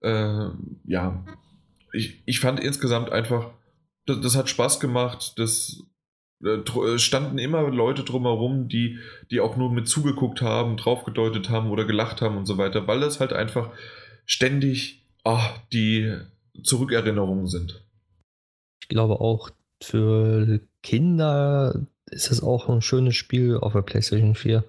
äh, 0.00 0.48
ja, 0.84 1.24
ich, 1.92 2.22
ich 2.26 2.40
fand 2.40 2.60
insgesamt 2.60 3.10
einfach, 3.10 3.50
das, 4.06 4.20
das 4.20 4.36
hat 4.36 4.48
Spaß 4.48 4.80
gemacht. 4.80 5.34
Das 5.36 5.82
äh, 6.42 6.98
standen 6.98 7.38
immer 7.38 7.68
Leute 7.70 8.04
drumherum, 8.04 8.68
die, 8.68 8.98
die 9.30 9.40
auch 9.40 9.56
nur 9.56 9.72
mit 9.72 9.88
zugeguckt 9.88 10.42
haben, 10.42 10.76
draufgedeutet 10.76 11.50
haben 11.50 11.70
oder 11.70 11.84
gelacht 11.84 12.22
haben 12.22 12.36
und 12.36 12.46
so 12.46 12.58
weiter, 12.58 12.86
weil 12.86 13.00
das 13.00 13.20
halt 13.20 13.32
einfach 13.32 13.70
ständig 14.24 15.06
ach, 15.24 15.58
die 15.72 16.16
Zurückerinnerungen 16.62 17.46
sind. 17.46 17.84
Ich 18.82 18.88
glaube 18.88 19.20
auch 19.20 19.50
für 19.82 20.60
Kinder 20.82 21.86
ist 22.10 22.30
es 22.30 22.42
auch 22.42 22.68
ein 22.68 22.82
schönes 22.82 23.16
Spiel 23.16 23.56
auf 23.56 23.72
der 23.72 23.82
PlayStation 23.82 24.34
4. 24.34 24.64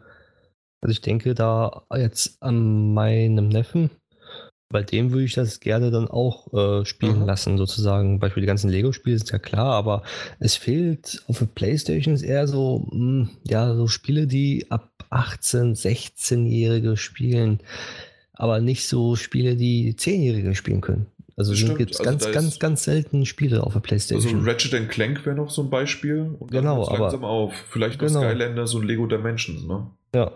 Also 0.81 0.91
ich 0.91 1.01
denke 1.01 1.35
da 1.35 1.83
jetzt 1.95 2.41
an 2.41 2.93
meinem 2.93 3.49
Neffen, 3.49 3.91
bei 4.71 4.83
dem 4.83 5.11
würde 5.11 5.25
ich 5.25 5.33
das 5.33 5.59
gerne 5.59 5.91
dann 5.91 6.07
auch 6.07 6.53
äh, 6.53 6.85
spielen 6.85 7.19
mhm. 7.19 7.25
lassen, 7.25 7.57
sozusagen. 7.57 8.19
Beispiel 8.19 8.41
die 8.41 8.47
ganzen 8.47 8.69
Lego-Spiele 8.69 9.17
sind 9.17 9.31
ja 9.31 9.39
klar, 9.39 9.73
aber 9.73 10.03
es 10.39 10.55
fehlt 10.55 11.23
auf 11.27 11.39
der 11.39 11.45
Playstation 11.47 12.15
eher 12.17 12.47
so, 12.47 12.87
mh, 12.91 12.91
hm, 12.91 13.29
ja, 13.43 13.75
so 13.75 13.87
Spiele, 13.87 14.27
die 14.27 14.65
ab 14.69 14.91
18, 15.09 15.75
16-Jährige 15.75 16.95
spielen, 16.95 17.59
aber 18.33 18.59
nicht 18.61 18.87
so 18.87 19.15
Spiele, 19.15 19.55
die 19.55 19.93
10-Jährige 19.93 20.55
spielen 20.55 20.81
können. 20.81 21.07
Also 21.49 21.75
gibt 21.75 21.91
es 21.91 21.99
also 21.99 22.09
ganz, 22.09 22.31
ganz, 22.31 22.59
ganz 22.59 22.83
selten 22.83 23.25
Spiele 23.25 23.63
auf 23.63 23.73
der 23.73 23.79
Playstation. 23.79 24.39
Also 24.39 24.49
Ratchet 24.49 24.89
Clank 24.89 25.25
wäre 25.25 25.35
noch 25.35 25.49
so 25.49 25.63
ein 25.63 25.69
Beispiel. 25.69 26.35
Und 26.39 26.51
genau, 26.51 26.87
aber 26.87 26.99
langsam 26.99 27.23
auf. 27.23 27.53
Vielleicht 27.69 28.01
noch 28.01 28.07
genau. 28.07 28.21
Skylanders 28.21 28.73
und 28.73 28.85
Lego 28.85 29.07
Dimensions, 29.07 29.65
ne? 29.65 29.87
Ja, 30.13 30.31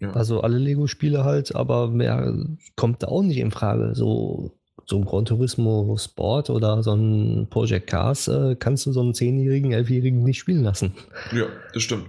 ja. 0.00 0.12
Also 0.12 0.40
alle 0.40 0.58
Lego-Spiele 0.58 1.24
halt, 1.24 1.54
aber 1.54 1.88
mehr 1.88 2.34
kommt 2.74 3.02
da 3.02 3.08
auch 3.08 3.22
nicht 3.22 3.36
in 3.36 3.50
Frage. 3.50 3.94
So, 3.94 4.52
so 4.86 4.96
ein 4.96 5.04
Gran 5.04 5.26
Turismo 5.26 5.96
Sport 5.98 6.48
oder 6.48 6.82
so 6.82 6.94
ein 6.94 7.48
Project 7.50 7.86
Cars 7.86 8.28
äh, 8.28 8.56
kannst 8.58 8.86
du 8.86 8.92
so 8.92 9.00
einen 9.00 9.12
10-Jährigen, 9.12 9.74
11-Jährigen 9.74 10.22
nicht 10.22 10.38
spielen 10.38 10.62
lassen. 10.62 10.94
Ja, 11.32 11.46
das 11.74 11.82
stimmt. 11.82 12.06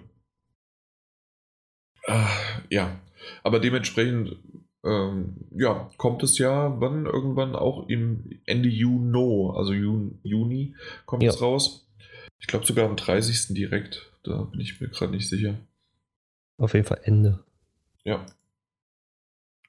Ah, 2.07 2.29
ja, 2.69 2.99
aber 3.43 3.59
dementsprechend 3.59 4.37
ähm, 4.83 5.35
ja, 5.51 5.89
kommt 5.97 6.23
es 6.23 6.37
ja 6.37 6.79
wann 6.79 7.05
irgendwann 7.05 7.55
auch 7.55 7.87
im 7.87 8.41
Ende 8.45 8.69
Juni, 8.69 9.51
also 9.55 9.73
Juni, 9.73 10.13
Juni 10.23 10.75
kommt 11.05 11.23
ja. 11.23 11.29
es 11.29 11.41
raus. 11.41 11.87
Ich 12.39 12.47
glaube 12.47 12.65
sogar 12.65 12.89
am 12.89 12.95
30. 12.95 13.53
direkt, 13.53 14.11
da 14.23 14.43
bin 14.43 14.59
ich 14.59 14.81
mir 14.81 14.89
gerade 14.89 15.11
nicht 15.11 15.29
sicher. 15.29 15.55
Auf 16.57 16.73
jeden 16.73 16.85
Fall 16.85 17.01
Ende. 17.03 17.43
Ja. 18.03 18.25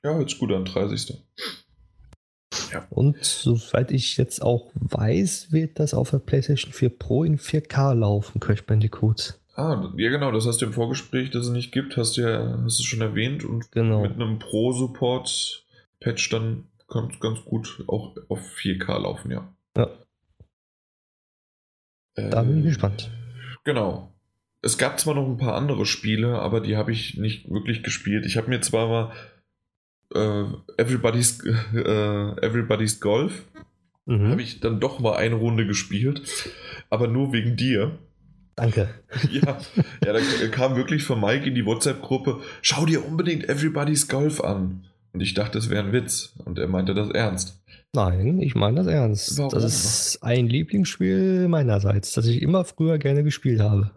Ja, 0.03 0.15
hört 0.15 0.39
gut 0.39 0.53
an, 0.53 0.65
30. 0.65 1.23
Ja. 2.73 2.87
Und 2.91 3.23
soweit 3.23 3.91
ich 3.93 4.17
jetzt 4.17 4.43
auch 4.43 4.71
weiß, 4.75 5.53
wird 5.53 5.79
das 5.79 5.95
auf 5.95 6.11
der 6.11 6.19
PlayStation 6.19 6.73
4 6.73 6.89
Pro 6.99 7.25
in 7.25 7.39
4K 7.39 7.95
laufen, 7.95 8.41
Crash 8.41 8.65
Bandicoot. 8.65 9.39
Ah, 9.55 9.93
ja 9.97 10.11
genau, 10.11 10.33
das 10.33 10.47
hast 10.47 10.63
du 10.63 10.67
im 10.67 10.73
Vorgespräch, 10.73 11.31
das 11.31 11.47
es 11.47 11.53
nicht 11.53 11.73
gibt, 11.73 11.97
hast 11.97 12.17
du 12.17 12.23
ja 12.23 12.59
hast 12.65 12.79
du 12.79 12.85
schon 12.85 13.03
erwähnt 13.03 13.45
und 13.45 13.71
genau. 13.71 14.03
mit 14.03 14.15
einem 14.15 14.39
Pro-Support-Patch 14.39 16.31
dann 16.31 16.65
es 16.89 17.21
ganz 17.21 17.45
gut 17.45 17.85
auch 17.87 18.15
auf 18.29 18.41
4K 18.57 18.99
laufen, 18.99 19.31
ja. 19.31 19.55
Ja. 19.77 19.89
Da 22.15 22.43
bin 22.43 22.59
ich 22.59 22.65
äh, 22.65 22.69
gespannt. 22.69 23.11
Genau. 23.65 24.13
Es 24.61 24.79
gab 24.79 25.01
zwar 25.01 25.15
noch 25.15 25.27
ein 25.27 25.39
paar 25.39 25.55
andere 25.55 25.87
Spiele, 25.87 26.39
aber 26.39 26.61
die 26.61 26.77
habe 26.77 26.93
ich 26.93 27.17
nicht 27.17 27.51
wirklich 27.51 27.83
gespielt. 27.83 28.27
Ich 28.27 28.37
habe 28.37 28.49
mir 28.49 28.61
zwar 28.61 28.89
mal 28.89 29.13
äh, 30.15 30.81
Everybody's, 30.81 31.41
äh, 31.75 32.47
Everybody's 32.47 33.01
Golf 33.01 33.47
mhm. 34.07 34.31
habe 34.31 34.43
ich 34.43 34.61
dann 34.61 34.81
doch 34.81 34.99
mal 34.99 35.17
eine 35.17 35.37
Runde 35.37 35.67
gespielt, 35.67 36.23
aber 36.91 37.09
nur 37.09 37.33
wegen 37.33 37.57
dir. 37.57 37.99
Danke. 38.63 38.89
Ja, 39.31 39.59
ja, 40.05 40.13
da 40.13 40.49
kam 40.51 40.77
wirklich 40.77 41.03
von 41.03 41.21
Mike 41.21 41.47
in 41.47 41.55
die 41.55 41.67
WhatsApp-Gruppe, 41.67 42.41
schau 42.63 42.87
dir 42.87 43.05
unbedingt 43.05 43.49
Everybody's 43.49 44.09
Golf 44.09 44.41
an. 44.41 44.85
Und 45.13 45.21
ich 45.21 45.35
dachte, 45.35 45.59
das 45.59 45.69
wäre 45.69 45.85
ein 45.85 45.93
Witz. 45.93 46.35
Und 46.45 46.59
er 46.59 46.69
meinte 46.69 46.95
das 46.95 47.11
ernst. 47.11 47.61
Nein, 47.93 48.41
ich 48.41 48.55
meine 48.55 48.77
das 48.77 48.87
ernst. 48.87 49.39
Warum? 49.39 49.51
Das 49.51 49.65
ist 49.65 50.23
ein 50.23 50.47
Lieblingsspiel 50.47 51.49
meinerseits, 51.49 52.13
das 52.13 52.27
ich 52.27 52.41
immer 52.41 52.65
früher 52.65 52.99
gerne 52.99 53.25
gespielt 53.25 53.61
habe. 53.61 53.91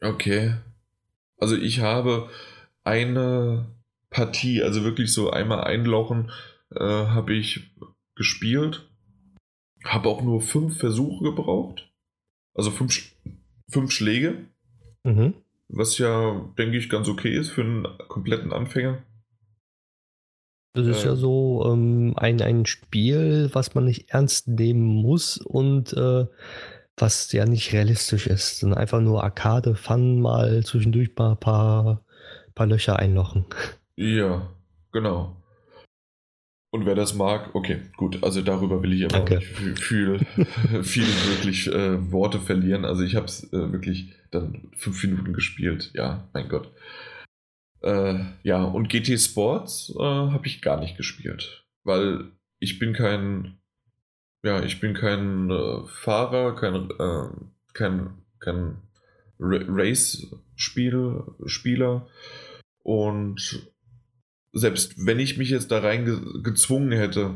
Okay. 0.00 0.54
Also 1.38 1.56
ich 1.56 1.80
habe 1.80 2.28
eine 2.84 3.66
Partie, 4.10 4.62
also 4.62 4.84
wirklich 4.84 5.12
so 5.12 5.30
einmal 5.30 5.64
einlochen, 5.64 6.30
äh, 6.74 6.84
habe 6.84 7.34
ich 7.34 7.70
gespielt. 8.14 8.88
Habe 9.84 10.08
auch 10.08 10.22
nur 10.22 10.40
fünf 10.40 10.78
Versuche 10.78 11.24
gebraucht. 11.24 11.88
Also 12.54 12.70
fünf, 12.72 13.00
fünf 13.68 13.92
Schläge. 13.92 14.46
Mhm. 15.04 15.34
Was 15.68 15.98
ja, 15.98 16.44
denke 16.56 16.78
ich, 16.78 16.88
ganz 16.88 17.08
okay 17.08 17.36
ist 17.36 17.50
für 17.50 17.62
einen 17.62 17.86
kompletten 18.08 18.52
Anfänger. 18.52 19.02
Das 20.74 20.86
ist 20.86 21.04
ja 21.04 21.16
so 21.16 21.66
ähm, 21.66 22.14
ein, 22.16 22.40
ein 22.40 22.64
Spiel, 22.66 23.50
was 23.52 23.74
man 23.74 23.84
nicht 23.84 24.10
ernst 24.10 24.48
nehmen 24.48 24.84
muss 24.84 25.38
und 25.38 25.92
äh, 25.94 26.26
was 26.96 27.32
ja 27.32 27.46
nicht 27.46 27.72
realistisch 27.72 28.26
ist, 28.26 28.60
sondern 28.60 28.78
einfach 28.78 29.00
nur 29.00 29.24
Arcade, 29.24 29.74
Fun, 29.74 30.20
mal 30.20 30.62
zwischendurch 30.64 31.10
mal 31.16 31.32
ein 31.32 31.40
paar, 31.40 32.02
paar 32.54 32.66
Löcher 32.66 32.98
einlochen. 32.98 33.46
Ja, 33.96 34.48
genau. 34.92 35.37
Und 36.78 36.86
wer 36.86 36.94
das 36.94 37.14
mag, 37.14 37.56
okay, 37.56 37.80
gut, 37.96 38.22
also 38.22 38.40
darüber 38.40 38.80
will 38.84 38.92
ich 38.92 39.04
aber 39.04 39.18
Danke. 39.24 39.38
nicht 39.38 39.82
viel, 39.82 40.18
viel 40.84 41.02
wirklich 41.02 41.66
äh, 41.66 42.12
Worte 42.12 42.38
verlieren. 42.38 42.84
Also 42.84 43.02
ich 43.02 43.16
habe 43.16 43.26
es 43.26 43.52
äh, 43.52 43.72
wirklich 43.72 44.12
dann 44.30 44.70
fünf 44.76 45.02
Minuten 45.02 45.32
gespielt, 45.32 45.90
ja, 45.94 46.28
mein 46.32 46.48
Gott. 46.48 46.70
Äh, 47.82 48.20
ja, 48.44 48.62
und 48.62 48.88
GT 48.88 49.18
Sports 49.18 49.92
äh, 49.98 50.02
habe 50.04 50.46
ich 50.46 50.62
gar 50.62 50.78
nicht 50.78 50.96
gespielt, 50.96 51.64
weil 51.82 52.30
ich 52.60 52.78
bin 52.78 52.92
kein 52.92 53.58
ja, 54.44 54.62
ich 54.62 54.78
bin 54.78 54.94
kein 54.94 55.50
äh, 55.50 55.80
Fahrer, 55.88 56.54
kein, 56.54 56.90
äh, 56.92 57.28
kein, 57.72 58.22
kein 58.38 58.76
Race-Spieler 59.40 60.46
und 62.84 63.68
selbst 64.58 64.94
wenn 64.96 65.18
ich 65.18 65.38
mich 65.38 65.50
jetzt 65.50 65.70
da 65.70 65.80
rein 65.80 66.42
gezwungen 66.42 66.92
hätte, 66.92 67.34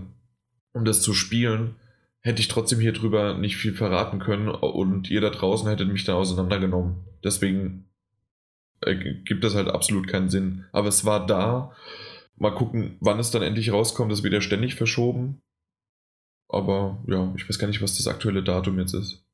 um 0.72 0.84
das 0.84 1.02
zu 1.02 1.14
spielen, 1.14 1.76
hätte 2.20 2.40
ich 2.40 2.48
trotzdem 2.48 2.80
hier 2.80 2.92
drüber 2.92 3.34
nicht 3.34 3.56
viel 3.56 3.74
verraten 3.74 4.18
können 4.18 4.48
und 4.48 5.10
ihr 5.10 5.20
da 5.20 5.30
draußen 5.30 5.68
hättet 5.68 5.88
mich 5.88 6.04
dann 6.04 6.16
auseinandergenommen. 6.16 7.04
Deswegen 7.24 7.88
äh, 8.80 8.96
gibt 9.24 9.44
das 9.44 9.54
halt 9.54 9.68
absolut 9.68 10.06
keinen 10.08 10.28
Sinn. 10.28 10.64
Aber 10.72 10.88
es 10.88 11.04
war 11.04 11.26
da. 11.26 11.72
Mal 12.36 12.54
gucken, 12.54 12.96
wann 13.00 13.18
es 13.18 13.30
dann 13.30 13.42
endlich 13.42 13.72
rauskommt. 13.72 14.10
Das 14.10 14.22
wird 14.22 14.32
ja 14.32 14.40
ständig 14.40 14.74
verschoben. 14.74 15.42
Aber 16.48 17.02
ja, 17.06 17.32
ich 17.36 17.48
weiß 17.48 17.58
gar 17.58 17.68
nicht, 17.68 17.82
was 17.82 17.96
das 17.96 18.06
aktuelle 18.06 18.42
Datum 18.42 18.78
jetzt 18.78 18.94
ist. 18.94 19.24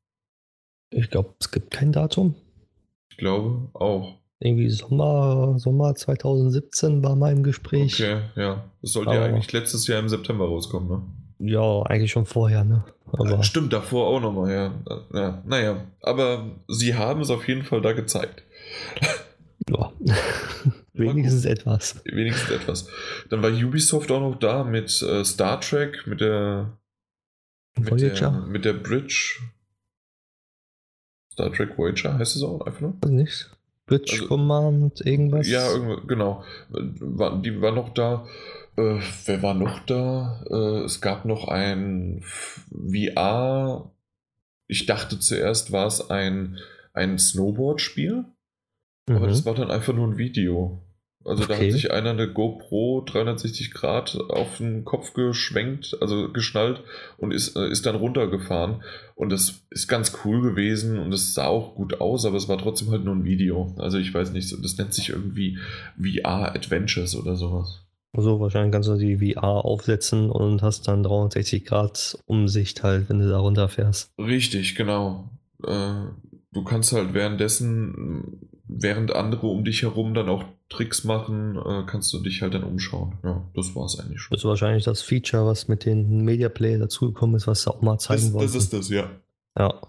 Ich 0.90 1.10
glaube, 1.10 1.34
es 1.40 1.50
gibt 1.50 1.70
kein 1.70 1.92
Datum. 1.92 2.34
Ich 3.10 3.16
glaube 3.16 3.68
auch. 3.74 4.18
Irgendwie 4.40 4.70
Sommer, 4.70 5.58
Sommer 5.58 5.94
2017 5.94 7.02
war 7.02 7.16
mein 7.16 7.42
Gespräch. 7.42 7.94
Okay, 7.94 8.20
ja. 8.36 8.64
Das 8.82 8.92
sollte 8.92 9.10
Aber 9.10 9.20
ja 9.20 9.26
eigentlich 9.26 9.52
letztes 9.52 9.86
Jahr 9.88 9.98
im 9.98 10.08
September 10.08 10.44
rauskommen, 10.44 10.88
ne? 10.88 11.02
Ja, 11.40 11.82
eigentlich 11.82 12.12
schon 12.12 12.26
vorher, 12.26 12.64
ne? 12.64 12.84
Aber 13.12 13.42
stimmt, 13.42 13.72
davor 13.72 14.06
auch 14.08 14.20
nochmal, 14.20 14.52
ja. 14.52 14.74
ja. 15.12 15.42
Naja, 15.46 15.84
aber 16.02 16.50
sie 16.68 16.94
haben 16.94 17.20
es 17.20 17.30
auf 17.30 17.48
jeden 17.48 17.62
Fall 17.62 17.80
da 17.80 17.92
gezeigt. 17.92 18.42
Ja. 19.70 19.92
Wenigstens 20.94 21.44
etwas. 21.44 22.00
Wenigstens 22.06 22.50
etwas. 22.50 22.88
Dann 23.28 23.42
war 23.42 23.50
Ubisoft 23.50 24.10
auch 24.10 24.20
noch 24.20 24.38
da 24.38 24.64
mit 24.64 25.02
äh, 25.02 25.22
Star 25.24 25.60
Trek, 25.60 26.06
mit 26.06 26.22
der, 26.22 26.78
mit 27.78 28.00
der, 28.00 28.30
mit 28.30 28.64
der 28.64 28.72
Bridge. 28.72 29.40
Star 31.34 31.52
Trek 31.52 31.76
Voyager 31.76 32.18
heißt 32.18 32.36
es 32.36 32.42
auch 32.42 32.62
einfach 32.62 32.80
nur? 32.80 32.96
Also 33.02 33.14
nicht. 33.14 33.50
Bridge 33.88 34.12
also, 34.12 34.28
Command, 34.28 35.04
irgendwas? 35.04 35.48
Ja, 35.48 35.66
genau. 36.06 36.44
Die 36.70 37.60
war 37.60 37.72
noch 37.72 37.88
da. 37.94 38.26
Äh, 38.76 39.00
wer 39.24 39.42
war 39.42 39.54
noch 39.54 39.80
da? 39.80 40.44
Äh, 40.48 40.84
es 40.84 41.00
gab 41.00 41.24
noch 41.24 41.48
ein 41.48 42.22
VR. 42.70 43.90
Ich 44.68 44.86
dachte 44.86 45.18
zuerst 45.18 45.72
war 45.72 45.86
es 45.86 46.10
ein, 46.10 46.58
ein 46.92 47.18
Snowboard-Spiel. 47.18 48.24
Mhm. 49.08 49.16
Aber 49.16 49.26
das 49.26 49.44
war 49.44 49.54
dann 49.54 49.70
einfach 49.70 49.94
nur 49.94 50.06
ein 50.06 50.18
Video. 50.18 50.80
Also 51.24 51.44
okay. 51.44 51.52
da 51.52 51.64
hat 51.64 51.72
sich 51.72 51.90
einer 51.90 52.10
eine 52.10 52.32
GoPro 52.32 53.04
360 53.04 53.72
Grad 53.72 54.16
auf 54.28 54.58
den 54.58 54.84
Kopf 54.84 55.12
geschwenkt, 55.14 55.96
also 56.00 56.30
geschnallt 56.32 56.82
und 57.16 57.32
ist, 57.32 57.56
äh, 57.56 57.68
ist 57.68 57.86
dann 57.86 57.96
runtergefahren. 57.96 58.82
Und 59.14 59.30
das 59.30 59.62
ist 59.70 59.88
ganz 59.88 60.18
cool 60.24 60.40
gewesen 60.42 60.98
und 60.98 61.12
es 61.12 61.34
sah 61.34 61.46
auch 61.46 61.74
gut 61.74 62.00
aus, 62.00 62.24
aber 62.24 62.36
es 62.36 62.48
war 62.48 62.56
trotzdem 62.56 62.90
halt 62.90 63.04
nur 63.04 63.14
ein 63.14 63.24
Video. 63.24 63.74
Also 63.78 63.98
ich 63.98 64.14
weiß 64.14 64.32
nicht, 64.32 64.52
das 64.62 64.78
nennt 64.78 64.94
sich 64.94 65.10
irgendwie 65.10 65.58
VR 66.00 66.54
Adventures 66.54 67.16
oder 67.16 67.36
sowas. 67.36 67.84
So, 68.16 68.40
wahrscheinlich 68.40 68.72
kannst 68.72 68.88
du 68.88 68.96
die 68.96 69.32
VR 69.32 69.64
aufsetzen 69.64 70.30
und 70.30 70.62
hast 70.62 70.88
dann 70.88 71.02
360 71.02 71.64
Grad 71.64 72.18
Umsicht 72.26 72.82
halt, 72.82 73.08
wenn 73.08 73.18
du 73.18 73.28
da 73.28 73.38
runterfährst. 73.38 74.12
Richtig, 74.18 74.76
genau. 74.76 75.30
Äh, 75.62 76.06
du 76.52 76.64
kannst 76.64 76.92
halt 76.92 77.12
währenddessen 77.12 78.47
während 78.68 79.12
andere 79.12 79.46
um 79.46 79.64
dich 79.64 79.82
herum 79.82 80.14
dann 80.14 80.28
auch 80.28 80.44
Tricks 80.68 81.04
machen, 81.04 81.56
äh, 81.56 81.84
kannst 81.86 82.12
du 82.12 82.20
dich 82.20 82.42
halt 82.42 82.54
dann 82.54 82.64
umschauen. 82.64 83.18
Ja, 83.24 83.48
das 83.54 83.74
war 83.74 83.86
es 83.86 83.98
eigentlich 83.98 84.20
schon. 84.20 84.34
Das 84.34 84.42
ist 84.42 84.48
wahrscheinlich 84.48 84.84
das 84.84 85.02
Feature, 85.02 85.46
was 85.46 85.68
mit 85.68 85.84
den 85.84 86.24
Media 86.24 86.48
Player 86.48 86.78
dazugekommen 86.78 87.36
ist, 87.36 87.46
was 87.46 87.62
sie 87.62 87.70
auch 87.70 87.80
mal 87.80 87.98
zeigen 87.98 88.32
wollen. 88.32 88.46
Das 88.46 88.54
ist 88.54 88.72
das, 88.72 88.90
ja. 88.90 89.10
Ja. 89.58 89.80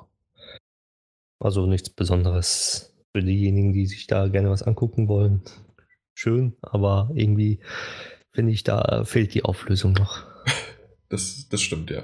Also 1.39 1.65
nichts 1.65 1.89
Besonderes 1.89 2.93
für 3.11 3.21
diejenigen, 3.21 3.73
die 3.73 3.85
sich 3.85 4.07
da 4.07 4.27
gerne 4.27 4.49
was 4.49 4.63
angucken 4.63 5.07
wollen. 5.07 5.41
Schön, 6.13 6.55
aber 6.61 7.11
irgendwie 7.13 7.59
finde 8.31 8.51
ich, 8.51 8.63
da 8.63 9.03
fehlt 9.05 9.33
die 9.33 9.43
Auflösung 9.43 9.93
noch. 9.93 10.23
das, 11.09 11.47
das 11.49 11.61
stimmt, 11.61 11.89
ja. 11.89 12.03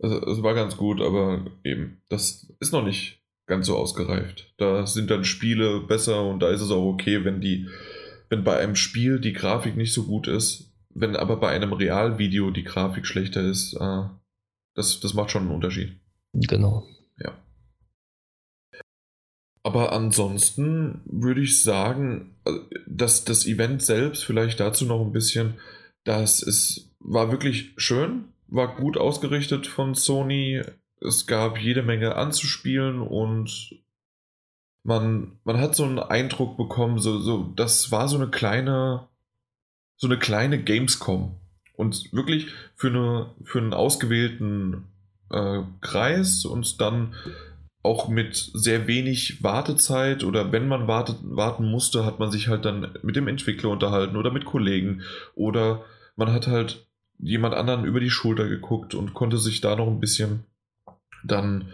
Also, 0.00 0.26
es 0.26 0.42
war 0.42 0.54
ganz 0.54 0.76
gut, 0.76 1.00
aber 1.00 1.46
eben, 1.64 2.02
das 2.08 2.52
ist 2.58 2.72
noch 2.72 2.84
nicht 2.84 3.21
ganz 3.46 3.66
so 3.66 3.76
ausgereift. 3.76 4.52
Da 4.58 4.86
sind 4.86 5.10
dann 5.10 5.24
Spiele 5.24 5.80
besser 5.80 6.24
und 6.24 6.40
da 6.40 6.48
ist 6.48 6.60
es 6.60 6.70
auch 6.70 6.84
okay, 6.84 7.24
wenn 7.24 7.40
die, 7.40 7.68
wenn 8.28 8.44
bei 8.44 8.58
einem 8.58 8.76
Spiel 8.76 9.20
die 9.20 9.32
Grafik 9.32 9.76
nicht 9.76 9.92
so 9.92 10.04
gut 10.04 10.28
ist, 10.28 10.72
wenn 10.94 11.16
aber 11.16 11.36
bei 11.36 11.50
einem 11.50 11.72
Realvideo 11.72 12.50
die 12.50 12.64
Grafik 12.64 13.06
schlechter 13.06 13.42
ist, 13.42 13.74
äh, 13.74 14.04
das, 14.74 15.00
das 15.00 15.14
macht 15.14 15.30
schon 15.30 15.42
einen 15.42 15.54
Unterschied. 15.54 16.00
Genau. 16.32 16.86
Ja. 17.18 17.38
Aber 19.62 19.92
ansonsten 19.92 21.00
würde 21.04 21.42
ich 21.42 21.62
sagen, 21.62 22.36
äh, 22.44 22.52
dass 22.86 23.24
das 23.24 23.46
Event 23.46 23.82
selbst 23.82 24.24
vielleicht 24.24 24.60
dazu 24.60 24.86
noch 24.86 25.00
ein 25.00 25.12
bisschen, 25.12 25.54
dass 26.04 26.42
es 26.42 26.90
war 27.00 27.30
wirklich 27.30 27.72
schön, 27.76 28.28
war 28.48 28.76
gut 28.76 28.96
ausgerichtet 28.96 29.66
von 29.66 29.94
Sony 29.94 30.62
es 31.04 31.26
gab 31.26 31.58
jede 31.58 31.82
Menge 31.82 32.16
anzuspielen 32.16 33.00
und 33.00 33.76
man, 34.84 35.38
man 35.44 35.58
hat 35.58 35.74
so 35.74 35.84
einen 35.84 35.98
Eindruck 35.98 36.56
bekommen, 36.56 36.98
so, 36.98 37.18
so, 37.18 37.52
das 37.56 37.90
war 37.90 38.08
so 38.08 38.16
eine 38.16 38.28
kleine, 38.28 39.08
so 39.96 40.06
eine 40.06 40.18
kleine 40.18 40.62
Gamescom. 40.62 41.36
Und 41.74 42.12
wirklich 42.12 42.48
für, 42.74 42.88
eine, 42.88 43.34
für 43.44 43.58
einen 43.58 43.72
ausgewählten 43.72 44.84
äh, 45.30 45.60
Kreis 45.80 46.44
und 46.44 46.80
dann 46.80 47.14
auch 47.82 48.08
mit 48.08 48.36
sehr 48.36 48.86
wenig 48.86 49.42
Wartezeit 49.42 50.22
oder 50.22 50.52
wenn 50.52 50.68
man 50.68 50.86
wartet, 50.86 51.16
warten 51.22 51.68
musste, 51.68 52.04
hat 52.04 52.20
man 52.20 52.30
sich 52.30 52.48
halt 52.48 52.64
dann 52.64 52.96
mit 53.02 53.16
dem 53.16 53.26
Entwickler 53.26 53.70
unterhalten 53.70 54.16
oder 54.16 54.30
mit 54.30 54.44
Kollegen 54.44 55.02
oder 55.34 55.84
man 56.14 56.32
hat 56.32 56.46
halt 56.46 56.86
jemand 57.18 57.54
anderen 57.54 57.84
über 57.84 57.98
die 57.98 58.10
Schulter 58.10 58.48
geguckt 58.48 58.94
und 58.94 59.14
konnte 59.14 59.38
sich 59.38 59.60
da 59.60 59.74
noch 59.74 59.88
ein 59.88 60.00
bisschen 60.00 60.44
dann 61.24 61.68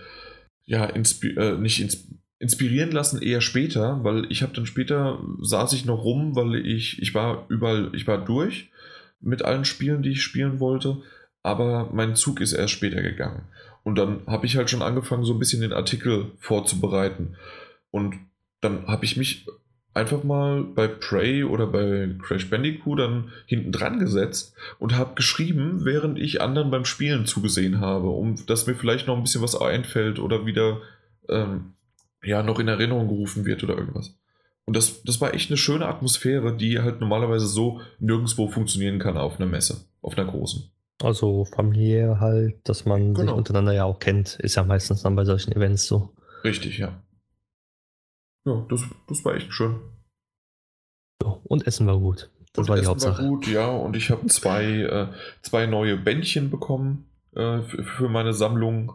ja 0.65 0.85
inspi 0.85 1.35
äh, 1.37 1.57
nicht 1.59 1.81
ins 1.81 2.09
inspirieren 2.41 2.93
lassen 2.93 3.21
eher 3.21 3.41
später, 3.41 4.05
weil 4.05 4.27
ich 4.31 4.43
habe 4.43 4.55
dann 4.55 4.67
später 4.67 5.21
saß 5.41 5.73
ich 5.73 5.85
noch 5.85 6.05
rum, 6.05 6.37
weil 6.37 6.55
ich 6.55 7.03
ich 7.03 7.15
war 7.15 7.47
überall 7.49 7.91
ich 7.95 8.07
war 8.07 8.25
durch 8.25 8.71
mit 9.21 9.45
allen 9.45 9.65
Spielen, 9.65 10.03
die 10.03 10.11
ich 10.11 10.23
spielen 10.23 10.61
wollte, 10.61 11.03
aber 11.43 11.91
mein 11.93 12.15
Zug 12.15 12.41
ist 12.41 12.53
erst 12.53 12.75
später 12.75 13.03
gegangen. 13.03 13.49
Und 13.83 13.97
dann 13.97 14.21
habe 14.27 14.47
ich 14.47 14.57
halt 14.57 14.71
schon 14.71 14.83
angefangen 14.83 15.25
so 15.25 15.33
ein 15.33 15.39
bisschen 15.39 15.63
den 15.63 15.73
Artikel 15.73 16.33
vorzubereiten. 16.39 17.37
Und 17.91 18.15
dann 18.61 18.87
habe 18.87 19.05
ich 19.05 19.17
mich 19.17 19.47
einfach 19.95 20.23
mal 20.25 20.63
bei 20.63 20.87
Prey 20.87 21.45
oder 21.45 21.67
bei 21.67 22.09
Crash 22.23 22.49
Bandicoot 22.51 22.99
dann 23.01 23.33
hinten 23.47 23.73
dran 23.73 23.99
gesetzt 23.99 24.55
und 24.79 24.97
habe 24.97 25.15
geschrieben, 25.15 25.85
während 25.85 26.19
ich 26.19 26.41
anderen 26.41 26.71
beim 26.71 26.85
Spielen 26.85 27.27
zugesehen 27.27 27.81
habe, 27.81 28.09
um 28.09 28.37
dass 28.47 28.67
mir 28.67 28.75
vielleicht 28.75 29.07
noch 29.07 29.17
ein 29.17 29.23
bisschen 29.23 29.43
was 29.43 29.61
einfällt 29.61 30.19
oder 30.19 30.47
wieder 30.47 30.81
ähm, 31.29 31.73
ja 32.23 32.43
noch 32.43 32.59
in 32.59 32.69
Erinnerung 32.69 33.09
gerufen 33.09 33.45
wird 33.45 33.65
oder 33.65 33.77
irgendwas. 33.77 34.15
Und 34.65 34.77
das, 34.77 35.03
das 35.03 35.21
war 35.21 35.33
echt 35.33 35.51
eine 35.51 35.57
schöne 35.57 35.87
Atmosphäre, 35.87 36.55
die 36.55 36.79
halt 36.79 37.01
normalerweise 37.01 37.47
so 37.47 37.81
nirgendwo 38.01 38.49
funktionieren 38.49 38.99
kann 38.99 39.17
auf 39.17 39.41
einer 39.41 39.49
Messe, 39.49 39.87
auf 40.03 40.19
einer 40.19 40.31
großen. 40.31 40.71
Also 41.03 41.45
familiär 41.45 42.21
halt, 42.21 42.57
dass 42.65 42.85
man 42.85 43.15
genau. 43.15 43.21
sich 43.21 43.31
untereinander 43.31 43.73
ja 43.73 43.85
auch 43.85 43.99
kennt, 43.99 44.39
ist 44.41 44.57
ja 44.57 44.65
meistens 44.65 45.03
dann 45.03 45.17
bei 45.17 45.25
solchen 45.25 45.53
Events 45.53 45.87
so. 45.87 46.11
Richtig, 46.45 46.79
ja. 46.79 47.01
Ja, 48.49 48.65
das, 48.71 48.83
das 49.07 49.25
war 49.25 49.35
echt 49.35 49.53
schön. 49.53 49.77
So, 51.21 51.41
und 51.45 51.67
Essen 51.67 51.87
war 51.87 51.99
gut. 51.99 52.31
Das 52.55 52.63
und 52.63 52.69
war 52.69 52.77
die 52.77 52.81
Essen 52.81 52.91
Hauptsache. 52.91 53.23
War 53.23 53.29
gut, 53.29 53.47
ja, 53.47 53.69
und 53.69 53.95
ich 53.95 54.11
habe 54.11 54.27
zwei, 54.29 54.65
äh, 54.65 55.09
zwei 55.43 55.67
neue 55.67 55.99
Bändchen 55.99 56.51
bekommen 56.51 57.11
äh, 57.35 57.61
für, 57.61 57.85
für, 57.85 58.09
meine 58.09 58.33
Sammlung. 58.33 58.95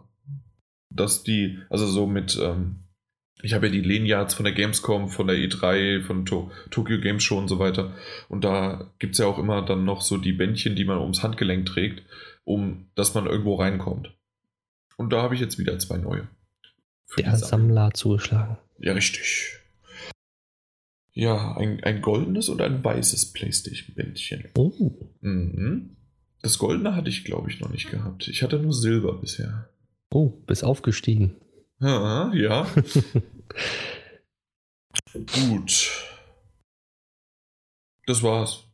Dass 0.90 1.24
die, 1.24 1.58
also 1.70 1.86
so 1.86 2.06
mit, 2.06 2.38
ähm, 2.40 2.84
ich 3.42 3.52
habe 3.52 3.66
ja 3.66 3.72
die 3.72 3.80
Lanyards 3.80 4.34
von 4.34 4.44
der 4.44 4.54
Gamescom, 4.54 5.08
von 5.08 5.26
der 5.26 5.36
E3, 5.36 6.02
von 6.02 6.24
to 6.24 6.50
Tokyo 6.70 7.00
Games 7.00 7.22
Show 7.22 7.38
und 7.38 7.48
so 7.48 7.58
weiter. 7.58 7.94
Und 8.28 8.44
da 8.44 8.92
gibt 8.98 9.14
es 9.14 9.18
ja 9.18 9.26
auch 9.26 9.38
immer 9.38 9.62
dann 9.62 9.84
noch 9.84 10.02
so 10.02 10.18
die 10.18 10.32
Bändchen, 10.32 10.76
die 10.76 10.84
man 10.84 10.98
ums 10.98 11.22
Handgelenk 11.22 11.66
trägt, 11.66 12.04
um 12.44 12.90
dass 12.94 13.14
man 13.14 13.26
irgendwo 13.26 13.56
reinkommt. 13.56 14.12
Und 14.96 15.12
da 15.12 15.22
habe 15.22 15.34
ich 15.34 15.40
jetzt 15.40 15.58
wieder 15.58 15.78
zwei 15.78 15.96
neue. 15.96 16.28
Der 17.18 17.36
Sammler 17.36 17.92
zugeschlagen. 17.92 18.56
Ja, 18.78 18.92
richtig. 18.92 19.58
Ja, 21.12 21.56
ein, 21.56 21.82
ein 21.84 22.02
goldenes 22.02 22.48
und 22.48 22.60
ein 22.60 22.82
weißes 22.82 23.32
PlayStation-Bändchen. 23.32 24.50
Oh. 24.56 24.92
Mhm. 25.20 25.96
Das 26.42 26.58
goldene 26.58 26.96
hatte 26.96 27.08
ich, 27.08 27.24
glaube 27.24 27.50
ich, 27.50 27.60
noch 27.60 27.70
nicht 27.70 27.90
gehabt. 27.90 28.28
Ich 28.28 28.42
hatte 28.42 28.58
nur 28.58 28.72
Silber 28.72 29.18
bisher. 29.20 29.70
Oh, 30.10 30.30
bist 30.46 30.64
aufgestiegen. 30.64 31.36
Ja, 31.80 32.32
ja. 32.34 32.66
Gut. 35.12 35.90
Das 38.06 38.22
war's. 38.22 38.64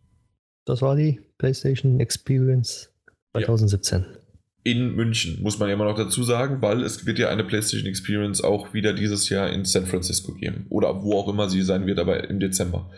Das 0.65 0.83
war 0.83 0.97
die 0.97 1.21
PlayStation 1.39 2.01
Experience 2.01 2.93
2017. 3.33 4.03
Ja 4.03 4.30
in 4.63 4.95
München, 4.95 5.43
muss 5.43 5.59
man 5.59 5.69
ja 5.69 5.75
immer 5.75 5.87
noch 5.87 5.97
dazu 5.97 6.23
sagen, 6.23 6.61
weil 6.61 6.83
es 6.83 7.07
wird 7.07 7.19
ja 7.19 7.29
eine 7.31 7.45
PlayStation 7.45 7.89
Experience 7.89 8.43
auch 8.43 8.75
wieder 8.75 8.93
dieses 8.93 9.29
Jahr 9.29 9.51
in 9.51 9.65
San 9.65 9.87
Francisco 9.87 10.33
geben. 10.35 10.67
Oder 10.69 11.03
wo 11.03 11.19
auch 11.19 11.29
immer 11.29 11.49
sie 11.49 11.63
sein 11.63 11.87
wird, 11.87 11.99
aber 11.99 12.29
im 12.29 12.41
Dezember. 12.41 12.91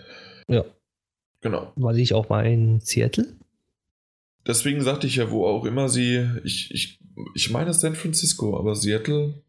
Ja. 0.49 0.65
Genau. 1.41 1.73
War 1.77 1.95
ich 1.95 2.15
auch 2.15 2.29
mal 2.29 2.47
in 2.47 2.81
Seattle? 2.81 3.27
Deswegen 4.47 4.81
sagte 4.81 5.07
ich 5.07 5.17
ja, 5.17 5.31
wo 5.31 5.47
auch 5.47 5.65
immer 5.65 5.89
sie. 5.89 6.29
Ich, 6.45 6.73
ich, 6.73 7.01
ich 7.35 7.51
meine 7.51 7.73
San 7.75 7.95
Francisco, 7.95 8.59
aber 8.59 8.75
Seattle 8.75 9.43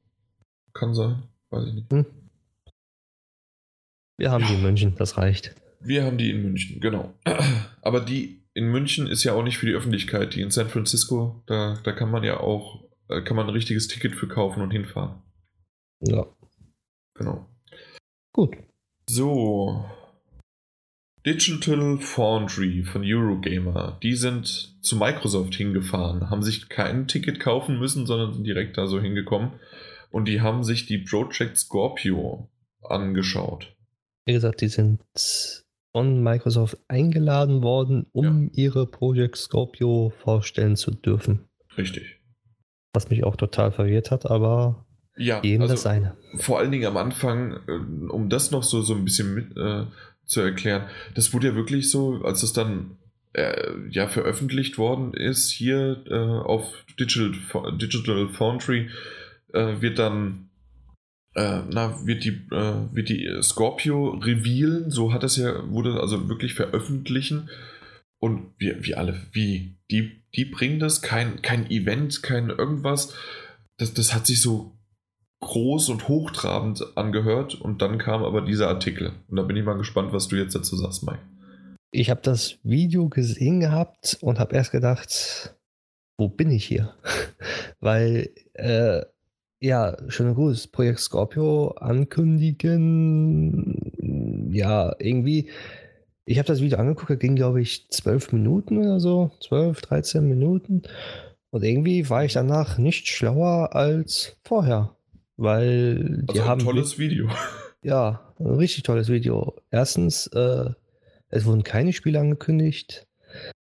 kann 0.74 0.94
sein. 0.94 1.24
Weiß 1.50 1.68
ich 1.68 1.74
nicht. 1.74 1.92
Hm. 1.92 2.06
Wir 4.18 4.32
haben 4.32 4.44
ja. 4.44 4.50
die 4.50 4.56
in 4.56 4.62
München, 4.62 4.96
das 4.98 5.18
reicht. 5.18 5.56
Wir 5.80 6.04
haben 6.04 6.18
die 6.18 6.30
in 6.30 6.42
München, 6.42 6.80
genau. 6.80 7.14
Aber 7.82 8.00
die 8.00 8.43
in 8.54 8.68
München 8.68 9.08
ist 9.08 9.24
ja 9.24 9.34
auch 9.34 9.44
nicht 9.44 9.58
für 9.58 9.66
die 9.66 9.74
Öffentlichkeit. 9.74 10.36
Die 10.36 10.42
in 10.42 10.52
San 10.52 10.70
Francisco, 10.70 11.44
da, 11.48 11.80
da 11.84 11.92
kann 11.92 12.12
man 12.12 12.24
ja 12.24 12.40
auch, 12.40 12.84
kann 13.08 13.36
man 13.36 13.48
ein 13.48 13.54
richtiges 13.54 13.88
Ticket 13.88 14.16
für 14.16 14.28
kaufen 14.28 14.62
und 14.62 14.72
hinfahren. 14.72 15.22
Ja. 16.02 16.26
Genau. 17.16 17.48
Gut. 18.34 18.56
So. 19.10 19.86
Digital 21.26 22.00
Foundry 22.00 22.84
von 22.84 23.04
Eurogamer, 23.06 23.98
die 24.04 24.16
sind 24.16 24.76
zu 24.82 24.98
Microsoft 24.98 25.56
hingefahren, 25.56 26.30
haben 26.30 26.44
sich 26.44 26.68
kein 26.68 27.08
Ticket 27.08 27.40
kaufen 27.40 27.80
müssen, 27.80 28.06
sondern 28.06 28.34
sind 28.34 28.44
direkt 28.44 28.78
da 28.78 28.88
so 28.88 29.00
hingekommen 29.00 29.54
und 30.12 30.28
die 30.28 30.42
haben 30.42 30.66
sich 30.66 30.86
die 30.86 30.98
Project 30.98 31.58
Scorpio 31.58 32.50
angeschaut. 32.82 33.74
Wie 34.26 34.34
gesagt, 34.34 34.60
die 34.60 34.68
sind 34.68 35.00
von 35.94 36.22
Microsoft 36.22 36.78
eingeladen 36.88 37.62
worden, 37.62 38.08
um 38.12 38.46
ja. 38.46 38.50
ihre 38.64 38.88
Project 38.88 39.38
Scorpio 39.38 40.12
vorstellen 40.24 40.76
zu 40.76 40.92
dürfen. 40.92 41.48
Richtig. 41.78 42.20
Was 42.94 43.10
mich 43.10 43.24
auch 43.24 43.36
total 43.36 43.72
verwirrt 43.72 44.12
hat, 44.12 44.30
aber 44.30 44.86
ja, 45.16 45.42
jedem 45.44 45.62
also 45.62 45.76
das 45.76 45.84
seine. 45.84 46.18
Vor 46.38 46.60
allen 46.60 46.72
Dingen 46.72 46.88
am 46.88 46.98
Anfang, 46.98 47.60
äh, 47.68 48.12
um 48.12 48.30
das 48.30 48.52
noch 48.52 48.64
so, 48.64 48.82
so 48.82 48.96
ein 48.96 49.06
bisschen 49.06 49.36
mit, 49.36 49.56
äh, 49.56 49.86
zu 50.26 50.42
erklären, 50.42 50.88
das 51.14 51.34
wurde 51.34 51.50
ja 51.50 51.56
wirklich 51.56 51.92
so, 51.92 52.22
als 52.24 52.42
es 52.42 52.54
dann 52.54 52.98
äh, 53.34 53.74
ja 53.90 54.08
veröffentlicht 54.08 54.78
worden 54.78 55.14
ist, 55.14 55.52
hier 55.52 56.04
äh, 56.10 56.16
auf 56.16 56.86
Digital, 57.00 57.78
Digital 57.78 58.30
Foundry, 58.30 58.90
äh, 59.54 59.82
wird 59.82 60.00
dann 60.00 60.43
äh, 61.36 61.62
na, 61.70 62.06
wird 62.06 62.24
die, 62.24 62.48
äh, 62.52 62.76
wird 62.92 63.10
die 63.10 63.30
Scorpio 63.42 64.10
revealen, 64.10 64.92
so 64.92 65.14
hat 65.14 65.24
es 65.24 65.38
ja, 65.38 65.70
wurde 65.70 66.00
also 66.00 66.30
wirklich 66.30 66.54
veröffentlichen. 66.54 67.50
Und 68.20 68.54
wir, 68.58 68.84
wir 68.86 68.98
alle, 68.98 69.22
wie, 69.32 69.78
die, 69.92 70.24
die 70.36 70.46
bringen 70.46 70.80
das, 70.80 71.02
kein, 71.02 71.42
kein 71.42 71.70
Event, 71.70 72.24
kein 72.24 72.50
irgendwas. 72.50 73.14
Das, 73.78 73.94
das 73.94 74.14
hat 74.14 74.28
sich 74.28 74.42
so 74.42 74.72
groß 75.42 75.90
und 75.90 76.08
hochtrabend 76.08 76.96
angehört 76.96 77.56
und 77.56 77.82
dann 77.82 77.98
kam 77.98 78.24
aber 78.24 78.42
dieser 78.42 78.70
Artikel. 78.70 79.12
Und 79.28 79.38
da 79.38 79.44
bin 79.44 79.58
ich 79.58 79.66
mal 79.66 79.78
gespannt, 79.78 80.14
was 80.14 80.30
du 80.30 80.38
jetzt 80.38 80.56
dazu 80.56 80.78
sagst, 80.78 81.04
Mike. 81.04 81.20
Ich 81.92 82.10
habe 82.10 82.22
das 82.24 82.58
Video 82.64 83.10
gesehen 83.10 83.60
gehabt 83.60 84.18
und 84.22 84.40
habe 84.40 84.56
erst 84.56 84.72
gedacht, 84.72 85.56
wo 86.18 86.30
bin 86.30 86.50
ich 86.50 86.66
hier? 86.66 86.94
Weil 87.80 88.30
äh, 88.54 89.02
ja, 89.64 89.96
schönen 90.10 90.36
Gruß. 90.36 90.68
Projekt 90.68 91.00
Scorpio 91.00 91.70
ankündigen. 91.80 93.80
Ja, 94.52 94.94
irgendwie. 95.00 95.50
Ich 96.26 96.38
habe 96.38 96.48
das 96.48 96.60
Video 96.60 96.78
angeguckt, 96.78 97.10
da 97.10 97.16
ging, 97.16 97.36
glaube 97.36 97.62
ich, 97.62 97.90
zwölf 97.90 98.34
Minuten 98.34 98.78
oder 98.78 99.00
so. 99.00 99.32
Zwölf, 99.40 99.82
13 99.82 100.28
Minuten. 100.28 100.82
Und 101.50 101.64
irgendwie 101.64 102.10
war 102.10 102.26
ich 102.26 102.34
danach 102.34 102.78
nicht 102.78 103.08
schlauer 103.08 103.74
als 103.74 104.36
vorher. 104.44 104.98
Weil 105.38 106.24
die 106.24 106.40
also 106.40 106.46
haben. 106.46 106.62
Ein 106.62 106.66
tolles 106.66 107.00
Video. 107.00 107.30
Ja, 107.86 108.34
ein 108.40 108.48
richtig 108.48 108.84
tolles 108.84 109.10
Video. 109.10 109.58
Erstens, 109.70 110.28
äh, 110.28 110.70
es 111.28 111.44
wurden 111.44 111.64
keine 111.64 111.92
Spiele 111.92 112.22
angekündigt. 112.22 113.06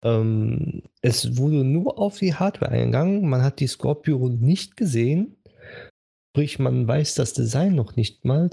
Ähm, 0.04 0.84
es 1.02 1.38
wurde 1.38 1.64
nur 1.64 1.98
auf 1.98 2.20
die 2.20 2.36
Hardware 2.36 2.72
eingegangen. 2.72 3.28
Man 3.28 3.42
hat 3.42 3.60
die 3.60 3.66
Scorpio 3.66 4.30
nicht 4.30 4.78
gesehen. 4.78 5.38
Sprich, 6.34 6.58
man 6.58 6.88
weiß 6.88 7.14
das 7.14 7.34
Design 7.34 7.76
noch 7.76 7.96
nicht 7.96 8.26
mal, 8.26 8.50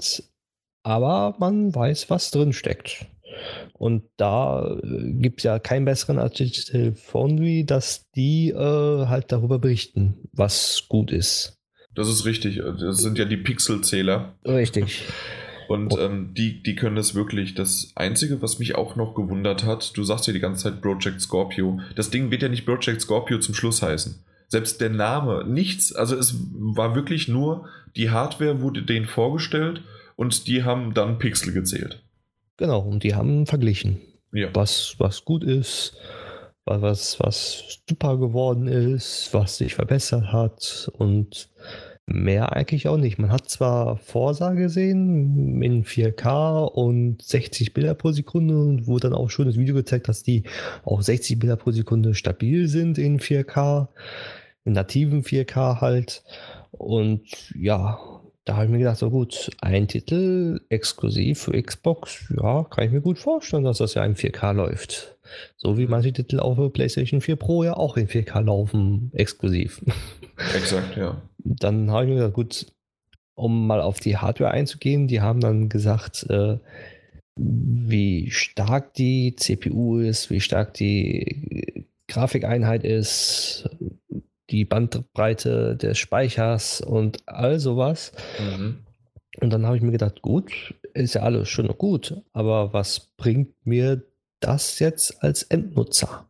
aber 0.83 1.35
man 1.39 1.73
weiß, 1.73 2.11
was 2.11 2.29
drin 2.29 2.53
steckt. 2.53 3.07
Und 3.73 4.03
da 4.17 4.77
äh, 4.83 5.13
gibt 5.13 5.39
es 5.39 5.45
ja 5.45 5.57
keinen 5.57 5.85
besseren 5.85 6.19
als 6.19 6.35
Digital 6.35 6.93
Foundry, 6.93 7.65
dass 7.65 8.07
die 8.11 8.49
äh, 8.49 8.55
halt 9.07 9.31
darüber 9.31 9.57
berichten, 9.57 10.29
was 10.31 10.85
gut 10.89 11.11
ist. 11.11 11.57
Das 11.95 12.07
ist 12.07 12.23
richtig. 12.25 12.57
Das 12.57 12.99
sind 12.99 13.17
ja 13.17 13.25
die 13.25 13.37
Pixelzähler. 13.37 14.35
Richtig. 14.45 15.01
Und 15.67 15.97
ähm, 15.97 16.35
die, 16.37 16.61
die 16.61 16.75
können 16.75 16.95
das 16.95 17.15
wirklich. 17.15 17.55
Das 17.55 17.93
Einzige, 17.95 18.43
was 18.43 18.59
mich 18.59 18.75
auch 18.75 18.95
noch 18.95 19.15
gewundert 19.15 19.63
hat, 19.63 19.97
du 19.97 20.03
sagst 20.03 20.27
ja 20.27 20.33
die 20.33 20.39
ganze 20.39 20.65
Zeit 20.65 20.83
Project 20.83 21.19
Scorpio. 21.19 21.79
Das 21.95 22.11
Ding 22.11 22.29
wird 22.29 22.43
ja 22.43 22.49
nicht 22.49 22.67
Project 22.67 23.01
Scorpio 23.01 23.39
zum 23.39 23.55
Schluss 23.55 23.81
heißen. 23.81 24.23
Selbst 24.51 24.81
der 24.81 24.89
Name, 24.89 25.45
nichts, 25.47 25.95
also 25.95 26.17
es 26.17 26.35
war 26.51 26.93
wirklich 26.93 27.29
nur, 27.29 27.69
die 27.95 28.09
Hardware 28.09 28.59
wurde 28.59 28.83
denen 28.83 29.05
vorgestellt 29.05 29.81
und 30.17 30.45
die 30.47 30.63
haben 30.63 30.93
dann 30.93 31.19
Pixel 31.19 31.53
gezählt. 31.53 32.03
Genau, 32.57 32.81
und 32.81 33.03
die 33.03 33.15
haben 33.15 33.47
verglichen. 33.47 34.01
Ja. 34.33 34.49
Was, 34.53 34.95
was 34.97 35.23
gut 35.23 35.45
ist, 35.45 35.95
was, 36.65 37.17
was 37.21 37.79
super 37.87 38.17
geworden 38.17 38.67
ist, 38.67 39.29
was 39.31 39.57
sich 39.57 39.75
verbessert 39.75 40.33
hat 40.33 40.91
und 40.97 41.49
mehr 42.05 42.53
eigentlich 42.53 42.89
auch 42.89 42.97
nicht. 42.97 43.19
Man 43.19 43.31
hat 43.31 43.49
zwar 43.49 43.95
Forsa 43.95 44.51
gesehen 44.51 45.61
in 45.61 45.85
4K 45.85 46.65
und 46.65 47.21
60 47.21 47.73
Bilder 47.73 47.93
pro 47.93 48.11
Sekunde 48.11 48.57
und 48.59 48.87
wo 48.87 48.99
dann 48.99 49.13
auch 49.13 49.29
schon 49.29 49.45
das 49.45 49.57
Video 49.57 49.75
gezeigt, 49.75 50.09
dass 50.09 50.23
die 50.23 50.43
auch 50.83 51.01
60 51.01 51.39
Bilder 51.39 51.55
pro 51.55 51.71
Sekunde 51.71 52.15
stabil 52.15 52.67
sind 52.67 52.97
in 52.97 53.19
4K 53.19 53.87
in 54.65 54.73
nativen 54.73 55.23
4K 55.23 55.81
halt. 55.81 56.23
Und 56.71 57.53
ja, 57.55 57.99
da 58.45 58.55
habe 58.55 58.65
ich 58.65 58.71
mir 58.71 58.79
gedacht, 58.79 58.97
so 58.97 59.09
gut, 59.09 59.51
ein 59.61 59.87
Titel 59.87 60.61
exklusiv 60.69 61.41
für 61.41 61.61
Xbox, 61.61 62.33
ja, 62.35 62.63
kann 62.63 62.85
ich 62.85 62.91
mir 62.91 63.01
gut 63.01 63.19
vorstellen, 63.19 63.63
dass 63.63 63.77
das 63.77 63.93
ja 63.93 64.03
in 64.03 64.15
4K 64.15 64.53
läuft. 64.53 65.17
So 65.57 65.77
wie 65.77 65.87
manche 65.87 66.11
Titel 66.11 66.39
auf 66.39 66.57
der 66.57 66.69
PlayStation 66.69 67.21
4 67.21 67.35
Pro 67.35 67.63
ja 67.63 67.77
auch 67.77 67.97
in 67.97 68.07
4K 68.07 68.41
laufen, 68.41 69.11
exklusiv. 69.13 69.81
Exakt, 70.55 70.97
ja. 70.97 71.21
Dann 71.37 71.91
habe 71.91 72.05
ich 72.05 72.09
mir 72.09 72.15
gedacht, 72.15 72.33
gut, 72.33 72.65
um 73.35 73.67
mal 73.67 73.81
auf 73.81 73.99
die 73.99 74.17
Hardware 74.17 74.51
einzugehen, 74.51 75.07
die 75.07 75.21
haben 75.21 75.39
dann 75.39 75.69
gesagt, 75.69 76.25
äh, 76.29 76.57
wie 77.35 78.29
stark 78.31 78.93
die 78.95 79.35
CPU 79.35 79.99
ist, 79.99 80.29
wie 80.29 80.41
stark 80.41 80.73
die 80.73 81.85
Grafikeinheit 82.07 82.83
ist, 82.83 83.69
die 84.51 84.65
Bandbreite 84.65 85.75
des 85.75 85.97
Speichers 85.97 86.81
und 86.81 87.27
all 87.27 87.59
sowas. 87.59 88.11
Mhm. 88.39 88.79
Und 89.39 89.49
dann 89.51 89.65
habe 89.65 89.77
ich 89.77 89.81
mir 89.81 89.91
gedacht, 89.91 90.21
gut, 90.21 90.75
ist 90.93 91.15
ja 91.15 91.21
alles 91.21 91.47
schön 91.49 91.67
und 91.67 91.77
gut, 91.77 92.21
aber 92.33 92.73
was 92.73 93.11
bringt 93.17 93.53
mir 93.65 94.03
das 94.41 94.79
jetzt 94.79 95.23
als 95.23 95.43
Endnutzer? 95.43 96.29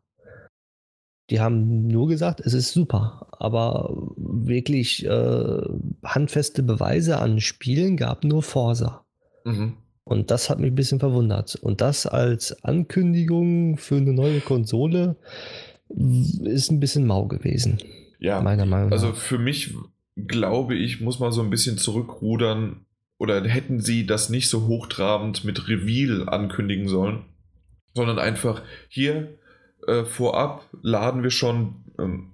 Die 1.30 1.39
haben 1.39 1.88
nur 1.88 2.07
gesagt, 2.07 2.41
es 2.41 2.53
ist 2.53 2.74
super, 2.74 3.28
aber 3.39 3.89
wirklich 4.17 5.05
äh, 5.05 5.61
handfeste 6.03 6.61
Beweise 6.61 7.19
an 7.19 7.39
Spielen 7.39 7.97
gab 7.97 8.24
nur 8.24 8.43
Forsa. 8.43 9.05
Mhm. 9.45 9.78
Und 10.03 10.30
das 10.30 10.49
hat 10.49 10.59
mich 10.59 10.72
ein 10.72 10.76
bisschen 10.76 10.99
verwundert. 10.99 11.55
Und 11.55 11.80
das 11.80 12.05
als 12.05 12.63
Ankündigung 12.63 13.78
für 13.78 13.95
eine 13.95 14.13
neue 14.13 14.41
Konsole 14.41 15.15
ist 16.43 16.72
ein 16.72 16.80
bisschen 16.80 17.07
mau 17.07 17.28
gewesen. 17.28 17.78
Ja, 18.22 18.39
meiner 18.39 18.67
Meinung 18.67 18.91
also 18.91 19.07
nach. 19.07 19.13
Also 19.13 19.22
für 19.22 19.39
mich, 19.39 19.74
glaube 20.15 20.76
ich, 20.76 21.01
muss 21.01 21.19
man 21.19 21.32
so 21.32 21.41
ein 21.41 21.49
bisschen 21.49 21.78
zurückrudern 21.78 22.86
oder 23.17 23.43
hätten 23.43 23.82
sie 23.82 24.05
das 24.05 24.30
nicht 24.30 24.47
so 24.47 24.67
hochtrabend 24.67 25.43
mit 25.43 25.67
Reveal 25.67 26.30
ankündigen 26.30 26.88
sollen, 26.88 27.26
sondern 27.95 28.19
einfach 28.19 28.61
hier 28.88 29.38
äh, 29.88 30.05
vorab 30.05 30.69
laden 30.84 31.24
wir 31.24 31.32
schon 31.32 31.84
ähm, 31.99 32.32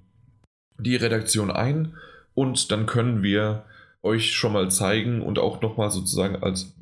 die 0.77 0.97
Redaktion 0.97 1.51
ein 1.51 1.95
und 2.33 2.69
dann 2.71 2.85
können 2.85 3.23
wir 3.23 3.65
euch 4.03 4.33
schon 4.33 4.53
mal 4.53 4.69
zeigen 4.69 5.21
und 5.21 5.39
auch 5.39 5.61
nochmal 5.61 5.89
sozusagen 5.89 6.43
als, 6.43 6.73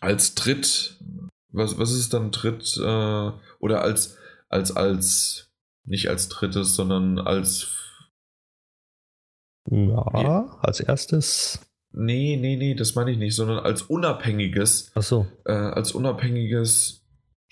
als 0.00 0.36
Tritt, 0.36 0.98
was, 1.50 1.78
was 1.78 1.92
ist 1.92 2.14
dann 2.14 2.30
Tritt 2.30 2.76
äh, 2.76 3.30
oder 3.58 3.82
als, 3.82 4.16
als, 4.48 4.76
als, 4.76 5.50
nicht 5.84 6.08
als 6.08 6.28
drittes, 6.28 6.76
sondern 6.76 7.18
als 7.18 7.83
ja, 9.70 10.58
als 10.60 10.80
erstes. 10.80 11.60
Nee, 11.92 12.36
nee, 12.40 12.56
nee, 12.56 12.74
das 12.74 12.94
meine 12.94 13.12
ich 13.12 13.18
nicht, 13.18 13.36
sondern 13.36 13.58
als 13.58 13.82
unabhängiges. 13.82 14.90
Ach 14.94 15.02
so. 15.02 15.26
Äh, 15.44 15.52
als 15.52 15.92
unabhängiges 15.92 17.04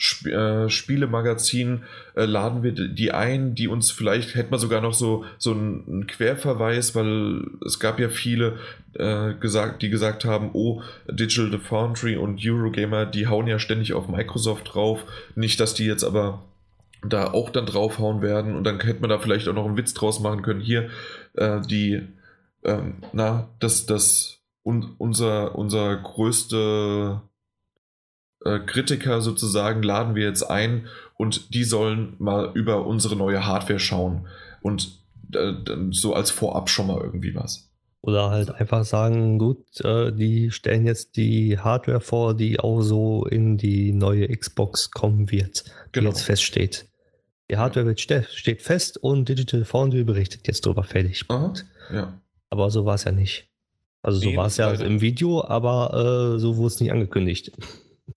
Sp 0.03 0.27
äh, 0.35 0.69
Spielemagazin 0.69 1.85
äh, 2.17 2.25
laden 2.25 2.65
wir 2.65 2.73
die 2.73 3.13
ein, 3.13 3.55
die 3.55 3.69
uns 3.69 3.93
vielleicht, 3.93 4.35
hätten 4.35 4.51
wir 4.51 4.59
sogar 4.59 4.81
noch 4.81 4.95
so, 4.95 5.25
so 5.39 5.53
einen 5.53 6.09
Querverweis, 6.09 6.97
weil 6.97 7.45
es 7.65 7.79
gab 7.79 8.01
ja 8.01 8.09
viele, 8.09 8.59
äh, 8.95 9.35
gesagt, 9.35 9.83
die 9.83 9.91
gesagt 9.91 10.25
haben, 10.25 10.51
oh, 10.55 10.83
Digital 11.09 11.61
Foundry 11.61 12.17
und 12.17 12.41
Eurogamer, 12.45 13.07
die 13.07 13.29
hauen 13.29 13.47
ja 13.47 13.61
ständig 13.61 13.93
auf 13.93 14.09
Microsoft 14.09 14.75
drauf. 14.75 15.05
Nicht, 15.37 15.61
dass 15.61 15.75
die 15.75 15.85
jetzt 15.85 16.03
aber 16.03 16.43
da 17.05 17.33
auch 17.33 17.51
dann 17.51 17.67
draufhauen 17.67 18.23
werden 18.23 18.57
und 18.57 18.65
dann 18.65 18.81
hätte 18.81 19.01
man 19.01 19.11
da 19.11 19.19
vielleicht 19.19 19.49
auch 19.49 19.55
noch 19.55 19.67
einen 19.67 19.77
Witz 19.77 19.95
draus 19.95 20.21
machen 20.21 20.43
können. 20.43 20.61
Hier, 20.61 20.89
äh, 21.35 21.61
die, 21.61 22.09
ähm, 22.65 22.97
na, 23.13 23.49
das, 23.59 23.87
das, 23.87 24.39
un, 24.65 24.95
unser, 24.99 25.57
unser 25.57 25.97
größte 25.97 27.23
äh, 28.45 28.59
Kritiker 28.61 29.21
sozusagen 29.21 29.83
laden 29.83 30.15
wir 30.15 30.25
jetzt 30.25 30.43
ein 30.43 30.87
und 31.17 31.55
die 31.55 31.65
sollen 31.65 32.15
mal 32.19 32.51
über 32.55 32.87
unsere 32.87 33.17
neue 33.17 33.47
Hardware 33.47 33.79
schauen 33.79 34.27
und 34.61 34.99
äh, 35.35 35.53
so 35.91 36.15
als 36.15 36.31
Vorab 36.31 36.71
schon 36.71 36.87
mal 36.87 37.01
irgendwie 37.01 37.35
was. 37.35 37.69
Oder 38.05 38.31
halt 38.31 38.51
einfach 38.51 38.85
sagen, 38.85 39.39
gut, 39.39 39.81
äh, 39.85 40.13
die 40.13 40.51
stellen 40.51 40.87
jetzt 40.87 41.17
die 41.17 41.59
Hardware 41.59 42.01
vor, 42.01 42.35
die 42.35 42.59
auch 42.59 42.81
so 42.81 43.25
in 43.27 43.57
die 43.57 43.93
neue 43.93 44.27
Xbox 44.29 44.91
kommen 44.91 45.31
wird, 45.31 45.65
die 45.67 46.01
genau. 46.01 46.11
jetzt 46.11 46.23
feststeht. 46.23 46.87
Die 47.53 47.59
Hardware 47.59 47.85
wird 47.85 48.01
ste 48.01 48.25
steht 48.33 48.63
fest 48.63 48.97
und 48.97 49.29
Digital 49.29 49.67
Foundry 49.67 50.05
berichtet 50.05 50.49
jetzt 50.49 50.65
drüber 50.65 50.85
fertig. 50.85 51.27
Aha, 51.29 51.53
ja. 51.93 52.19
Aber 52.49 52.71
so 52.71 52.87
war 52.87 52.95
es 52.95 53.05
ja 53.05 53.13
nicht. 53.13 53.47
Also 54.01 54.21
so 54.21 54.31
nee, 54.31 54.37
war 54.39 54.47
es 54.47 54.57
ja 54.57 54.73
im 54.73 55.03
Video, 55.03 55.45
aber 55.45 56.35
äh, 56.37 56.39
so 56.39 56.57
wurde 56.57 56.69
es 56.69 56.81
nicht 56.81 56.93
angekündigt. 56.93 57.53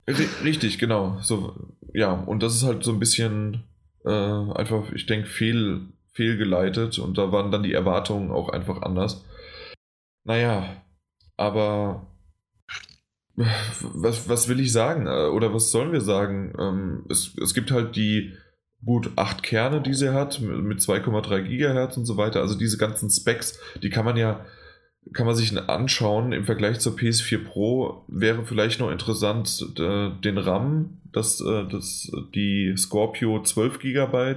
Richtig, 0.08 0.80
genau. 0.80 1.20
So, 1.22 1.54
ja, 1.94 2.14
und 2.14 2.44
das 2.44 2.56
ist 2.56 2.64
halt 2.64 2.86
so 2.86 2.94
ein 2.94 3.00
bisschen 3.00 3.66
äh, 4.06 4.10
einfach, 4.10 4.94
ich 4.94 5.06
denke, 5.06 5.28
fehl, 5.28 5.82
fehlgeleitet 6.14 6.98
und 6.98 7.18
da 7.18 7.34
waren 7.34 7.52
dann 7.52 7.64
die 7.64 7.74
Erwartungen 7.74 8.32
auch 8.32 8.48
einfach 8.48 8.84
anders. 8.84 9.26
Naja, 10.24 10.82
aber 11.36 12.08
was, 13.36 14.30
was 14.30 14.48
will 14.48 14.62
ich 14.62 14.72
sagen? 14.72 15.08
Äh, 15.08 15.28
oder 15.28 15.54
was 15.54 15.72
sollen 15.72 15.92
wir 15.92 16.00
sagen? 16.00 16.54
Ähm, 16.58 17.06
es, 17.10 17.36
es 17.38 17.54
gibt 17.54 17.72
halt 17.72 17.98
die 17.98 18.34
gut 18.86 19.12
acht 19.16 19.44
Kerne, 19.44 19.82
die 19.82 19.94
sie 19.94 20.14
hat, 20.14 20.40
mit 20.42 20.80
2,3 20.80 21.42
Gigahertz 21.42 21.98
und 21.98 22.06
so 22.06 22.18
weiter. 22.18 22.42
Also 22.42 22.58
diese 22.58 22.78
ganzen 22.78 23.10
Specs, 23.10 23.60
die 23.82 23.90
kann 23.90 24.06
man 24.06 24.16
ja, 24.16 24.46
kann 25.14 25.26
man 25.26 25.36
sich 25.36 25.58
anschauen. 25.58 26.32
Im 26.32 26.46
Vergleich 26.46 26.80
zur 26.80 26.94
PS4 26.94 27.44
Pro 27.44 28.04
wäre 28.08 28.46
vielleicht 28.46 28.80
noch 28.80 28.92
interessant 28.92 29.78
den 29.78 30.38
RAM, 30.38 31.02
dass 31.12 31.42
äh, 31.42 31.66
das, 31.70 32.12
die 32.34 32.76
Scorpio 32.78 33.42
12 33.42 33.80
GB 33.80 34.36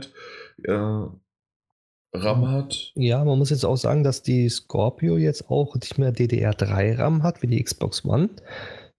äh, 0.65 1.07
RAM 2.15 2.49
hat. 2.49 2.93
Ja, 2.95 3.23
man 3.25 3.39
muss 3.39 3.51
jetzt 3.51 3.65
auch 3.65 3.77
sagen, 3.77 4.03
dass 4.03 4.23
die 4.23 4.49
Scorpio 4.49 5.19
jetzt 5.19 5.51
auch 5.51 5.75
nicht 5.75 5.99
mehr 5.99 6.13
DDR3 6.13 6.99
RAM 6.99 7.23
hat, 7.23 7.43
wie 7.43 7.49
die 7.49 7.63
Xbox 7.63 8.05
One 8.05 8.31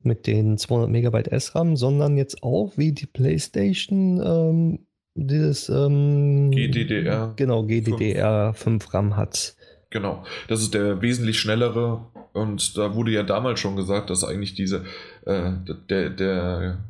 mit 0.02 0.28
den 0.28 0.58
200 0.58 0.90
Megabyte 0.90 1.42
SRAM, 1.42 1.76
sondern 1.76 2.18
jetzt 2.18 2.44
auch 2.44 2.78
wie 2.78 2.94
die 2.94 3.08
PlayStation 3.08 4.22
ähm, 4.24 4.86
dieses 5.28 5.70
ähm, 5.70 6.52
GDDR. 6.52 7.34
Genau, 7.36 7.64
GDDR 7.64 8.54
5. 8.54 8.84
5 8.84 8.94
RAM 8.94 9.16
hat. 9.16 9.56
Genau, 9.90 10.24
das 10.48 10.62
ist 10.62 10.74
der 10.74 11.02
wesentlich 11.02 11.40
schnellere 11.40 12.06
und 12.34 12.78
da 12.78 12.94
wurde 12.94 13.12
ja 13.12 13.24
damals 13.24 13.60
schon 13.60 13.76
gesagt, 13.76 14.10
dass 14.10 14.24
eigentlich 14.24 14.54
diese 14.54 14.86
äh, 15.26 15.52
der, 15.90 16.12
der, 16.12 16.86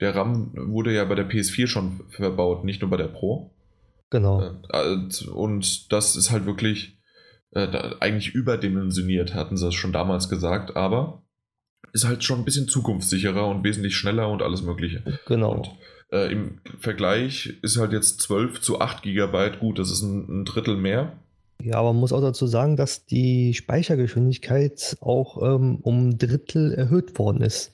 der 0.00 0.16
RAM 0.16 0.52
wurde 0.54 0.94
ja 0.94 1.04
bei 1.04 1.14
der 1.14 1.28
PS4 1.28 1.66
schon 1.66 2.00
verbaut, 2.08 2.64
nicht 2.64 2.80
nur 2.80 2.90
bei 2.90 2.96
der 2.96 3.08
Pro. 3.08 3.50
Genau. 4.10 4.42
Äh, 4.72 5.28
und 5.30 5.92
das 5.92 6.16
ist 6.16 6.30
halt 6.30 6.46
wirklich 6.46 6.98
äh, 7.50 7.68
eigentlich 8.00 8.34
überdimensioniert, 8.34 9.34
hatten 9.34 9.56
sie 9.56 9.68
es 9.68 9.74
schon 9.74 9.92
damals 9.92 10.28
gesagt, 10.28 10.76
aber 10.76 11.22
ist 11.92 12.06
halt 12.06 12.24
schon 12.24 12.40
ein 12.40 12.44
bisschen 12.44 12.68
zukunftssicherer 12.68 13.46
und 13.46 13.64
wesentlich 13.64 13.96
schneller 13.96 14.28
und 14.28 14.42
alles 14.42 14.62
Mögliche. 14.62 15.02
Genau. 15.26 15.52
Und 15.52 15.70
äh, 16.14 16.32
im 16.32 16.60
Vergleich 16.78 17.58
ist 17.62 17.76
halt 17.78 17.92
jetzt 17.92 18.20
12 18.20 18.60
zu 18.60 18.80
8 18.80 19.02
Gigabyte 19.02 19.58
gut, 19.58 19.78
das 19.78 19.90
ist 19.90 20.02
ein, 20.02 20.42
ein, 20.42 20.44
Drittel 20.44 20.76
mehr. 20.76 21.18
Ja, 21.62 21.76
aber 21.76 21.92
man 21.92 22.00
muss 22.00 22.12
auch 22.12 22.20
dazu 22.20 22.46
sagen, 22.46 22.76
dass 22.76 23.06
die 23.06 23.54
Speichergeschwindigkeit 23.54 24.96
auch 25.00 25.42
ähm, 25.42 25.78
um 25.82 26.08
ein 26.08 26.18
Drittel 26.18 26.72
erhöht 26.72 27.18
worden 27.18 27.42
ist. 27.42 27.72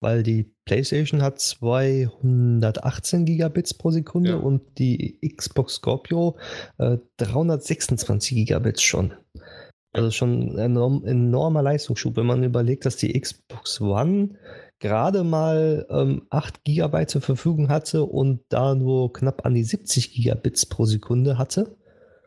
Weil 0.00 0.22
die 0.22 0.54
PlayStation 0.64 1.22
hat 1.22 1.40
218 1.40 3.24
Gigabits 3.24 3.74
pro 3.74 3.90
Sekunde 3.90 4.30
ja. 4.30 4.36
und 4.36 4.62
die 4.78 5.18
Xbox 5.36 5.74
Scorpio 5.74 6.36
äh, 6.78 6.98
326 7.16 8.36
Gigabits 8.36 8.82
schon. 8.82 9.12
Also 9.92 10.12
schon 10.12 10.52
ein 10.52 10.58
enorm, 10.58 11.04
enormer 11.04 11.62
Leistungsschub, 11.62 12.16
wenn 12.16 12.26
man 12.26 12.44
überlegt, 12.44 12.86
dass 12.86 12.96
die 12.96 13.18
Xbox 13.18 13.80
One 13.80 14.36
gerade 14.80 15.24
mal 15.24 15.86
ähm, 15.90 16.26
8 16.30 16.64
GB 16.64 17.06
zur 17.06 17.20
Verfügung 17.20 17.68
hatte 17.68 18.04
und 18.04 18.40
da 18.48 18.74
nur 18.74 19.12
knapp 19.12 19.44
an 19.44 19.54
die 19.54 19.64
70 19.64 20.12
Gigabits 20.12 20.66
pro 20.66 20.84
Sekunde 20.84 21.38
hatte. 21.38 21.76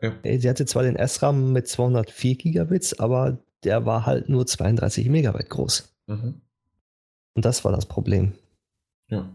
Ja. 0.00 0.12
Äh, 0.22 0.38
sie 0.38 0.48
hatte 0.48 0.66
zwar 0.66 0.82
den 0.82 0.96
SRAM 1.06 1.52
mit 1.52 1.68
204 1.68 2.36
Gigabits, 2.36 2.98
aber 2.98 3.38
der 3.64 3.86
war 3.86 4.06
halt 4.06 4.28
nur 4.28 4.46
32 4.46 5.08
Megabyte 5.08 5.48
groß. 5.48 5.94
Mhm. 6.06 6.42
Und 7.34 7.44
das 7.44 7.64
war 7.64 7.72
das 7.72 7.86
Problem. 7.86 8.32
Ja. 9.08 9.30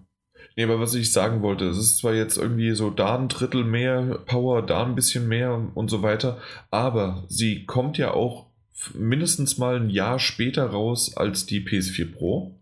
Nee, 0.55 0.63
aber 0.63 0.79
was 0.79 0.93
ich 0.93 1.11
sagen 1.11 1.41
wollte, 1.41 1.65
es 1.65 1.77
ist 1.77 1.97
zwar 1.97 2.13
jetzt 2.13 2.37
irgendwie 2.37 2.71
so 2.73 2.89
da 2.89 3.17
ein 3.17 3.27
Drittel 3.27 3.63
mehr 3.63 4.19
Power, 4.25 4.61
da 4.61 4.83
ein 4.83 4.95
bisschen 4.95 5.27
mehr 5.27 5.71
und 5.73 5.89
so 5.89 6.01
weiter, 6.01 6.39
aber 6.69 7.25
sie 7.27 7.65
kommt 7.65 7.97
ja 7.97 8.11
auch 8.13 8.47
mindestens 8.93 9.57
mal 9.57 9.77
ein 9.77 9.89
Jahr 9.89 10.19
später 10.19 10.67
raus 10.67 11.15
als 11.17 11.45
die 11.45 11.61
PS4 11.61 12.13
Pro. 12.13 12.56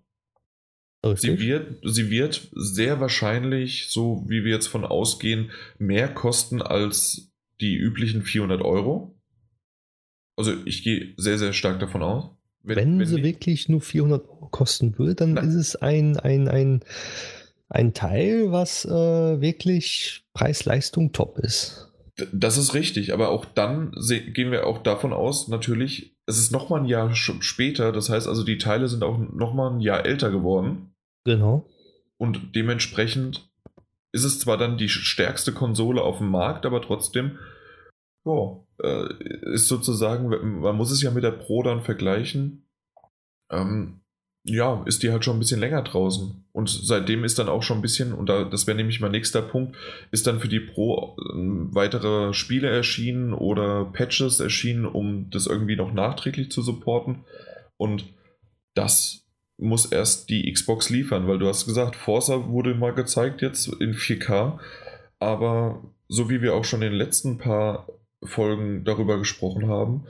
Sie 1.13 1.39
wird, 1.39 1.77
sie 1.83 2.09
wird 2.09 2.49
sehr 2.53 2.99
wahrscheinlich, 2.99 3.87
so 3.89 4.23
wie 4.27 4.43
wir 4.43 4.53
jetzt 4.53 4.67
von 4.67 4.85
ausgehen, 4.85 5.51
mehr 5.77 6.07
kosten 6.07 6.61
als 6.61 7.31
die 7.61 7.75
üblichen 7.75 8.23
400 8.23 8.61
Euro. 8.61 9.15
Also 10.35 10.53
ich 10.65 10.83
gehe 10.83 11.13
sehr, 11.17 11.37
sehr 11.37 11.53
stark 11.53 11.79
davon 11.79 12.01
aus. 12.01 12.31
Wenn, 12.63 12.77
wenn, 12.77 12.99
wenn 12.99 13.07
sie 13.07 13.23
wirklich 13.23 13.69
nur 13.69 13.81
400 13.81 14.27
Euro 14.27 14.47
kosten 14.49 14.97
würde, 14.97 15.15
dann 15.15 15.33
nein. 15.33 15.47
ist 15.47 15.55
es 15.55 15.75
ein, 15.75 16.17
ein, 16.17 16.47
ein 16.47 16.81
ein 17.69 17.93
Teil, 17.93 18.51
was 18.51 18.85
äh, 18.85 18.91
wirklich 19.41 20.23
Preis-Leistung 20.33 21.11
top 21.11 21.39
ist. 21.39 21.91
Das 22.31 22.57
ist 22.57 22.73
richtig, 22.73 23.13
aber 23.13 23.29
auch 23.29 23.43
dann 23.43 23.91
gehen 23.91 24.51
wir 24.51 24.67
auch 24.67 24.81
davon 24.81 25.11
aus, 25.11 25.49
natürlich, 25.49 26.15
es 26.25 26.39
ist 26.39 26.51
nochmal 26.51 26.81
ein 26.81 26.85
Jahr 26.85 27.13
später, 27.13 27.91
das 27.91 28.09
heißt 28.09 28.27
also, 28.27 28.43
die 28.43 28.57
Teile 28.57 28.87
sind 28.87 29.03
auch 29.03 29.17
nochmal 29.17 29.71
ein 29.71 29.81
Jahr 29.81 30.05
älter 30.05 30.31
geworden. 30.31 30.94
Genau. 31.25 31.67
Und 32.17 32.55
dementsprechend 32.55 33.49
ist 34.13 34.23
es 34.23 34.39
zwar 34.39 34.57
dann 34.57 34.77
die 34.77 34.87
stärkste 34.87 35.51
Konsole 35.51 36.01
auf 36.01 36.19
dem 36.19 36.29
Markt, 36.29 36.65
aber 36.65 36.81
trotzdem, 36.81 37.37
ja, 38.25 38.63
äh, 38.81 39.53
ist 39.53 39.67
sozusagen, 39.67 40.29
man 40.61 40.75
muss 40.77 40.91
es 40.91 41.01
ja 41.01 41.11
mit 41.11 41.23
der 41.23 41.31
Pro 41.31 41.63
dann 41.63 41.81
vergleichen. 41.81 42.65
Ähm, 43.51 44.01
ja, 44.47 44.83
ist 44.85 45.01
die 45.01 45.11
halt 45.11 45.25
schon 45.25 45.37
ein 45.37 45.39
bisschen 45.39 45.59
länger 45.59 45.81
draußen. 45.81 46.45
Und 46.51 46.69
seitdem 46.69 47.23
ist 47.23 47.39
dann 47.39 47.49
auch 47.49 47.63
schon 47.63 47.79
ein 47.79 47.81
bisschen, 47.81 48.13
und 48.13 48.29
da, 48.29 48.43
das 48.43 48.67
wäre 48.67 48.77
nämlich 48.77 49.01
mein 49.01 49.11
nächster 49.11 49.41
Punkt, 49.41 49.75
ist 50.11 50.27
dann 50.27 50.39
für 50.39 50.47
die 50.47 50.59
Pro 50.59 51.17
äh, 51.19 51.33
weitere 51.73 52.33
Spiele 52.33 52.69
erschienen 52.69 53.33
oder 53.33 53.85
Patches 53.85 54.39
erschienen, 54.39 54.85
um 54.85 55.29
das 55.31 55.47
irgendwie 55.47 55.75
noch 55.75 55.91
nachträglich 55.91 56.51
zu 56.51 56.61
supporten. 56.61 57.25
Und 57.77 58.05
das 58.75 59.24
muss 59.57 59.85
erst 59.85 60.29
die 60.29 60.51
Xbox 60.51 60.89
liefern, 60.89 61.27
weil 61.27 61.39
du 61.39 61.47
hast 61.47 61.65
gesagt, 61.65 61.95
Forza 61.95 62.49
wurde 62.49 62.75
mal 62.75 62.93
gezeigt 62.93 63.41
jetzt 63.41 63.67
in 63.67 63.93
4K, 63.93 64.59
aber 65.19 65.83
so 66.07 66.29
wie 66.29 66.41
wir 66.41 66.55
auch 66.55 66.65
schon 66.65 66.81
in 66.81 66.91
den 66.91 66.97
letzten 66.97 67.37
paar 67.37 67.87
Folgen 68.23 68.83
darüber 68.83 69.17
gesprochen 69.17 69.67
haben, 69.67 70.05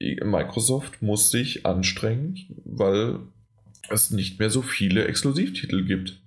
Microsoft 0.00 1.02
muss 1.02 1.30
sich 1.30 1.66
anstrengen, 1.66 2.38
weil 2.64 3.20
es 3.90 4.10
nicht 4.10 4.38
mehr 4.38 4.50
so 4.50 4.62
viele 4.62 5.04
Exklusivtitel 5.04 5.84
gibt. 5.84 6.22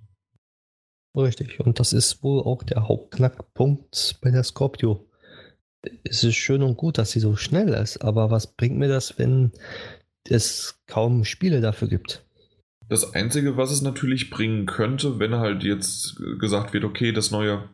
Richtig, 1.16 1.60
und 1.60 1.80
das 1.80 1.94
ist 1.94 2.24
wohl 2.24 2.42
auch 2.42 2.64
der 2.64 2.88
Hauptknackpunkt 2.88 4.18
bei 4.22 4.32
der 4.32 4.44
Scorpio. 4.44 5.08
Es 6.04 6.24
ist 6.24 6.36
schön 6.36 6.64
und 6.64 6.78
gut, 6.78 6.98
dass 6.98 7.12
sie 7.12 7.20
so 7.20 7.36
schnell 7.36 7.70
ist, 7.70 7.98
aber 7.98 8.32
was 8.32 8.56
bringt 8.56 8.78
mir 8.78 8.88
das, 8.88 9.20
wenn 9.20 9.52
es 10.30 10.80
kaum 10.88 11.26
Spiele 11.26 11.62
dafür 11.62 11.88
gibt? 11.88 12.24
Das 12.90 13.14
Einzige, 13.14 13.58
was 13.58 13.72
es 13.72 13.82
natürlich 13.82 14.30
bringen 14.30 14.66
könnte, 14.66 15.20
wenn 15.20 15.36
halt 15.36 15.64
jetzt 15.64 16.18
gesagt 16.40 16.74
wird, 16.74 16.84
okay, 16.84 17.12
das 17.12 17.32
neue 17.32 17.70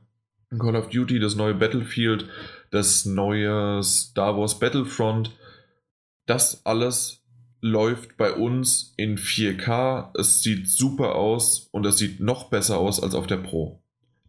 Call 0.57 0.75
of 0.75 0.89
Duty, 0.89 1.19
das 1.19 1.35
neue 1.35 1.55
Battlefield, 1.55 2.25
das 2.71 3.05
neue 3.05 3.83
Star 3.83 4.37
Wars 4.37 4.59
Battlefront, 4.59 5.31
das 6.25 6.65
alles 6.65 7.21
läuft 7.61 8.17
bei 8.17 8.33
uns 8.33 8.93
in 8.97 9.17
4K. 9.17 10.11
Es 10.17 10.41
sieht 10.41 10.67
super 10.69 11.15
aus 11.15 11.67
und 11.71 11.85
es 11.85 11.97
sieht 11.97 12.19
noch 12.19 12.49
besser 12.49 12.77
aus 12.77 13.03
als 13.03 13.15
auf 13.15 13.27
der 13.27 13.37
Pro. 13.37 13.81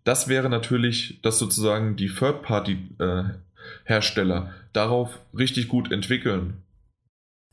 Das 0.05 0.29
wäre 0.29 0.49
natürlich, 0.49 1.21
dass 1.23 1.39
sozusagen 1.39 1.97
die 1.97 2.09
Third-Party-Hersteller 2.09 4.47
äh, 4.47 4.51
darauf 4.73 5.19
richtig 5.35 5.69
gut 5.69 5.93
entwickeln 5.93 6.63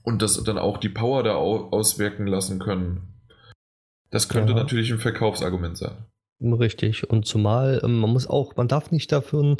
und 0.07 0.21
das 0.21 0.41
dann 0.41 0.57
auch 0.57 0.77
die 0.77 0.87
Power 0.87 1.21
da 1.21 1.35
auswirken 1.35 2.27
lassen 2.27 2.59
können. 2.59 3.13
Das 4.09 4.29
könnte 4.29 4.53
ja. 4.53 4.57
natürlich 4.57 4.89
ein 4.89 4.99
Verkaufsargument 4.99 5.77
sein. 5.77 5.97
Richtig. 6.39 7.09
Und 7.09 7.25
zumal 7.25 7.81
ähm, 7.83 7.99
man 7.99 8.11
muss 8.11 8.25
auch, 8.25 8.55
man 8.55 8.69
darf 8.69 8.89
nicht 8.91 9.11
dafür 9.11 9.57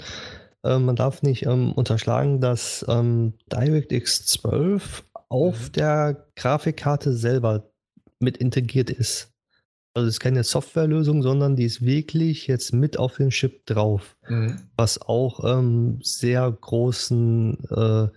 äh, 0.64 0.80
man 0.80 0.96
darf 0.96 1.22
nicht 1.22 1.46
ähm, 1.46 1.74
unterschlagen, 1.74 2.40
dass 2.40 2.86
ähm, 2.88 3.34
DirectX 3.52 4.26
12 4.26 5.04
auf 5.28 5.68
mhm. 5.68 5.72
der 5.74 6.28
Grafikkarte 6.38 7.12
selber 7.12 7.70
mit 8.20 8.38
integriert 8.38 8.90
ist. 8.90 9.34
Also 9.94 10.08
es 10.08 10.16
ist 10.16 10.20
keine 10.22 10.46
Softwarelösung, 10.46 11.24
sondern 11.24 11.58
die 11.58 11.66
ist 11.66 11.84
wirklich 11.84 12.48
jetzt 12.48 12.72
mit 12.72 12.98
auf 12.98 13.18
den 13.18 13.32
Chip 13.32 13.66
drauf, 13.66 14.16
mhm. 14.30 14.62
was 14.78 15.02
auch 15.02 15.44
ähm, 15.44 16.00
sehr 16.04 16.50
großen 16.50 17.58
äh, 17.70 18.08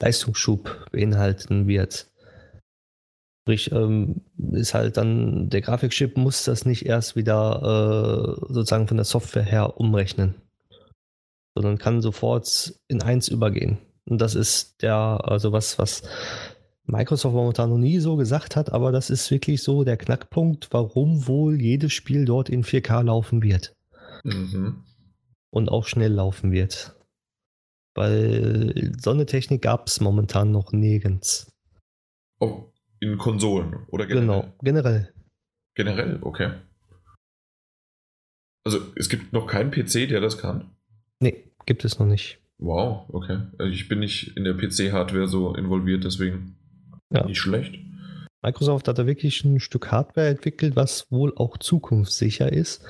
Leistungsschub 0.00 0.88
beinhalten 0.92 1.66
wird. 1.66 2.10
Sprich, 3.42 3.70
ähm, 3.72 4.22
ist 4.52 4.74
halt 4.74 4.96
dann, 4.96 5.48
der 5.50 5.60
Grafikchip 5.60 6.16
muss 6.16 6.44
das 6.44 6.64
nicht 6.64 6.84
erst 6.84 7.14
wieder 7.14 8.36
äh, 8.48 8.52
sozusagen 8.52 8.88
von 8.88 8.96
der 8.96 9.04
Software 9.04 9.44
her 9.44 9.78
umrechnen 9.78 10.34
sondern 11.56 11.78
kann 11.78 12.02
sofort 12.02 12.74
in 12.86 13.02
eins 13.02 13.28
übergehen. 13.28 13.78
Und 14.04 14.20
das 14.20 14.34
ist 14.34 14.82
der, 14.82 14.94
also 14.94 15.52
was, 15.52 15.78
was 15.78 16.02
Microsoft 16.84 17.34
momentan 17.34 17.70
noch 17.70 17.78
nie 17.78 17.98
so 17.98 18.16
gesagt 18.16 18.56
hat, 18.56 18.72
aber 18.72 18.92
das 18.92 19.08
ist 19.08 19.30
wirklich 19.30 19.62
so 19.62 19.82
der 19.82 19.96
Knackpunkt, 19.96 20.68
warum 20.70 21.26
wohl 21.26 21.60
jedes 21.60 21.94
Spiel 21.94 22.26
dort 22.26 22.50
in 22.50 22.62
4K 22.62 23.04
laufen 23.04 23.42
wird. 23.42 23.74
Mhm. 24.22 24.84
Und 25.50 25.70
auch 25.70 25.86
schnell 25.86 26.12
laufen 26.12 26.52
wird. 26.52 26.94
Weil 27.96 28.92
so 29.00 29.10
eine 29.10 29.26
Technik 29.26 29.62
gab 29.62 29.88
es 29.88 30.00
momentan 30.00 30.52
noch 30.52 30.72
nirgends. 30.72 31.50
Oh, 32.40 32.70
in 33.00 33.16
Konsolen 33.16 33.86
oder 33.88 34.06
generell? 34.06 34.42
Genau, 34.42 34.52
generell. 34.62 35.12
Generell, 35.74 36.18
okay. 36.20 36.52
Also 38.64 38.80
es 38.96 39.08
gibt 39.08 39.32
noch 39.32 39.46
keinen 39.46 39.70
PC, 39.70 40.08
der 40.08 40.20
das 40.20 40.38
kann. 40.38 40.70
Nee, 41.20 41.52
gibt 41.64 41.84
es 41.84 41.98
noch 41.98 42.06
nicht. 42.06 42.38
Wow, 42.58 43.08
okay. 43.08 43.40
Also 43.58 43.72
ich 43.72 43.88
bin 43.88 44.00
nicht 44.00 44.36
in 44.36 44.44
der 44.44 44.54
PC-Hardware 44.54 45.28
so 45.28 45.54
involviert, 45.54 46.04
deswegen 46.04 46.56
Ja. 47.10 47.24
nicht 47.24 47.38
schlecht. 47.38 47.78
Microsoft 48.42 48.88
hat 48.88 48.98
da 48.98 49.06
wirklich 49.06 49.44
ein 49.44 49.60
Stück 49.60 49.90
Hardware 49.90 50.28
entwickelt, 50.28 50.76
was 50.76 51.10
wohl 51.10 51.32
auch 51.36 51.56
zukunftssicher 51.58 52.52
ist. 52.52 52.84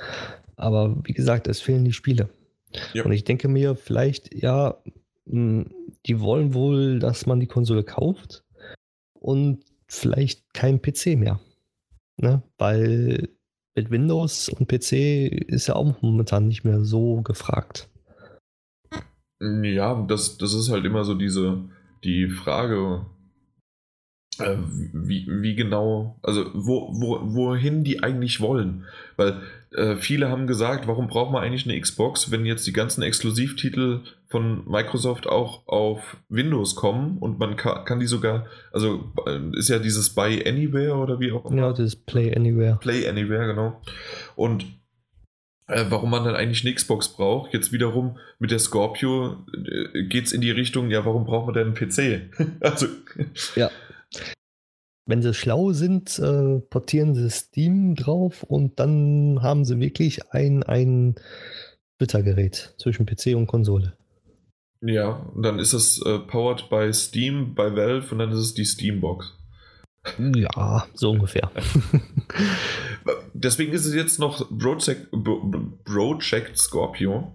Aber 0.55 0.97
wie 1.05 1.13
gesagt, 1.13 1.47
es 1.47 1.61
fehlen 1.61 1.85
die 1.85 1.93
Spiele. 1.93 2.29
Ja. 2.93 3.03
Und 3.03 3.11
ich 3.11 3.23
denke 3.23 3.47
mir, 3.47 3.75
vielleicht, 3.75 4.33
ja, 4.33 4.77
mh, 5.25 5.65
die 6.05 6.19
wollen 6.19 6.53
wohl, 6.53 6.99
dass 6.99 7.25
man 7.25 7.39
die 7.39 7.47
Konsole 7.47 7.83
kauft 7.83 8.43
und 9.13 9.63
vielleicht 9.87 10.53
kein 10.53 10.81
PC 10.81 11.17
mehr. 11.17 11.39
Ne? 12.17 12.41
Weil 12.57 13.29
mit 13.75 13.91
Windows 13.91 14.49
und 14.49 14.67
PC 14.67 14.91
ist 15.47 15.67
ja 15.67 15.75
auch 15.75 16.01
momentan 16.01 16.47
nicht 16.47 16.63
mehr 16.63 16.83
so 16.83 17.21
gefragt. 17.21 17.89
Ja, 19.39 20.03
das, 20.07 20.37
das 20.37 20.53
ist 20.53 20.69
halt 20.71 20.83
immer 20.85 21.03
so 21.03 21.13
diese, 21.13 21.63
die 22.03 22.27
Frage, 22.27 23.05
wie, 24.39 25.25
wie 25.27 25.55
genau, 25.55 26.19
also 26.21 26.45
wo, 26.53 26.89
wo, 26.93 27.19
wohin 27.33 27.83
die 27.83 28.03
eigentlich 28.03 28.39
wollen. 28.39 28.85
Weil 29.15 29.41
äh, 29.71 29.95
viele 29.95 30.29
haben 30.29 30.47
gesagt, 30.47 30.87
warum 30.87 31.07
braucht 31.07 31.31
man 31.31 31.43
eigentlich 31.43 31.67
eine 31.67 31.79
Xbox, 31.79 32.31
wenn 32.31 32.45
jetzt 32.45 32.67
die 32.67 32.73
ganzen 32.73 33.01
Exklusivtitel 33.01 34.01
von 34.27 34.69
Microsoft 34.69 35.27
auch 35.27 35.67
auf 35.67 36.17
Windows 36.29 36.75
kommen 36.75 37.17
und 37.17 37.39
man 37.39 37.55
kann, 37.55 37.83
kann 37.85 37.99
die 37.99 38.07
sogar, 38.07 38.45
also 38.71 39.11
äh, 39.25 39.57
ist 39.57 39.69
ja 39.69 39.79
dieses 39.79 40.09
Buy 40.09 40.43
Anywhere 40.47 40.95
oder 40.95 41.19
wie 41.19 41.31
auch 41.31 41.49
immer. 41.49 41.61
Ja, 41.61 41.73
das 41.73 41.95
Play 41.95 42.35
Anywhere. 42.35 42.77
Play 42.79 43.07
Anywhere, 43.07 43.47
genau. 43.47 43.81
Und 44.35 44.65
äh, 45.67 45.85
warum 45.89 46.11
man 46.11 46.23
dann 46.23 46.35
eigentlich 46.35 46.65
eine 46.65 46.73
Xbox 46.75 47.09
braucht, 47.09 47.53
jetzt 47.53 47.71
wiederum 47.71 48.17
mit 48.39 48.51
der 48.51 48.59
Scorpio 48.59 49.45
äh, 49.53 50.03
geht 50.03 50.25
es 50.25 50.31
in 50.31 50.41
die 50.41 50.51
Richtung, 50.51 50.89
ja, 50.91 51.05
warum 51.05 51.25
braucht 51.25 51.47
man 51.47 51.55
denn 51.55 51.67
einen 51.67 51.75
PC? 51.75 52.29
also, 52.61 52.87
Ja. 53.55 53.69
Wenn 55.05 55.21
sie 55.21 55.33
schlau 55.33 55.71
sind, 55.71 56.19
äh, 56.19 56.59
portieren 56.59 57.15
sie 57.15 57.29
Steam 57.29 57.95
drauf 57.95 58.43
und 58.43 58.79
dann 58.79 59.41
haben 59.41 59.63
sie 59.63 59.79
wirklich 59.79 60.31
ein, 60.31 60.63
ein 60.63 61.15
Twitter-Gerät 61.97 62.75
zwischen 62.77 63.05
PC 63.05 63.35
und 63.35 63.47
Konsole. 63.47 63.97
ja, 64.81 65.09
und 65.33 65.43
dann 65.43 65.59
ist 65.59 65.73
es 65.73 66.01
äh, 66.05 66.19
powered 66.19 66.69
by 66.69 66.93
Steam, 66.93 67.55
bei 67.55 67.73
Valve 67.75 68.11
und 68.11 68.19
dann 68.19 68.31
ist 68.31 68.39
es 68.39 68.53
die 68.53 68.65
Steambox. 68.65 69.33
Ja, 70.35 70.87
so 70.93 71.11
ungefähr. 71.11 71.51
Deswegen 73.33 73.73
ist 73.73 73.85
es 73.85 73.93
jetzt 73.93 74.19
noch 74.19 74.47
Project, 74.57 75.11
Project 75.83 76.57
Scorpio 76.57 77.33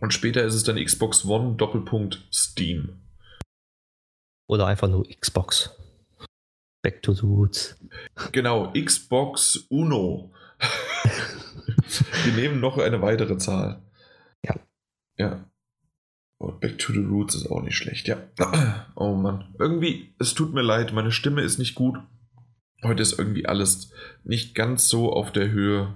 und 0.00 0.12
später 0.12 0.42
ist 0.44 0.54
es 0.54 0.64
dann 0.64 0.82
Xbox 0.82 1.24
One 1.24 1.56
Doppelpunkt 1.56 2.26
Steam. 2.32 3.00
Oder 4.46 4.66
einfach 4.66 4.88
nur 4.88 5.06
Xbox. 5.08 5.70
Back 6.84 7.02
to 7.02 7.14
the 7.14 7.22
roots. 7.22 7.76
Genau, 8.32 8.70
Xbox 8.74 9.66
Uno. 9.70 10.30
Wir 12.24 12.32
nehmen 12.34 12.60
noch 12.60 12.76
eine 12.76 13.00
weitere 13.00 13.38
Zahl. 13.38 13.82
Ja. 14.44 14.60
Ja. 15.16 15.50
Oh, 16.38 16.52
Back 16.52 16.78
to 16.78 16.92
the 16.92 16.98
Roots 16.98 17.36
ist 17.36 17.46
auch 17.50 17.62
nicht 17.62 17.78
schlecht, 17.78 18.06
ja. 18.06 18.18
Oh 18.96 19.14
Mann. 19.14 19.54
Irgendwie, 19.58 20.14
es 20.18 20.34
tut 20.34 20.52
mir 20.52 20.60
leid, 20.60 20.92
meine 20.92 21.10
Stimme 21.10 21.40
ist 21.40 21.58
nicht 21.58 21.74
gut. 21.74 21.96
Heute 22.82 23.00
ist 23.00 23.18
irgendwie 23.18 23.46
alles 23.46 23.90
nicht 24.22 24.54
ganz 24.54 24.86
so 24.86 25.10
auf 25.10 25.32
der 25.32 25.50
Höhe, 25.50 25.94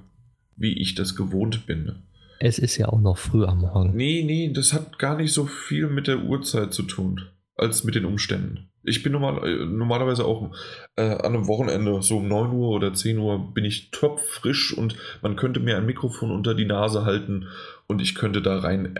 wie 0.56 0.80
ich 0.80 0.94
das 0.94 1.14
gewohnt 1.14 1.66
bin. 1.66 2.02
Es 2.40 2.58
ist 2.58 2.78
ja 2.78 2.88
auch 2.88 3.00
noch 3.00 3.18
früh 3.18 3.44
am 3.44 3.60
Morgen. 3.60 3.94
Nee, 3.94 4.22
nee, 4.24 4.54
das 4.54 4.72
hat 4.72 4.98
gar 4.98 5.18
nicht 5.18 5.34
so 5.34 5.44
viel 5.44 5.88
mit 5.88 6.06
der 6.06 6.22
Uhrzeit 6.22 6.72
zu 6.72 6.84
tun, 6.84 7.28
als 7.58 7.84
mit 7.84 7.94
den 7.94 8.04
Umständen. 8.04 8.70
Ich 8.82 9.02
bin 9.02 9.12
normal, 9.12 9.46
äh, 9.46 9.66
normalerweise 9.66 10.24
auch 10.24 10.54
äh, 10.96 11.02
an 11.02 11.34
einem 11.34 11.46
Wochenende, 11.46 12.00
so 12.02 12.18
um 12.18 12.28
9 12.28 12.52
Uhr 12.52 12.70
oder 12.70 12.94
10 12.94 13.18
Uhr, 13.18 13.52
bin 13.52 13.64
ich 13.64 13.90
topfrisch 13.90 14.76
und 14.76 14.96
man 15.22 15.36
könnte 15.36 15.60
mir 15.60 15.76
ein 15.76 15.86
Mikrofon 15.86 16.30
unter 16.30 16.54
die 16.54 16.64
Nase 16.64 17.04
halten 17.04 17.48
und 17.86 18.00
ich 18.00 18.14
könnte 18.14 18.40
da 18.42 18.58
rein 18.58 18.98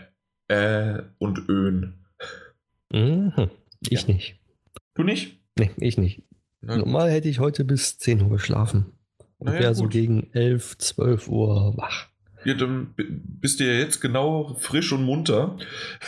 äh 0.48 1.02
und 1.18 1.48
öhen. 1.48 2.04
Mhm. 2.92 3.50
Ich 3.88 4.08
nicht. 4.08 4.36
Du 4.94 5.02
nicht? 5.02 5.38
Nee, 5.58 5.70
ich 5.78 5.98
nicht. 5.98 6.22
Gut. 6.60 6.78
Normal 6.78 7.10
hätte 7.10 7.28
ich 7.28 7.38
heute 7.38 7.64
bis 7.64 7.98
10 7.98 8.22
Uhr 8.22 8.30
geschlafen. 8.30 8.86
Und 9.38 9.46
Naja, 9.46 9.60
wäre 9.60 9.74
so 9.74 9.88
gegen 9.88 10.32
11, 10.32 10.78
12 10.78 11.28
Uhr 11.28 11.76
wach. 11.76 12.08
Ja, 12.44 12.54
dann 12.54 12.94
bist 12.96 13.60
du 13.60 13.64
ja 13.64 13.72
jetzt 13.72 14.00
genau 14.00 14.56
frisch 14.58 14.92
und 14.92 15.04
munter. 15.04 15.56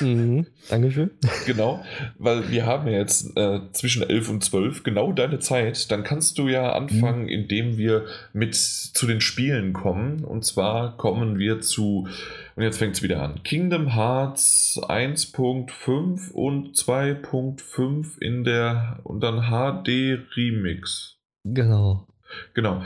Mhm. 0.01 0.47
Dankeschön. 0.69 1.11
Genau, 1.47 1.83
weil 2.19 2.51
wir 2.51 2.67
haben 2.67 2.87
ja 2.87 2.99
jetzt 2.99 3.37
äh, 3.37 3.61
zwischen 3.73 4.03
11 4.03 4.29
und 4.29 4.45
12 4.45 4.83
genau 4.83 5.13
deine 5.13 5.39
Zeit. 5.39 5.91
Dann 5.91 6.05
kannst 6.05 6.39
du 6.39 6.49
ja 6.49 6.73
anfangen, 6.73 7.29
indem 7.29 7.77
wir 7.77 8.05
mit 8.33 8.55
zu 8.55 9.07
den 9.07 9.21
Spielen 9.21 9.73
kommen. 9.73 10.25
Und 10.25 10.45
zwar 10.45 10.97
kommen 10.97 11.39
wir 11.39 11.61
zu, 11.61 12.09
und 12.57 12.63
jetzt 12.63 12.79
fängt 12.79 12.97
es 12.97 13.03
wieder 13.03 13.23
an, 13.23 13.43
Kingdom 13.43 13.95
Hearts 13.95 14.81
1.5 14.83 16.31
und 16.33 16.77
2.5 16.77 18.19
in 18.21 18.45
der, 18.45 19.01
und 19.03 19.21
dann 19.21 19.49
HD 19.49 20.19
Remix. 20.37 21.19
Genau. 21.45 22.07
Genau. 22.55 22.83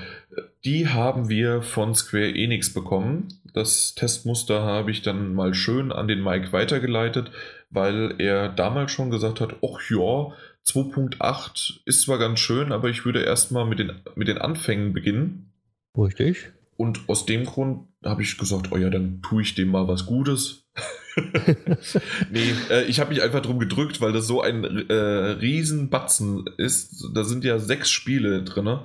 Die 0.65 0.89
haben 0.89 1.29
wir 1.29 1.63
von 1.63 1.95
Square 1.95 2.35
Enix 2.35 2.73
bekommen. 2.73 3.29
Das 3.53 3.95
Testmuster 3.95 4.63
habe 4.63 4.91
ich 4.91 5.03
dann 5.03 5.35
mal 5.35 5.55
schön 5.55 5.93
an 5.93 6.09
den 6.09 6.23
Mike 6.23 6.53
weitergeleitet, 6.53 7.31
weil 7.71 8.15
er 8.19 8.49
damals 8.49 8.93
schon 8.93 9.11
gesagt 9.11 9.41
hat, 9.41 9.57
ach 9.63 9.91
ja, 9.91 10.33
2.8 10.67 11.81
ist 11.85 12.03
zwar 12.03 12.19
ganz 12.19 12.41
schön, 12.41 12.73
aber 12.73 12.89
ich 12.89 13.05
würde 13.05 13.23
erstmal 13.23 13.67
mit 13.67 13.79
den, 13.79 13.93
mit 14.17 14.29
den 14.29 14.39
Anfängen 14.39 14.93
beginnen. 14.93 15.53
Richtig. 15.97 16.53
Und 16.77 17.09
aus 17.09 17.27
dem 17.27 17.45
Grund 17.45 17.87
habe 18.05 18.23
ich 18.23 18.37
gesagt, 18.37 18.73
oh 18.73 18.77
ja, 18.77 18.91
dann 18.91 19.23
tue 19.23 19.43
ich 19.43 19.55
dem 19.55 19.69
mal 19.69 19.87
was 19.87 20.07
Gutes. 20.07 20.65
nee, 22.31 22.53
äh, 22.71 22.85
ich 22.87 22.99
habe 22.99 23.11
mich 23.11 23.23
einfach 23.23 23.43
drum 23.43 23.59
gedrückt, 23.59 24.01
weil 24.01 24.13
das 24.13 24.27
so 24.27 24.41
ein 24.41 24.65
äh, 24.65 24.95
Riesenbatzen 24.95 26.47
ist. 26.57 27.11
Da 27.15 27.23
sind 27.25 27.45
ja 27.45 27.59
sechs 27.59 27.91
Spiele 27.91 28.43
drin. 28.43 28.81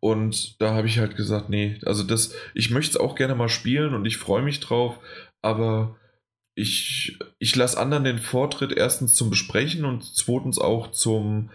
Und 0.00 0.60
da 0.60 0.74
habe 0.74 0.86
ich 0.86 0.98
halt 0.98 1.16
gesagt, 1.16 1.48
nee, 1.48 1.78
also 1.84 2.04
das, 2.04 2.34
ich 2.54 2.70
möchte 2.70 2.92
es 2.92 2.96
auch 2.96 3.16
gerne 3.16 3.34
mal 3.34 3.48
spielen 3.48 3.94
und 3.94 4.04
ich 4.04 4.16
freue 4.16 4.42
mich 4.42 4.60
drauf, 4.60 4.98
aber 5.42 5.96
ich, 6.54 7.18
ich 7.38 7.54
lasse 7.56 7.78
anderen 7.78 8.04
den 8.04 8.18
Vortritt 8.18 8.72
erstens 8.72 9.14
zum 9.14 9.30
Besprechen 9.30 9.84
und 9.84 10.04
zweitens 10.04 10.58
auch 10.58 10.90
zum, 10.90 11.50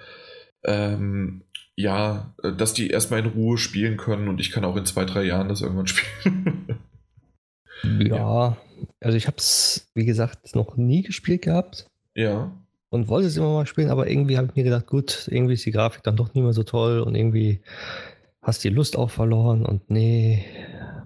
ähm, 0.66 1.44
ja, 1.76 2.34
dass 2.42 2.74
die 2.74 2.90
erstmal 2.90 3.20
in 3.20 3.28
Ruhe 3.28 3.58
spielen 3.58 3.98
können 3.98 4.28
und 4.28 4.40
ich 4.40 4.52
kann 4.52 4.66
auch 4.66 4.76
in 4.76 4.86
zwei, 4.86 5.06
drei 5.06 5.24
Jahren 5.24 5.50
das 5.50 5.62
irgendwann 5.62 5.88
spielen. 5.88 6.78
Ja, 7.84 8.58
also 9.02 9.18
ich 9.18 9.28
habe 9.28 9.38
es, 9.38 9.90
wie 9.94 10.06
gesagt, 10.06 10.56
noch 10.56 10.78
nie 10.78 11.02
gespielt 11.02 11.44
gehabt 11.44 11.88
ja. 12.16 12.52
und 12.90 13.08
wollte 13.08 13.28
es 13.28 13.38
immer 13.38 13.54
mal 13.54 13.66
spielen, 13.66 13.90
aber 13.90 14.10
irgendwie 14.10 14.38
habe 14.38 14.48
ich 14.48 14.56
mir 14.56 14.64
gedacht, 14.64 14.88
gut, 14.88 15.28
irgendwie 15.30 15.56
ist 15.56 15.66
die 15.66 15.72
Grafik 15.72 16.04
dann 16.04 16.16
doch 16.16 16.34
nicht 16.34 16.44
mehr 16.44 16.54
so 16.54 16.64
toll 16.64 17.00
und 17.00 17.16
irgendwie 17.16 17.62
hast 18.44 18.64
die 18.64 18.70
Lust 18.70 18.98
auch 18.98 19.10
verloren 19.10 19.66
und 19.66 19.90
nee, 19.90 20.46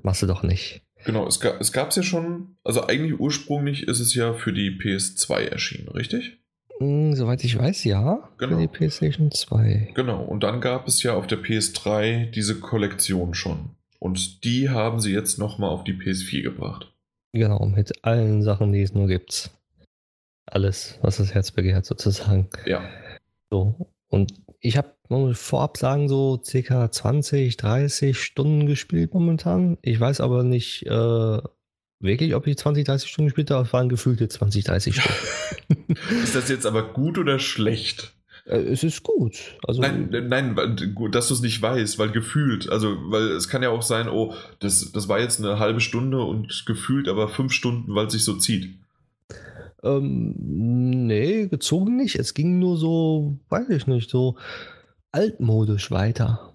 machst 0.03 0.21
du 0.21 0.27
doch 0.27 0.43
nicht. 0.43 0.81
Genau, 1.05 1.25
es 1.25 1.39
gab 1.39 1.61
es 1.61 1.71
gab's 1.71 1.95
ja 1.95 2.03
schon, 2.03 2.57
also 2.63 2.85
eigentlich 2.85 3.19
ursprünglich 3.19 3.87
ist 3.87 3.99
es 3.99 4.13
ja 4.13 4.33
für 4.33 4.51
die 4.51 4.71
PS2 4.71 5.45
erschienen, 5.45 5.87
richtig? 5.89 6.39
Hm, 6.79 7.15
soweit 7.15 7.43
ich 7.43 7.57
weiß, 7.57 7.83
ja. 7.85 8.29
Genau. 8.37 8.55
Für 8.55 8.61
die 8.61 8.67
PlayStation 8.67 9.31
2. 9.31 9.93
Genau, 9.95 10.23
und 10.23 10.43
dann 10.43 10.61
gab 10.61 10.87
es 10.87 11.01
ja 11.03 11.13
auf 11.13 11.27
der 11.27 11.39
PS3 11.39 12.29
diese 12.31 12.59
Kollektion 12.59 13.33
schon. 13.33 13.71
Und 13.99 14.43
die 14.43 14.69
haben 14.69 14.99
sie 14.99 15.11
jetzt 15.11 15.39
nochmal 15.39 15.69
auf 15.69 15.83
die 15.83 15.93
PS4 15.93 16.43
gebracht. 16.43 16.93
Genau, 17.33 17.65
mit 17.65 18.03
allen 18.03 18.43
Sachen, 18.43 18.71
die 18.73 18.81
es 18.81 18.93
nur 18.93 19.07
gibt. 19.07 19.51
Alles, 20.45 20.97
was 21.01 21.17
das 21.17 21.33
Herz 21.33 21.51
begehrt, 21.51 21.85
sozusagen. 21.85 22.49
Ja. 22.65 22.81
So. 23.49 23.89
Und 24.07 24.33
ich 24.59 24.77
habe 24.77 24.96
vorab 25.33 25.77
sagen, 25.77 26.09
so 26.09 26.41
circa 26.43 26.91
20, 26.91 27.57
30 27.57 28.19
Stunden 28.19 28.65
gespielt 28.65 29.13
momentan. 29.13 29.77
Ich 29.81 29.99
weiß 29.99 30.21
aber 30.21 30.43
nicht 30.43 30.85
äh, 30.85 31.39
wirklich, 31.99 32.35
ob 32.35 32.47
ich 32.47 32.57
20, 32.57 32.85
30 32.85 33.09
Stunden 33.09 33.27
gespielt 33.27 33.51
habe. 33.51 33.65
Es 33.65 33.73
waren 33.73 33.89
gefühlte 33.89 34.27
20, 34.27 34.63
30 34.63 34.95
Stunden. 34.95 35.95
Ist 36.23 36.35
das 36.35 36.49
jetzt 36.49 36.65
aber 36.65 36.93
gut 36.93 37.17
oder 37.17 37.39
schlecht? 37.39 38.13
Äh, 38.45 38.59
es 38.59 38.83
ist 38.83 39.03
gut. 39.03 39.57
Also, 39.67 39.81
nein, 39.81 40.09
nein, 40.09 40.55
dass 41.11 41.27
du 41.27 41.33
es 41.33 41.41
nicht 41.41 41.61
weißt, 41.61 41.99
weil 41.99 42.11
gefühlt, 42.11 42.69
also, 42.69 42.97
weil 43.11 43.31
es 43.31 43.49
kann 43.49 43.63
ja 43.63 43.69
auch 43.69 43.81
sein, 43.81 44.09
oh, 44.09 44.33
das, 44.59 44.91
das 44.91 45.09
war 45.09 45.19
jetzt 45.19 45.39
eine 45.39 45.59
halbe 45.59 45.81
Stunde 45.81 46.21
und 46.21 46.65
gefühlt 46.65 47.07
aber 47.07 47.27
fünf 47.27 47.51
Stunden, 47.51 47.93
weil 47.93 48.07
es 48.07 48.13
sich 48.13 48.23
so 48.23 48.35
zieht. 48.35 48.73
Ähm, 49.83 50.35
nee, 50.37 51.47
gezogen 51.47 51.97
nicht. 51.97 52.15
Es 52.15 52.33
ging 52.33 52.59
nur 52.59 52.77
so, 52.77 53.37
weiß 53.49 53.69
ich 53.69 53.87
nicht, 53.87 54.09
so 54.09 54.37
altmodisch 55.17 55.89
weiter. 55.91 56.53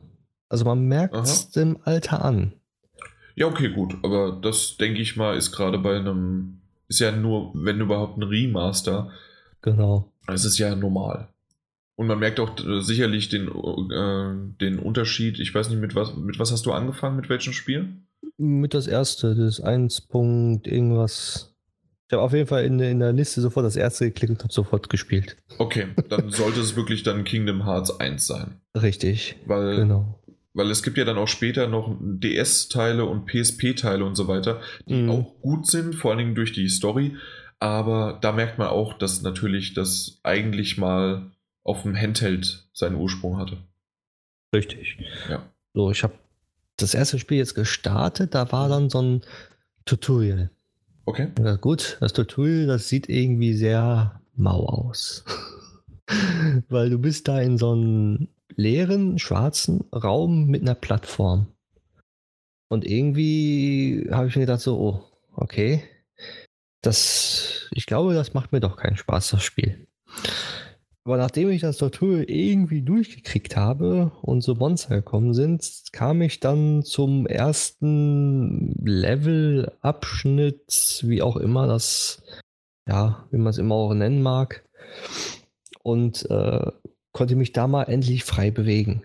Also 0.49 0.65
man 0.65 0.85
merkt 0.85 1.15
es 1.17 1.51
dem 1.51 1.79
Alter 1.83 2.25
an. 2.25 2.53
Ja, 3.35 3.47
okay, 3.47 3.71
gut. 3.71 3.97
Aber 4.03 4.39
das, 4.41 4.77
denke 4.77 5.01
ich 5.01 5.17
mal, 5.17 5.37
ist 5.37 5.53
gerade 5.53 5.79
bei 5.79 5.97
einem, 5.97 6.61
ist 6.89 7.01
ja 7.01 7.11
nur, 7.11 7.51
wenn 7.55 7.81
überhaupt 7.81 8.19
ein 8.19 8.23
Remaster. 8.23 9.11
Genau. 9.63 10.13
Es 10.27 10.45
ist 10.45 10.59
ja 10.59 10.77
normal. 10.77 11.29
Und 11.97 12.07
man 12.07 12.19
merkt 12.19 12.39
auch 12.41 12.57
äh, 12.59 12.81
sicherlich 12.81 13.29
den, 13.29 13.49
äh, 13.49 14.59
den 14.61 14.79
Unterschied. 14.79 15.39
Ich 15.39 15.55
weiß 15.55 15.71
nicht, 15.71 15.81
mit 15.81 15.95
was, 15.95 16.15
mit 16.17 16.39
was 16.39 16.53
hast 16.53 16.67
du 16.67 16.73
angefangen, 16.73 17.17
mit 17.17 17.29
welchem 17.29 17.53
Spiel? 17.53 17.97
Mit 18.39 18.75
das 18.75 18.87
erste, 18.87 19.35
das 19.35 19.61
1. 19.61 20.09
irgendwas. 20.13 21.52
Ich 22.13 22.15
habe 22.15 22.25
auf 22.27 22.35
jeden 22.35 22.47
Fall 22.47 22.67
in, 22.67 22.79
in, 22.79 22.99
der 22.99 23.15
Liste 23.15 23.41
sofort 23.41 23.65
das 23.65 23.75
erste 23.75 24.05
geklickt 24.05 24.33
und 24.33 24.43
habe 24.43 24.53
sofort 24.53 24.91
gespielt. 24.91 25.39
Okay, 25.57 25.87
dann 26.11 26.29
sollte 26.31 26.61
es 26.61 26.77
wirklich 26.77 27.05
dann 27.05 27.25
Kingdom 27.25 27.65
Hearts 27.65 28.01
1 28.01 28.27
sein. 28.27 28.61
Richtig. 28.77 29.37
Weil, 29.47 29.77
genau. 29.77 30.23
weil 30.53 30.71
es 30.71 30.83
gibt 30.83 30.99
ja 30.99 31.07
dann 31.07 31.17
auch 31.17 31.27
später 31.27 31.69
noch 31.69 31.97
DS-Teile 31.99 33.07
und 33.07 33.25
PSP-Teile 33.25 34.05
und 34.05 34.15
so 34.15 34.29
weiter, 34.29 34.61
die 34.87 35.05
mhm. 35.05 35.11
auch 35.11 35.41
gut 35.41 35.67
sind, 35.67 35.95
vor 35.95 36.11
allen 36.11 36.19
Dingen 36.19 36.35
durch 36.35 36.53
die 36.53 36.69
Story. 36.69 37.17
Aber 37.61 38.19
da 38.21 38.33
merkt 38.33 38.59
man 38.59 38.69
auch, 38.69 38.93
dass 38.93 39.23
natürlich 39.23 39.73
das 39.73 40.21
eigentlich 40.23 40.77
mal 40.77 41.31
auf 41.65 41.81
dem 41.81 41.97
Handheld 41.97 42.69
seinen 42.75 42.97
Ursprung 42.97 43.39
hatte. 43.39 43.57
Richtig. 44.55 44.99
Ja. 45.31 45.51
So, 45.73 45.91
ich 45.91 46.03
habe 46.03 46.13
das 46.77 46.93
erste 46.93 47.19
Spiel 47.19 47.39
jetzt 47.39 47.55
gestartet, 47.55 48.35
da 48.35 48.53
war 48.53 48.69
dann 48.69 48.91
so 48.91 49.01
ein 49.01 49.23
Tutorial. 49.87 50.51
Okay. 51.05 51.29
Ja, 51.43 51.57
gut, 51.57 51.97
das 52.01 52.13
Tutorial, 52.13 52.67
das 52.67 52.89
sieht 52.89 53.09
irgendwie 53.09 53.55
sehr 53.55 54.21
mau 54.35 54.67
aus. 54.67 55.25
Weil 56.69 56.91
du 56.91 56.99
bist 56.99 57.29
da 57.29 57.41
in 57.41 57.59
so 57.59 57.73
einem 57.73 58.29
leeren, 58.55 59.19
schwarzen 59.19 59.85
Raum 59.93 60.47
mit 60.47 60.63
einer 60.63 60.75
Plattform. 60.75 61.47
Und 62.69 62.87
irgendwie 62.87 64.09
habe 64.11 64.29
ich 64.29 64.37
mir 64.37 64.43
gedacht, 64.43 64.61
so, 64.61 64.79
oh, 64.79 65.05
okay. 65.35 65.83
Das, 66.83 67.69
ich 67.73 67.87
glaube, 67.87 68.15
das 68.15 68.35
macht 68.35 68.53
mir 68.53 68.61
doch 68.61 68.77
keinen 68.77 68.97
Spaß, 68.97 69.31
das 69.31 69.43
Spiel. 69.43 69.87
Aber 71.05 71.17
nachdem 71.17 71.51
ich 71.51 71.61
das 71.61 71.79
Tutorial 71.79 72.25
irgendwie 72.29 72.83
durchgekriegt 72.83 73.57
habe 73.57 74.13
und 74.23 74.43
so 74.43 74.55
Monster 74.55 74.97
gekommen 74.97 75.35
sind, 75.35 75.69
kam 75.93 76.23
ich 76.23 76.39
dann 76.39 76.85
zum 76.85 77.27
ersten 77.27 78.77
Level, 78.85 79.73
Abschnitt, 79.81 81.03
wie 81.05 81.23
auch 81.23 81.37
immer 81.37 81.67
das, 81.67 82.23
ja, 82.89 83.27
wie 83.33 83.39
man 83.39 83.49
es 83.49 83.59
immer 83.59 83.75
auch 83.75 83.95
nennen 83.95 84.23
mag. 84.23 84.65
Und 85.83 86.31
äh, 86.31 86.71
konnte 87.13 87.35
mich 87.35 87.53
da 87.53 87.67
mal 87.67 87.85
endlich 87.85 88.23
frei 88.23 88.53
bewegen. 88.53 89.03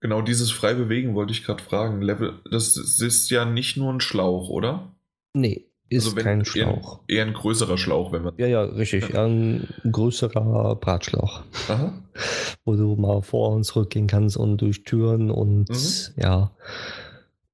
Genau, 0.00 0.22
dieses 0.22 0.50
frei 0.50 0.74
bewegen 0.74 1.14
wollte 1.14 1.32
ich 1.32 1.44
gerade 1.44 1.62
fragen. 1.62 2.02
Level, 2.02 2.40
das 2.50 2.76
ist 2.76 3.30
ja 3.30 3.44
nicht 3.44 3.76
nur 3.76 3.92
ein 3.92 4.00
Schlauch, 4.00 4.48
oder? 4.48 4.94
Nee, 5.34 5.67
ist 5.88 6.04
also 6.06 6.16
kein 6.16 6.44
Schlauch. 6.44 7.00
Eher, 7.08 7.18
eher, 7.18 7.26
ein 7.26 7.32
größerer 7.32 7.78
Schlauch, 7.78 8.12
wenn 8.12 8.22
man. 8.22 8.34
Ja, 8.36 8.46
ja, 8.46 8.62
richtig. 8.62 9.16
Ein 9.16 9.68
größerer 9.90 10.76
Bratschlauch. 10.76 11.42
Aha. 11.68 11.92
Wo 12.64 12.76
du 12.76 12.96
mal 12.96 13.22
vor 13.22 13.52
und 13.52 13.64
zurück 13.64 13.90
gehen 13.90 14.06
kannst 14.06 14.36
und 14.36 14.58
durch 14.58 14.84
Türen 14.84 15.30
und 15.30 15.70
mhm. 15.70 16.22
ja. 16.22 16.50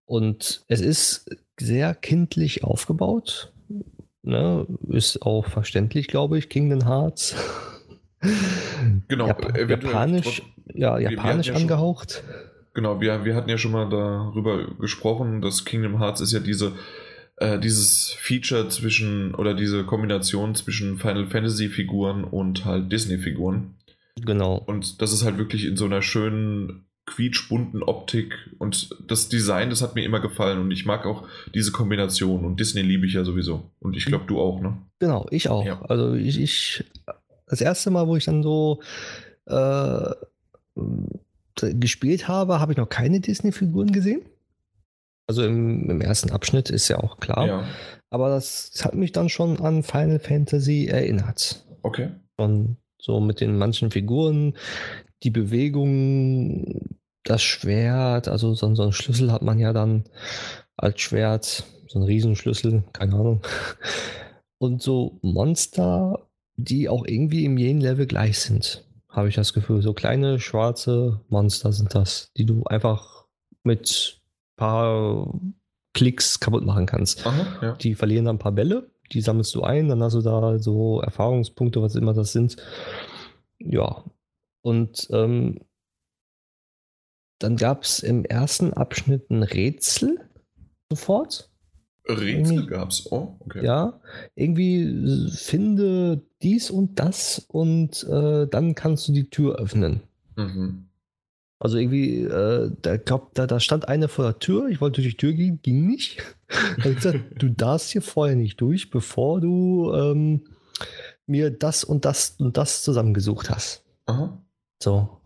Und 0.07 0.65
es 0.69 0.81
ist 0.81 1.31
sehr 1.59 1.95
kindlich 1.95 2.65
aufgebaut. 2.65 3.53
Ne? 4.23 4.67
Ist 4.89 5.23
auch 5.23 5.47
verständlich, 5.47 6.09
glaube 6.09 6.39
ich, 6.39 6.49
Kingdom 6.49 6.87
Hearts. 6.87 7.35
Genau, 9.09 9.27
Jap 9.27 9.69
japanisch, 9.69 10.41
ja, 10.73 10.99
japanisch 10.99 11.49
ja 11.49 11.55
angehaucht. 11.57 12.13
Schon, 12.13 12.25
genau, 12.73 12.99
wir, 12.99 13.27
wir 13.27 13.35
hatten 13.35 13.51
ja 13.51 13.59
schon 13.59 13.73
mal 13.73 13.87
darüber 13.89 14.67
gesprochen, 14.81 15.43
dass 15.43 15.67
Kingdom 15.67 15.99
Hearts 15.99 16.23
ist 16.23 16.33
ja 16.33 16.41
diese 16.41 16.73
äh, 17.37 17.59
dieses 17.59 18.13
Feature 18.19 18.69
zwischen 18.69 19.35
oder 19.35 19.55
diese 19.55 19.85
Kombination 19.85 20.55
zwischen 20.55 20.99
Final 20.99 21.27
Fantasy 21.27 21.69
Figuren 21.69 22.25
und 22.25 22.65
halt 22.65 22.93
Disney 22.93 23.19
Figuren. 23.19 23.75
Genau. 24.17 24.57
Und 24.57 25.03
das 25.03 25.13
ist 25.13 25.25
halt 25.25 25.39
wirklich 25.39 25.65
in 25.65 25.77
so 25.77 25.85
einer 25.85 26.03
schönen 26.03 26.87
quietschbunten 27.07 27.83
Optik 27.83 28.35
und 28.59 28.97
das 29.07 29.29
Design, 29.29 29.69
das 29.69 29.83
hat 29.83 29.95
mir 29.95 30.05
immer 30.05 30.21
gefallen 30.21 30.59
und 30.59 30.71
ich 30.71 30.87
mag 30.87 31.05
auch 31.05 31.29
diese 31.55 31.71
Kombination 31.71 32.47
und 32.47 32.59
Disney 32.59 32.81
liebe 32.81 33.07
ich 33.07 33.13
ja 33.13 33.25
sowieso 33.25 33.71
und 33.81 33.95
ich 33.95 34.07
glaube 34.07 34.25
du 34.27 34.41
auch, 34.41 34.61
ne? 34.61 34.79
Genau, 35.01 35.27
ich 35.31 35.51
auch. 35.51 35.67
Ja. 35.67 35.83
Also 35.83 36.15
ich, 36.15 36.41
ich, 36.41 36.85
das 37.47 37.61
erste 37.61 37.91
Mal, 37.91 38.07
wo 38.09 38.17
ich 38.17 38.25
dann 38.25 38.43
so 38.43 38.81
äh, 39.47 40.11
gespielt 41.57 42.27
habe, 42.27 42.59
habe 42.59 42.73
ich 42.73 42.79
noch 42.79 42.89
keine 42.89 43.21
Disney-Figuren 43.21 43.93
gesehen. 43.93 44.23
Also 45.27 45.45
im, 45.45 45.89
im, 45.89 46.01
ersten 46.01 46.31
Abschnitt 46.31 46.71
ist 46.71 46.89
ja 46.89 46.99
auch 46.99 47.19
klar. 47.19 47.47
Ja. 47.47 47.65
Aber 48.11 48.29
das, 48.29 48.71
das, 48.73 48.85
hat 48.85 48.95
mich 48.95 49.13
dann 49.13 49.29
schon 49.29 49.61
an 49.61 49.83
Final 49.83 50.19
Fantasy 50.19 50.87
erinnert. 50.87 51.65
Okay. 51.83 52.11
Und 52.37 52.77
so 53.01 53.21
mit 53.21 53.41
den 53.41 53.57
manchen 53.57 53.91
Figuren, 53.91 54.55
die 55.23 55.31
Bewegung, 55.31 56.99
das 57.25 57.43
Schwert, 57.43 58.29
also 58.29 58.55
so, 58.55 58.75
so 58.75 58.83
einen 58.83 58.93
Schlüssel 58.93 59.33
hat 59.33 59.43
man 59.43 59.59
ja 59.59 59.73
dann 59.73 60.05
als 60.77 61.01
Schwert, 61.01 61.65
so 61.89 61.99
ein 61.99 62.05
Riesenschlüssel, 62.05 62.85
keine 62.93 63.15
Ahnung. 63.15 63.43
Und 64.59 64.83
so 64.83 65.19
Monster, 65.23 66.27
die 66.57 66.89
auch 66.89 67.07
irgendwie 67.07 67.45
im 67.45 67.59
jeden 67.59 67.81
Level 67.81 68.07
gleich 68.07 68.39
sind, 68.39 68.85
habe 69.09 69.29
ich 69.29 69.35
das 69.35 69.53
Gefühl. 69.53 69.83
So 69.83 69.95
kleine 69.95 70.39
schwarze 70.41 71.21
Monster 71.29 71.73
sind 71.73 71.95
das, 71.95 72.31
die 72.37 72.47
du 72.47 72.65
einfach 72.65 73.27
mit 73.63 74.21
paar 74.57 75.41
Klicks 75.93 76.41
kaputt 76.41 76.65
machen 76.65 76.87
kannst. 76.87 77.27
Aha, 77.27 77.47
ja. 77.63 77.73
Die 77.77 77.95
verlieren 77.95 78.25
dann 78.25 78.37
ein 78.37 78.41
paar 78.41 78.53
Bälle, 78.53 78.91
die 79.13 79.21
sammelst 79.21 79.55
du 79.55 79.63
ein, 79.63 79.89
dann 79.89 80.03
hast 80.03 80.15
du 80.15 80.23
da 80.23 80.59
so 80.59 81.01
Erfahrungspunkte, 81.01 81.81
was 81.81 81.95
immer 81.95 82.15
das 82.15 82.33
sind. 82.33 82.57
Ja. 83.59 84.05
Und 84.63 85.09
ähm, 85.11 85.61
dann 87.39 87.57
gab 87.57 87.83
es 87.83 88.01
im 88.01 88.25
ersten 88.25 88.73
Abschnitt 88.73 89.31
ein 89.31 89.43
Rätsel 89.43 90.29
sofort. 90.91 91.51
Rätsel 92.07 92.67
gab 92.67 92.91
es, 92.91 93.11
oh, 93.11 93.37
okay. 93.41 93.65
Ja, 93.65 94.01
irgendwie 94.35 95.31
finde 95.31 96.23
dies 96.43 96.71
und 96.71 96.99
das 96.99 97.39
und 97.49 98.05
äh, 98.05 98.47
dann 98.47 98.75
kannst 98.75 99.09
du 99.09 99.13
die 99.13 99.31
Tür 99.31 99.57
öffnen. 99.57 100.03
Mhm. 100.37 100.89
Also 101.65 101.79
irgendwie, 101.79 102.21
äh, 102.21 102.71
da, 102.83 102.99
glaub, 102.99 103.33
da, 103.33 103.47
da 103.47 103.59
stand 103.59 103.89
einer 103.89 104.09
vor 104.09 104.27
der 104.27 104.39
Tür, 104.39 104.69
ich 104.69 104.83
wollte 104.83 105.01
durch 105.01 105.15
die 105.15 105.17
Tür 105.17 105.33
gehen, 105.33 105.61
ging 105.63 105.87
nicht. 105.87 106.23
Da 106.85 106.91
ich 106.91 106.97
gesagt, 106.97 107.21
du 107.39 107.49
darfst 107.49 107.91
hier 107.91 108.03
vorher 108.03 108.37
nicht 108.37 108.61
durch, 108.61 108.91
bevor 108.91 109.41
du 109.41 109.93
ähm, 109.95 110.45
mir 111.27 111.51
das 111.51 111.83
und 111.83 112.05
das 112.05 112.37
und 112.39 112.59
das 112.59 112.83
zusammengesucht 112.83 113.49
hast. 113.49 113.83
Aha. 114.07 114.39
So. 114.81 115.21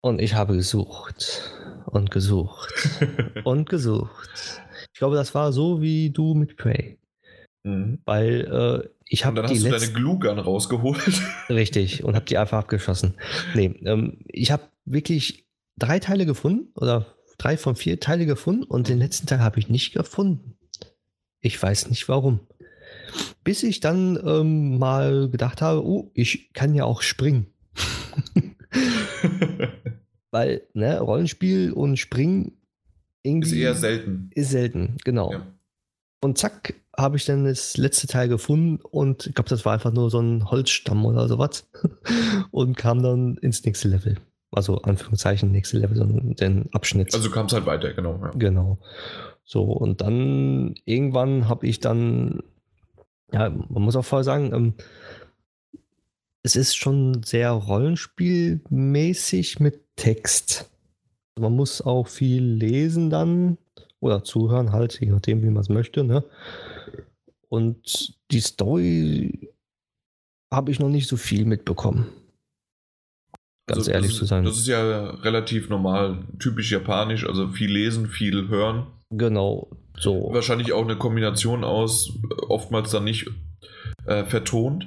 Und 0.00 0.20
ich 0.22 0.34
habe 0.34 0.56
gesucht 0.56 1.42
und 1.84 2.10
gesucht 2.10 2.72
und 3.44 3.68
gesucht. 3.68 4.30
Ich 4.92 4.98
glaube, 4.98 5.16
das 5.16 5.34
war 5.34 5.52
so 5.52 5.82
wie 5.82 6.10
du 6.10 6.34
mit 6.34 6.56
Prey. 6.56 6.98
Mhm. 7.62 8.00
Weil 8.06 8.84
äh, 8.84 8.88
ich 9.04 9.26
habe 9.26 9.42
die 9.42 9.54
hast 9.54 9.64
du 9.64 9.70
deine 9.70 9.92
Glue-Gun 9.92 10.38
rausgeholt. 10.38 11.20
Richtig, 11.50 12.04
und 12.04 12.14
habe 12.16 12.24
die 12.24 12.38
einfach 12.38 12.60
abgeschossen. 12.60 13.14
Nee, 13.54 13.78
ähm, 13.84 14.18
ich 14.26 14.50
habe 14.50 14.62
wirklich 14.92 15.46
drei 15.78 15.98
Teile 15.98 16.26
gefunden 16.26 16.72
oder 16.74 17.06
drei 17.38 17.56
von 17.56 17.76
vier 17.76 18.00
Teile 18.00 18.26
gefunden 18.26 18.64
und 18.64 18.88
den 18.88 18.98
letzten 18.98 19.26
Teil 19.26 19.40
habe 19.40 19.58
ich 19.58 19.68
nicht 19.68 19.92
gefunden. 19.92 20.56
Ich 21.40 21.60
weiß 21.60 21.88
nicht 21.88 22.08
warum. 22.08 22.40
Bis 23.44 23.62
ich 23.62 23.80
dann 23.80 24.18
ähm, 24.24 24.78
mal 24.78 25.30
gedacht 25.30 25.62
habe, 25.62 25.84
oh, 25.84 26.10
ich 26.14 26.52
kann 26.52 26.74
ja 26.74 26.84
auch 26.84 27.02
springen. 27.02 27.46
Weil, 30.30 30.62
ne, 30.74 31.00
Rollenspiel 31.00 31.72
und 31.72 31.96
Springen 31.96 32.58
irgendwie. 33.22 33.48
Ist 33.48 33.56
eher 33.56 33.74
selten. 33.74 34.30
Ist 34.34 34.50
selten, 34.50 34.96
genau. 35.04 35.32
Ja. 35.32 35.46
Und 36.20 36.38
zack, 36.38 36.74
habe 36.96 37.16
ich 37.16 37.24
dann 37.24 37.44
das 37.44 37.76
letzte 37.76 38.06
Teil 38.06 38.28
gefunden 38.28 38.80
und 38.82 39.26
ich 39.26 39.34
glaube, 39.34 39.48
das 39.48 39.64
war 39.64 39.72
einfach 39.72 39.92
nur 39.92 40.10
so 40.10 40.20
ein 40.20 40.50
Holzstamm 40.50 41.04
oder 41.06 41.26
sowas. 41.28 41.68
und 42.50 42.76
kam 42.76 43.02
dann 43.02 43.38
ins 43.38 43.64
nächste 43.64 43.88
Level. 43.88 44.16
Also 44.52 44.82
Anführungszeichen 44.82 45.52
nächste 45.52 45.78
Level, 45.78 45.96
sondern 45.96 46.34
den 46.34 46.68
Abschnitt. 46.72 47.14
Also 47.14 47.30
kam 47.30 47.46
es 47.46 47.52
halt 47.52 47.66
weiter, 47.66 47.92
genau. 47.92 48.18
Ja. 48.20 48.30
Genau. 48.30 48.78
So, 49.44 49.64
und 49.64 50.00
dann 50.00 50.74
irgendwann 50.84 51.48
habe 51.48 51.66
ich 51.66 51.80
dann, 51.80 52.42
ja, 53.32 53.48
man 53.48 53.82
muss 53.82 53.96
auch 53.96 54.04
vorher 54.04 54.24
sagen, 54.24 54.52
ähm, 54.52 54.74
es 56.42 56.56
ist 56.56 56.76
schon 56.76 57.22
sehr 57.22 57.50
rollenspielmäßig 57.50 59.60
mit 59.60 59.80
Text. 59.96 60.70
Man 61.38 61.54
muss 61.54 61.82
auch 61.82 62.08
viel 62.08 62.42
lesen 62.42 63.10
dann 63.10 63.58
oder 64.00 64.24
zuhören 64.24 64.72
halt, 64.72 65.00
je 65.00 65.10
nachdem, 65.10 65.42
wie 65.42 65.50
man 65.50 65.62
es 65.62 65.68
möchte. 65.68 66.02
Ne? 66.02 66.24
Und 67.48 68.18
die 68.30 68.40
Story 68.40 69.50
habe 70.50 70.70
ich 70.70 70.80
noch 70.80 70.88
nicht 70.88 71.08
so 71.08 71.16
viel 71.16 71.44
mitbekommen. 71.44 72.06
Ganz 73.70 73.80
also 73.80 73.90
ehrlich 73.92 74.10
ist, 74.10 74.18
zu 74.18 74.24
sein. 74.24 74.44
Das 74.44 74.56
ist 74.56 74.66
ja 74.66 75.10
relativ 75.22 75.68
normal, 75.68 76.18
typisch 76.38 76.70
japanisch, 76.70 77.26
also 77.26 77.48
viel 77.48 77.70
lesen, 77.70 78.06
viel 78.06 78.48
hören. 78.48 78.86
Genau, 79.10 79.68
so. 79.98 80.30
Wahrscheinlich 80.32 80.72
auch 80.72 80.84
eine 80.84 80.96
Kombination 80.96 81.64
aus, 81.64 82.12
oftmals 82.48 82.90
dann 82.90 83.04
nicht 83.04 83.26
äh, 84.06 84.24
vertont, 84.24 84.86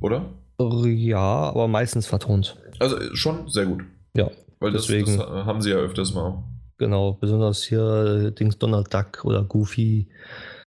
oder? 0.00 0.26
Ja, 0.58 1.18
aber 1.18 1.68
meistens 1.68 2.06
vertont. 2.06 2.56
Also 2.78 2.96
schon 3.14 3.48
sehr 3.48 3.66
gut. 3.66 3.82
Ja. 4.16 4.30
Weil 4.60 4.72
deswegen, 4.72 5.06
das, 5.06 5.16
das 5.16 5.46
haben 5.46 5.62
sie 5.62 5.70
ja 5.70 5.76
öfters 5.76 6.14
mal. 6.14 6.42
Genau, 6.78 7.12
besonders 7.12 7.62
hier 7.62 8.30
Dings 8.32 8.58
Donald 8.58 8.92
Duck 8.92 9.24
oder 9.24 9.42
Goofy. 9.42 10.08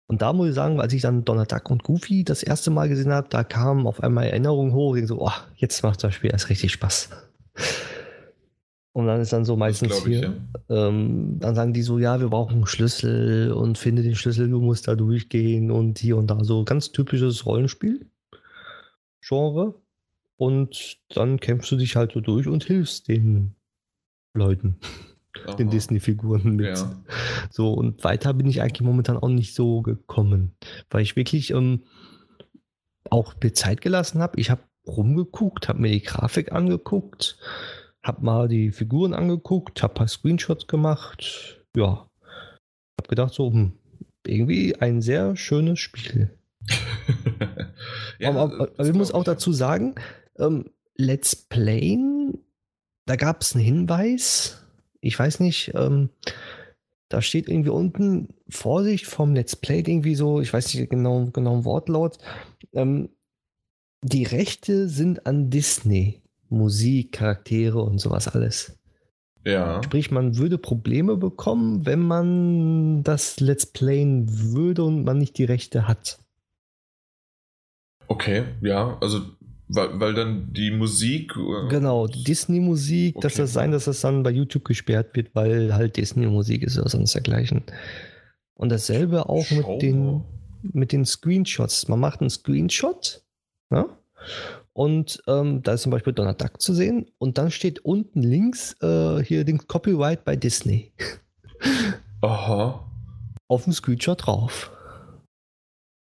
Und 0.07 0.23
da 0.23 0.33
muss 0.33 0.49
ich 0.49 0.55
sagen, 0.55 0.81
als 0.81 0.93
ich 0.93 1.03
dann 1.03 1.25
Donald 1.25 1.53
Duck 1.53 1.71
und 1.71 1.85
Goofy 1.85 2.25
das 2.25 2.43
erste 2.43 2.71
Mal 2.71 2.89
gesehen 2.89 3.13
habe, 3.13 3.29
da 3.31 3.45
kamen 3.45 3.87
auf 3.87 4.03
einmal 4.03 4.25
Erinnerungen 4.27 4.73
hoch. 4.75 4.97
Ich 4.97 5.07
so, 5.07 5.21
oh, 5.21 5.31
jetzt 5.57 5.83
macht 5.83 6.03
das 6.03 6.15
Spiel 6.15 6.31
erst 6.33 6.49
richtig 6.49 6.73
Spaß. 6.73 7.11
Und 8.93 9.07
dann 9.07 9.21
ist 9.21 9.33
dann 9.33 9.45
so 9.45 9.57
meistens 9.57 9.99
ich, 9.99 10.05
hier, 10.05 10.35
ja. 10.69 10.89
ähm, 10.89 11.39
dann 11.39 11.55
sagen 11.55 11.73
die 11.73 11.83
so, 11.83 11.99
ja, 11.99 12.21
wir 12.21 12.29
brauchen 12.29 12.57
einen 12.57 12.67
Schlüssel 12.67 13.53
und 13.53 13.79
finde 13.79 14.03
den 14.03 14.17
Schlüssel, 14.17 14.49
du 14.49 14.61
musst 14.61 14.89
da 14.89 14.97
durchgehen 14.97 15.71
und 15.71 15.99
hier 15.99 16.17
und 16.17 16.27
da. 16.27 16.43
So 16.43 16.65
ganz 16.65 16.91
typisches 16.91 17.47
Rollenspiel. 17.47 18.07
Genre. 19.21 19.75
Und 20.37 20.99
dann 21.11 21.39
kämpfst 21.39 21.71
du 21.71 21.77
dich 21.77 21.97
halt 21.97 22.13
so 22.13 22.21
durch 22.21 22.49
und 22.49 22.65
hilfst 22.65 23.07
den 23.09 23.55
Leuten, 24.35 24.81
Aha. 25.47 25.55
den 25.55 25.71
Disney-Figuren 25.71 26.57
mit. 26.57 26.79
Ja. 26.79 27.03
So, 27.51 27.73
und 27.73 28.03
weiter 28.03 28.35
bin 28.35 28.49
ich 28.49 28.61
eigentlich 28.61 28.81
momentan 28.81 29.19
auch 29.19 29.29
nicht 29.29 29.55
so 29.55 29.83
gekommen, 29.83 30.57
weil 30.89 31.03
ich 31.03 31.15
wirklich 31.15 31.51
ähm, 31.51 31.83
auch 33.09 33.35
mir 33.41 33.53
Zeit 33.53 33.83
gelassen 33.83 34.21
habe. 34.21 34.41
Ich 34.41 34.51
habe 34.51 34.63
rumgeguckt, 34.87 35.69
habe 35.69 35.81
mir 35.81 35.91
die 35.91 36.03
Grafik 36.03 36.53
angeguckt, 36.53 37.39
habe 38.03 38.25
mal 38.25 38.49
die 38.49 38.71
Figuren 38.71 39.15
angeguckt, 39.15 39.83
habe 39.83 39.95
ein 39.95 39.97
paar 39.97 40.09
Screenshots 40.09 40.67
gemacht. 40.67 41.59
Ja, 41.77 42.09
habe 42.99 43.09
gedacht, 43.09 43.35
so, 43.35 43.53
hm, 43.53 43.73
irgendwie 44.27 44.77
ein 44.77 45.03
sehr 45.03 45.37
schönes 45.37 45.79
Spiel. 45.79 46.31
ja, 48.19 48.31
aber, 48.31 48.41
aber, 48.41 48.71
aber 48.77 48.87
ich 48.87 48.95
muss 48.95 49.13
auch 49.13 49.25
dazu 49.25 49.53
sagen, 49.53 49.95
ähm, 50.39 50.71
Let's 50.97 51.35
Playen, 51.35 52.39
da 53.07 53.17
gab 53.17 53.43
es 53.43 53.55
einen 53.55 53.65
Hinweis, 53.65 54.63
ich 55.01 55.19
weiß 55.19 55.41
nicht, 55.41 55.73
ähm, 55.75 56.11
da 57.09 57.23
steht 57.23 57.49
irgendwie 57.49 57.71
unten, 57.71 58.29
Vorsicht 58.49 59.07
vom 59.07 59.35
Let's 59.35 59.57
Play, 59.57 59.79
irgendwie 59.79 60.15
so, 60.15 60.41
ich 60.41 60.53
weiß 60.53 60.75
nicht 60.75 60.91
genau, 60.91 61.27
genau 61.33 61.65
Wortlaut, 61.65 62.19
ähm, 62.73 63.09
die 64.03 64.25
Rechte 64.25 64.89
sind 64.89 65.27
an 65.27 65.51
Disney. 65.51 66.23
Musik, 66.49 67.13
Charaktere 67.13 67.81
und 67.81 67.99
sowas 67.99 68.29
alles. 68.29 68.77
Ja. 69.45 69.83
Sprich, 69.83 70.11
man 70.11 70.37
würde 70.37 70.59
Probleme 70.59 71.17
bekommen, 71.17 71.87
wenn 71.87 72.01
man 72.01 73.03
das 73.03 73.41
Let's 73.41 73.67
Playen 73.67 74.27
würde 74.53 74.85
und 74.85 75.05
man 75.05 75.19
nicht 75.19 75.39
die 75.39 75.45
Rechte 75.45 75.89
hat. 75.89 76.19
Okay, 78.09 78.45
ja, 78.61 78.99
also 79.01 79.21
weil, 79.69 80.01
weil 80.01 80.15
dann 80.15 80.53
die 80.53 80.73
Musik. 80.73 81.35
Äh, 81.37 81.69
genau, 81.69 82.09
Disney-Musik, 82.09 83.17
okay. 83.17 83.23
dass 83.23 83.35
das 83.35 83.53
sein, 83.53 83.71
dass 83.71 83.85
das 83.85 84.01
dann 84.01 84.25
bei 84.25 84.31
YouTube 84.31 84.65
gesperrt 84.65 85.15
wird, 85.15 85.35
weil 85.35 85.73
halt 85.73 85.97
Disney-Musik 85.97 86.65
ist 86.65 86.77
oder 86.79 86.89
sonst 86.89 87.15
dergleichen. 87.15 87.63
Und 88.55 88.71
dasselbe 88.71 89.29
auch 89.29 89.49
mit 89.53 89.81
den, 89.81 90.25
mit 90.63 90.93
den 90.93 91.07
Screenshots. 91.07 91.87
Man 91.89 92.01
macht 92.01 92.21
einen 92.21 92.31
Screenshot 92.31 93.23
ja? 93.71 93.87
und 94.73 95.23
ähm, 95.27 95.63
da 95.63 95.75
ist 95.75 95.83
zum 95.83 95.93
Beispiel 95.93 96.13
Donald 96.13 96.41
Duck 96.41 96.61
zu 96.61 96.75
sehen 96.75 97.07
und 97.19 97.39
dann 97.39 97.51
steht 97.51 97.81
unten 97.81 98.23
links 98.23 98.77
äh, 98.83 99.23
hier 99.23 99.45
den 99.45 99.67
Copyright 99.67 100.25
bei 100.25 100.37
Disney. 100.37 100.93
Aha. 102.23 102.87
Auf 103.49 103.65
dem 103.65 103.73
Screenshot 103.73 104.27
drauf. 104.27 104.71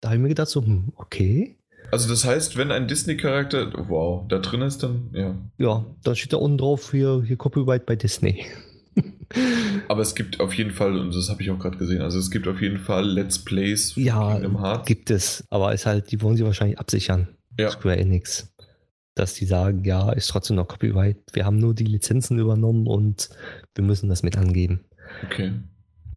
Da 0.00 0.08
habe 0.08 0.16
ich 0.16 0.22
mir 0.22 0.28
gedacht, 0.28 0.48
so, 0.48 0.64
hm, 0.64 0.92
okay. 0.96 1.56
Also 1.90 2.08
das 2.08 2.24
heißt, 2.24 2.56
wenn 2.56 2.70
ein 2.70 2.86
Disney-Charakter, 2.88 3.72
wow, 3.88 4.26
da 4.28 4.38
drin 4.38 4.62
ist, 4.62 4.82
dann, 4.82 5.10
ja. 5.12 5.34
Ja, 5.56 5.84
dann 6.02 6.16
steht 6.16 6.32
da 6.32 6.36
unten 6.36 6.58
drauf, 6.58 6.90
hier, 6.90 7.22
hier 7.26 7.36
Copyright 7.36 7.86
bei 7.86 7.96
Disney. 7.96 8.44
Aber 9.88 10.02
es 10.02 10.14
gibt 10.14 10.40
auf 10.40 10.52
jeden 10.54 10.72
Fall, 10.72 10.98
und 10.98 11.14
das 11.14 11.30
habe 11.30 11.42
ich 11.42 11.50
auch 11.50 11.58
gerade 11.58 11.78
gesehen, 11.78 12.02
also 12.02 12.18
es 12.18 12.30
gibt 12.30 12.46
auf 12.48 12.60
jeden 12.60 12.78
Fall 12.78 13.06
Let's 13.06 13.38
Plays 13.38 13.92
von 13.92 14.02
ja, 14.02 14.32
Kingdom 14.32 14.60
Hearts. 14.60 14.86
gibt 14.86 15.10
es, 15.10 15.44
aber 15.50 15.72
ist 15.72 15.86
halt, 15.86 16.10
die 16.10 16.20
wollen 16.20 16.36
sie 16.36 16.44
wahrscheinlich 16.44 16.78
absichern. 16.78 17.28
Ja. 17.58 17.70
Square 17.70 17.96
Enix. 17.96 18.54
Dass 19.14 19.34
die 19.34 19.46
sagen, 19.46 19.84
ja, 19.84 20.12
ist 20.12 20.28
trotzdem 20.28 20.56
noch 20.56 20.68
Copyright. 20.68 21.18
Wir 21.32 21.44
haben 21.44 21.58
nur 21.58 21.74
die 21.74 21.84
Lizenzen 21.84 22.38
übernommen 22.38 22.86
und 22.86 23.30
wir 23.74 23.84
müssen 23.84 24.08
das 24.08 24.22
mit 24.22 24.38
angeben. 24.38 24.84
Okay. 25.24 25.52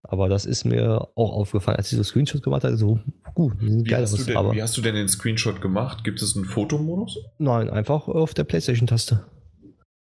Aber 0.04 0.30
das 0.30 0.46
ist 0.46 0.66
mir 0.66 1.10
auch 1.16 1.32
aufgefallen, 1.32 1.78
als 1.78 1.92
ich 1.92 1.98
so 1.98 2.04
Screenshots 2.04 2.44
gemacht 2.44 2.64
habe. 2.64 2.78
So, 2.78 3.00
gut, 3.34 3.54
wie, 3.60 3.84
geil 3.84 4.02
hast 4.02 4.14
aus, 4.14 4.26
denn, 4.26 4.38
aber 4.38 4.54
wie 4.54 4.62
hast 4.62 4.78
du 4.78 4.82
denn 4.82 4.96
den 4.96 5.08
Screenshot 5.08 5.62
gemacht? 5.62 6.04
Gibt 6.04 6.22
es 6.22 6.36
einen 6.36 6.46
Fotomodus? 6.46 7.18
Nein, 7.38 7.70
einfach 7.70 8.08
auf 8.08 8.34
der 8.34 8.44
PlayStation-Taste. 8.44 9.26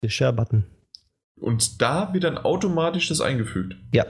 Der 0.03 0.09
Share-Button. 0.09 0.65
Und 1.41 1.81
da 1.81 2.13
wird 2.13 2.25
dann 2.25 2.39
automatisch 2.39 3.09
das 3.09 3.21
eingefügt? 3.21 3.77
Ja. 3.93 4.07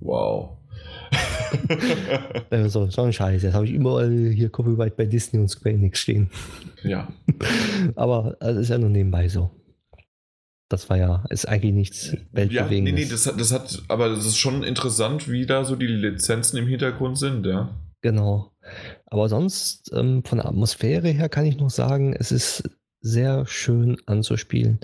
Wow. 0.00 0.58
so, 2.68 2.88
so 2.90 3.02
ein 3.02 3.12
Scheiß. 3.12 3.42
Jetzt 3.42 3.54
habe 3.54 3.66
ich 3.66 3.72
überall 3.72 4.10
hier 4.10 4.50
Copyright 4.50 4.96
bei 4.96 5.06
Disney 5.06 5.40
und 5.40 5.48
Square 5.48 5.74
Enix 5.74 6.00
stehen. 6.00 6.30
Ja. 6.82 7.08
Aber 7.96 8.36
das 8.40 8.56
ist 8.56 8.68
ja 8.68 8.78
nur 8.78 8.90
nebenbei 8.90 9.28
so. 9.28 9.50
Das 10.68 10.90
war 10.90 10.96
ja, 10.96 11.24
ist 11.30 11.46
eigentlich 11.46 11.74
nichts 11.74 12.16
Weltbewegendes. 12.32 12.90
Ja, 12.90 12.96
nee, 12.96 13.04
nee, 13.04 13.08
das 13.08 13.26
hat, 13.26 13.40
das 13.40 13.52
hat, 13.52 13.84
aber 13.86 14.08
das 14.08 14.26
ist 14.26 14.36
schon 14.36 14.64
interessant, 14.64 15.30
wie 15.30 15.46
da 15.46 15.64
so 15.64 15.76
die 15.76 15.86
Lizenzen 15.86 16.56
im 16.56 16.66
Hintergrund 16.66 17.18
sind, 17.18 17.46
ja. 17.46 17.70
Genau. 18.02 18.50
Aber 19.06 19.28
sonst, 19.28 19.92
ähm, 19.94 20.24
von 20.24 20.38
der 20.38 20.46
Atmosphäre 20.46 21.08
her 21.08 21.28
kann 21.28 21.46
ich 21.46 21.56
noch 21.58 21.70
sagen, 21.70 22.14
es 22.18 22.32
ist 22.32 22.68
sehr 23.00 23.46
schön 23.46 23.96
anzuspielen. 24.06 24.80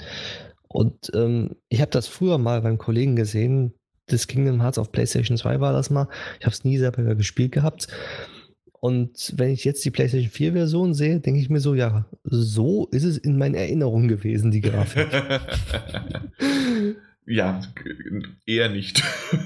Und 0.68 1.10
ähm, 1.14 1.56
ich 1.68 1.80
habe 1.80 1.90
das 1.90 2.06
früher 2.06 2.38
mal 2.38 2.62
beim 2.62 2.78
Kollegen 2.78 3.16
gesehen, 3.16 3.74
das 4.06 4.26
Kingdom 4.26 4.60
Hearts 4.60 4.78
auf 4.78 4.92
PlayStation 4.92 5.36
2 5.36 5.60
war 5.60 5.72
das 5.72 5.90
mal. 5.90 6.08
Ich 6.38 6.46
habe 6.46 6.54
es 6.54 6.64
nie 6.64 6.78
selber 6.78 7.14
gespielt 7.14 7.52
gehabt. 7.52 7.88
Und 8.84 9.32
wenn 9.36 9.50
ich 9.50 9.64
jetzt 9.64 9.84
die 9.84 9.92
PlayStation 9.92 10.30
4 10.30 10.52
Version 10.54 10.92
sehe, 10.92 11.20
denke 11.20 11.40
ich 11.40 11.48
mir 11.48 11.60
so, 11.60 11.74
ja, 11.74 12.04
so 12.24 12.88
ist 12.90 13.04
es 13.04 13.16
in 13.16 13.38
meinen 13.38 13.54
Erinnerungen 13.54 14.08
gewesen, 14.08 14.50
die 14.50 14.60
Grafik. 14.60 15.06
ja, 17.26 17.60
eher 18.44 18.68
nicht. 18.70 19.00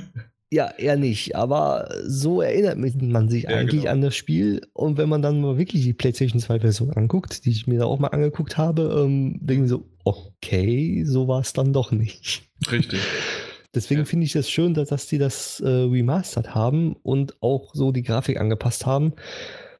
ja, 0.50 0.70
eher 0.78 0.96
nicht, 0.96 1.36
aber 1.36 1.86
so 2.06 2.40
erinnert 2.40 2.78
man 2.78 3.28
sich 3.28 3.42
ja, 3.42 3.50
eigentlich 3.50 3.82
genau. 3.82 3.92
an 3.92 4.00
das 4.00 4.16
Spiel. 4.16 4.62
Und 4.72 4.96
wenn 4.96 5.10
man 5.10 5.20
dann 5.20 5.42
mal 5.42 5.58
wirklich 5.58 5.82
die 5.82 5.92
PlayStation 5.92 6.40
2 6.40 6.60
Version 6.60 6.90
anguckt, 6.92 7.44
die 7.44 7.50
ich 7.50 7.66
mir 7.66 7.80
da 7.80 7.84
auch 7.84 7.98
mal 7.98 8.08
angeguckt 8.08 8.56
habe, 8.56 9.04
ähm, 9.04 9.38
denke 9.42 9.64
ich 9.64 9.70
so, 9.70 9.86
okay, 10.04 11.04
so 11.04 11.28
war 11.28 11.40
es 11.40 11.52
dann 11.52 11.74
doch 11.74 11.92
nicht. 11.92 12.48
Richtig. 12.72 13.00
Deswegen 13.76 14.00
ja. 14.00 14.04
finde 14.06 14.24
ich 14.24 14.34
es 14.34 14.46
das 14.46 14.50
schön, 14.50 14.74
dass, 14.74 14.88
dass 14.88 15.06
die 15.06 15.18
das 15.18 15.60
äh, 15.60 15.68
remastert 15.68 16.54
haben 16.54 16.96
und 17.02 17.40
auch 17.42 17.74
so 17.74 17.92
die 17.92 18.02
Grafik 18.02 18.40
angepasst 18.40 18.86
haben, 18.86 19.12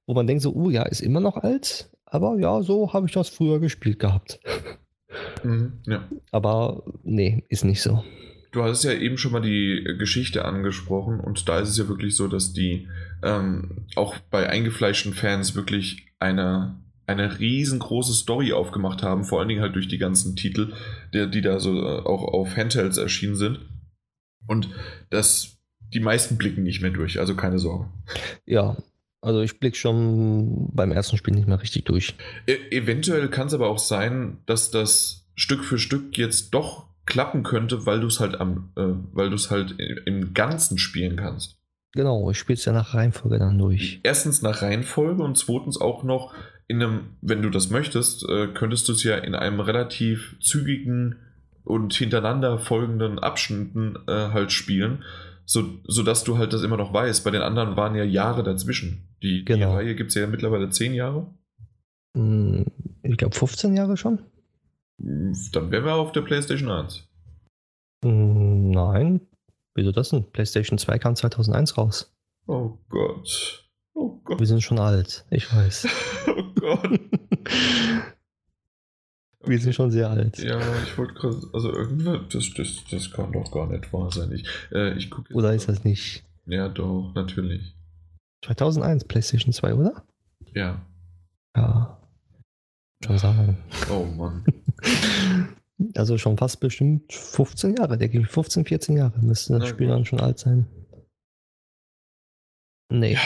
wo 0.07 0.15
man 0.15 0.27
denkt 0.27 0.43
so, 0.43 0.55
oh 0.55 0.71
ja, 0.71 0.83
ist 0.83 1.01
immer 1.01 1.21
noch 1.21 1.39
alt, 1.39 1.91
aber 2.05 2.39
ja, 2.39 2.63
so 2.63 2.93
habe 2.93 3.07
ich 3.07 3.13
das 3.13 3.31
früher 3.31 3.59
gespielt 3.59 3.99
gehabt. 3.99 4.39
Mhm, 5.43 5.81
ja. 5.87 6.09
Aber 6.31 6.85
nee, 7.03 7.45
ist 7.49 7.65
nicht 7.65 7.83
so. 7.83 8.05
Du 8.53 8.63
hattest 8.63 8.85
ja 8.85 8.93
eben 8.93 9.19
schon 9.19 9.33
mal 9.33 9.41
die 9.41 9.85
Geschichte 9.99 10.45
angesprochen 10.45 11.21
und 11.21 11.49
da 11.49 11.61
ist 11.61 11.69
es 11.69 11.79
ja 11.79 11.89
wirklich 11.89 12.17
so, 12.17 12.29
dass 12.29 12.53
die 12.53 12.89
ähm, 13.23 13.87
auch 13.97 14.17
bei 14.31 14.49
eingefleischten 14.49 15.13
Fans 15.13 15.55
wirklich 15.55 16.07
eine, 16.21 16.77
eine 17.07 17.39
riesengroße 17.39 18.15
Story 18.15 18.53
aufgemacht 18.53 19.03
haben, 19.03 19.25
vor 19.25 19.41
allen 19.41 19.49
Dingen 19.49 19.61
halt 19.61 19.75
durch 19.75 19.89
die 19.89 19.99
ganzen 19.99 20.37
Titel, 20.37 20.73
die, 21.13 21.31
die 21.31 21.43
da 21.43 21.61
so 21.61 21.83
äh, 21.83 22.01
auch 22.01 22.23
auf 22.25 22.57
Handhelds 22.57 22.99
erschienen 22.99 23.37
sind. 23.37 23.61
Und 24.47 24.71
das, 25.11 25.59
die 25.93 26.01
meisten 26.01 26.37
blicken 26.37 26.63
nicht 26.63 26.83
mehr 26.83 26.91
durch, 26.91 27.19
also 27.19 27.35
keine 27.35 27.59
Sorge. 27.59 27.89
Ja, 28.45 28.77
also 29.21 29.41
ich 29.41 29.59
blicke 29.59 29.77
schon 29.77 30.69
beim 30.73 30.93
ersten 30.93 31.17
Spiel 31.17 31.35
nicht 31.35 31.49
mehr 31.49 31.61
richtig 31.61 31.85
durch. 31.85 32.15
E 32.47 32.57
eventuell 32.71 33.29
kann 33.29 33.49
es 33.49 33.55
aber 33.55 33.69
auch 33.69 33.79
sein, 33.79 34.39
dass 34.47 34.71
das 34.71 35.27
Stück 35.35 35.65
für 35.65 35.79
Stück 35.79 36.17
jetzt 36.17 36.55
doch 36.55 36.87
klappen 37.07 37.43
könnte, 37.43 37.87
weil 37.87 38.01
du 38.01 38.09
es 38.09 38.21
halt 38.21 38.41
am, 38.41 38.73
äh, 38.77 38.83
weil 39.13 39.31
du 39.31 39.37
es 39.37 39.51
halt 39.51 39.77
im 40.07 40.35
Ganzen 40.35 40.79
spielen 40.79 41.17
kannst. 41.17 41.57
Genau, 41.93 42.31
ich 42.31 42.39
spiele 42.39 42.59
es 42.59 42.65
ja 42.65 42.73
nach 42.73 42.95
Reihenfolge 42.95 43.39
dann 43.39 43.59
durch. 43.59 44.01
Erstens 44.03 44.43
nach 44.43 44.61
Reihenfolge 44.61 45.23
und 45.23 45.39
zweitens 45.39 45.81
auch 45.81 46.03
noch 46.03 46.35
in 46.69 46.83
einem, 46.83 47.17
wenn 47.23 47.43
du 47.43 47.51
das 47.51 47.71
möchtest, 47.71 48.29
äh, 48.29 48.49
könntest 48.49 48.89
du 48.89 48.93
es 48.93 49.03
ja 49.03 49.17
in 49.17 49.35
einem 49.35 49.61
relativ 49.61 50.37
zügigen 50.41 51.17
und 51.67 51.93
hintereinander 51.95 52.59
folgenden 52.59 53.19
Abschnitten 53.19 53.97
äh, 54.09 54.13
halt 54.31 54.53
spielen, 54.53 55.05
so, 55.45 55.65
sodass 55.85 56.25
du 56.25 56.39
halt 56.39 56.53
das 56.53 56.63
immer 56.63 56.77
noch 56.77 56.93
weißt. 56.95 57.25
Bei 57.25 57.31
den 57.31 57.43
anderen 57.43 57.77
waren 57.77 57.95
ja 57.95 58.05
Jahre 58.05 58.43
dazwischen. 58.43 59.09
Die, 59.23 59.45
Genau. 59.45 59.71
die 59.71 59.77
Reihe 59.77 59.95
gibt 59.95 60.09
es 60.11 60.15
ja 60.15 60.27
mittlerweile 60.27 60.71
zehn 60.71 60.95
Jahre. 60.95 61.27
Hm, 62.17 62.65
Ich 63.03 63.17
glaube 63.17 63.35
15 63.37 63.77
Jahre 63.77 63.97
schon. 63.97 64.21
Dann 64.99 65.71
wären 65.71 65.85
wir 65.85 65.95
auf 65.95 66.13
der 66.13 66.23
PlayStation 66.23 66.71
1. 66.71 67.07
Hm, 68.05 68.71
Nein. 68.71 69.21
Wieso 69.75 69.93
das 69.93 70.09
denn? 70.11 70.25
PlayStation 70.33 70.79
2 70.79 70.99
kam 70.99 71.17
2001 71.17 71.77
raus. 71.77 72.17
Oh 72.47 72.79
Gott. 72.89 73.69
Oh 73.95 74.21
Gott. 74.25 74.39
Wir 74.41 74.47
sind 74.47 74.63
schon 74.63 74.79
alt. 74.79 75.25
Ich 75.31 75.53
weiß. 75.55 75.87
Oh 76.29 76.43
Gott. 76.61 76.91
Wir 79.47 79.59
sind 79.61 79.75
schon 79.75 79.91
sehr 79.91 80.11
alt. 80.11 80.39
Ja, 80.39 80.59
ich 80.83 80.97
wollte 80.99 81.15
gerade, 81.15 81.41
also 81.53 81.73
irgendwas, 81.73 82.21
das, 82.33 82.53
das, 82.55 82.85
das 82.91 83.11
kann 83.11 83.33
doch 83.33 83.51
gar 83.53 83.67
nicht 83.69 83.93
wahr 83.93 84.11
sein. 84.11 84.33
Ich, 84.33 84.47
äh, 84.73 84.93
ich 84.97 85.11
gucke 85.11 85.33
Oder 85.35 85.55
ist 85.55 85.69
das 85.69 85.85
nicht? 85.85 86.25
Ja, 86.47 86.69
doch, 86.69 87.13
natürlich. 87.15 87.75
2001 88.45 89.05
PlayStation 89.05 89.53
2, 89.53 89.75
oder? 89.75 90.05
Ja. 90.55 90.81
Ja. 91.57 92.01
Schon 93.05 93.19
sagen. 93.19 93.59
Oh 93.91 94.05
Mann. 94.05 94.45
Also 95.95 96.17
schon 96.17 96.39
fast 96.39 96.61
bestimmt 96.61 97.13
15 97.13 97.77
Jahre, 97.77 97.99
denke 97.99 98.19
ich. 98.19 98.27
15, 98.29 98.65
14 98.65 98.97
Jahre 98.97 99.19
müsste 99.21 99.53
das 99.53 99.61
Na 99.63 99.67
Spiel 99.67 99.89
gut. 99.89 99.95
dann 99.95 100.05
schon 100.07 100.21
alt 100.21 100.39
sein. 100.39 100.67
Nee. 102.91 103.19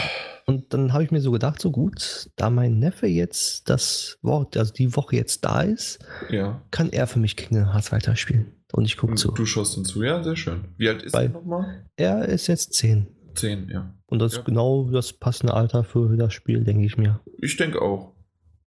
Und 0.51 0.74
dann 0.74 0.93
habe 0.93 1.05
ich 1.05 1.12
mir 1.12 1.20
so 1.20 1.31
gedacht, 1.31 1.60
so 1.62 1.70
gut, 1.70 2.28
da 2.35 2.51
mein 2.51 2.81
Neffe 2.81 3.06
jetzt 3.06 3.70
das 3.70 4.18
Wort, 4.20 4.56
also 4.56 4.72
die 4.72 4.97
Woche 4.97 5.14
jetzt 5.14 5.44
da 5.44 5.62
ist, 5.62 6.01
Ja. 6.28 6.60
kann 6.72 6.90
er 6.90 7.06
für 7.06 7.20
mich 7.20 7.36
Kingdom 7.36 7.72
Hearts 7.72 7.93
weiterspielen. 7.93 8.56
Und 8.72 8.85
ich 8.85 8.97
gucke 8.97 9.14
zu. 9.14 9.31
du 9.31 9.47
schaust 9.47 9.74
hinzu, 9.77 10.02
ja, 10.02 10.24
sehr 10.24 10.35
schön. 10.35 10.74
Wie 10.77 10.89
alt 10.89 11.02
ist 11.05 11.12
Bei- 11.12 11.24
er 11.27 11.28
nochmal? 11.31 11.86
Er 11.97 12.24
ist 12.28 12.48
jetzt 12.48 12.72
10. 12.74 13.06
Zehn, 13.36 13.68
ja. 13.70 13.94
Und 14.06 14.18
das 14.18 14.32
Ja. 14.32 14.39
ist 14.40 14.44
genau 14.44 14.90
das 14.90 15.12
passende 15.12 15.55
Alter 15.55 15.85
für 15.85 16.16
das 16.16 16.35
Spiel, 16.35 16.64
denke 16.64 16.85
ich 16.85 16.97
mir. 16.98 17.20
Ich 17.39 17.56
denke 17.56 17.81
auch. 17.81 18.12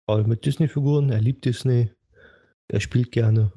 Weil 0.06 0.26
mit 0.26 0.43
Disney-Figuren, 0.45 1.10
er 1.11 1.22
liebt 1.22 1.45
Disney, 1.45 1.91
er 2.68 2.81
spielt 2.81 3.14
gerne. 3.14 3.53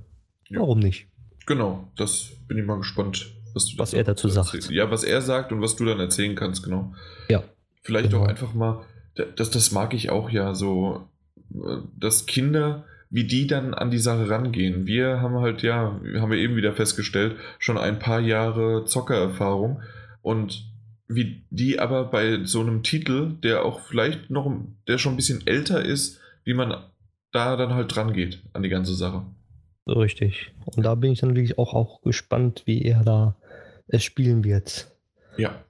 Ja. 0.49 0.61
Warum 0.61 0.79
nicht? 0.79 1.09
Genau, 1.47 1.91
das 1.97 2.31
bin 2.47 2.59
ich 2.59 2.65
mal 2.65 2.79
gespannt, 2.79 3.35
was, 3.53 3.67
du 3.67 3.79
Was 3.79 3.93
er 3.95 4.05
dazu 4.05 4.29
erzählst. 4.29 4.67
sagt. 4.69 4.71
Ja, 4.75 4.91
was 4.93 5.03
er 5.03 5.23
sagt 5.23 5.51
und 5.51 5.61
was 5.61 5.75
du 5.75 5.85
dann 5.87 5.99
erzählen 5.99 6.37
kannst, 6.37 6.63
genau. 6.63 6.95
Ja. 7.29 7.43
Vielleicht 7.83 8.11
Genau. 8.11 8.23
auch 8.25 8.29
einfach 8.29 8.55
mal, 8.55 8.85
das, 9.15 9.51
das 9.51 9.73
mag 9.73 9.95
ich 9.95 10.11
auch 10.11 10.31
ja 10.31 10.55
so, 10.55 11.09
äh, 11.55 11.79
dass 11.99 12.27
Kinder, 12.27 12.85
wie 13.11 13.25
die 13.25 13.47
dann 13.47 13.75
an 13.75 13.91
die 13.91 13.99
Sache 13.99 14.31
rangehen. 14.31 14.87
Wir 14.87 15.21
haben 15.21 15.39
halt 15.41 15.63
ja, 15.63 16.01
wir 16.03 16.23
haben 16.23 16.33
ja 16.33 16.39
eben 16.39 16.57
wieder 16.57 16.73
festgestellt, 16.73 17.37
schon 17.59 17.77
ein 17.77 17.99
paar 17.99 18.21
Jahre 18.21 18.85
Zockererfahrung 18.87 19.83
und 20.23 20.65
wie 21.09 21.45
die 21.51 21.79
aber 21.79 22.05
bei 22.05 22.45
so 22.45 22.61
einem 22.61 22.83
Titel, 22.83 23.35
der 23.43 23.67
auch 23.67 23.81
vielleicht 23.81 24.31
noch, 24.31 24.51
der 24.89 24.97
schon 24.97 25.13
ein 25.13 25.17
bisschen 25.17 25.47
älter 25.47 25.85
ist, 25.85 26.21
wie 26.45 26.55
man 26.55 26.75
da 27.33 27.57
dann 27.57 27.75
halt 27.75 27.95
dran 27.95 28.15
geht 28.15 28.43
an 28.55 28.63
die 28.63 28.71
ganze 28.71 28.95
Sache. 28.95 29.23
So 29.85 29.95
richtig. 29.95 30.53
Und 30.65 30.85
da 30.85 30.95
bin 30.95 31.13
ich 31.13 31.21
dann 31.21 31.35
wirklich 31.35 31.59
auch, 31.59 31.75
auch 31.75 32.01
gespannt, 32.03 32.63
wie 32.65 32.83
er 32.83 33.03
da 33.05 33.37
es 33.89 34.05
spielen 34.05 34.43
wird. 34.45 34.91
Ja, 35.37 35.63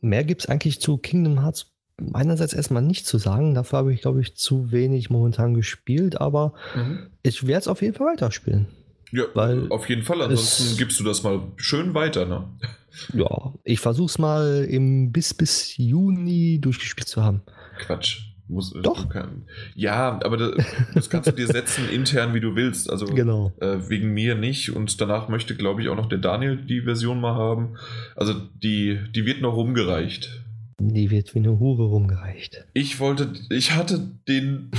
Mehr 0.00 0.24
gibt 0.24 0.42
es 0.42 0.48
eigentlich 0.48 0.80
zu 0.80 0.98
Kingdom 0.98 1.40
Hearts 1.42 1.70
meinerseits 2.00 2.52
erstmal 2.52 2.82
nicht 2.82 3.06
zu 3.06 3.18
sagen. 3.18 3.54
Dafür 3.54 3.78
habe 3.80 3.94
ich, 3.94 4.00
glaube 4.02 4.20
ich, 4.20 4.34
zu 4.36 4.72
wenig 4.72 5.10
momentan 5.10 5.54
gespielt, 5.54 6.20
aber 6.20 6.54
Mhm. 6.74 7.10
ich 7.22 7.46
werde 7.46 7.60
es 7.60 7.68
auf 7.68 7.82
jeden 7.82 7.94
Fall 7.94 8.08
weiterspielen. 8.08 8.66
Ja, 9.12 9.24
Weil 9.34 9.70
auf 9.70 9.88
jeden 9.88 10.02
Fall. 10.02 10.20
Ansonsten 10.22 10.76
gibst 10.76 10.98
du 10.98 11.04
das 11.04 11.22
mal 11.22 11.40
schön 11.56 11.94
weiter, 11.94 12.26
ne? 12.26 12.48
Ja, 13.12 13.52
ich 13.64 13.80
versuche 13.80 14.06
es 14.06 14.18
mal 14.18 14.64
im 14.70 15.10
bis 15.10 15.34
bis 15.34 15.76
Juni 15.76 16.60
durchgespielt 16.60 17.08
zu 17.08 17.24
haben. 17.24 17.42
Quatsch. 17.78 18.33
Muss, 18.46 18.74
Doch. 18.82 19.08
kann- 19.08 19.44
ja, 19.74 20.20
aber 20.22 20.36
das, 20.36 20.66
das 20.94 21.08
kannst 21.10 21.28
du 21.28 21.32
dir 21.32 21.46
setzen 21.46 21.88
intern, 21.88 22.34
wie 22.34 22.40
du 22.40 22.54
willst. 22.54 22.90
Also 22.90 23.06
Genau. 23.06 23.52
äh, 23.60 23.78
wegen 23.88 24.12
mir 24.12 24.34
nicht. 24.34 24.70
Und 24.70 25.00
danach 25.00 25.28
möchte, 25.28 25.56
glaube 25.56 25.80
ich, 25.82 25.88
auch 25.88 25.96
noch 25.96 26.08
der 26.10 26.18
Daniel 26.18 26.56
die 26.58 26.82
Version 26.82 27.20
mal 27.20 27.34
haben. 27.34 27.76
Also 28.16 28.34
die, 28.62 28.98
die 29.14 29.24
wird 29.24 29.40
noch 29.40 29.54
rumgereicht. 29.56 30.42
Die 30.78 31.10
wird 31.10 31.34
wie 31.34 31.38
eine 31.38 31.58
Hure 31.58 31.84
rumgereicht. 31.84 32.64
Ich 32.74 33.00
wollte, 33.00 33.32
ich 33.48 33.72
hatte 33.72 34.10
den 34.28 34.70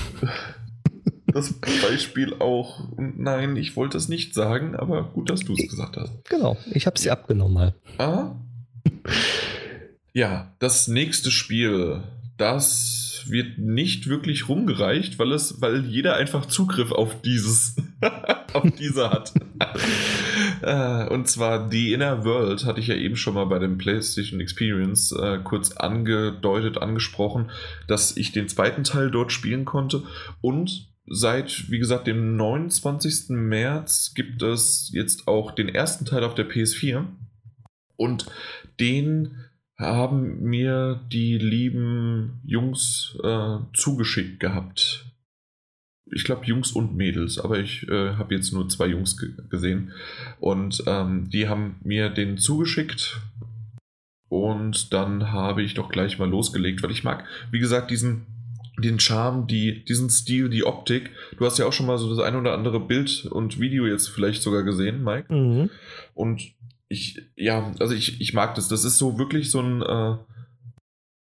das 1.28 1.54
Beispiel 1.54 2.36
auch. 2.40 2.88
Und 2.92 3.20
nein, 3.20 3.58
ich 3.58 3.76
wollte 3.76 3.98
es 3.98 4.08
nicht 4.10 4.34
sagen, 4.36 4.76
aber 4.76 5.04
gut, 5.06 5.30
dass 5.30 5.40
du 5.42 5.54
es 5.54 5.68
gesagt 5.68 5.98
hast. 5.98 6.14
Genau, 6.30 6.56
ich 6.72 6.86
habe 6.86 7.00
sie 7.00 7.10
abgenommen 7.10 7.54
mal. 7.54 7.74
Ah. 7.98 8.36
Ja, 10.14 10.54
das 10.60 10.88
nächste 10.88 11.32
Spiel, 11.32 12.04
das 12.38 13.05
wird 13.30 13.58
nicht 13.58 14.08
wirklich 14.08 14.50
rumgereicht, 14.50 15.20
weil 15.20 15.32
es, 15.32 15.62
weil 15.62 15.86
jeder 15.86 16.16
einfach 16.16 16.46
Zugriff 16.46 16.92
auf 16.92 17.22
dieses, 17.22 17.76
auf 18.54 18.72
diese 18.78 19.10
hat. 19.10 19.34
Äh, 20.62 21.08
Und 21.10 21.28
zwar 21.28 21.70
The 21.70 21.94
Inner 21.94 22.24
World 22.24 22.66
hatte 22.66 22.80
ich 22.80 22.88
ja 22.88 22.96
eben 22.96 23.16
schon 23.16 23.34
mal 23.36 23.46
bei 23.46 23.60
dem 23.60 23.78
PlayStation 23.78 24.40
Experience 24.40 25.12
äh, 25.12 25.40
kurz 25.44 25.72
angedeutet, 25.72 26.78
angesprochen, 26.78 27.52
dass 27.88 28.16
ich 28.18 28.32
den 28.32 28.48
zweiten 28.48 28.84
Teil 28.84 29.12
dort 29.12 29.32
spielen 29.32 29.66
konnte 29.66 30.04
und 30.42 30.88
seit, 31.08 31.70
wie 31.70 31.80
gesagt, 31.80 32.08
dem 32.08 32.36
29. 32.36 33.30
März 33.30 34.14
gibt 34.16 34.42
es 34.42 34.90
jetzt 34.94 35.28
auch 35.28 35.52
den 35.52 35.70
ersten 35.70 36.06
Teil 36.06 36.24
auf 36.24 36.36
der 36.36 36.50
PS4 36.50 37.06
und 37.96 38.26
den 38.80 39.38
haben 39.78 40.42
mir 40.42 41.02
die 41.12 41.38
lieben 41.38 42.42
Jungs 42.46 43.18
äh, 43.24 43.58
zugeschickt 43.74 44.40
gehabt. 44.40 45.06
Ich 46.12 46.24
glaube 46.24 46.46
Jungs 46.46 46.72
und 46.72 46.96
Mädels, 46.96 47.40
aber 47.40 47.60
ich 47.60 47.88
äh, 47.90 48.14
habe 48.14 48.36
jetzt 48.36 48.54
nur 48.54 48.70
zwei 48.70 48.88
Jungs 48.88 49.18
ge 49.18 49.32
gesehen. 49.50 49.92
Und 50.40 50.84
ähm, 50.86 51.30
die 51.30 51.50
haben 51.50 51.76
mir 51.84 52.10
den 52.10 52.38
zugeschickt. 52.38 53.20
Und 54.30 54.94
dann 54.94 55.32
habe 55.32 55.62
ich 55.62 55.74
doch 55.74 55.90
gleich 55.90 56.20
mal 56.20 56.30
losgelegt, 56.30 56.84
weil 56.84 56.92
ich 56.92 57.04
mag, 57.04 57.26
wie 57.52 57.60
gesagt, 57.60 57.92
diesen, 57.92 58.26
den 58.78 59.00
Charme, 59.00 59.48
die, 59.48 59.84
diesen 59.84 60.10
Stil, 60.10 60.50
die 60.50 60.64
Optik. 60.64 61.12
Du 61.38 61.46
hast 61.46 61.58
ja 61.58 61.66
auch 61.66 61.74
schon 61.74 61.86
mal 61.86 61.98
so 61.98 62.10
das 62.10 62.20
ein 62.20 62.36
oder 62.36 62.54
andere 62.54 62.80
Bild 62.80 63.26
und 63.26 63.60
Video 63.60 63.86
jetzt 63.86 64.10
vielleicht 64.10 64.42
sogar 64.42 64.64
gesehen, 64.64 65.04
Mike. 65.04 65.34
Mhm. 65.34 65.70
Und 66.14 66.54
ich, 66.88 67.22
ja, 67.36 67.72
also 67.80 67.94
ich, 67.94 68.22
ich 68.22 68.34
mag 68.34 68.56
das. 68.56 68.68
Das 68.68 68.84
ist 68.84 68.98
so 68.98 69.18
wirklich 69.18 69.52
so 69.52 69.62
ein, 69.62 69.82
äh, 69.82 70.18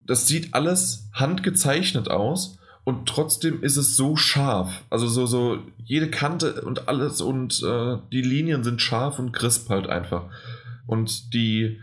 das 0.00 0.26
sieht 0.26 0.54
alles 0.54 1.08
handgezeichnet 1.12 2.08
aus 2.08 2.58
und 2.84 3.08
trotzdem 3.08 3.62
ist 3.62 3.76
es 3.76 3.96
so 3.96 4.16
scharf. 4.16 4.84
Also 4.90 5.08
so, 5.08 5.26
so 5.26 5.58
jede 5.84 6.10
Kante 6.10 6.62
und 6.62 6.88
alles 6.88 7.20
und 7.20 7.62
äh, 7.62 7.98
die 8.12 8.22
Linien 8.22 8.64
sind 8.64 8.80
scharf 8.80 9.18
und 9.18 9.32
crisp 9.32 9.68
halt 9.68 9.88
einfach. 9.88 10.30
Und 10.86 11.34
die, 11.34 11.78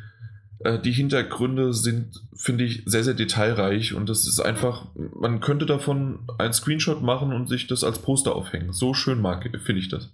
äh, 0.60 0.80
die 0.80 0.92
Hintergründe 0.92 1.74
sind, 1.74 2.22
finde 2.36 2.64
ich, 2.64 2.84
sehr, 2.86 3.04
sehr 3.04 3.14
detailreich 3.14 3.94
und 3.94 4.10
das 4.10 4.28
ist 4.28 4.40
einfach, 4.40 4.88
man 4.96 5.40
könnte 5.40 5.66
davon 5.66 6.28
einen 6.38 6.54
Screenshot 6.54 7.02
machen 7.02 7.32
und 7.32 7.48
sich 7.48 7.68
das 7.68 7.84
als 7.84 8.00
Poster 8.00 8.36
aufhängen. 8.36 8.74
So 8.74 8.94
schön 8.94 9.22
mag, 9.22 9.50
finde 9.64 9.80
ich 9.80 9.90
das. 9.90 10.10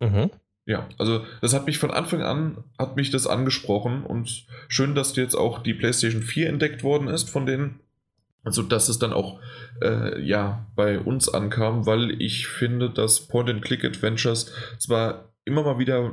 Mhm. 0.00 0.30
Ja, 0.68 0.86
also 0.98 1.24
das 1.40 1.54
hat 1.54 1.64
mich 1.64 1.78
von 1.78 1.90
Anfang 1.90 2.20
an, 2.20 2.58
hat 2.78 2.94
mich 2.94 3.10
das 3.10 3.26
angesprochen 3.26 4.04
und 4.04 4.44
schön, 4.68 4.94
dass 4.94 5.16
jetzt 5.16 5.34
auch 5.34 5.60
die 5.62 5.72
PlayStation 5.72 6.20
4 6.22 6.46
entdeckt 6.46 6.84
worden 6.84 7.08
ist 7.08 7.30
von 7.30 7.46
denen. 7.46 7.80
Also 8.44 8.62
dass 8.62 8.90
es 8.90 8.98
dann 8.98 9.14
auch 9.14 9.40
äh, 9.80 10.20
ja 10.20 10.66
bei 10.76 10.98
uns 10.98 11.30
ankam, 11.30 11.86
weil 11.86 12.20
ich 12.20 12.48
finde, 12.48 12.90
dass 12.90 13.28
Point-and-Click-Adventures 13.28 14.52
zwar 14.78 15.32
immer 15.46 15.62
mal 15.62 15.78
wieder 15.78 16.12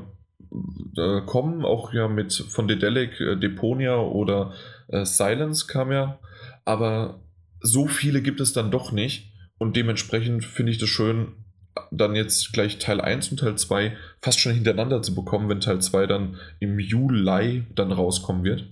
äh, 0.97 1.19
kommen, 1.25 1.65
auch 1.65 1.91
ja 1.91 2.07
mit 2.07 2.33
von 2.33 2.69
Dedelic, 2.69 3.19
äh, 3.19 3.35
Deponia 3.35 3.97
oder 3.97 4.53
äh, 4.87 5.03
Silence 5.03 5.67
kam 5.67 5.91
ja, 5.91 6.17
aber 6.63 7.19
so 7.59 7.87
viele 7.87 8.21
gibt 8.21 8.39
es 8.39 8.53
dann 8.53 8.71
doch 8.71 8.93
nicht 8.93 9.33
und 9.57 9.75
dementsprechend 9.75 10.45
finde 10.45 10.71
ich 10.71 10.77
das 10.77 10.87
schön, 10.87 11.44
dann 11.91 12.15
jetzt 12.15 12.53
gleich 12.53 12.77
Teil 12.77 13.01
1 13.01 13.31
und 13.31 13.39
Teil 13.39 13.57
2 13.57 13.95
fast 14.21 14.39
schon 14.39 14.53
hintereinander 14.53 15.01
zu 15.01 15.13
bekommen, 15.15 15.49
wenn 15.49 15.59
Teil 15.59 15.81
2 15.81 16.07
dann 16.07 16.37
im 16.59 16.79
Juli 16.79 17.63
dann 17.75 17.91
rauskommen 17.91 18.43
wird. 18.43 18.65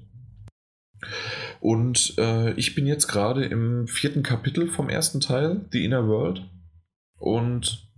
Und 1.59 2.15
äh, 2.17 2.53
ich 2.53 2.75
bin 2.75 2.85
jetzt 2.85 3.07
gerade 3.07 3.45
im 3.45 3.87
vierten 3.87 4.23
Kapitel 4.23 4.67
vom 4.67 4.89
ersten 4.89 5.19
Teil, 5.19 5.65
The 5.71 5.83
Inner 5.83 6.07
World. 6.07 6.43
Und 7.17 7.89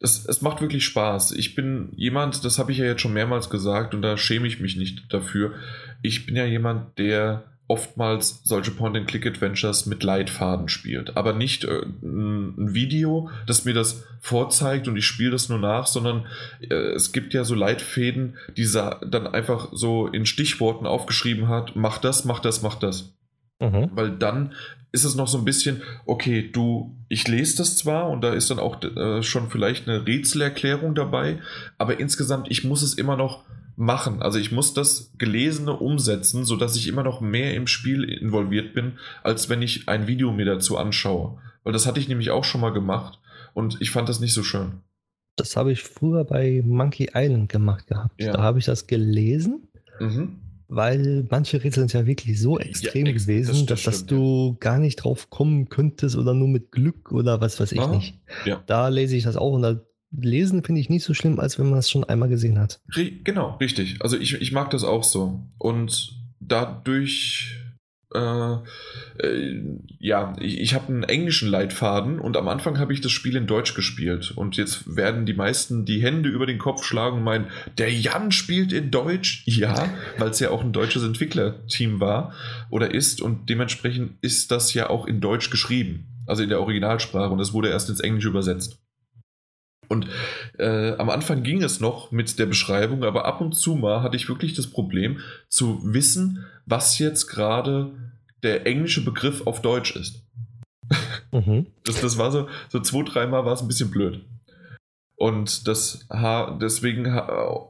es, 0.00 0.26
es 0.26 0.42
macht 0.42 0.60
wirklich 0.60 0.84
Spaß. 0.84 1.32
Ich 1.32 1.54
bin 1.54 1.90
jemand, 1.96 2.44
das 2.44 2.58
habe 2.58 2.72
ich 2.72 2.78
ja 2.78 2.84
jetzt 2.84 3.00
schon 3.00 3.12
mehrmals 3.12 3.50
gesagt 3.50 3.94
und 3.94 4.02
da 4.02 4.16
schäme 4.16 4.46
ich 4.46 4.60
mich 4.60 4.76
nicht 4.76 5.12
dafür. 5.12 5.54
Ich 6.02 6.26
bin 6.26 6.36
ja 6.36 6.44
jemand, 6.44 6.98
der 6.98 7.53
oftmals 7.66 8.42
solche 8.44 8.70
Point-and-Click-Adventures 8.70 9.86
mit 9.86 10.02
Leitfaden 10.02 10.68
spielt. 10.68 11.16
Aber 11.16 11.32
nicht 11.32 11.64
äh, 11.64 11.82
ein 12.02 12.74
Video, 12.74 13.30
das 13.46 13.64
mir 13.64 13.72
das 13.72 14.04
vorzeigt 14.20 14.86
und 14.86 14.96
ich 14.96 15.06
spiele 15.06 15.30
das 15.30 15.48
nur 15.48 15.58
nach, 15.58 15.86
sondern 15.86 16.26
äh, 16.60 16.74
es 16.74 17.12
gibt 17.12 17.32
ja 17.32 17.44
so 17.44 17.54
Leitfäden, 17.54 18.36
die 18.56 18.68
dann 18.70 19.26
einfach 19.26 19.68
so 19.72 20.06
in 20.06 20.26
Stichworten 20.26 20.86
aufgeschrieben 20.86 21.48
hat, 21.48 21.74
mach 21.74 21.98
das, 21.98 22.24
mach 22.24 22.40
das, 22.40 22.60
mach 22.60 22.74
das. 22.74 23.14
Mhm. 23.60 23.90
Weil 23.92 24.10
dann 24.10 24.54
ist 24.92 25.04
es 25.04 25.16
noch 25.16 25.26
so 25.26 25.38
ein 25.38 25.44
bisschen, 25.44 25.82
okay, 26.04 26.50
du, 26.52 26.96
ich 27.08 27.26
lese 27.26 27.56
das 27.56 27.76
zwar 27.76 28.10
und 28.10 28.20
da 28.20 28.32
ist 28.32 28.50
dann 28.50 28.58
auch 28.58 28.82
äh, 28.82 29.22
schon 29.22 29.50
vielleicht 29.50 29.88
eine 29.88 30.06
Rätselerklärung 30.06 30.94
dabei, 30.94 31.40
aber 31.78 31.98
insgesamt, 31.98 32.50
ich 32.50 32.62
muss 32.62 32.82
es 32.82 32.94
immer 32.94 33.16
noch 33.16 33.44
machen. 33.76 34.22
Also 34.22 34.38
ich 34.38 34.52
muss 34.52 34.74
das 34.74 35.12
Gelesene 35.18 35.72
umsetzen, 35.72 36.44
sodass 36.44 36.76
ich 36.76 36.88
immer 36.88 37.02
noch 37.02 37.20
mehr 37.20 37.54
im 37.54 37.66
Spiel 37.66 38.04
involviert 38.04 38.74
bin, 38.74 38.98
als 39.22 39.48
wenn 39.48 39.62
ich 39.62 39.88
ein 39.88 40.06
Video 40.06 40.32
mir 40.32 40.46
dazu 40.46 40.76
anschaue. 40.76 41.38
Weil 41.62 41.72
das 41.72 41.86
hatte 41.86 42.00
ich 42.00 42.08
nämlich 42.08 42.30
auch 42.30 42.44
schon 42.44 42.60
mal 42.60 42.72
gemacht 42.72 43.18
und 43.54 43.80
ich 43.80 43.90
fand 43.90 44.08
das 44.08 44.20
nicht 44.20 44.34
so 44.34 44.42
schön. 44.42 44.80
Das 45.36 45.56
habe 45.56 45.72
ich 45.72 45.82
früher 45.82 46.24
bei 46.24 46.62
Monkey 46.64 47.10
Island 47.14 47.48
gemacht 47.48 47.86
gehabt. 47.88 48.22
Ja. 48.22 48.32
Da 48.32 48.42
habe 48.42 48.58
ich 48.58 48.66
das 48.66 48.86
gelesen, 48.86 49.66
mhm. 49.98 50.38
weil 50.68 51.26
manche 51.28 51.64
Rätsel 51.64 51.80
sind 51.80 51.92
ja 51.92 52.06
wirklich 52.06 52.40
so 52.40 52.58
extrem 52.58 53.06
ja, 53.06 53.12
ex 53.12 53.26
gewesen, 53.26 53.66
das, 53.66 53.66
das 53.66 53.82
dass, 53.82 53.94
stimmt, 53.96 54.10
du 54.12 54.50
ja. 54.50 54.56
gar 54.60 54.78
nicht 54.78 54.96
drauf 54.96 55.30
kommen 55.30 55.68
könntest 55.68 56.16
oder 56.16 56.34
nur 56.34 56.48
mit 56.48 56.70
Glück 56.70 57.10
oder 57.10 57.40
was 57.40 57.58
weiß 57.58 57.72
ich 57.72 57.80
Aha. 57.80 57.96
nicht. 57.96 58.20
Da 58.66 58.88
lese 58.88 59.16
ich 59.16 59.24
das 59.24 59.36
auch 59.36 59.52
und 59.52 59.62
da 59.62 59.80
lesen 60.20 60.62
finde 60.62 60.80
ich 60.80 60.90
nicht 60.90 61.04
so 61.04 61.14
schlimm, 61.14 61.40
als 61.40 61.58
wenn 61.58 61.70
man 61.70 61.78
es 61.78 61.90
schon 61.90 62.04
einmal 62.04 62.28
gesehen 62.28 62.58
hat. 62.58 62.80
Genau, 63.24 63.56
richtig. 63.56 63.96
Also 64.00 64.16
ich, 64.18 64.40
ich 64.40 64.52
mag 64.52 64.70
das 64.70 64.84
auch 64.84 65.04
so. 65.04 65.40
Und 65.58 66.16
dadurch, 66.40 67.58
äh, 68.14 68.54
äh, 69.18 69.62
ja, 69.98 70.34
ich, 70.40 70.60
ich 70.60 70.74
habe 70.74 70.88
einen 70.88 71.02
englischen 71.02 71.48
Leitfaden 71.48 72.18
und 72.18 72.36
am 72.36 72.48
Anfang 72.48 72.78
habe 72.78 72.92
ich 72.92 73.00
das 73.00 73.12
Spiel 73.12 73.36
in 73.36 73.46
Deutsch 73.46 73.74
gespielt. 73.74 74.32
Und 74.36 74.56
jetzt 74.56 74.96
werden 74.96 75.26
die 75.26 75.34
meisten 75.34 75.84
die 75.84 76.02
Hände 76.02 76.28
über 76.28 76.46
den 76.46 76.58
Kopf 76.58 76.84
schlagen 76.84 77.18
und 77.18 77.24
meinen, 77.24 77.46
der 77.78 77.92
Jan 77.92 78.32
spielt 78.32 78.72
in 78.72 78.90
Deutsch. 78.90 79.42
Ja, 79.46 79.88
weil 80.18 80.30
es 80.30 80.40
ja 80.40 80.50
auch 80.50 80.62
ein 80.62 80.72
deutsches 80.72 81.02
Entwicklerteam 81.02 82.00
war 82.00 82.32
oder 82.70 82.92
ist. 82.92 83.20
Und 83.20 83.48
dementsprechend 83.48 84.12
ist 84.20 84.50
das 84.50 84.74
ja 84.74 84.90
auch 84.90 85.06
in 85.06 85.20
Deutsch 85.20 85.50
geschrieben. 85.50 86.08
Also 86.26 86.42
in 86.42 86.48
der 86.48 86.60
Originalsprache. 86.60 87.32
Und 87.32 87.40
es 87.40 87.52
wurde 87.52 87.68
erst 87.68 87.90
ins 87.90 88.00
Englische 88.00 88.28
übersetzt. 88.28 88.83
Und 89.88 90.06
äh, 90.58 90.92
am 90.96 91.10
Anfang 91.10 91.42
ging 91.42 91.62
es 91.62 91.80
noch 91.80 92.10
mit 92.10 92.38
der 92.38 92.46
Beschreibung, 92.46 93.04
aber 93.04 93.24
ab 93.24 93.40
und 93.40 93.52
zu 93.52 93.74
mal 93.74 94.02
hatte 94.02 94.16
ich 94.16 94.28
wirklich 94.28 94.54
das 94.54 94.66
Problem 94.66 95.20
zu 95.48 95.80
wissen, 95.84 96.44
was 96.66 96.98
jetzt 96.98 97.26
gerade 97.26 97.92
der 98.42 98.66
englische 98.66 99.04
Begriff 99.04 99.46
auf 99.46 99.62
Deutsch 99.62 99.96
ist. 99.96 100.22
Mhm. 101.32 101.66
Das, 101.84 102.00
das 102.00 102.18
war 102.18 102.30
so, 102.30 102.48
so 102.68 102.80
zwei, 102.80 103.02
dreimal 103.02 103.44
war 103.44 103.52
es 103.52 103.62
ein 103.62 103.68
bisschen 103.68 103.90
blöd. 103.90 104.24
Und 105.16 105.68
das 105.68 106.06
deswegen 106.60 107.06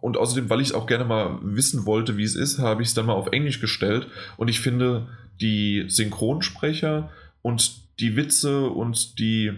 und 0.00 0.16
außerdem, 0.16 0.48
weil 0.48 0.60
ich 0.60 0.68
es 0.68 0.74
auch 0.74 0.86
gerne 0.86 1.04
mal 1.04 1.38
wissen 1.42 1.84
wollte, 1.84 2.16
wie 2.16 2.24
es 2.24 2.34
ist, 2.34 2.58
habe 2.58 2.82
ich 2.82 2.88
es 2.88 2.94
dann 2.94 3.06
mal 3.06 3.12
auf 3.12 3.28
Englisch 3.32 3.60
gestellt. 3.60 4.08
Und 4.36 4.48
ich 4.48 4.60
finde, 4.60 5.08
die 5.40 5.84
Synchronsprecher 5.88 7.10
und 7.42 8.00
die 8.00 8.16
Witze 8.16 8.68
und 8.68 9.18
die 9.18 9.52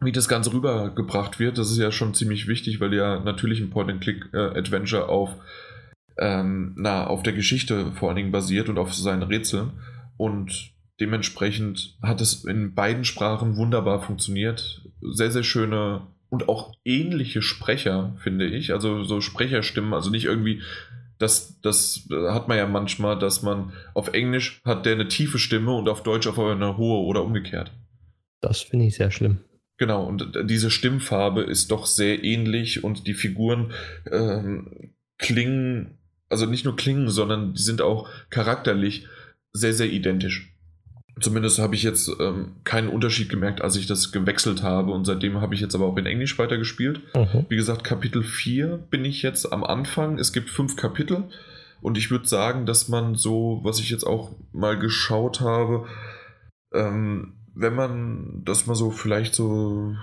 wie 0.00 0.12
das 0.12 0.28
Ganze 0.28 0.52
rübergebracht 0.52 1.38
wird, 1.38 1.58
das 1.58 1.70
ist 1.70 1.78
ja 1.78 1.92
schon 1.92 2.14
ziemlich 2.14 2.46
wichtig, 2.48 2.80
weil 2.80 2.94
ja 2.94 3.20
natürlich 3.20 3.60
ein 3.60 3.70
Point-and-Click-Adventure 3.70 5.08
auf, 5.08 5.30
ähm, 6.18 6.74
na, 6.76 7.06
auf 7.06 7.22
der 7.22 7.32
Geschichte 7.32 7.92
vor 7.92 8.08
allen 8.08 8.16
Dingen 8.16 8.32
basiert 8.32 8.68
und 8.68 8.78
auf 8.78 8.94
seinen 8.94 9.22
Rätseln. 9.22 9.72
Und 10.16 10.72
dementsprechend 11.00 11.96
hat 12.02 12.20
es 12.20 12.44
in 12.44 12.74
beiden 12.74 13.04
Sprachen 13.04 13.56
wunderbar 13.56 14.00
funktioniert. 14.02 14.82
Sehr, 15.00 15.30
sehr 15.30 15.44
schöne 15.44 16.06
und 16.28 16.48
auch 16.48 16.74
ähnliche 16.84 17.42
Sprecher, 17.42 18.14
finde 18.18 18.46
ich. 18.46 18.72
Also 18.72 19.02
so 19.02 19.20
Sprecherstimmen, 19.20 19.92
also 19.92 20.10
nicht 20.10 20.24
irgendwie 20.24 20.62
das, 21.20 21.60
das 21.60 22.08
hat 22.30 22.48
man 22.48 22.56
ja 22.56 22.66
manchmal, 22.66 23.18
dass 23.18 23.42
man 23.42 23.72
auf 23.92 24.14
Englisch 24.14 24.62
hat 24.64 24.86
der 24.86 24.94
eine 24.94 25.06
tiefe 25.06 25.38
Stimme 25.38 25.72
und 25.72 25.88
auf 25.88 26.02
Deutsch 26.02 26.26
auf 26.26 26.38
eine 26.38 26.78
hohe 26.78 27.04
oder 27.04 27.22
umgekehrt. 27.22 27.72
Das 28.40 28.62
finde 28.62 28.86
ich 28.86 28.94
sehr 28.94 29.10
schlimm. 29.10 29.40
Genau, 29.80 30.04
und 30.04 30.36
diese 30.44 30.70
Stimmfarbe 30.70 31.40
ist 31.40 31.70
doch 31.70 31.86
sehr 31.86 32.22
ähnlich 32.22 32.84
und 32.84 33.06
die 33.06 33.14
Figuren 33.14 33.72
ähm, 34.12 34.92
klingen, 35.16 35.96
also 36.28 36.44
nicht 36.44 36.66
nur 36.66 36.76
klingen, 36.76 37.08
sondern 37.08 37.54
die 37.54 37.62
sind 37.62 37.80
auch 37.80 38.06
charakterlich 38.28 39.06
sehr, 39.54 39.72
sehr 39.72 39.90
identisch. 39.90 40.54
Zumindest 41.18 41.58
habe 41.58 41.76
ich 41.76 41.82
jetzt 41.82 42.10
ähm, 42.20 42.56
keinen 42.64 42.90
Unterschied 42.90 43.30
gemerkt, 43.30 43.62
als 43.62 43.76
ich 43.76 43.86
das 43.86 44.12
gewechselt 44.12 44.62
habe 44.62 44.92
und 44.92 45.06
seitdem 45.06 45.40
habe 45.40 45.54
ich 45.54 45.62
jetzt 45.62 45.74
aber 45.74 45.86
auch 45.86 45.96
in 45.96 46.04
Englisch 46.04 46.38
weitergespielt. 46.38 47.00
Mhm. 47.16 47.46
Wie 47.48 47.56
gesagt, 47.56 47.82
Kapitel 47.82 48.22
4 48.22 48.76
bin 48.90 49.06
ich 49.06 49.22
jetzt 49.22 49.50
am 49.50 49.64
Anfang. 49.64 50.18
Es 50.18 50.34
gibt 50.34 50.50
fünf 50.50 50.76
Kapitel 50.76 51.24
und 51.80 51.96
ich 51.96 52.10
würde 52.10 52.28
sagen, 52.28 52.66
dass 52.66 52.88
man 52.88 53.14
so, 53.14 53.60
was 53.62 53.80
ich 53.80 53.88
jetzt 53.88 54.04
auch 54.04 54.32
mal 54.52 54.78
geschaut 54.78 55.40
habe, 55.40 55.86
ähm, 56.74 57.39
wenn 57.54 57.74
man 57.74 58.42
das 58.44 58.66
mal 58.66 58.74
so 58.74 58.90
vielleicht 58.90 59.34
so 59.34 59.96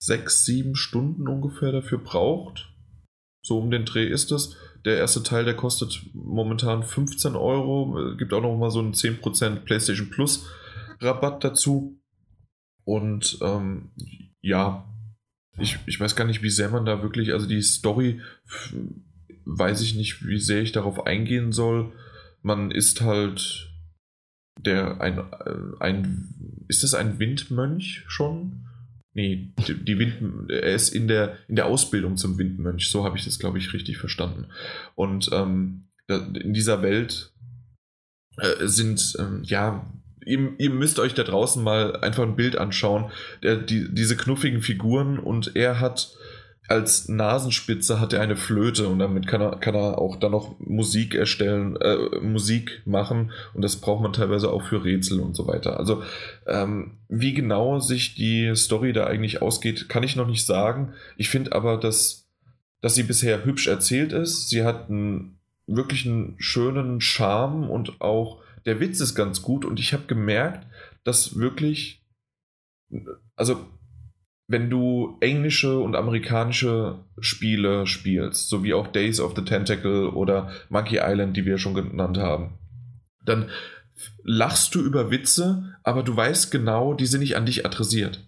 sechs, 0.00 0.44
sieben 0.44 0.76
Stunden 0.76 1.28
ungefähr 1.28 1.72
dafür 1.72 1.98
braucht, 1.98 2.72
so 3.42 3.58
um 3.58 3.70
den 3.70 3.84
Dreh 3.84 4.06
ist 4.06 4.32
es. 4.32 4.56
Der 4.84 4.96
erste 4.98 5.22
Teil, 5.22 5.44
der 5.44 5.56
kostet 5.56 6.00
momentan 6.12 6.82
15 6.82 7.34
Euro. 7.34 8.14
Gibt 8.16 8.32
auch 8.32 8.42
noch 8.42 8.56
mal 8.56 8.70
so 8.70 8.78
einen 8.78 8.92
10% 8.92 9.64
PlayStation 9.64 10.10
Plus 10.10 10.46
Rabatt 11.00 11.42
dazu. 11.44 12.00
Und 12.84 13.38
ähm, 13.42 13.90
ja, 14.40 14.88
ich, 15.58 15.78
ich 15.86 15.98
weiß 15.98 16.16
gar 16.16 16.24
nicht, 16.24 16.42
wie 16.42 16.50
sehr 16.50 16.70
man 16.70 16.86
da 16.86 17.02
wirklich, 17.02 17.32
also 17.32 17.46
die 17.46 17.62
Story 17.62 18.20
weiß 19.44 19.80
ich 19.80 19.94
nicht, 19.94 20.26
wie 20.26 20.38
sehr 20.38 20.62
ich 20.62 20.72
darauf 20.72 21.06
eingehen 21.06 21.52
soll. 21.52 21.92
Man 22.42 22.70
ist 22.70 23.00
halt 23.00 23.70
der 24.64 25.00
ein, 25.00 25.18
äh, 25.18 25.80
ein 25.80 26.64
ist 26.68 26.82
das 26.82 26.94
ein 26.94 27.18
Windmönch 27.18 28.04
schon? 28.08 28.64
Nee, 29.14 29.52
die, 29.58 29.98
Wind, 29.98 30.50
er 30.50 30.74
ist 30.74 30.90
in 30.90 31.08
der, 31.08 31.38
in 31.48 31.56
der 31.56 31.66
Ausbildung 31.66 32.16
zum 32.16 32.38
Windmönch, 32.38 32.88
so 32.88 33.04
habe 33.04 33.18
ich 33.18 33.24
das, 33.24 33.38
glaube 33.38 33.58
ich, 33.58 33.72
richtig 33.72 33.98
verstanden. 33.98 34.46
Und 34.94 35.30
ähm, 35.32 35.88
in 36.08 36.54
dieser 36.54 36.82
Welt 36.82 37.32
äh, 38.36 38.66
sind, 38.66 39.16
ähm, 39.18 39.42
ja, 39.42 39.92
ihr, 40.24 40.52
ihr, 40.58 40.70
müsst 40.70 41.00
euch 41.00 41.14
da 41.14 41.24
draußen 41.24 41.62
mal 41.62 41.96
einfach 41.96 42.22
ein 42.22 42.36
Bild 42.36 42.56
anschauen, 42.56 43.10
der, 43.42 43.56
die, 43.56 43.92
diese 43.92 44.16
knuffigen 44.16 44.62
Figuren 44.62 45.18
und 45.18 45.56
er 45.56 45.80
hat 45.80 46.14
als 46.68 47.08
Nasenspitze 47.08 47.98
hat 47.98 48.12
er 48.12 48.20
eine 48.20 48.36
Flöte 48.36 48.88
und 48.88 48.98
damit 48.98 49.26
kann 49.26 49.40
er, 49.40 49.56
kann 49.56 49.74
er 49.74 49.98
auch 49.98 50.16
dann 50.16 50.32
noch 50.32 50.60
Musik 50.60 51.14
erstellen, 51.14 51.76
äh, 51.76 52.20
Musik 52.20 52.82
machen 52.84 53.32
und 53.54 53.62
das 53.62 53.76
braucht 53.76 54.02
man 54.02 54.12
teilweise 54.12 54.50
auch 54.50 54.62
für 54.62 54.84
Rätsel 54.84 55.20
und 55.20 55.34
so 55.34 55.46
weiter. 55.46 55.78
Also 55.78 56.02
ähm, 56.46 56.98
wie 57.08 57.32
genau 57.32 57.80
sich 57.80 58.14
die 58.14 58.54
Story 58.54 58.92
da 58.92 59.06
eigentlich 59.06 59.40
ausgeht, 59.40 59.88
kann 59.88 60.02
ich 60.02 60.14
noch 60.14 60.26
nicht 60.26 60.44
sagen. 60.44 60.92
Ich 61.16 61.30
finde 61.30 61.52
aber, 61.52 61.78
dass, 61.78 62.28
dass 62.82 62.94
sie 62.94 63.04
bisher 63.04 63.46
hübsch 63.46 63.66
erzählt 63.66 64.12
ist. 64.12 64.50
Sie 64.50 64.62
hat 64.62 64.90
einen 64.90 65.38
wirklich 65.66 66.06
einen 66.06 66.36
schönen 66.38 67.00
Charme 67.00 67.70
und 67.70 68.02
auch 68.02 68.42
der 68.66 68.78
Witz 68.78 69.00
ist 69.00 69.14
ganz 69.14 69.40
gut 69.40 69.64
und 69.64 69.80
ich 69.80 69.94
habe 69.94 70.04
gemerkt, 70.06 70.66
dass 71.02 71.38
wirklich, 71.38 72.04
also 73.36 73.66
wenn 74.48 74.70
du 74.70 75.18
englische 75.20 75.78
und 75.78 75.94
amerikanische 75.94 77.04
Spiele 77.20 77.86
spielst, 77.86 78.48
so 78.48 78.64
wie 78.64 78.72
auch 78.72 78.86
Days 78.88 79.20
of 79.20 79.34
the 79.36 79.44
Tentacle 79.44 80.08
oder 80.08 80.50
Monkey 80.70 80.98
Island, 81.02 81.36
die 81.36 81.44
wir 81.44 81.58
schon 81.58 81.74
genannt 81.74 82.16
haben, 82.16 82.58
dann 83.24 83.50
lachst 84.22 84.74
du 84.74 84.80
über 84.80 85.10
Witze, 85.10 85.76
aber 85.82 86.02
du 86.02 86.16
weißt 86.16 86.50
genau, 86.50 86.94
die 86.94 87.06
sind 87.06 87.20
nicht 87.20 87.36
an 87.36 87.44
dich 87.44 87.66
adressiert. 87.66 88.26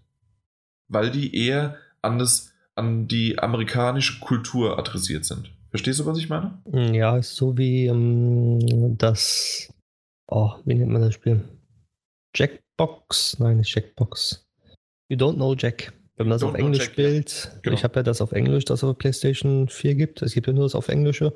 Weil 0.88 1.10
die 1.10 1.34
eher 1.34 1.76
an, 2.02 2.18
das, 2.18 2.52
an 2.74 3.08
die 3.08 3.38
amerikanische 3.38 4.20
Kultur 4.20 4.78
adressiert 4.78 5.24
sind. 5.24 5.50
Verstehst 5.70 6.00
du, 6.00 6.06
was 6.06 6.18
ich 6.18 6.28
meine? 6.28 6.60
Ja, 6.92 7.16
ist 7.16 7.36
so 7.36 7.56
wie 7.56 7.86
ähm, 7.86 8.98
das. 8.98 9.72
Oh, 10.26 10.54
wie 10.64 10.74
nennt 10.74 10.90
man 10.90 11.00
das 11.00 11.14
Spiel? 11.14 11.44
Jackbox? 12.34 13.38
Nein, 13.38 13.58
nicht 13.58 13.74
Jackbox. 13.74 14.44
You 15.08 15.16
don't 15.16 15.36
know 15.36 15.54
Jack. 15.54 15.92
Wenn 16.20 16.28
man 16.28 16.34
das 16.34 16.42
auf 16.42 16.54
Englisch 16.54 16.82
spielt, 16.82 17.50
genau. 17.62 17.74
ich 17.74 17.82
habe 17.82 17.98
ja 17.98 18.02
das 18.02 18.20
auf 18.20 18.32
Englisch, 18.32 18.66
das 18.66 18.84
auf 18.84 18.98
PlayStation 18.98 19.70
4 19.70 19.94
gibt. 19.94 20.20
Es 20.20 20.34
gibt 20.34 20.48
ja 20.48 20.52
nur 20.52 20.64
das 20.64 20.74
auf 20.74 20.88
Englische. 20.88 21.32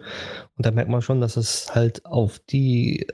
Und 0.59 0.67
da 0.67 0.73
merkt 0.73 0.91
man 0.91 1.01
schon, 1.01 1.23
dass 1.23 1.39
es 1.39 1.75
halt 1.75 2.05
auf 2.05 2.39
die 2.39 3.07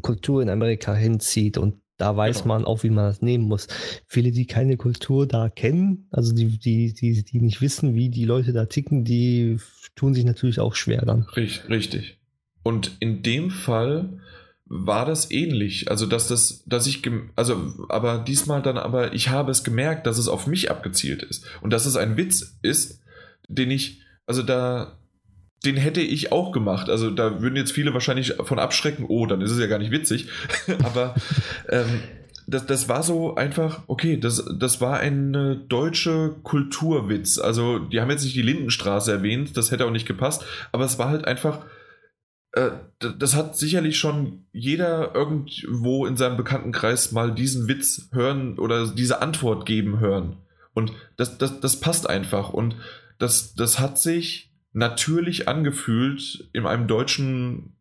Kultur 0.00 0.40
in 0.40 0.48
Amerika 0.48 0.94
hinzieht. 0.94 1.58
Und 1.58 1.74
da 1.98 2.16
weiß 2.16 2.44
genau. 2.44 2.54
man 2.54 2.64
auch, 2.64 2.84
wie 2.84 2.88
man 2.88 3.04
das 3.04 3.20
nehmen 3.20 3.44
muss. 3.44 3.68
Viele, 4.06 4.30
die 4.30 4.46
keine 4.46 4.78
Kultur 4.78 5.26
da 5.26 5.50
kennen, 5.50 6.08
also 6.10 6.32
die, 6.32 6.58
die, 6.58 6.94
die, 6.94 7.22
die 7.22 7.42
nicht 7.42 7.60
wissen, 7.60 7.94
wie 7.94 8.08
die 8.08 8.24
Leute 8.24 8.54
da 8.54 8.64
ticken, 8.64 9.04
die 9.04 9.58
tun 9.96 10.14
sich 10.14 10.24
natürlich 10.24 10.58
auch 10.58 10.74
schwer 10.74 11.04
dann. 11.04 11.24
Richtig. 11.36 12.18
Und 12.62 12.96
in 13.00 13.22
dem 13.22 13.50
Fall 13.50 14.20
war 14.72 15.04
das 15.04 15.32
ähnlich. 15.32 15.90
Also, 15.90 16.06
dass 16.06 16.28
das, 16.28 16.62
dass 16.64 16.86
ich, 16.86 17.02
also, 17.34 17.74
aber 17.88 18.18
diesmal 18.18 18.62
dann, 18.62 18.78
aber 18.78 19.12
ich 19.12 19.28
habe 19.28 19.50
es 19.50 19.64
gemerkt, 19.64 20.06
dass 20.06 20.16
es 20.16 20.28
auf 20.28 20.46
mich 20.46 20.70
abgezielt 20.70 21.24
ist. 21.24 21.44
Und 21.60 21.72
dass 21.72 21.86
es 21.86 21.96
ein 21.96 22.16
Witz 22.16 22.56
ist, 22.62 23.02
den 23.48 23.72
ich, 23.72 24.00
also 24.26 24.44
da, 24.44 24.96
den 25.64 25.76
hätte 25.76 26.00
ich 26.00 26.30
auch 26.30 26.52
gemacht. 26.52 26.88
Also 26.88 27.10
da 27.10 27.42
würden 27.42 27.56
jetzt 27.56 27.72
viele 27.72 27.92
wahrscheinlich 27.92 28.34
von 28.44 28.60
abschrecken, 28.60 29.06
oh, 29.08 29.26
dann 29.26 29.40
ist 29.40 29.50
es 29.50 29.58
ja 29.58 29.66
gar 29.66 29.80
nicht 29.80 29.90
witzig. 29.90 30.28
aber 30.84 31.16
ähm, 31.68 32.00
das, 32.46 32.64
das 32.64 32.88
war 32.88 33.02
so 33.02 33.34
einfach, 33.34 33.82
okay, 33.88 34.18
das, 34.18 34.44
das 34.56 34.80
war 34.80 35.00
ein 35.00 35.64
deutsche 35.68 36.36
Kulturwitz. 36.44 37.38
Also, 37.38 37.80
die 37.80 38.00
haben 38.00 38.10
jetzt 38.10 38.22
nicht 38.22 38.36
die 38.36 38.42
Lindenstraße 38.42 39.10
erwähnt, 39.10 39.56
das 39.56 39.72
hätte 39.72 39.84
auch 39.84 39.90
nicht 39.90 40.06
gepasst, 40.06 40.44
aber 40.70 40.84
es 40.84 40.98
war 40.98 41.08
halt 41.08 41.24
einfach, 41.24 41.64
das 42.52 43.36
hat 43.36 43.56
sicherlich 43.56 43.98
schon 43.98 44.44
jeder 44.52 45.14
irgendwo 45.14 46.04
in 46.06 46.16
seinem 46.16 46.36
Bekanntenkreis 46.36 47.12
mal 47.12 47.32
diesen 47.32 47.68
Witz 47.68 48.08
hören 48.12 48.58
oder 48.58 48.88
diese 48.88 49.22
Antwort 49.22 49.66
geben 49.66 50.00
hören. 50.00 50.36
Und 50.74 50.92
das, 51.16 51.38
das, 51.38 51.60
das 51.60 51.78
passt 51.78 52.08
einfach. 52.08 52.50
Und 52.50 52.76
das, 53.18 53.54
das 53.54 53.78
hat 53.78 53.98
sich 53.98 54.52
natürlich 54.72 55.48
angefühlt 55.48 56.48
in 56.52 56.66
einem 56.66 56.88
deutschen 56.88 57.76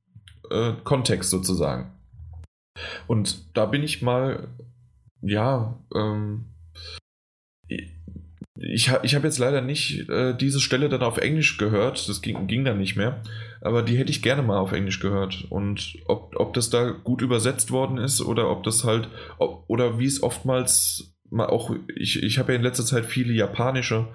äh, 0.49 0.73
Kontext 0.83 1.29
sozusagen. 1.29 1.91
Und 3.07 3.57
da 3.57 3.65
bin 3.65 3.83
ich 3.83 4.01
mal, 4.01 4.49
ja, 5.21 5.79
ähm, 5.95 6.45
ich, 7.67 8.91
ich 9.03 9.15
habe 9.15 9.27
jetzt 9.27 9.39
leider 9.39 9.61
nicht 9.61 10.09
äh, 10.09 10.35
diese 10.35 10.59
Stelle 10.59 10.89
dann 10.89 11.01
auf 11.01 11.17
Englisch 11.17 11.57
gehört, 11.57 12.07
das 12.07 12.21
ging, 12.21 12.47
ging 12.47 12.65
dann 12.65 12.77
nicht 12.77 12.95
mehr, 12.95 13.21
aber 13.61 13.81
die 13.84 13.98
hätte 13.98 14.11
ich 14.11 14.22
gerne 14.22 14.41
mal 14.41 14.60
auf 14.60 14.72
Englisch 14.72 14.99
gehört. 14.99 15.45
Und 15.49 15.98
ob, 16.06 16.36
ob 16.36 16.53
das 16.53 16.69
da 16.69 16.91
gut 16.91 17.22
übersetzt 17.22 17.72
worden 17.72 17.98
ist 17.98 18.22
oder 18.22 18.49
ob 18.49 18.64
das 18.64 18.84
halt, 18.84 19.10
ob, 19.38 19.64
oder 19.68 19.99
wie 19.99 20.06
es 20.06 20.23
oftmals 20.23 21.15
mal 21.30 21.48
auch, 21.48 21.76
ich, 21.95 22.23
ich 22.23 22.40
habe 22.40 22.52
ja 22.53 22.57
in 22.57 22.64
letzter 22.64 22.86
Zeit 22.86 23.06
viele 23.06 23.34
japanische 23.34 24.07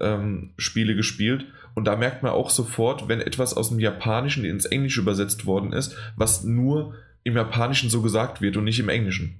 ähm, 0.00 0.54
Spiele 0.56 0.94
gespielt 0.94 1.46
und 1.74 1.86
da 1.86 1.96
merkt 1.96 2.22
man 2.22 2.32
auch 2.32 2.50
sofort, 2.50 3.08
wenn 3.08 3.20
etwas 3.20 3.54
aus 3.54 3.70
dem 3.70 3.80
Japanischen 3.80 4.44
ins 4.44 4.66
Englische 4.66 5.00
übersetzt 5.00 5.46
worden 5.46 5.72
ist, 5.72 5.96
was 6.16 6.44
nur 6.44 6.94
im 7.24 7.36
Japanischen 7.36 7.90
so 7.90 8.02
gesagt 8.02 8.40
wird 8.40 8.56
und 8.56 8.64
nicht 8.64 8.78
im 8.78 8.88
Englischen. 8.88 9.38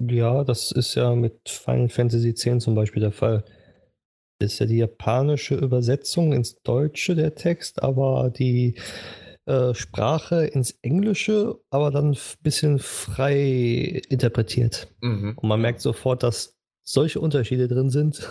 Ja, 0.00 0.44
das 0.44 0.72
ist 0.72 0.94
ja 0.94 1.14
mit 1.14 1.48
Final 1.48 1.88
Fantasy 1.88 2.30
X 2.30 2.46
zum 2.58 2.74
Beispiel 2.74 3.00
der 3.00 3.12
Fall. 3.12 3.44
Das 4.40 4.54
ist 4.54 4.58
ja 4.58 4.66
die 4.66 4.78
japanische 4.78 5.54
Übersetzung 5.54 6.32
ins 6.32 6.62
Deutsche 6.62 7.14
der 7.14 7.34
Text, 7.34 7.82
aber 7.82 8.30
die 8.30 8.74
äh, 9.44 9.74
Sprache 9.74 10.46
ins 10.46 10.70
Englische, 10.80 11.58
aber 11.68 11.90
dann 11.90 12.12
ein 12.12 12.18
bisschen 12.42 12.78
frei 12.78 14.00
interpretiert. 14.08 14.88
Mhm. 15.02 15.34
Und 15.36 15.46
man 15.48 15.60
merkt 15.60 15.82
sofort, 15.82 16.22
dass 16.22 16.56
solche 16.82 17.20
Unterschiede 17.20 17.68
drin 17.68 17.90
sind. 17.90 18.30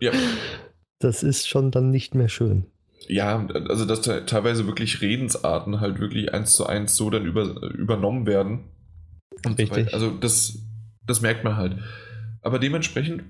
Ja. 0.00 0.12
Das 1.00 1.24
ist 1.24 1.48
schon 1.48 1.72
dann 1.72 1.90
nicht 1.90 2.14
mehr 2.14 2.28
schön. 2.28 2.66
Ja, 3.08 3.46
also 3.68 3.84
dass 3.84 4.02
teilweise 4.02 4.66
wirklich 4.66 5.00
Redensarten 5.00 5.80
halt 5.80 5.98
wirklich 5.98 6.32
eins 6.34 6.52
zu 6.52 6.66
eins 6.66 6.94
so 6.94 7.10
dann 7.10 7.24
über, 7.24 7.62
übernommen 7.72 8.26
werden. 8.26 8.70
Richtig. 9.44 9.92
also 9.94 10.10
das, 10.10 10.58
das 11.04 11.20
merkt 11.20 11.42
man 11.42 11.56
halt. 11.56 11.78
Aber 12.42 12.58
dementsprechend 12.58 13.24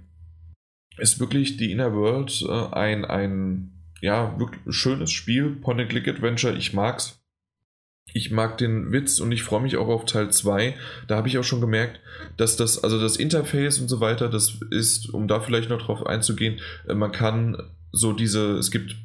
ist 0.98 1.20
wirklich 1.20 1.56
die 1.56 1.72
Inner 1.72 1.92
World 1.94 2.44
äh, 2.48 2.74
ein, 2.74 3.04
ein 3.04 3.72
ja, 4.00 4.38
wirklich 4.38 4.60
schönes 4.74 5.10
Spiel, 5.10 5.56
Point-and-Click-Adventure. 5.56 6.56
Ich 6.56 6.72
mag's. 6.72 7.20
Ich 8.14 8.30
mag 8.30 8.56
den 8.56 8.90
Witz 8.90 9.20
und 9.20 9.32
ich 9.32 9.42
freue 9.42 9.60
mich 9.60 9.76
auch 9.76 9.88
auf 9.88 10.06
Teil 10.06 10.30
2. 10.30 10.74
Da 11.08 11.16
habe 11.16 11.28
ich 11.28 11.36
auch 11.36 11.44
schon 11.44 11.60
gemerkt, 11.60 12.00
dass 12.38 12.56
das, 12.56 12.82
also 12.82 12.98
das 12.98 13.16
Interface 13.16 13.80
und 13.80 13.88
so 13.88 14.00
weiter, 14.00 14.30
das 14.30 14.60
ist, 14.70 15.10
um 15.10 15.28
da 15.28 15.40
vielleicht 15.40 15.68
noch 15.68 15.82
drauf 15.82 16.06
einzugehen, 16.06 16.60
äh, 16.88 16.94
man 16.94 17.12
kann 17.12 17.56
so 17.92 18.12
diese, 18.12 18.56
es 18.56 18.70
gibt 18.70 18.96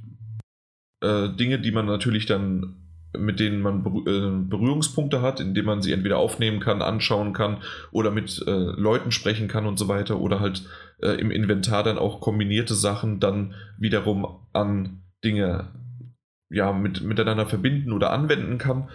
äh, 1.01 1.29
Dinge, 1.29 1.59
die 1.59 1.71
man 1.71 1.85
natürlich 1.85 2.25
dann 2.25 2.83
mit 3.17 3.39
denen 3.39 3.61
man 3.61 3.85
äh, 4.07 4.49
Berührungspunkte 4.49 5.21
hat, 5.21 5.39
indem 5.39 5.65
man 5.65 5.81
sie 5.81 5.91
entweder 5.91 6.17
aufnehmen 6.17 6.59
kann, 6.59 6.81
anschauen 6.81 7.33
kann 7.33 7.57
oder 7.91 8.11
mit 8.11 8.43
äh, 8.47 8.51
Leuten 8.51 9.11
sprechen 9.11 9.47
kann 9.47 9.65
und 9.65 9.77
so 9.77 9.87
weiter 9.87 10.19
oder 10.19 10.39
halt 10.39 10.63
äh, 11.03 11.19
im 11.19 11.31
Inventar 11.31 11.83
dann 11.83 11.97
auch 11.97 12.21
kombinierte 12.21 12.75
Sachen 12.75 13.19
dann 13.19 13.53
wiederum 13.77 14.25
an 14.53 15.03
Dinge 15.23 15.69
ja, 16.49 16.71
mit, 16.71 17.01
miteinander 17.01 17.45
verbinden 17.47 17.91
oder 17.91 18.11
anwenden 18.11 18.57
kann. 18.57 18.89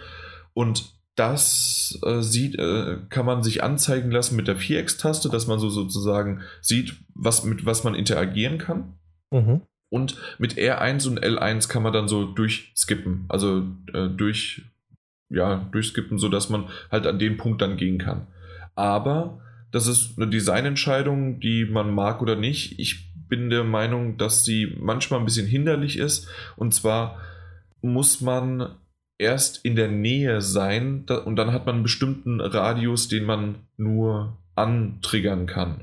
Und 0.53 0.93
das 1.15 1.99
äh, 2.05 2.21
sieht, 2.21 2.57
äh, 2.57 2.97
kann 3.09 3.25
man 3.25 3.43
sich 3.43 3.61
anzeigen 3.63 4.09
lassen 4.09 4.37
mit 4.37 4.47
der 4.47 4.55
Viereckstaste, 4.55 5.29
dass 5.29 5.47
man 5.47 5.59
so 5.59 5.69
sozusagen 5.69 6.41
sieht, 6.61 6.95
was, 7.13 7.43
mit 7.43 7.65
was 7.65 7.83
man 7.83 7.95
interagieren 7.95 8.57
kann. 8.57 8.93
Mhm. 9.31 9.61
Und 9.91 10.17
mit 10.37 10.53
R1 10.53 11.07
und 11.07 11.21
L1 11.21 11.67
kann 11.67 11.83
man 11.83 11.93
dann 11.93 12.07
so 12.07 12.25
durchskippen, 12.25 13.25
also 13.27 13.63
äh, 13.93 14.07
durch, 14.07 14.61
ja, 15.29 15.67
durchskippen, 15.71 16.19
sodass 16.19 16.49
man 16.49 16.69
halt 16.91 17.05
an 17.07 17.19
den 17.19 17.37
Punkt 17.37 17.61
dann 17.61 17.75
gehen 17.75 17.97
kann. 17.97 18.27
Aber 18.75 19.41
das 19.71 19.87
ist 19.87 20.17
eine 20.17 20.27
Designentscheidung, 20.27 21.39
die 21.39 21.65
man 21.65 21.93
mag 21.93 22.21
oder 22.21 22.35
nicht. 22.35 22.79
Ich 22.79 23.13
bin 23.27 23.49
der 23.49 23.63
Meinung, 23.63 24.17
dass 24.17 24.43
sie 24.43 24.75
manchmal 24.79 25.19
ein 25.19 25.25
bisschen 25.25 25.47
hinderlich 25.47 25.97
ist. 25.97 26.27
Und 26.55 26.73
zwar 26.73 27.19
muss 27.81 28.21
man 28.21 28.75
erst 29.17 29.63
in 29.63 29.75
der 29.75 29.89
Nähe 29.89 30.41
sein 30.41 31.05
und 31.25 31.35
dann 31.35 31.53
hat 31.53 31.65
man 31.65 31.75
einen 31.75 31.83
bestimmten 31.83 32.41
Radius, 32.41 33.07
den 33.07 33.25
man 33.25 33.55
nur 33.77 34.37
antriggern 34.55 35.45
kann. 35.45 35.81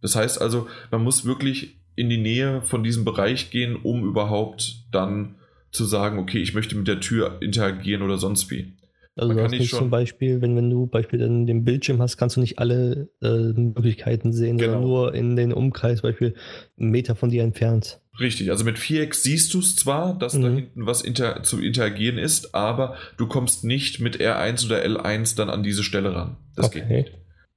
Das 0.00 0.16
heißt 0.16 0.40
also, 0.40 0.66
man 0.90 1.02
muss 1.02 1.24
wirklich 1.24 1.78
in 1.94 2.08
die 2.08 2.18
Nähe 2.18 2.62
von 2.62 2.84
diesem 2.84 3.04
Bereich 3.04 3.50
gehen, 3.50 3.76
um 3.76 4.04
überhaupt 4.04 4.84
dann 4.92 5.36
zu 5.70 5.84
sagen, 5.84 6.18
okay, 6.18 6.38
ich 6.38 6.54
möchte 6.54 6.76
mit 6.76 6.88
der 6.88 7.00
Tür 7.00 7.38
interagieren 7.40 8.02
oder 8.02 8.18
sonst 8.18 8.50
wie. 8.50 8.77
Also 9.18 9.34
du 9.34 9.42
hast 9.42 9.50
nicht 9.50 9.74
zum 9.74 9.90
Beispiel, 9.90 10.40
wenn, 10.40 10.56
wenn 10.56 10.70
du 10.70 10.86
Beispiel 10.86 11.18
dann 11.18 11.46
den 11.46 11.64
Bildschirm 11.64 12.00
hast, 12.00 12.16
kannst 12.16 12.36
du 12.36 12.40
nicht 12.40 12.58
alle 12.58 13.08
äh, 13.20 13.28
Möglichkeiten 13.28 14.32
sehen, 14.32 14.58
genau. 14.58 14.72
sondern 14.72 14.88
nur 14.88 15.14
in 15.14 15.36
den 15.36 15.52
Umkreis, 15.52 16.02
Beispiel 16.02 16.34
einen 16.78 16.90
Meter 16.90 17.16
von 17.16 17.30
dir 17.30 17.42
entfernt. 17.42 18.00
Richtig, 18.20 18.50
also 18.50 18.64
mit 18.64 18.78
Viereck 18.78 19.14
siehst 19.14 19.54
du 19.54 19.60
es 19.60 19.76
zwar, 19.76 20.18
dass 20.18 20.34
mhm. 20.34 20.42
da 20.42 20.48
hinten 20.50 20.86
was 20.86 21.02
inter 21.02 21.42
zu 21.42 21.60
interagieren 21.60 22.18
ist, 22.18 22.54
aber 22.54 22.96
du 23.16 23.26
kommst 23.26 23.64
nicht 23.64 24.00
mit 24.00 24.20
R1 24.20 24.66
oder 24.66 24.84
L1 24.84 25.36
dann 25.36 25.50
an 25.50 25.62
diese 25.62 25.84
Stelle 25.84 26.14
ran. 26.14 26.36
Das 26.56 26.66
okay. 26.66 26.80
geht 26.80 26.90
nicht. 26.90 27.12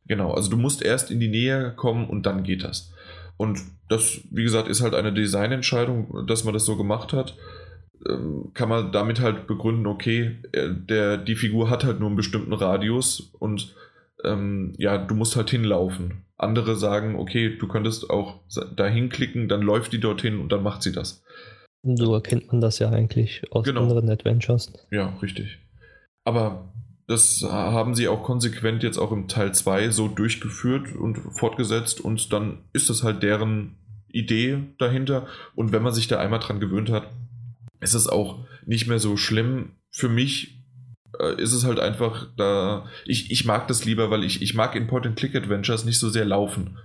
Genau, 0.07 0.33
also 0.33 0.49
du 0.49 0.57
musst 0.57 0.83
erst 0.83 1.09
in 1.09 1.19
die 1.19 1.29
Nähe 1.29 1.73
kommen 1.75 2.09
und 2.09 2.25
dann 2.25 2.43
geht 2.43 2.63
das. 2.63 2.91
Und 3.37 3.59
das, 3.89 4.21
wie 4.29 4.43
gesagt, 4.43 4.67
ist 4.67 4.81
halt 4.81 4.93
eine 4.93 5.13
Designentscheidung, 5.13 6.27
dass 6.27 6.43
man 6.43 6.53
das 6.53 6.65
so 6.65 6.77
gemacht 6.77 7.11
hat. 7.11 7.35
Ähm, 8.07 8.51
kann 8.53 8.69
man 8.69 8.91
damit 8.91 9.19
halt 9.19 9.47
begründen, 9.47 9.85
okay, 9.85 10.37
äh, 10.53 10.69
der, 10.71 11.17
die 11.17 11.35
Figur 11.35 11.69
hat 11.69 11.83
halt 11.83 11.99
nur 11.99 12.07
einen 12.07 12.15
bestimmten 12.15 12.53
Radius 12.53 13.19
und 13.39 13.75
ähm, 14.23 14.73
ja, 14.77 14.97
du 14.97 15.15
musst 15.15 15.35
halt 15.35 15.49
hinlaufen. 15.49 16.25
Andere 16.37 16.75
sagen, 16.75 17.15
okay, 17.15 17.57
du 17.57 17.67
könntest 17.67 18.09
auch 18.09 18.39
da 18.75 18.87
hinklicken, 18.87 19.47
dann 19.47 19.61
läuft 19.61 19.93
die 19.93 19.99
dorthin 19.99 20.39
und 20.39 20.51
dann 20.51 20.63
macht 20.63 20.81
sie 20.81 20.91
das. 20.91 21.23
So 21.83 22.13
erkennt 22.13 22.51
man 22.51 22.61
das 22.61 22.79
ja 22.79 22.89
eigentlich 22.89 23.43
aus 23.51 23.65
genau. 23.65 23.81
anderen 23.81 24.09
Adventures. 24.09 24.71
Ja, 24.91 25.17
richtig. 25.21 25.59
Aber 26.23 26.73
das 27.07 27.43
haben 27.43 27.95
sie 27.95 28.07
auch 28.07 28.23
konsequent 28.23 28.83
jetzt 28.83 28.97
auch 28.97 29.11
im 29.11 29.27
Teil 29.27 29.53
2 29.53 29.89
so 29.89 30.07
durchgeführt 30.07 30.95
und 30.95 31.17
fortgesetzt 31.17 31.99
und 31.99 32.31
dann 32.31 32.59
ist 32.73 32.89
das 32.89 33.03
halt 33.03 33.23
deren 33.23 33.75
Idee 34.07 34.59
dahinter. 34.77 35.27
Und 35.55 35.71
wenn 35.71 35.83
man 35.83 35.93
sich 35.93 36.07
da 36.07 36.19
einmal 36.19 36.39
dran 36.39 36.59
gewöhnt 36.59 36.89
hat, 36.89 37.07
ist 37.81 37.93
es 37.93 38.07
auch 38.07 38.45
nicht 38.65 38.87
mehr 38.87 38.99
so 38.99 39.17
schlimm. 39.17 39.73
Für 39.89 40.07
mich 40.07 40.63
äh, 41.19 41.41
ist 41.41 41.53
es 41.53 41.65
halt 41.65 41.79
einfach 41.79 42.27
da. 42.37 42.85
Ich, 43.05 43.31
ich 43.31 43.45
mag 43.45 43.67
das 43.67 43.85
lieber, 43.85 44.09
weil 44.09 44.23
ich, 44.23 44.41
ich 44.41 44.53
mag 44.53 44.75
in 44.75 44.87
Point-and-Click-Adventures 44.87 45.83
nicht 45.83 45.99
so 45.99 46.09
sehr 46.09 46.25
laufen. 46.25 46.77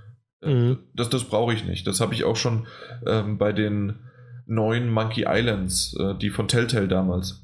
Äh, 0.42 0.54
mhm. 0.54 0.78
Das, 0.94 1.10
das 1.10 1.24
brauche 1.24 1.54
ich 1.54 1.64
nicht. 1.64 1.86
Das 1.86 2.00
habe 2.00 2.14
ich 2.14 2.24
auch 2.24 2.36
schon 2.36 2.66
ähm, 3.06 3.38
bei 3.38 3.52
den 3.52 4.00
neuen 4.46 4.90
Monkey 4.90 5.24
Islands, 5.28 5.96
äh, 5.98 6.14
die 6.18 6.30
von 6.30 6.48
Telltale 6.48 6.88
damals. 6.88 7.42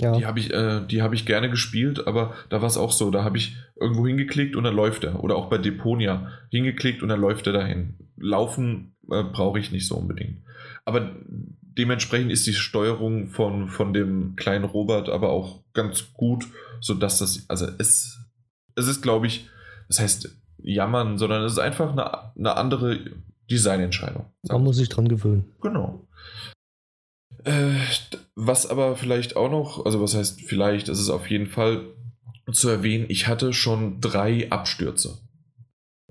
Ja. 0.00 0.16
Die 0.16 0.24
habe 0.24 0.38
ich, 0.38 0.50
äh, 0.50 1.00
hab 1.00 1.12
ich 1.12 1.26
gerne 1.26 1.50
gespielt, 1.50 2.06
aber 2.06 2.34
da 2.48 2.62
war 2.62 2.68
es 2.68 2.78
auch 2.78 2.92
so. 2.92 3.10
Da 3.10 3.22
habe 3.22 3.36
ich 3.36 3.56
irgendwo 3.78 4.06
hingeklickt 4.06 4.56
und 4.56 4.64
dann 4.64 4.74
läuft 4.74 5.04
er. 5.04 5.22
Oder 5.22 5.36
auch 5.36 5.50
bei 5.50 5.58
Deponia 5.58 6.32
hingeklickt 6.50 7.02
und 7.02 7.10
dann 7.10 7.20
läuft 7.20 7.46
er 7.46 7.52
dahin. 7.52 7.98
Laufen 8.16 8.96
äh, 9.10 9.22
brauche 9.22 9.58
ich 9.58 9.72
nicht 9.72 9.86
so 9.86 9.96
unbedingt. 9.96 10.42
Aber 10.86 11.14
dementsprechend 11.78 12.32
ist 12.32 12.46
die 12.46 12.54
Steuerung 12.54 13.28
von, 13.28 13.68
von 13.68 13.92
dem 13.92 14.36
kleinen 14.36 14.64
Robert 14.64 15.08
aber 15.08 15.30
auch 15.30 15.62
ganz 15.72 16.12
gut, 16.12 16.46
sodass 16.80 17.18
das, 17.18 17.44
also 17.48 17.66
es, 17.78 18.18
es 18.74 18.88
ist, 18.88 19.02
glaube 19.02 19.26
ich, 19.26 19.48
das 19.88 20.00
heißt 20.00 20.36
jammern, 20.58 21.18
sondern 21.18 21.42
es 21.44 21.52
ist 21.52 21.58
einfach 21.58 21.92
eine, 21.92 22.34
eine 22.36 22.56
andere 22.56 23.00
Designentscheidung. 23.50 24.26
Man 24.48 24.62
muss 24.62 24.76
sich 24.76 24.88
dran 24.88 25.08
gewöhnen. 25.08 25.52
Genau. 25.60 26.06
Äh, 27.44 27.74
was 28.34 28.66
aber 28.66 28.96
vielleicht 28.96 29.36
auch 29.36 29.50
noch, 29.50 29.84
also 29.84 30.00
was 30.00 30.14
heißt 30.14 30.42
vielleicht, 30.42 30.88
es 30.88 31.00
ist 31.00 31.10
auf 31.10 31.30
jeden 31.30 31.46
Fall 31.46 31.94
zu 32.52 32.68
erwähnen, 32.68 33.06
ich 33.08 33.28
hatte 33.28 33.52
schon 33.52 34.00
drei 34.00 34.50
Abstürze. 34.50 35.18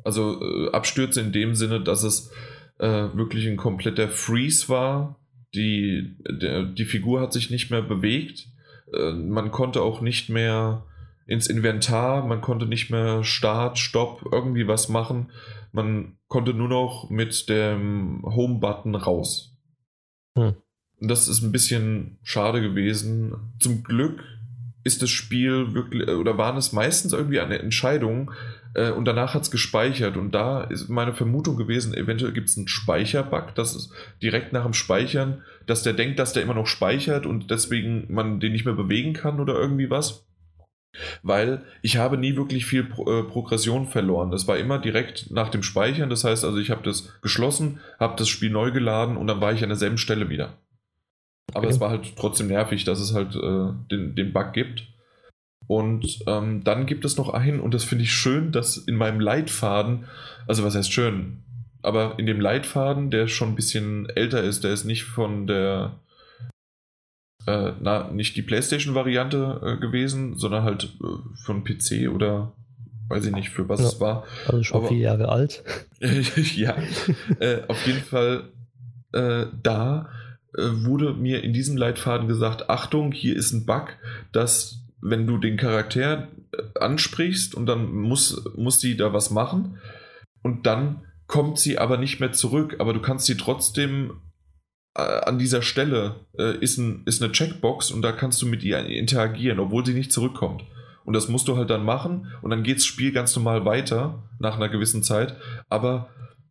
Also 0.03 0.41
äh, 0.41 0.71
Abstürze 0.71 1.21
in 1.21 1.31
dem 1.31 1.55
Sinne, 1.55 1.81
dass 1.81 2.03
es 2.03 2.31
äh, 2.79 3.09
wirklich 3.13 3.47
ein 3.47 3.57
kompletter 3.57 4.09
Freeze 4.09 4.69
war. 4.69 5.18
Die, 5.55 6.15
der, 6.29 6.63
die 6.63 6.85
Figur 6.85 7.21
hat 7.21 7.33
sich 7.33 7.49
nicht 7.49 7.71
mehr 7.71 7.81
bewegt. 7.81 8.47
Äh, 8.93 9.13
man 9.13 9.51
konnte 9.51 9.81
auch 9.81 10.01
nicht 10.01 10.29
mehr 10.29 10.85
ins 11.25 11.47
Inventar, 11.47 12.25
man 12.25 12.41
konnte 12.41 12.65
nicht 12.65 12.89
mehr 12.89 13.23
Start, 13.23 13.77
Stopp, 13.77 14.27
irgendwie 14.31 14.67
was 14.67 14.89
machen. 14.89 15.31
Man 15.71 16.17
konnte 16.27 16.53
nur 16.53 16.67
noch 16.69 17.09
mit 17.09 17.49
dem 17.49 18.23
Home-Button 18.25 18.95
raus. 18.95 19.55
Hm. 20.35 20.55
Das 21.01 21.27
ist 21.27 21.41
ein 21.41 21.51
bisschen 21.51 22.17
schade 22.23 22.61
gewesen. 22.61 23.53
Zum 23.59 23.83
Glück 23.83 24.23
ist 24.89 25.01
das 25.03 25.11
Spiel 25.11 25.73
wirklich, 25.73 26.09
oder 26.09 26.37
waren 26.37 26.57
es 26.57 26.73
meistens 26.73 27.13
irgendwie 27.13 27.39
eine 27.39 27.59
Entscheidung, 27.59 28.31
äh, 28.73 28.91
und 28.91 29.05
danach 29.05 29.33
hat 29.33 29.43
es 29.43 29.51
gespeichert. 29.51 30.17
Und 30.17 30.31
da 30.31 30.63
ist 30.63 30.89
meine 30.89 31.13
Vermutung 31.13 31.57
gewesen, 31.57 31.93
eventuell 31.93 32.31
gibt 32.31 32.49
es 32.49 32.57
einen 32.57 32.67
Speicherbug, 32.67 33.55
dass 33.55 33.75
es 33.75 33.91
direkt 34.21 34.53
nach 34.53 34.63
dem 34.63 34.73
Speichern, 34.73 35.43
dass 35.65 35.83
der 35.83 35.93
denkt, 35.93 36.19
dass 36.19 36.33
der 36.33 36.43
immer 36.43 36.53
noch 36.53 36.67
speichert 36.67 37.25
und 37.25 37.51
deswegen 37.51 38.05
man 38.09 38.39
den 38.39 38.51
nicht 38.51 38.65
mehr 38.65 38.73
bewegen 38.73 39.13
kann 39.13 39.39
oder 39.39 39.55
irgendwie 39.55 39.89
was. 39.89 40.25
Weil 41.21 41.63
ich 41.83 41.97
habe 41.97 42.17
nie 42.17 42.35
wirklich 42.35 42.65
viel 42.65 42.83
Pro 42.83 43.19
äh, 43.19 43.23
Progression 43.23 43.85
verloren. 43.85 44.31
Das 44.31 44.47
war 44.47 44.57
immer 44.57 44.79
direkt 44.79 45.29
nach 45.29 45.49
dem 45.49 45.61
Speichern. 45.61 46.09
Das 46.09 46.23
heißt 46.23 46.43
also, 46.43 46.57
ich 46.57 46.71
habe 46.71 46.81
das 46.83 47.21
geschlossen, 47.21 47.79
habe 47.99 48.15
das 48.17 48.27
Spiel 48.27 48.49
neu 48.49 48.71
geladen 48.71 49.15
und 49.15 49.27
dann 49.27 49.39
war 49.39 49.53
ich 49.53 49.61
an 49.61 49.69
derselben 49.69 49.99
Stelle 49.99 50.29
wieder. 50.29 50.57
Aber 51.53 51.65
okay. 51.65 51.69
es 51.69 51.79
war 51.79 51.89
halt 51.89 52.15
trotzdem 52.15 52.47
nervig, 52.47 52.83
dass 52.83 52.99
es 52.99 53.13
halt 53.13 53.35
äh, 53.35 53.73
den, 53.91 54.15
den 54.15 54.33
Bug 54.33 54.53
gibt. 54.53 54.87
Und 55.67 56.23
ähm, 56.25 56.63
dann 56.63 56.87
gibt 56.87 57.05
es 57.05 57.17
noch 57.17 57.29
einen, 57.29 57.59
und 57.59 57.73
das 57.73 57.83
finde 57.83 58.03
ich 58.03 58.11
schön, 58.11 58.51
dass 58.51 58.77
in 58.77 58.95
meinem 58.95 59.19
Leitfaden, 59.19 60.05
also 60.47 60.63
was 60.63 60.75
heißt 60.75 60.91
schön, 60.91 61.43
aber 61.81 62.17
in 62.17 62.25
dem 62.25 62.41
Leitfaden, 62.41 63.11
der 63.11 63.27
schon 63.27 63.49
ein 63.49 63.55
bisschen 63.55 64.09
älter 64.09 64.43
ist, 64.43 64.63
der 64.63 64.73
ist 64.73 64.85
nicht 64.85 65.03
von 65.03 65.45
der, 65.45 65.99
äh, 67.45 67.73
na, 67.79 68.09
nicht 68.11 68.35
die 68.35 68.41
PlayStation-Variante 68.41 69.61
äh, 69.63 69.79
gewesen, 69.79 70.37
sondern 70.37 70.63
halt 70.63 70.85
äh, 70.85 71.43
von 71.45 71.63
PC 71.63 72.09
oder 72.13 72.51
weiß 73.09 73.25
ich 73.25 73.31
nicht, 73.31 73.49
für 73.49 73.69
was 73.69 73.79
ja, 73.79 73.87
es 73.87 73.99
war. 73.99 74.25
Also 74.47 74.63
schon 74.63 74.77
aber, 74.77 74.87
vier 74.87 74.99
Jahre 74.99 75.29
alt. 75.29 75.63
ja, 76.55 76.75
äh, 77.39 77.61
auf 77.67 77.85
jeden 77.85 78.01
Fall 78.01 78.49
äh, 79.13 79.45
da 79.61 80.09
wurde 80.53 81.13
mir 81.13 81.43
in 81.43 81.53
diesem 81.53 81.77
Leitfaden 81.77 82.27
gesagt, 82.27 82.69
Achtung, 82.69 83.11
hier 83.11 83.35
ist 83.35 83.51
ein 83.51 83.65
Bug, 83.65 83.95
dass 84.31 84.85
wenn 85.01 85.27
du 85.27 85.37
den 85.37 85.57
Charakter 85.57 86.27
äh, 86.51 86.79
ansprichst 86.79 87.55
und 87.55 87.65
dann 87.65 87.91
muss, 87.93 88.43
muss 88.55 88.79
sie 88.79 88.97
da 88.97 89.13
was 89.13 89.31
machen 89.31 89.77
und 90.41 90.65
dann 90.65 91.05
kommt 91.27 91.59
sie 91.59 91.77
aber 91.77 91.97
nicht 91.97 92.19
mehr 92.19 92.31
zurück, 92.31 92.77
aber 92.79 92.93
du 92.93 93.01
kannst 93.01 93.27
sie 93.27 93.37
trotzdem 93.37 94.21
äh, 94.95 95.01
an 95.01 95.37
dieser 95.37 95.61
Stelle 95.61 96.25
äh, 96.37 96.57
ist, 96.57 96.77
ein, 96.77 97.03
ist 97.05 97.21
eine 97.21 97.31
Checkbox 97.31 97.91
und 97.91 98.01
da 98.01 98.11
kannst 98.11 98.41
du 98.41 98.47
mit 98.47 98.63
ihr 98.63 98.83
interagieren, 98.85 99.59
obwohl 99.59 99.85
sie 99.85 99.93
nicht 99.93 100.11
zurückkommt. 100.11 100.63
Und 101.05 101.13
das 101.13 101.27
musst 101.27 101.47
du 101.47 101.57
halt 101.57 101.69
dann 101.69 101.83
machen 101.83 102.31
und 102.41 102.49
dann 102.49 102.63
geht 102.63 102.77
das 102.77 102.85
Spiel 102.85 103.11
ganz 103.11 103.35
normal 103.35 103.65
weiter 103.65 104.29
nach 104.39 104.57
einer 104.57 104.69
gewissen 104.69 105.01
Zeit. 105.01 105.37
Aber 105.67 106.09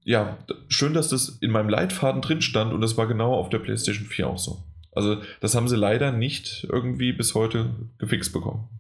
ja, 0.09 0.39
schön, 0.69 0.95
dass 0.95 1.11
das 1.11 1.29
in 1.29 1.51
meinem 1.51 1.69
Leitfaden 1.69 2.23
drin 2.23 2.41
stand 2.41 2.73
und 2.73 2.81
das 2.81 2.97
war 2.97 3.07
genau 3.07 3.35
auf 3.35 3.51
der 3.51 3.59
PlayStation 3.59 4.07
4 4.07 4.27
auch 4.27 4.39
so. 4.39 4.65
Also 4.91 5.19
das 5.41 5.55
haben 5.55 5.69
sie 5.69 5.77
leider 5.77 6.13
nicht 6.13 6.67
irgendwie 6.73 7.13
bis 7.13 7.35
heute 7.35 7.75
gefixt 7.99 8.33
bekommen. 8.33 8.71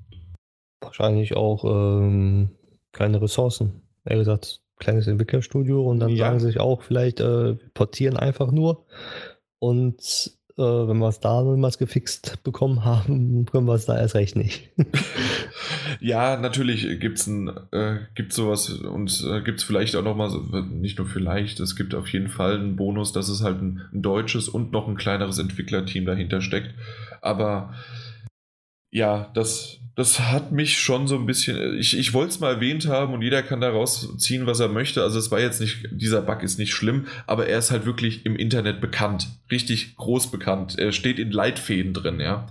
Wahrscheinlich 0.80 1.36
auch 1.36 1.64
ähm, 1.66 2.56
keine 2.92 3.20
Ressourcen. 3.20 3.82
Er 4.04 4.16
gesagt, 4.16 4.62
kleines 4.78 5.06
Entwicklerstudio 5.06 5.82
und 5.82 6.00
dann 6.00 6.08
ja. 6.08 6.28
sagen 6.28 6.40
sie 6.40 6.46
sich 6.46 6.60
auch, 6.60 6.80
vielleicht 6.80 7.20
äh, 7.20 7.56
portieren 7.74 8.16
einfach 8.16 8.50
nur. 8.50 8.86
Und 9.58 10.37
äh, 10.58 10.88
wenn 10.88 10.98
wir 10.98 11.08
es 11.08 11.20
da 11.20 11.42
niemals 11.42 11.78
gefixt 11.78 12.42
bekommen 12.42 12.84
haben, 12.84 13.46
können 13.46 13.66
wir 13.66 13.74
es 13.74 13.86
da 13.86 13.96
erst 13.96 14.14
recht 14.14 14.36
nicht. 14.36 14.70
ja, 16.00 16.36
natürlich 16.36 17.00
gibt 17.00 17.18
es 17.18 17.28
äh, 17.28 17.98
sowas 18.28 18.70
und 18.70 19.24
äh, 19.30 19.40
gibt 19.42 19.60
es 19.60 19.64
vielleicht 19.64 19.94
auch 19.96 20.02
nochmal, 20.02 20.30
nicht 20.70 20.98
nur 20.98 21.06
vielleicht, 21.06 21.60
es 21.60 21.76
gibt 21.76 21.94
auf 21.94 22.08
jeden 22.08 22.28
Fall 22.28 22.56
einen 22.56 22.76
Bonus, 22.76 23.12
dass 23.12 23.28
es 23.28 23.42
halt 23.42 23.62
ein, 23.62 23.82
ein 23.92 24.02
deutsches 24.02 24.48
und 24.48 24.72
noch 24.72 24.88
ein 24.88 24.96
kleineres 24.96 25.38
Entwicklerteam 25.38 26.04
dahinter 26.04 26.40
steckt. 26.40 26.74
Aber 27.22 27.74
ja, 28.90 29.30
das, 29.34 29.77
das 29.98 30.20
hat 30.20 30.52
mich 30.52 30.78
schon 30.78 31.08
so 31.08 31.16
ein 31.16 31.26
bisschen. 31.26 31.76
Ich, 31.76 31.98
ich 31.98 32.14
wollte 32.14 32.30
es 32.30 32.38
mal 32.38 32.54
erwähnt 32.54 32.86
haben 32.86 33.12
und 33.14 33.20
jeder 33.20 33.42
kann 33.42 33.60
daraus 33.60 34.16
ziehen, 34.18 34.46
was 34.46 34.60
er 34.60 34.68
möchte. 34.68 35.02
Also 35.02 35.18
es 35.18 35.32
war 35.32 35.40
jetzt 35.40 35.60
nicht, 35.60 35.88
dieser 35.90 36.22
Bug 36.22 36.44
ist 36.44 36.56
nicht 36.56 36.72
schlimm, 36.72 37.08
aber 37.26 37.48
er 37.48 37.58
ist 37.58 37.72
halt 37.72 37.84
wirklich 37.84 38.24
im 38.24 38.36
Internet 38.36 38.80
bekannt. 38.80 39.26
Richtig 39.50 39.96
groß 39.96 40.30
bekannt. 40.30 40.78
Er 40.78 40.92
steht 40.92 41.18
in 41.18 41.32
Leitfäden 41.32 41.94
drin, 41.94 42.20
ja. 42.20 42.46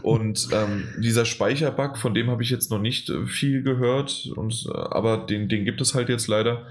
Und 0.00 0.48
ähm, 0.52 0.88
dieser 0.96 1.26
Speicherbug, 1.26 1.98
von 1.98 2.14
dem 2.14 2.30
habe 2.30 2.42
ich 2.42 2.48
jetzt 2.48 2.70
noch 2.70 2.80
nicht 2.80 3.10
äh, 3.10 3.26
viel 3.26 3.62
gehört, 3.62 4.30
und, 4.34 4.66
äh, 4.66 4.74
aber 4.74 5.18
den, 5.18 5.50
den 5.50 5.66
gibt 5.66 5.82
es 5.82 5.94
halt 5.94 6.08
jetzt 6.08 6.28
leider. 6.28 6.66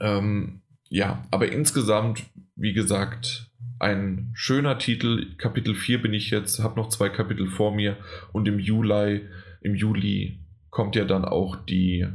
Ähm, 0.00 0.62
ja, 0.88 1.24
aber 1.30 1.52
insgesamt, 1.52 2.24
wie 2.56 2.72
gesagt, 2.72 3.51
ein 3.82 4.30
schöner 4.32 4.78
Titel. 4.78 5.34
Kapitel 5.36 5.74
4 5.74 6.02
bin 6.02 6.14
ich 6.14 6.30
jetzt, 6.30 6.60
habe 6.60 6.80
noch 6.80 6.88
zwei 6.88 7.08
Kapitel 7.08 7.48
vor 7.48 7.74
mir 7.74 7.96
und 8.32 8.46
im 8.46 8.58
Juli, 8.58 9.22
im 9.60 9.74
Juli 9.74 10.38
kommt 10.70 10.94
ja 10.94 11.04
dann 11.04 11.24
auch 11.24 11.56
die, 11.56 12.06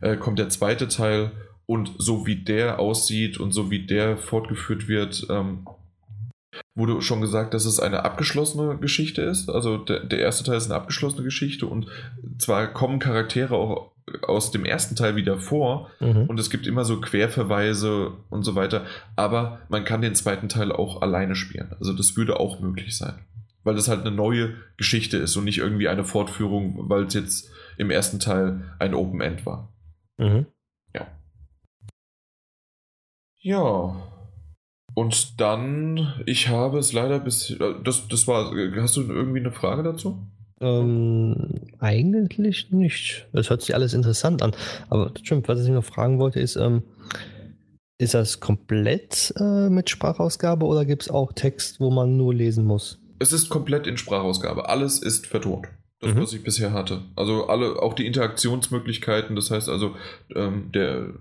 äh, 0.00 0.16
kommt 0.16 0.38
der 0.38 0.48
zweite 0.48 0.88
Teil 0.88 1.30
und 1.66 1.92
so 1.98 2.26
wie 2.26 2.36
der 2.36 2.80
aussieht 2.80 3.38
und 3.38 3.52
so 3.52 3.70
wie 3.70 3.86
der 3.86 4.16
fortgeführt 4.16 4.88
wird, 4.88 5.26
ähm, 5.30 5.64
wurde 6.74 7.00
schon 7.02 7.20
gesagt, 7.20 7.54
dass 7.54 7.64
es 7.64 7.80
eine 7.80 8.04
abgeschlossene 8.04 8.78
Geschichte 8.78 9.22
ist. 9.22 9.50
Also 9.50 9.78
der, 9.78 10.04
der 10.04 10.20
erste 10.20 10.44
Teil 10.44 10.56
ist 10.56 10.66
eine 10.66 10.76
abgeschlossene 10.76 11.24
Geschichte 11.24 11.66
und 11.66 11.86
zwar 12.38 12.68
kommen 12.68 12.98
Charaktere 12.98 13.54
auch 13.54 13.92
aus 14.22 14.50
dem 14.50 14.64
ersten 14.64 14.96
Teil 14.96 15.16
wieder 15.16 15.38
vor 15.38 15.90
mhm. 16.00 16.24
und 16.28 16.40
es 16.40 16.50
gibt 16.50 16.66
immer 16.66 16.84
so 16.84 17.00
Querverweise 17.00 18.12
und 18.30 18.42
so 18.42 18.54
weiter, 18.54 18.86
aber 19.16 19.60
man 19.68 19.84
kann 19.84 20.00
den 20.00 20.14
zweiten 20.14 20.48
Teil 20.48 20.72
auch 20.72 21.02
alleine 21.02 21.34
spielen. 21.34 21.74
Also 21.78 21.92
das 21.92 22.16
würde 22.16 22.40
auch 22.40 22.60
möglich 22.60 22.96
sein, 22.96 23.18
weil 23.64 23.74
das 23.74 23.88
halt 23.88 24.00
eine 24.00 24.14
neue 24.14 24.54
Geschichte 24.76 25.18
ist 25.18 25.36
und 25.36 25.44
nicht 25.44 25.58
irgendwie 25.58 25.88
eine 25.88 26.04
Fortführung, 26.04 26.88
weil 26.88 27.04
es 27.04 27.14
jetzt 27.14 27.50
im 27.76 27.90
ersten 27.90 28.18
Teil 28.18 28.74
ein 28.78 28.94
Open 28.94 29.20
End 29.20 29.44
war. 29.46 29.72
Mhm. 30.16 30.46
Ja. 30.94 31.06
Ja. 33.40 34.07
Und 34.98 35.40
dann, 35.40 36.12
ich 36.26 36.48
habe 36.48 36.80
es 36.80 36.92
leider 36.92 37.20
bis. 37.20 37.50
Äh, 37.50 37.74
das, 37.84 38.08
das 38.08 38.26
war. 38.26 38.52
Hast 38.82 38.96
du 38.96 39.02
irgendwie 39.02 39.38
eine 39.38 39.52
Frage 39.52 39.84
dazu? 39.84 40.26
Ähm, 40.60 41.60
eigentlich 41.78 42.72
nicht. 42.72 43.28
Es 43.32 43.48
hört 43.48 43.62
sich 43.62 43.76
alles 43.76 43.94
interessant 43.94 44.42
an. 44.42 44.56
Aber 44.90 45.12
stimmt, 45.22 45.46
was 45.46 45.62
ich 45.62 45.68
noch 45.68 45.84
fragen 45.84 46.18
wollte, 46.18 46.40
ist, 46.40 46.56
ähm, 46.56 46.82
ist 47.98 48.14
das 48.14 48.40
komplett 48.40 49.32
äh, 49.38 49.68
mit 49.68 49.88
Sprachausgabe 49.88 50.66
oder 50.66 50.84
gibt 50.84 51.02
es 51.02 51.10
auch 51.10 51.32
Text, 51.32 51.78
wo 51.78 51.90
man 51.90 52.16
nur 52.16 52.34
lesen 52.34 52.64
muss? 52.64 52.98
Es 53.20 53.32
ist 53.32 53.50
komplett 53.50 53.86
in 53.86 53.98
Sprachausgabe. 53.98 54.68
Alles 54.68 54.98
ist 54.98 55.28
vertont. 55.28 55.68
Das, 56.00 56.12
mhm. 56.12 56.22
was 56.22 56.32
ich 56.32 56.42
bisher 56.42 56.72
hatte. 56.72 57.02
Also 57.14 57.46
alle, 57.46 57.80
auch 57.80 57.94
die 57.94 58.06
Interaktionsmöglichkeiten, 58.06 59.36
das 59.36 59.52
heißt 59.52 59.68
also, 59.68 59.94
ähm, 60.34 60.72
der, 60.74 61.14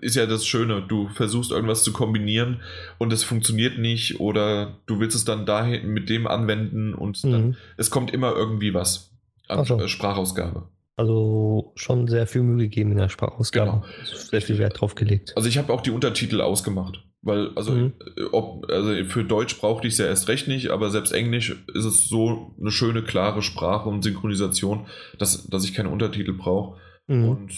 ist 0.00 0.16
ja 0.16 0.26
das 0.26 0.46
Schöne. 0.46 0.82
Du 0.86 1.08
versuchst 1.08 1.50
irgendwas 1.50 1.82
zu 1.82 1.92
kombinieren 1.92 2.60
und 2.98 3.12
es 3.12 3.24
funktioniert 3.24 3.78
nicht 3.78 4.20
oder 4.20 4.78
du 4.86 5.00
willst 5.00 5.16
es 5.16 5.24
dann 5.24 5.46
dahin 5.46 5.88
mit 5.88 6.08
dem 6.08 6.26
anwenden 6.26 6.94
und 6.94 7.22
mhm. 7.24 7.32
dann, 7.32 7.56
es 7.76 7.90
kommt 7.90 8.12
immer 8.12 8.34
irgendwie 8.34 8.74
was 8.74 9.12
an 9.48 9.64
so. 9.64 9.86
Sprachausgabe. 9.86 10.68
Also 10.96 11.72
schon 11.76 12.08
sehr 12.08 12.26
viel 12.26 12.42
Mühe 12.42 12.64
gegeben 12.64 12.92
in 12.92 12.98
der 12.98 13.08
Sprachausgabe. 13.08 13.70
Genau. 13.70 13.84
Sehr 14.04 14.42
viel 14.42 14.58
Wert 14.58 14.80
drauf 14.80 14.94
gelegt. 14.94 15.32
Also 15.36 15.48
ich 15.48 15.56
habe 15.56 15.72
auch 15.72 15.80
die 15.80 15.90
Untertitel 15.90 16.40
ausgemacht. 16.40 17.02
Weil, 17.22 17.50
also, 17.54 17.72
mhm. 17.72 17.92
ob, 18.32 18.70
also 18.70 18.94
für 19.04 19.24
Deutsch 19.24 19.58
brauchte 19.58 19.86
ich 19.86 19.94
es 19.94 19.98
ja 19.98 20.06
erst 20.06 20.28
recht 20.28 20.48
nicht, 20.48 20.70
aber 20.70 20.90
selbst 20.90 21.12
Englisch 21.12 21.50
ist 21.74 21.84
es 21.84 22.08
so 22.08 22.54
eine 22.58 22.70
schöne, 22.70 23.02
klare 23.02 23.42
Sprache 23.42 23.88
und 23.90 24.02
Synchronisation, 24.02 24.86
dass, 25.18 25.46
dass 25.46 25.64
ich 25.64 25.74
keine 25.74 25.90
Untertitel 25.90 26.32
brauche. 26.32 26.78
Mhm. 27.08 27.28
Und 27.28 27.52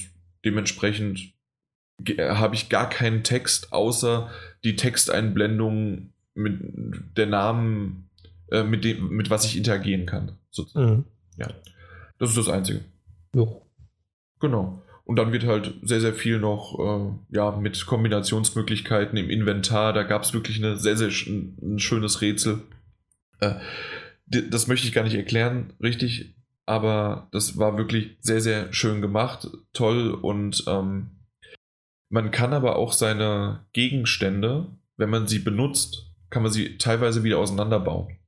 dementsprechend 0.44 1.31
habe 2.18 2.54
ich 2.54 2.68
gar 2.68 2.88
keinen 2.88 3.22
Text, 3.24 3.72
außer 3.72 4.30
die 4.64 4.76
Texteinblendung 4.76 6.12
mit 6.34 6.60
der 7.16 7.26
Namen, 7.26 8.08
äh, 8.50 8.62
mit 8.62 8.84
dem, 8.84 9.08
mit 9.10 9.30
was 9.30 9.44
ich 9.44 9.56
interagieren 9.56 10.06
kann. 10.06 10.38
Mhm. 10.74 11.04
Ja. 11.36 11.48
Das 12.18 12.30
ist 12.30 12.38
das 12.38 12.48
Einzige. 12.48 12.80
Ja. 13.34 13.46
Genau. 14.40 14.82
Und 15.04 15.16
dann 15.16 15.32
wird 15.32 15.44
halt 15.44 15.74
sehr, 15.82 16.00
sehr 16.00 16.14
viel 16.14 16.38
noch 16.38 16.78
äh, 16.78 17.36
ja, 17.36 17.50
mit 17.50 17.86
Kombinationsmöglichkeiten 17.86 19.18
im 19.18 19.30
Inventar. 19.30 19.92
Da 19.92 20.04
gab 20.04 20.22
es 20.22 20.32
wirklich 20.32 20.58
eine 20.58 20.76
sehr, 20.76 20.96
sehr 20.96 21.10
sch 21.10 21.26
ein 21.28 21.78
schönes 21.78 22.20
Rätsel. 22.20 22.62
Äh, 23.40 23.54
das 24.26 24.68
möchte 24.68 24.86
ich 24.86 24.94
gar 24.94 25.02
nicht 25.02 25.16
erklären, 25.16 25.72
richtig. 25.82 26.34
aber 26.66 27.28
das 27.32 27.58
war 27.58 27.76
wirklich 27.76 28.16
sehr, 28.20 28.40
sehr 28.40 28.72
schön 28.72 29.00
gemacht, 29.00 29.48
toll 29.72 30.12
und 30.12 30.64
ähm, 30.66 31.10
man 32.12 32.30
kann 32.30 32.52
aber 32.52 32.76
auch 32.76 32.92
seine 32.92 33.64
Gegenstände, 33.72 34.66
wenn 34.98 35.08
man 35.08 35.26
sie 35.26 35.38
benutzt, 35.38 36.12
kann 36.28 36.42
man 36.42 36.52
sie 36.52 36.76
teilweise 36.76 37.24
wieder 37.24 37.38
auseinanderbauen 37.38 38.18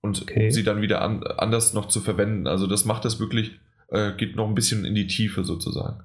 und 0.00 0.22
okay. 0.22 0.46
um 0.46 0.50
sie 0.50 0.64
dann 0.64 0.80
wieder 0.80 1.02
an, 1.02 1.22
anders 1.22 1.74
noch 1.74 1.88
zu 1.88 2.00
verwenden. 2.00 2.46
Also 2.46 2.66
das 2.66 2.86
macht 2.86 3.04
das 3.04 3.20
wirklich, 3.20 3.60
äh, 3.88 4.12
geht 4.16 4.36
noch 4.36 4.48
ein 4.48 4.54
bisschen 4.54 4.86
in 4.86 4.94
die 4.94 5.06
Tiefe 5.06 5.44
sozusagen. 5.44 6.02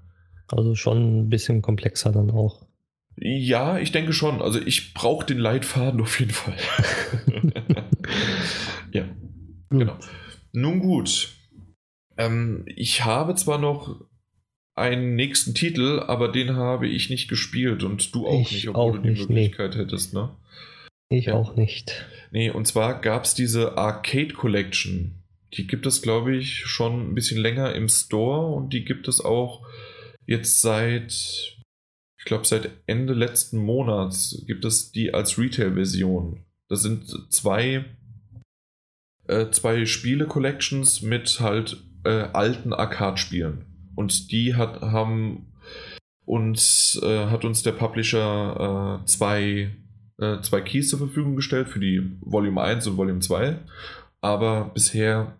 Also 0.50 0.76
schon 0.76 1.22
ein 1.22 1.30
bisschen 1.30 1.62
komplexer 1.62 2.12
dann 2.12 2.32
auch. 2.32 2.68
Ja, 3.16 3.80
ich 3.80 3.94
denke 3.94 4.12
schon. 4.12 4.42
Also 4.42 4.60
ich 4.60 4.94
brauche 4.94 5.26
den 5.26 5.38
Leitfaden 5.38 6.02
auf 6.02 6.20
jeden 6.20 6.34
Fall. 6.34 6.58
ja, 8.92 9.06
genau. 9.70 9.98
Nun 10.52 10.80
gut. 10.80 11.30
Ähm, 12.18 12.66
ich 12.66 13.06
habe 13.06 13.36
zwar 13.36 13.58
noch 13.58 14.02
einen 14.82 15.16
nächsten 15.16 15.54
Titel, 15.54 16.00
aber 16.00 16.28
den 16.28 16.56
habe 16.56 16.88
ich 16.88 17.10
nicht 17.10 17.30
gespielt 17.30 17.84
und 17.84 18.14
du 18.14 18.28
auch 18.28 18.42
ich 18.42 18.52
nicht, 18.52 18.68
obwohl 18.70 18.98
du 18.98 19.04
die 19.04 19.10
nicht, 19.12 19.30
Möglichkeit 19.30 19.76
nee. 19.76 19.82
hättest, 19.82 20.14
ne? 20.14 20.30
Ich 21.10 21.26
ja. 21.26 21.36
auch 21.36 21.56
nicht. 21.56 22.06
Nee, 22.32 22.50
und 22.50 22.66
zwar 22.66 23.00
gab 23.02 23.26
es 23.26 23.36
diese 23.36 23.78
Arcade 23.78 24.34
Collection. 24.34 25.16
Die 25.54 25.68
gibt 25.68 25.86
es, 25.86 26.02
glaube 26.02 26.36
ich, 26.36 26.66
schon 26.66 27.12
ein 27.12 27.16
bisschen 27.16 27.38
länger 27.38 27.76
im 27.76 27.90
Store 27.90 28.56
und 28.56 28.72
die 28.72 28.86
gibt 28.86 29.08
es 29.08 29.24
auch 29.24 29.66
jetzt 30.26 30.62
seit, 30.62 31.12
ich 32.18 32.26
glaube, 32.26 32.46
seit 32.46 32.70
Ende 32.88 33.14
letzten 33.14 33.58
Monats 33.58 34.44
gibt 34.48 34.64
es 34.64 34.92
die 34.92 35.14
als 35.14 35.38
Retail-Version. 35.38 36.40
Das 36.70 36.82
sind 36.82 37.06
zwei, 37.30 37.84
äh, 39.28 39.50
zwei 39.52 39.86
Spiele-Collections 39.86 41.02
mit 41.02 41.42
halt 41.42 41.84
äh, 42.06 42.30
alten 42.32 42.72
Arcade-Spielen. 42.72 43.66
Und 43.96 44.32
die 44.32 44.56
hat, 44.56 44.82
haben 44.82 45.52
uns, 46.26 47.00
äh, 47.04 47.26
hat 47.28 47.46
uns 47.46 47.64
der 47.64 47.74
Publisher 47.74 49.02
äh, 49.02 49.06
zwei 49.06 49.72
äh, 50.22 50.40
zwei 50.42 50.62
Keys 50.62 50.90
zur 50.90 51.00
Verfügung 51.00 51.36
gestellt 51.36 51.68
für 51.68 51.80
die 51.80 52.02
Volume 52.22 52.62
1 52.62 52.88
und 52.88 52.98
Volume 52.98 53.20
2. 53.20 53.58
Aber 54.22 54.72
bisher 54.74 55.36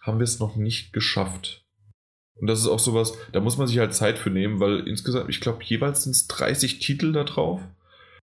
haben 0.00 0.18
wir 0.18 0.24
es 0.24 0.38
noch 0.38 0.54
nicht 0.54 0.92
geschafft. 0.92 1.64
Und 2.36 2.46
das 2.46 2.60
ist 2.60 2.68
auch 2.68 2.78
sowas, 2.78 3.14
da 3.32 3.40
muss 3.40 3.56
man 3.56 3.66
sich 3.66 3.78
halt 3.78 3.94
Zeit 3.94 4.18
für 4.18 4.30
nehmen, 4.30 4.60
weil 4.60 4.86
insgesamt, 4.86 5.28
ich 5.28 5.40
glaube, 5.40 5.64
jeweils 5.64 6.04
sind 6.04 6.12
es 6.12 6.28
30 6.28 6.78
Titel 6.78 7.12
da 7.12 7.24
drauf. 7.24 7.60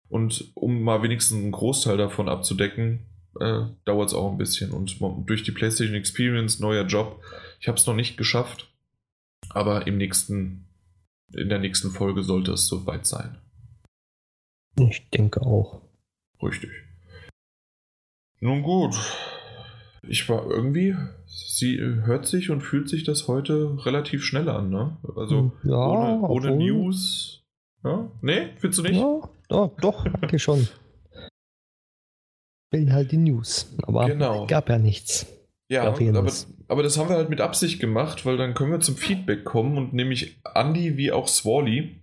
Und 0.08 0.50
um 0.54 0.82
mal 0.82 1.02
wenigstens 1.02 1.38
einen 1.38 1.52
Großteil 1.52 1.96
davon 1.96 2.28
abzudecken, 2.28 3.06
äh, 3.40 3.62
dauert 3.86 4.08
es 4.08 4.14
auch 4.14 4.30
ein 4.30 4.38
bisschen. 4.38 4.72
Und 4.72 4.98
durch 5.26 5.44
die 5.44 5.52
PlayStation 5.52 5.96
Experience, 5.96 6.58
neuer 6.58 6.84
Job, 6.84 7.22
ich 7.60 7.68
habe 7.68 7.78
es 7.78 7.86
noch 7.86 7.94
nicht 7.94 8.18
geschafft. 8.18 8.68
Aber 9.54 9.86
im 9.86 9.98
nächsten, 9.98 10.66
in 11.34 11.48
der 11.48 11.58
nächsten 11.58 11.90
Folge 11.90 12.22
sollte 12.22 12.52
es 12.52 12.66
soweit 12.66 13.06
sein. 13.06 13.38
Ich 14.78 15.08
denke 15.10 15.42
auch. 15.42 15.82
Richtig. 16.42 16.70
Nun 18.40 18.62
gut. 18.62 18.96
Ich 20.08 20.28
war 20.28 20.50
irgendwie, 20.50 20.96
sie 21.26 21.78
hört 21.78 22.26
sich 22.26 22.50
und 22.50 22.62
fühlt 22.62 22.88
sich 22.88 23.04
das 23.04 23.28
heute 23.28 23.76
relativ 23.86 24.24
schnell 24.24 24.48
an, 24.48 24.70
ne? 24.70 24.96
Also 25.14 25.52
ja, 25.62 25.76
ohne, 25.76 26.28
ohne 26.28 26.56
News. 26.56 27.44
Ja? 27.84 28.10
Nee, 28.20 28.50
findest 28.58 28.78
du 28.80 28.82
nicht? 28.82 29.00
Ja, 29.00 29.20
doch, 29.48 29.76
doch 29.80 30.04
denke 30.20 30.38
schon. 30.38 30.66
Will 32.72 32.92
halt 32.92 33.12
die 33.12 33.18
News. 33.18 33.72
Aber 33.82 34.06
genau. 34.06 34.46
gab 34.46 34.68
ja 34.68 34.78
nichts. 34.78 35.26
Ja, 35.68 35.84
aber, 35.84 36.32
aber 36.72 36.82
das 36.82 36.96
haben 36.96 37.10
wir 37.10 37.16
halt 37.16 37.28
mit 37.28 37.42
Absicht 37.42 37.80
gemacht, 37.80 38.24
weil 38.24 38.38
dann 38.38 38.54
können 38.54 38.72
wir 38.72 38.80
zum 38.80 38.96
Feedback 38.96 39.44
kommen 39.44 39.76
und 39.76 39.92
nämlich 39.92 40.38
Andy 40.54 40.96
wie 40.96 41.12
auch 41.12 41.28
Swally 41.28 42.00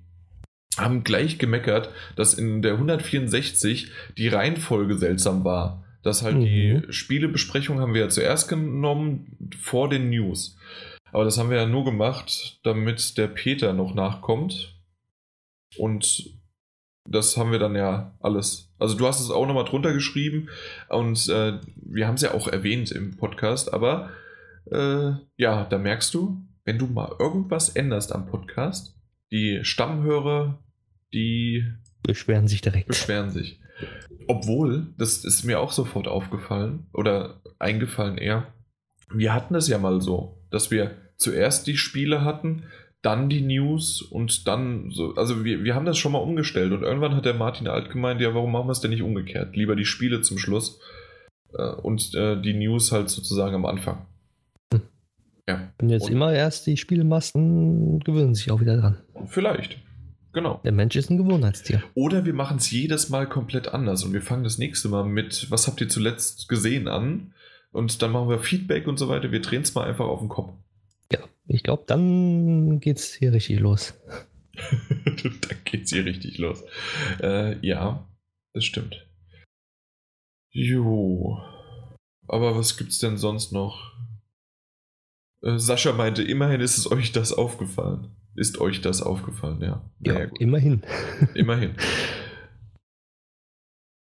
haben 0.78 1.04
gleich 1.04 1.40
gemeckert, 1.40 1.90
dass 2.16 2.36
in 2.36 2.62
der 2.62 2.74
164 2.74 3.92
die 4.16 4.28
Reihenfolge 4.28 4.96
seltsam 4.96 5.44
war. 5.44 5.84
Dass 6.04 6.22
halt 6.22 6.36
mhm. 6.36 6.42
die 6.42 6.82
Spielebesprechung 6.90 7.80
haben 7.80 7.96
wir 7.96 8.02
ja 8.02 8.10
zuerst 8.10 8.48
genommen 8.48 9.50
vor 9.60 9.90
den 9.90 10.12
News. 10.12 10.56
Aber 11.12 11.24
das 11.24 11.40
haben 11.40 11.50
wir 11.50 11.58
ja 11.58 11.66
nur 11.66 11.84
gemacht, 11.84 12.60
damit 12.62 13.18
der 13.18 13.28
Peter 13.28 13.74
noch 13.74 13.96
nachkommt. 13.96 14.80
Und 15.78 16.30
das 17.06 17.38
haben 17.38 17.52
wir 17.52 17.58
dann 17.58 17.76
ja 17.76 18.16
alles. 18.20 18.72
Also 18.78 18.96
du 18.96 19.08
hast 19.08 19.20
es 19.20 19.32
auch 19.32 19.48
nochmal 19.48 19.66
drunter 19.66 19.94
geschrieben 19.94 20.50
und 20.90 21.28
äh, 21.28 21.54
wir 21.76 22.08
haben 22.08 22.16
es 22.16 22.22
ja 22.22 22.36
auch 22.36 22.48
erwähnt 22.48 22.92
im 22.92 23.18
Podcast, 23.18 23.74
aber 23.74 24.12
äh, 24.66 25.12
ja, 25.38 25.66
da 25.66 25.78
merkst 25.78 26.14
du, 26.14 26.46
wenn 26.66 26.78
du 26.78 26.88
mal 26.88 27.16
irgendwas 27.20 27.70
änderst 27.70 28.14
am 28.14 28.28
Podcast, 28.28 28.96
die 29.32 29.60
Stammhörer 29.64 30.60
die 31.14 31.66
beschweren 32.04 32.48
sich 32.48 32.62
direkt. 32.62 32.88
Beschweren 32.88 33.30
sich. 33.30 33.60
Obwohl, 34.28 34.88
das 34.98 35.24
ist 35.24 35.44
mir 35.44 35.60
auch 35.60 35.72
sofort 35.72 36.08
aufgefallen 36.08 36.88
oder 36.94 37.42
eingefallen 37.60 38.18
eher. 38.18 38.54
Wir 39.12 39.34
hatten 39.34 39.56
es 39.56 39.68
ja 39.68 39.78
mal 39.78 40.02
so, 40.02 40.44
dass 40.52 40.70
wir 40.72 40.96
zuerst 41.18 41.68
die 41.68 41.78
Spiele 41.78 42.24
hatten, 42.24 42.64
dann 43.02 43.30
die 43.30 43.42
News 43.42 44.02
und 44.02 44.48
dann 44.48 44.92
so. 44.92 45.16
Also 45.16 45.44
wir, 45.46 45.64
wir 45.64 45.74
haben 45.74 45.86
das 45.86 45.98
schon 45.98 46.12
mal 46.12 46.20
umgestellt 46.20 46.74
und 46.74 46.84
irgendwann 46.84 47.16
hat 47.16 47.26
der 47.26 47.34
Martin 47.34 47.68
Alt 47.68 47.90
gemeint, 47.90 48.22
ja, 48.22 48.34
warum 48.36 48.52
machen 48.52 48.68
wir 48.68 48.74
es 48.74 48.82
denn 48.82 48.92
nicht 48.92 49.02
umgekehrt? 49.02 49.56
Lieber 49.56 49.76
die 49.76 49.86
Spiele 49.86 50.22
zum 50.22 50.38
Schluss 50.38 50.80
äh, 51.54 51.72
und 51.72 52.14
äh, 52.14 52.40
die 52.40 52.54
News 52.54 52.92
halt 52.92 53.10
sozusagen 53.10 53.56
am 53.56 53.66
Anfang. 53.66 54.06
Ja. 55.50 55.74
Und 55.82 55.90
jetzt 55.90 56.06
und 56.06 56.12
immer 56.12 56.32
erst 56.32 56.68
die 56.68 56.78
Spielemasten 56.78 58.00
gewöhnen 58.02 58.36
sich 58.36 58.52
auch 58.52 58.62
wieder 58.62 58.78
dran. 58.78 59.00
Vielleicht. 59.26 59.80
Genau. 60.32 60.62
Der 60.64 60.72
Mensch 60.72 60.96
ist 60.96 61.10
ein 61.10 61.18
Gewohnheitstier. 61.18 61.82
Oder 61.96 62.24
wir 62.24 62.36
machen 62.36 62.58
es 62.58 62.70
jedes 62.70 63.10
Mal 63.10 63.28
komplett 63.28 63.70
anders 63.70 64.04
und 64.04 64.14
wir 64.14 64.22
fangen 64.22 64.44
das 64.44 64.60
nächste 64.60 64.90
Mal 64.90 65.06
mit, 65.06 65.50
was 65.50 65.66
habt 65.66 65.82
ihr 65.82 65.90
zuletzt 65.90 66.50
gesehen 66.50 66.88
an? 66.88 67.34
Und 67.72 68.04
dann 68.04 68.12
machen 68.12 68.30
wir 68.30 68.38
Feedback 68.38 68.86
und 68.86 69.00
so 69.00 69.10
weiter. 69.10 69.32
Wir 69.32 69.42
drehen 69.42 69.64
es 69.64 69.74
mal 69.74 69.88
einfach 69.88 70.06
auf 70.06 70.20
den 70.20 70.30
Kopf. 70.30 70.54
Ja, 71.12 71.20
ich 71.48 71.64
glaube, 71.64 71.84
dann 71.88 72.80
geht 72.80 73.00
es 73.00 73.16
hier 73.16 73.34
richtig 73.34 73.60
los. 73.60 73.96
dann 74.54 75.58
geht 75.66 75.86
es 75.86 75.90
hier 75.90 76.06
richtig 76.06 76.38
los. 76.38 76.64
Äh, 77.24 77.58
ja, 77.66 78.08
das 78.54 78.66
stimmt. 78.66 79.08
Jo. 80.52 81.40
Aber 82.28 82.56
was 82.56 82.78
gibt's 82.78 83.00
denn 83.00 83.18
sonst 83.18 83.52
noch? 83.52 83.96
Äh, 85.42 85.58
Sascha 85.58 85.94
meinte, 85.94 86.24
immerhin 86.24 86.62
ist 86.62 86.78
es 86.78 86.92
euch 86.92 87.12
das 87.12 87.34
aufgefallen. 87.34 88.16
Ist 88.36 88.62
euch 88.62 88.82
das 88.82 89.02
aufgefallen, 89.02 89.62
ja? 89.62 89.82
Ja, 90.00 90.28
immerhin. 90.40 90.84
Immerhin. 91.34 91.76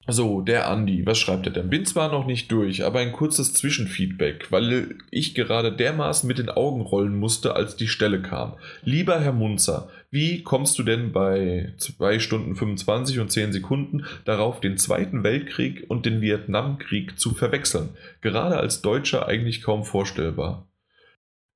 So, 0.09 0.41
der 0.41 0.69
Andi, 0.69 1.07
was 1.07 1.19
schreibt 1.19 1.47
er 1.47 1.53
denn? 1.53 1.71
Bin 1.71 1.87
zwar 1.87 2.11
noch 2.11 2.27
nicht 2.27 2.51
durch, 2.51 2.85
aber 2.85 2.99
ein 2.99 3.13
kurzes 3.13 3.55
Zwischenfeedback, 3.55 4.51
weil 4.51 4.97
ich 5.13 5.37
gerade 5.37 5.71
dermaßen 5.71 6.27
mit 6.27 6.39
den 6.39 6.49
Augen 6.49 6.81
rollen 6.81 7.17
musste, 7.17 7.55
als 7.55 7.77
die 7.77 7.87
Stelle 7.87 8.21
kam. 8.21 8.55
Lieber 8.83 9.21
Herr 9.21 9.33
Munzer, 9.33 9.91
wie 10.11 10.43
kommst 10.43 10.77
du 10.79 10.83
denn 10.83 11.13
bei 11.13 11.73
2 11.79 12.19
Stunden 12.19 12.57
25 12.57 13.21
und 13.21 13.31
10 13.31 13.53
Sekunden 13.53 14.05
darauf, 14.25 14.61
den 14.61 14.77
Zweiten 14.77 15.23
Weltkrieg 15.23 15.85
und 15.89 16.05
den 16.05 16.21
Vietnamkrieg 16.21 17.17
zu 17.19 17.33
verwechseln? 17.33 17.91
Gerade 18.23 18.57
als 18.57 18.83
Deutscher 18.83 19.29
eigentlich 19.29 19.63
kaum 19.63 19.85
vorstellbar. 19.85 20.67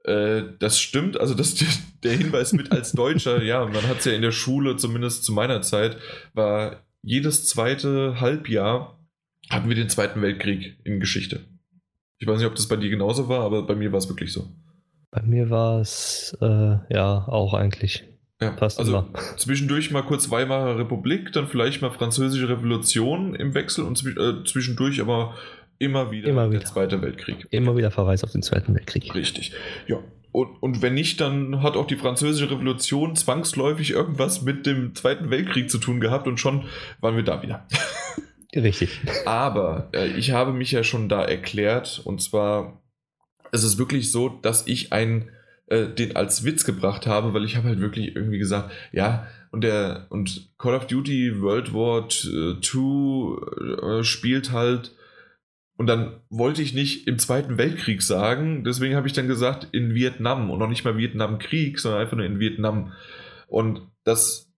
Äh, 0.06 0.44
das 0.60 0.78
stimmt, 0.78 1.20
also 1.20 1.34
das, 1.34 1.56
der 2.04 2.12
Hinweis 2.12 2.52
mit 2.52 2.70
als 2.70 2.92
Deutscher, 2.92 3.42
ja, 3.44 3.64
man 3.64 3.88
hat 3.88 3.98
es 3.98 4.04
ja 4.04 4.12
in 4.12 4.22
der 4.22 4.32
Schule, 4.32 4.76
zumindest 4.76 5.24
zu 5.24 5.32
meiner 5.32 5.62
Zeit, 5.62 5.96
war 6.32 6.84
jedes 7.02 7.46
zweite 7.46 8.20
Halbjahr 8.20 8.96
hatten 9.50 9.68
wir 9.68 9.76
den 9.76 9.88
Zweiten 9.88 10.22
Weltkrieg 10.22 10.76
in 10.84 10.98
Geschichte. 11.00 11.40
Ich 12.18 12.26
weiß 12.26 12.38
nicht, 12.38 12.46
ob 12.46 12.54
das 12.54 12.66
bei 12.66 12.76
dir 12.76 12.90
genauso 12.90 13.28
war, 13.28 13.40
aber 13.42 13.62
bei 13.64 13.74
mir 13.74 13.92
war 13.92 13.98
es 13.98 14.08
wirklich 14.08 14.32
so. 14.32 14.48
Bei 15.10 15.22
mir 15.22 15.50
war 15.50 15.80
es 15.80 16.36
äh, 16.40 16.46
ja 16.92 17.24
auch 17.28 17.54
eigentlich. 17.54 18.04
Ja, 18.40 18.50
Passt 18.50 18.78
also 18.78 18.98
immer. 18.98 19.08
zwischendurch 19.36 19.90
mal 19.90 20.02
kurz 20.02 20.30
Weimarer 20.30 20.78
Republik, 20.78 21.32
dann 21.32 21.46
vielleicht 21.46 21.80
mal 21.80 21.90
Französische 21.90 22.48
Revolution 22.48 23.34
im 23.34 23.54
Wechsel 23.54 23.84
und 23.84 24.04
äh, 24.04 24.44
zwischendurch 24.44 25.00
aber 25.00 25.34
Immer 25.78 26.10
wieder, 26.10 26.28
Immer 26.28 26.50
wieder. 26.50 26.60
der 26.60 26.68
Zweite 26.68 27.02
Weltkrieg. 27.02 27.46
Immer 27.50 27.76
wieder 27.76 27.90
Verweis 27.90 28.24
auf 28.24 28.32
den 28.32 28.42
Zweiten 28.42 28.74
Weltkrieg. 28.74 29.14
Richtig. 29.14 29.52
Ja. 29.86 29.98
Und, 30.32 30.62
und 30.62 30.82
wenn 30.82 30.94
nicht, 30.94 31.20
dann 31.20 31.62
hat 31.62 31.76
auch 31.76 31.86
die 31.86 31.96
Französische 31.96 32.50
Revolution 32.50 33.16
zwangsläufig 33.16 33.90
irgendwas 33.92 34.42
mit 34.42 34.66
dem 34.66 34.94
Zweiten 34.94 35.30
Weltkrieg 35.30 35.70
zu 35.70 35.78
tun 35.78 36.00
gehabt 36.00 36.26
und 36.26 36.38
schon 36.38 36.64
waren 37.00 37.16
wir 37.16 37.22
da 37.22 37.42
wieder. 37.42 37.66
Richtig. 38.54 39.00
Aber 39.26 39.88
äh, 39.92 40.08
ich 40.08 40.32
habe 40.32 40.52
mich 40.52 40.72
ja 40.72 40.82
schon 40.82 41.08
da 41.08 41.24
erklärt 41.24 42.00
und 42.04 42.22
zwar 42.22 42.82
es 43.52 43.64
ist 43.64 43.78
wirklich 43.78 44.12
so, 44.12 44.28
dass 44.28 44.66
ich 44.66 44.92
einen 44.92 45.30
äh, 45.66 45.86
den 45.88 46.16
als 46.16 46.44
Witz 46.44 46.64
gebracht 46.64 47.06
habe, 47.06 47.34
weil 47.34 47.44
ich 47.44 47.56
habe 47.56 47.68
halt 47.68 47.80
wirklich 47.80 48.14
irgendwie 48.14 48.38
gesagt, 48.38 48.72
ja, 48.92 49.26
und 49.50 49.62
der 49.62 50.06
und 50.10 50.50
Call 50.58 50.74
of 50.74 50.86
Duty 50.86 51.40
World 51.40 51.72
War 51.72 52.08
II 52.08 54.00
äh, 54.00 54.04
spielt 54.04 54.52
halt 54.52 54.94
Und 55.76 55.86
dann 55.88 56.20
wollte 56.30 56.62
ich 56.62 56.72
nicht 56.72 57.06
im 57.06 57.18
Zweiten 57.18 57.58
Weltkrieg 57.58 58.02
sagen, 58.02 58.64
deswegen 58.64 58.96
habe 58.96 59.06
ich 59.06 59.12
dann 59.12 59.28
gesagt 59.28 59.68
in 59.72 59.94
Vietnam 59.94 60.50
und 60.50 60.58
noch 60.58 60.68
nicht 60.68 60.84
mal 60.84 60.96
Vietnamkrieg, 60.96 61.78
sondern 61.78 62.00
einfach 62.00 62.16
nur 62.16 62.24
in 62.24 62.40
Vietnam. 62.40 62.92
Und 63.46 63.82
das, 64.02 64.50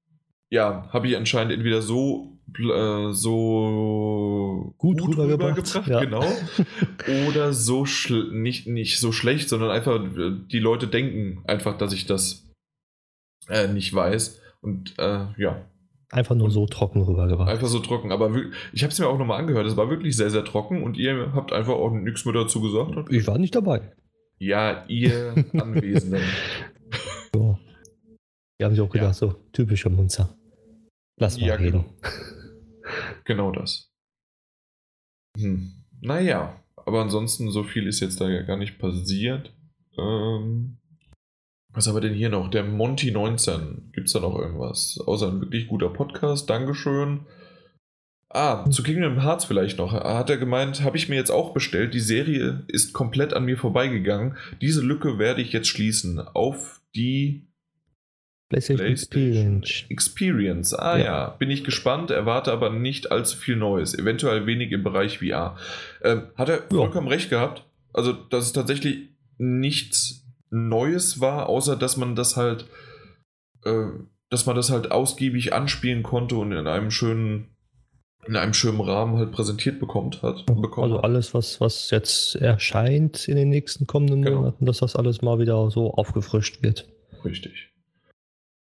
ja, 0.49 0.89
habe 0.93 1.09
ich 1.09 1.16
anscheinend 1.16 1.53
entweder 1.53 1.82
so, 1.82 2.39
äh, 2.57 3.12
so 3.12 4.74
gut, 4.78 5.01
gut 5.01 5.19
rübergebracht, 5.19 5.89
ja. 5.89 6.01
genau, 6.01 6.24
oder 7.28 7.53
so 7.53 7.85
nicht, 8.31 8.69
nicht 8.69 9.01
so 9.01 9.11
schlecht, 9.11 9.49
sondern 9.49 9.70
einfach 9.70 10.01
die 10.47 10.61
Leute 10.61 10.86
denken 10.86 11.43
einfach, 11.47 11.77
dass 11.77 11.93
ich 11.93 12.07
das 12.07 12.49
äh, 13.49 13.66
nicht 13.66 13.93
weiß. 13.93 14.40
Und 14.61 14.95
äh, 14.99 15.27
ja, 15.36 15.65
Einfach 16.10 16.35
nur 16.35 16.51
so 16.51 16.66
trocken 16.66 17.02
rübergebracht. 17.02 17.51
Einfach 17.51 17.66
so 17.66 17.80
trocken. 17.80 18.12
Aber 18.12 18.35
ich 18.72 18.82
habe 18.82 18.93
es 18.93 18.98
mir 18.98 19.06
auch 19.09 19.18
nochmal 19.18 19.40
angehört. 19.40 19.66
Es 19.66 19.76
war 19.76 19.90
wirklich 19.90 20.16
sehr, 20.16 20.30
sehr 20.30 20.44
trocken 20.44 20.82
und 20.82 20.97
ihr 20.97 21.32
habt 21.35 21.52
einfach 21.52 21.74
auch 21.74 21.93
nichts 21.93 22.24
mehr 22.24 22.32
dazu 22.32 22.62
gesagt. 22.62 23.12
Ich 23.12 23.26
war 23.26 23.36
nicht 23.39 23.55
dabei. 23.55 23.93
Ja, 24.39 24.86
ihr 24.89 25.35
Anwesenden. 25.52 26.22
ja. 27.35 27.59
Die 28.59 28.64
haben 28.64 28.74
sich 28.74 28.80
auch 28.80 28.90
gedacht, 28.90 29.09
ja. 29.09 29.12
so 29.12 29.35
typischer 29.52 29.90
Munzer. 29.90 30.35
Lass 31.16 31.39
mal 31.39 31.47
ja, 31.48 31.55
reden. 31.55 31.85
Genau. 31.85 31.94
genau 33.24 33.52
das. 33.52 33.93
Hm. 35.39 35.85
Naja, 36.01 36.59
aber 36.76 37.02
ansonsten 37.02 37.51
so 37.51 37.64
viel 37.64 37.86
ist 37.86 38.01
jetzt 38.01 38.20
da 38.20 38.28
ja 38.28 38.43
gar 38.43 38.56
nicht 38.56 38.78
passiert. 38.78 39.52
Ähm, 39.98 40.78
was 41.79 41.87
haben 41.87 41.95
wir 41.95 42.01
denn 42.01 42.15
hier 42.15 42.29
noch? 42.29 42.51
Der 42.51 42.65
Monty 42.65 43.13
19. 43.13 43.93
Gibt 43.93 44.09
es 44.09 44.13
da 44.13 44.19
noch 44.19 44.37
irgendwas? 44.37 44.99
Außer 45.07 45.29
ein 45.29 45.41
wirklich 45.41 45.69
guter 45.69 45.89
Podcast. 45.89 46.51
Dankeschön. 46.51 47.21
Ah, 48.31 48.69
zu 48.69 48.83
Kingdom 48.83 49.23
Hearts 49.23 49.45
vielleicht 49.45 49.79
noch. 49.79 49.93
Hat 49.93 50.29
er 50.29 50.39
gemeint, 50.39 50.83
habe 50.83 50.97
ich 50.97 51.09
mir 51.09 51.15
jetzt 51.15 51.31
auch 51.31 51.55
bestellt. 51.55 51.95
Die 51.95 52.01
Serie 52.01 52.65
ist 52.67 52.93
komplett 52.93 53.33
an 53.33 53.45
mir 53.45 53.57
vorbeigegangen. 53.57 54.37
Diese 54.61 54.83
Lücke 54.83 55.21
werde 55.21 55.41
ich 55.41 55.53
jetzt 55.53 55.69
schließen. 55.69 56.19
Auf 56.19 56.81
die 56.97 57.47
PlayStation, 58.49 58.85
PlayStation 58.85 59.31
Experience. 59.31 59.85
Experience. 59.89 60.75
Ah 60.75 60.99
ja. 60.99 61.05
ja. 61.05 61.29
bin 61.31 61.49
ich 61.49 61.63
gespannt, 61.63 62.11
erwarte 62.11 62.51
aber 62.51 62.71
nicht 62.71 63.13
allzu 63.13 63.37
viel 63.37 63.55
Neues. 63.55 63.97
Eventuell 63.97 64.47
wenig 64.47 64.73
im 64.73 64.83
Bereich 64.83 65.21
VR. 65.21 65.57
Ähm, 66.03 66.25
hat 66.35 66.49
er 66.49 66.57
ja. 66.57 66.63
vollkommen 66.71 67.07
recht 67.07 67.31
gehabt. 67.31 67.65
Also, 67.93 68.13
das 68.13 68.47
ist 68.47 68.53
tatsächlich 68.55 69.11
nichts 69.39 70.28
Neues 70.51 71.20
war, 71.20 71.49
außer 71.49 71.77
dass 71.77 71.97
man 71.97 72.15
das 72.15 72.37
halt, 72.37 72.66
äh, 73.65 73.87
dass 74.31 74.47
man 74.47 74.57
das 74.57 74.70
halt 74.70 74.91
ausgiebig 74.91 75.53
anspielen 75.53 76.03
konnte 76.03 76.37
und 76.37 76.53
in 76.53 76.66
einem 76.66 76.91
schönen, 76.91 77.49
in 78.27 78.37
einem 78.37 78.55
schönen 78.55 78.81
Rahmen 78.81 79.16
halt 79.16 79.33
präsentiert 79.33 79.81
bekommt 79.81 80.23
hat. 80.23 80.45
Bekommen. 80.47 80.93
Also 80.93 81.01
alles, 81.01 81.35
was, 81.35 81.61
was 81.61 81.91
jetzt 81.91 82.37
erscheint 82.37 83.29
in 83.29 83.37
den 83.37 83.49
nächsten 83.49 83.87
kommenden 83.87 84.23
genau. 84.23 84.39
Monaten, 84.39 84.66
dass 84.66 84.79
das 84.79 84.97
alles 84.97 85.23
mal 85.23 85.39
wieder 85.39 85.70
so 85.70 85.93
aufgefrischt 85.93 86.62
wird. 86.62 86.89
Richtig. 87.25 87.70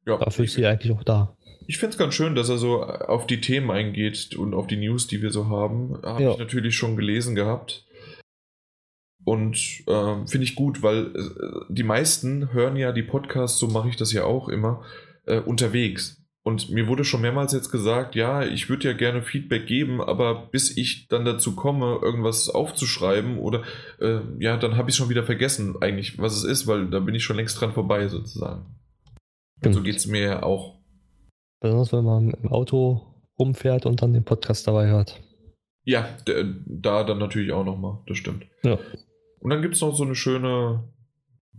Ja, 0.07 0.17
Dafür 0.17 0.45
ist 0.45 0.55
sie 0.55 0.67
eigentlich 0.67 0.93
auch 0.93 1.05
da. 1.05 1.37
Ich 1.67 1.77
finde 1.77 1.93
es 1.93 1.99
ganz 1.99 2.15
schön, 2.15 2.35
dass 2.35 2.49
er 2.49 2.57
so 2.57 2.83
auf 2.83 3.27
die 3.27 3.43
Themen 3.43 3.71
eingeht 3.71 4.35
und 4.35 4.55
auf 4.55 4.67
die 4.67 4.79
News, 4.79 5.07
die 5.07 5.21
wir 5.21 5.31
so 5.31 5.49
haben. 5.49 6.01
Habe 6.03 6.23
ja. 6.23 6.33
ich 6.33 6.39
natürlich 6.39 6.77
schon 6.77 6.97
gelesen 6.97 7.35
gehabt. 7.35 7.85
Und 9.29 9.83
äh, 9.87 10.27
finde 10.27 10.45
ich 10.45 10.55
gut, 10.55 10.83
weil 10.83 11.15
äh, 11.15 11.65
die 11.69 11.83
meisten 11.83 12.51
hören 12.55 12.77
ja 12.77 12.93
die 12.93 13.03
Podcasts, 13.03 13.59
so 13.59 13.69
mache 13.69 13.91
ich 13.91 13.97
das 13.97 14.11
ja 14.11 14.25
auch 14.25 14.49
immer, 14.49 14.83
äh, 15.27 15.39
unterwegs. 15.41 16.25
Und 16.43 16.71
mir 16.71 16.89
wurde 16.89 17.05
schon 17.05 17.21
mehrmals 17.21 17.53
jetzt 17.53 17.71
gesagt, 17.71 18.15
ja, 18.15 18.43
ich 18.43 18.71
würde 18.71 18.89
ja 18.89 18.95
gerne 18.95 19.21
Feedback 19.21 19.67
geben, 19.67 20.01
aber 20.01 20.47
bis 20.47 20.75
ich 20.75 21.09
dann 21.09 21.27
dazu 21.27 21.55
komme, 21.55 21.99
irgendwas 22.01 22.49
aufzuschreiben 22.49 23.37
oder 23.37 23.65
äh, 24.01 24.21
ja, 24.39 24.57
dann 24.57 24.79
habe 24.79 24.89
ich 24.89 24.97
schon 24.97 25.11
wieder 25.11 25.25
vergessen, 25.25 25.77
eigentlich, 25.83 26.19
was 26.19 26.35
es 26.35 26.45
ist, 26.45 26.67
weil 26.67 26.89
da 26.89 27.01
bin 27.01 27.15
ich 27.15 27.23
schon 27.23 27.37
längst 27.37 27.61
dran 27.61 27.75
vorbei, 27.75 28.09
sozusagen. 28.09 28.65
Und 29.63 29.75
so 29.75 29.83
geht 29.83 29.97
es 29.97 30.07
mir 30.07 30.23
ja 30.23 30.43
auch. 30.43 30.81
Besonders 31.61 31.93
wenn 31.93 32.05
man 32.05 32.31
im 32.31 32.49
Auto 32.49 33.03
rumfährt 33.39 33.85
und 33.85 34.01
dann 34.01 34.15
den 34.15 34.25
Podcast 34.25 34.67
dabei 34.67 34.87
hört. 34.87 35.21
Ja, 35.85 36.09
da 36.25 37.05
dann 37.05 37.19
natürlich 37.19 37.53
auch 37.53 37.65
nochmal, 37.67 37.99
das 38.07 38.17
stimmt. 38.17 38.47
Ja. 38.63 38.79
Und 39.41 39.51
dann 39.51 39.63
gibt 39.63 39.75
es 39.75 39.81
noch 39.81 39.95
so 39.95 40.05
eine 40.05 40.15
schöne, 40.15 40.85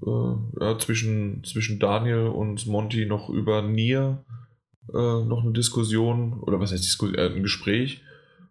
äh, 0.06 0.62
ja, 0.62 0.78
zwischen, 0.80 1.44
zwischen 1.44 1.80
Daniel 1.80 2.28
und 2.28 2.66
Monty 2.68 3.06
noch 3.06 3.30
über 3.30 3.62
Nier 3.62 4.24
äh, 4.94 5.24
noch 5.24 5.44
eine 5.44 5.54
Diskussion, 5.54 6.40
oder 6.42 6.60
was 6.60 6.72
heißt 6.72 6.84
Diskussion, 6.84 7.18
äh, 7.18 7.28
ein 7.28 7.44
Gespräch. 7.44 8.02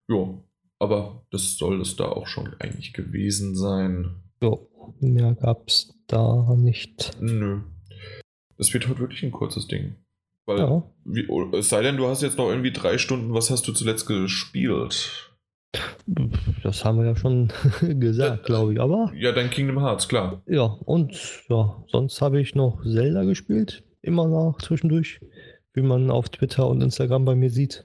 Ja, 0.09 0.35
aber 0.79 1.23
das 1.31 1.57
soll 1.57 1.81
es 1.81 1.97
da 1.97 2.07
auch 2.07 2.27
schon 2.27 2.55
eigentlich 2.59 2.93
gewesen 2.93 3.57
sein. 3.57 4.23
Ja, 4.43 4.57
mehr 5.01 5.35
gab 5.35 5.69
es 5.69 5.95
da 6.07 6.55
nicht. 6.57 7.17
Nö. 7.21 7.61
Es 8.57 8.73
wird 8.73 8.89
heute 8.89 9.01
wirklich 9.01 9.23
ein 9.23 9.33
kurzes 9.33 9.67
Ding. 9.67 9.97
Weil, 10.47 10.59
ja. 10.61 10.83
wie, 11.05 11.29
es 11.57 11.69
sei 11.69 11.83
denn, 11.83 11.97
du 11.97 12.07
hast 12.07 12.23
jetzt 12.23 12.39
noch 12.39 12.49
irgendwie 12.49 12.73
drei 12.73 12.97
Stunden, 12.97 13.35
was 13.35 13.51
hast 13.51 13.69
du 13.69 13.73
zuletzt 13.73 14.07
gespielt? 14.07 15.28
Das 16.63 16.85
haben 16.85 16.99
wir 16.99 17.07
ja 17.07 17.17
schon 17.17 17.53
gesagt, 17.81 18.47
glaube 18.47 18.73
ich, 18.73 18.81
aber. 18.81 19.13
Ja, 19.15 19.33
dein 19.33 19.51
Kingdom 19.51 19.81
Hearts, 19.81 20.09
klar. 20.09 20.43
Ja, 20.47 20.65
und 20.85 21.13
ja, 21.49 21.83
sonst 21.89 22.21
habe 22.21 22.41
ich 22.41 22.55
noch 22.55 22.83
Zelda 22.83 23.25
gespielt, 23.25 23.83
immer 24.01 24.27
noch 24.27 24.59
zwischendurch, 24.63 25.21
wie 25.75 25.83
man 25.83 26.11
auf 26.11 26.31
Twitter 26.31 26.67
und 26.67 26.81
Instagram 26.81 27.25
bei 27.25 27.35
mir 27.35 27.51
sieht. 27.51 27.85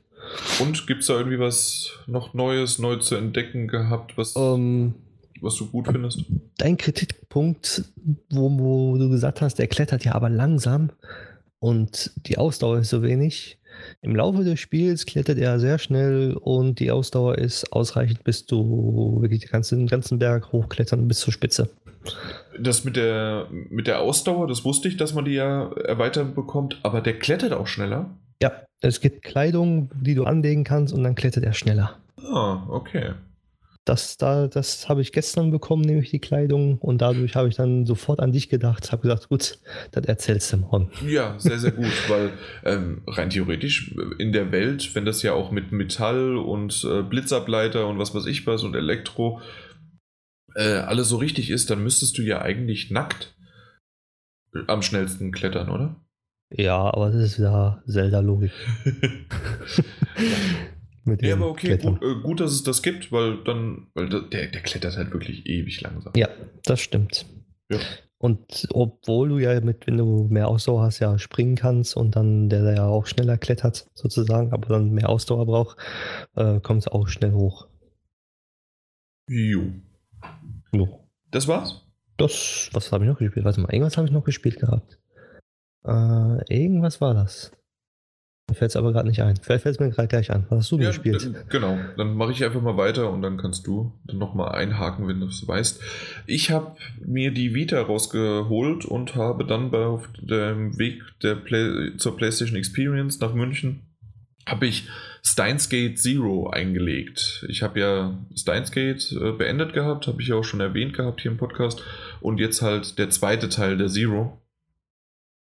Und 0.61 0.87
gibt 0.87 1.01
es 1.01 1.07
da 1.07 1.17
irgendwie 1.17 1.39
was 1.39 1.91
noch 2.07 2.33
Neues, 2.33 2.79
neu 2.79 2.95
zu 2.97 3.15
entdecken 3.15 3.67
gehabt, 3.67 4.17
was, 4.17 4.35
ähm, 4.37 4.93
was 5.41 5.57
du 5.57 5.69
gut 5.69 5.87
findest? 5.91 6.23
Dein 6.57 6.77
Kritikpunkt, 6.77 7.83
wo, 8.29 8.49
wo 8.57 8.97
du 8.97 9.09
gesagt 9.09 9.41
hast, 9.41 9.59
der 9.59 9.67
klettert 9.67 10.05
ja 10.05 10.15
aber 10.15 10.29
langsam 10.29 10.91
und 11.59 12.11
die 12.27 12.37
Ausdauer 12.37 12.79
ist 12.79 12.89
so 12.89 13.03
wenig 13.03 13.57
im 14.01 14.15
Laufe 14.15 14.43
des 14.43 14.59
Spiels 14.59 15.05
klettert 15.05 15.37
er 15.37 15.59
sehr 15.59 15.77
schnell 15.79 16.33
und 16.33 16.79
die 16.79 16.91
Ausdauer 16.91 17.37
ist 17.37 17.71
ausreichend, 17.71 18.23
bis 18.23 18.45
du 18.45 19.17
wirklich 19.21 19.41
den 19.41 19.49
ganzen, 19.49 19.87
ganzen 19.87 20.19
Berg 20.19 20.51
hochklettern 20.51 21.07
bis 21.07 21.19
zur 21.19 21.33
Spitze. 21.33 21.69
Das 22.59 22.83
mit 22.83 22.95
der, 22.95 23.47
mit 23.51 23.87
der 23.87 24.01
Ausdauer, 24.01 24.47
das 24.47 24.65
wusste 24.65 24.87
ich, 24.87 24.97
dass 24.97 25.13
man 25.13 25.25
die 25.25 25.33
ja 25.33 25.71
erweitern 25.85 26.35
bekommt, 26.35 26.79
aber 26.83 27.01
der 27.01 27.17
klettert 27.17 27.53
auch 27.53 27.67
schneller. 27.67 28.09
Ja, 28.41 28.51
es 28.81 28.99
gibt 28.99 29.23
Kleidung, 29.23 29.89
die 30.01 30.15
du 30.15 30.25
anlegen 30.25 30.63
kannst 30.63 30.93
und 30.93 31.03
dann 31.03 31.15
klettert 31.15 31.45
er 31.45 31.53
schneller. 31.53 31.97
Ah, 32.17 32.63
okay. 32.69 33.13
Das, 33.85 34.15
da, 34.15 34.47
das 34.47 34.87
habe 34.87 35.01
ich 35.01 35.11
gestern 35.11 35.51
bekommen, 35.51 35.81
nämlich 35.81 36.09
die 36.09 36.19
Kleidung. 36.19 36.77
Und 36.77 37.01
dadurch 37.01 37.35
habe 37.35 37.49
ich 37.49 37.55
dann 37.55 37.85
sofort 37.85 38.21
an 38.21 38.31
dich 38.31 38.47
gedacht, 38.47 38.91
habe 38.93 39.01
gesagt, 39.01 39.27
gut, 39.27 39.59
das 39.91 40.05
erzählst 40.05 40.53
du 40.53 40.57
morgen. 40.57 40.89
Ja, 41.05 41.37
sehr, 41.37 41.59
sehr 41.59 41.71
gut, 41.71 41.91
weil 42.07 42.31
ähm, 42.63 43.01
rein 43.07 43.29
theoretisch 43.29 43.93
in 44.19 44.31
der 44.31 44.53
Welt, 44.53 44.95
wenn 44.95 45.03
das 45.03 45.21
ja 45.21 45.33
auch 45.33 45.51
mit 45.51 45.73
Metall 45.73 46.37
und 46.37 46.87
äh, 46.89 47.01
Blitzableiter 47.01 47.87
und 47.87 47.99
was 47.99 48.15
weiß 48.15 48.25
ich 48.25 48.47
was 48.47 48.63
und 48.63 48.73
Elektro 48.75 49.41
äh, 50.55 50.77
alles 50.77 51.09
so 51.09 51.17
richtig 51.17 51.49
ist, 51.49 51.69
dann 51.69 51.83
müsstest 51.83 52.17
du 52.17 52.21
ja 52.21 52.41
eigentlich 52.41 52.89
nackt 52.89 53.35
am 54.67 54.81
schnellsten 54.81 55.31
klettern, 55.31 55.69
oder? 55.69 55.95
Ja, 56.51 56.77
aber 56.77 57.09
das 57.09 57.23
ist 57.23 57.37
ja 57.39 57.81
Zelda-Logik. 57.87 58.51
Ja, 61.05 61.35
aber 61.35 61.49
okay, 61.49 61.77
gut, 61.77 62.01
äh, 62.01 62.15
gut, 62.21 62.39
dass 62.39 62.53
es 62.53 62.63
das 62.63 62.81
gibt, 62.81 63.11
weil 63.11 63.43
dann, 63.43 63.87
weil 63.93 64.07
der, 64.07 64.47
der 64.47 64.61
klettert 64.61 64.95
halt 64.95 65.11
wirklich 65.11 65.45
ewig 65.45 65.81
langsam. 65.81 66.13
Ja, 66.15 66.29
das 66.63 66.79
stimmt. 66.79 67.25
Ja. 67.69 67.79
Und 68.17 68.69
obwohl 68.71 69.27
du 69.27 69.37
ja 69.37 69.59
mit, 69.59 69.85
wenn 69.85 69.97
du 69.97 70.27
mehr 70.29 70.47
Ausdauer 70.47 70.83
hast, 70.83 70.99
ja 70.99 71.19
springen 71.19 71.55
kannst 71.55 71.97
und 71.97 72.15
dann 72.15 72.47
der, 72.47 72.63
der 72.63 72.75
ja 72.75 72.85
auch 72.85 73.05
schneller 73.05 73.37
klettert, 73.37 73.89
sozusagen, 73.95 74.53
aber 74.53 74.69
dann 74.69 74.91
mehr 74.91 75.09
Ausdauer 75.09 75.45
braucht, 75.45 75.77
äh, 76.35 76.61
kommt 76.61 76.83
es 76.83 76.87
auch 76.87 77.09
schnell 77.09 77.33
hoch. 77.33 77.67
Jo. 79.27 79.73
jo. 80.71 81.09
Das 81.31 81.49
war's? 81.49 81.85
Das, 82.15 82.69
was 82.71 82.93
habe 82.93 83.03
ich 83.03 83.09
noch 83.09 83.19
gespielt? 83.19 83.43
Warte 83.43 83.59
mal, 83.59 83.73
irgendwas 83.73 83.97
habe 83.97 84.07
ich 84.07 84.13
noch 84.13 84.23
gespielt 84.23 84.57
gehabt. 84.57 84.99
Äh, 85.85 86.55
irgendwas 86.55 87.01
war 87.01 87.13
das. 87.13 87.51
Mir 88.49 88.55
fällt 88.55 88.71
es 88.71 88.75
aber 88.75 88.91
gerade 88.91 89.07
nicht 89.07 89.21
ein. 89.21 89.37
Vielleicht 89.37 89.63
fällt 89.63 89.75
es 89.75 89.79
mir 89.79 89.89
gerade 89.89 90.09
gleich 90.09 90.29
an. 90.29 90.45
Was 90.49 90.59
hast 90.59 90.71
du 90.71 90.79
ja, 90.79 90.87
gespielt? 90.87 91.33
Genau, 91.49 91.77
dann 91.95 92.15
mache 92.15 92.33
ich 92.33 92.43
einfach 92.43 92.61
mal 92.61 92.75
weiter 92.75 93.09
und 93.09 93.21
dann 93.21 93.37
kannst 93.37 93.65
du 93.65 93.93
dann 94.05 94.17
nochmal 94.17 94.53
einhaken, 94.53 95.07
wenn 95.07 95.21
du 95.21 95.27
es 95.27 95.47
weißt. 95.47 95.81
Ich 96.27 96.51
habe 96.51 96.75
mir 97.05 97.31
die 97.31 97.55
Vita 97.55 97.81
rausgeholt 97.81 98.85
und 98.85 99.15
habe 99.15 99.45
dann 99.45 99.71
bei, 99.71 99.85
auf 99.85 100.07
dem 100.19 100.77
Weg 100.77 101.01
der 101.21 101.35
Play, 101.35 101.95
zur 101.97 102.17
PlayStation 102.17 102.57
Experience 102.57 103.19
nach 103.21 103.33
München 103.33 103.93
habe 104.45 104.67
ich 104.67 104.87
Steins 105.23 105.69
Gate 105.69 105.97
Zero 105.97 106.49
eingelegt. 106.49 107.45
Ich 107.47 107.63
habe 107.63 107.79
ja 107.79 108.19
Steins 108.35 108.71
Gate 108.71 109.11
äh, 109.13 109.31
beendet 109.31 109.73
gehabt, 109.73 110.07
habe 110.07 110.21
ich 110.21 110.27
ja 110.27 110.35
auch 110.35 110.43
schon 110.43 110.59
erwähnt 110.59 110.93
gehabt 110.93 111.21
hier 111.21 111.31
im 111.31 111.37
Podcast. 111.37 111.81
Und 112.19 112.39
jetzt 112.39 112.61
halt 112.61 112.97
der 112.99 113.09
zweite 113.09 113.49
Teil 113.49 113.77
der 113.77 113.87
Zero. 113.87 114.41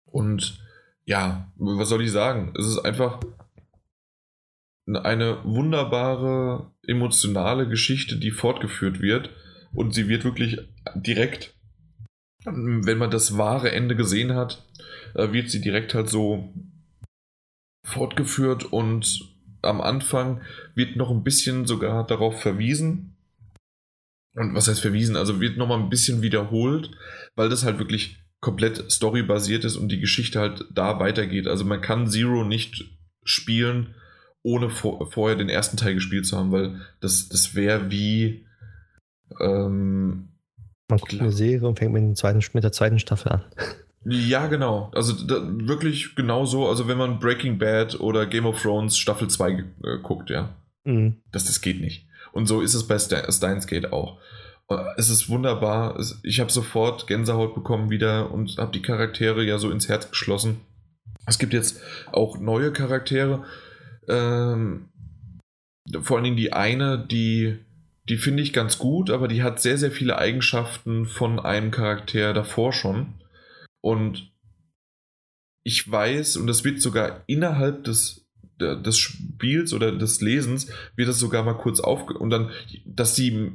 Und 0.06 0.60
ja, 1.06 1.52
was 1.58 1.90
soll 1.90 2.04
ich 2.04 2.12
sagen? 2.12 2.54
Es 2.58 2.66
ist 2.66 2.80
einfach 2.80 3.20
eine 4.88 5.44
wunderbare, 5.44 6.72
emotionale 6.86 7.68
Geschichte, 7.68 8.18
die 8.18 8.32
fortgeführt 8.32 9.02
wird. 9.02 9.30
Und 9.74 9.94
sie 9.94 10.08
wird 10.08 10.24
wirklich 10.24 10.60
direkt, 10.96 11.56
wenn 12.46 12.98
man 12.98 13.12
das 13.12 13.38
wahre 13.38 13.72
Ende 13.72 13.96
gesehen 13.96 14.36
hat, 14.36 14.64
äh, 15.16 15.32
wird 15.32 15.50
sie 15.50 15.62
direkt 15.62 15.94
halt 15.94 16.10
so 16.10 16.54
fortgeführt 17.84 18.66
und 18.66 19.36
am 19.62 19.82
Anfang 19.82 20.42
wird 20.76 20.96
noch 20.96 21.10
ein 21.10 21.24
bisschen 21.24 21.66
sogar 21.66 22.06
darauf 22.06 22.42
verwiesen. 22.42 23.16
Und 24.36 24.54
was 24.54 24.68
heißt 24.68 24.82
verwiesen? 24.82 25.16
Also 25.16 25.42
wird 25.42 25.58
nochmal 25.58 25.80
ein 25.80 25.90
bisschen 25.90 26.22
wiederholt, 26.22 26.92
weil 27.36 27.50
das 27.50 27.64
halt 27.64 27.80
wirklich 27.80 28.18
komplett 28.46 28.92
storybasiert 28.92 29.66
ist 29.66 29.76
und 29.76 29.90
die 29.90 30.00
Geschichte 30.00 30.40
halt 30.40 30.66
da 30.72 31.00
weitergeht. 31.00 31.48
Also 31.48 31.66
man 31.66 31.82
kann 31.82 32.08
Zero 32.08 32.44
nicht 32.44 32.86
spielen, 33.24 33.96
ohne 34.44 34.70
vor, 34.70 35.12
vorher 35.12 35.36
den 35.36 35.50
ersten 35.50 35.78
Teil 35.78 35.96
gespielt 35.96 36.28
zu 36.28 36.38
haben, 36.38 36.52
weil 36.52 36.80
das, 37.02 37.28
das 37.28 37.56
wäre 37.56 37.90
wie. 37.90 38.46
Ähm, 39.42 40.30
man 40.88 41.00
guckt 41.00 41.20
eine 41.20 41.32
Serie 41.32 41.68
und 41.68 41.80
fängt 41.80 41.92
mit, 41.92 42.04
den 42.04 42.16
zweiten, 42.16 42.40
mit 42.54 42.64
der 42.64 42.72
zweiten 42.72 43.00
Staffel 43.00 43.32
an. 43.32 43.46
Ja, 44.08 44.46
genau. 44.46 44.92
Also 44.94 45.14
da, 45.26 45.42
wirklich 45.42 46.14
genau 46.14 46.46
so. 46.46 46.70
Also 46.70 46.88
wenn 46.88 47.00
man 47.00 47.18
Breaking 47.18 47.58
Bad 47.58 48.00
oder 48.00 48.28
Game 48.28 48.46
of 48.46 48.62
Thrones 48.62 49.00
Staffel 49.00 49.28
2 49.28 49.50
äh, 49.50 49.64
guckt, 50.04 50.30
ja. 50.30 50.56
Mhm. 50.84 51.24
Das, 51.32 51.46
das 51.46 51.60
geht 51.60 51.82
nicht. 51.82 52.08
Und 52.32 52.46
so 52.46 52.62
ist 52.62 52.76
es 52.76 52.86
bei 52.86 53.00
Steins 53.00 53.66
Gate 53.66 53.92
auch. 53.92 54.20
Es 54.98 55.10
ist 55.10 55.30
wunderbar. 55.30 56.00
Ich 56.24 56.40
habe 56.40 56.52
sofort 56.52 57.06
Gänsehaut 57.08 57.54
bekommen 57.54 57.90
wieder 57.92 58.32
und 58.32 58.58
habe 58.58 58.72
die 58.72 58.82
Charaktere 58.82 59.44
ja 59.44 59.60
so 59.60 59.70
ins 59.70 59.90
Herz 59.90 60.10
geschlossen. 60.10 60.62
Es 61.28 61.38
gibt 61.38 61.54
jetzt 61.54 61.82
auch 62.12 62.40
neue 62.40 62.72
Charaktere. 62.72 63.46
Ähm, 64.08 64.90
vor 66.02 66.18
allen 66.18 66.24
Dingen 66.24 66.38
die 66.38 66.54
eine, 66.54 66.98
die, 66.98 67.60
die 68.10 68.18
finde 68.18 68.42
ich 68.42 68.54
ganz 68.54 68.80
gut, 68.80 69.12
aber 69.12 69.28
die 69.28 69.44
hat 69.44 69.62
sehr, 69.62 69.78
sehr 69.78 69.92
viele 69.92 70.18
Eigenschaften 70.18 71.06
von 71.06 71.40
einem 71.40 71.72
Charakter 71.72 72.34
davor 72.34 72.74
schon. 72.74 73.14
Und 73.82 74.32
ich 75.64 75.90
weiß, 75.90 76.38
und 76.38 76.48
das 76.48 76.64
wird 76.64 76.82
sogar 76.82 77.24
innerhalb 77.28 77.84
des, 77.84 78.25
des 78.60 78.98
Spiels 78.98 79.74
oder 79.74 79.92
des 79.92 80.22
Lesens, 80.22 80.68
wird 80.96 81.10
das 81.10 81.20
sogar 81.20 81.44
mal 81.44 81.58
kurz 81.58 81.80
auf 81.80 82.10
und 82.10 82.30
dann, 82.30 82.52
dass 82.86 83.16
sie, 83.16 83.52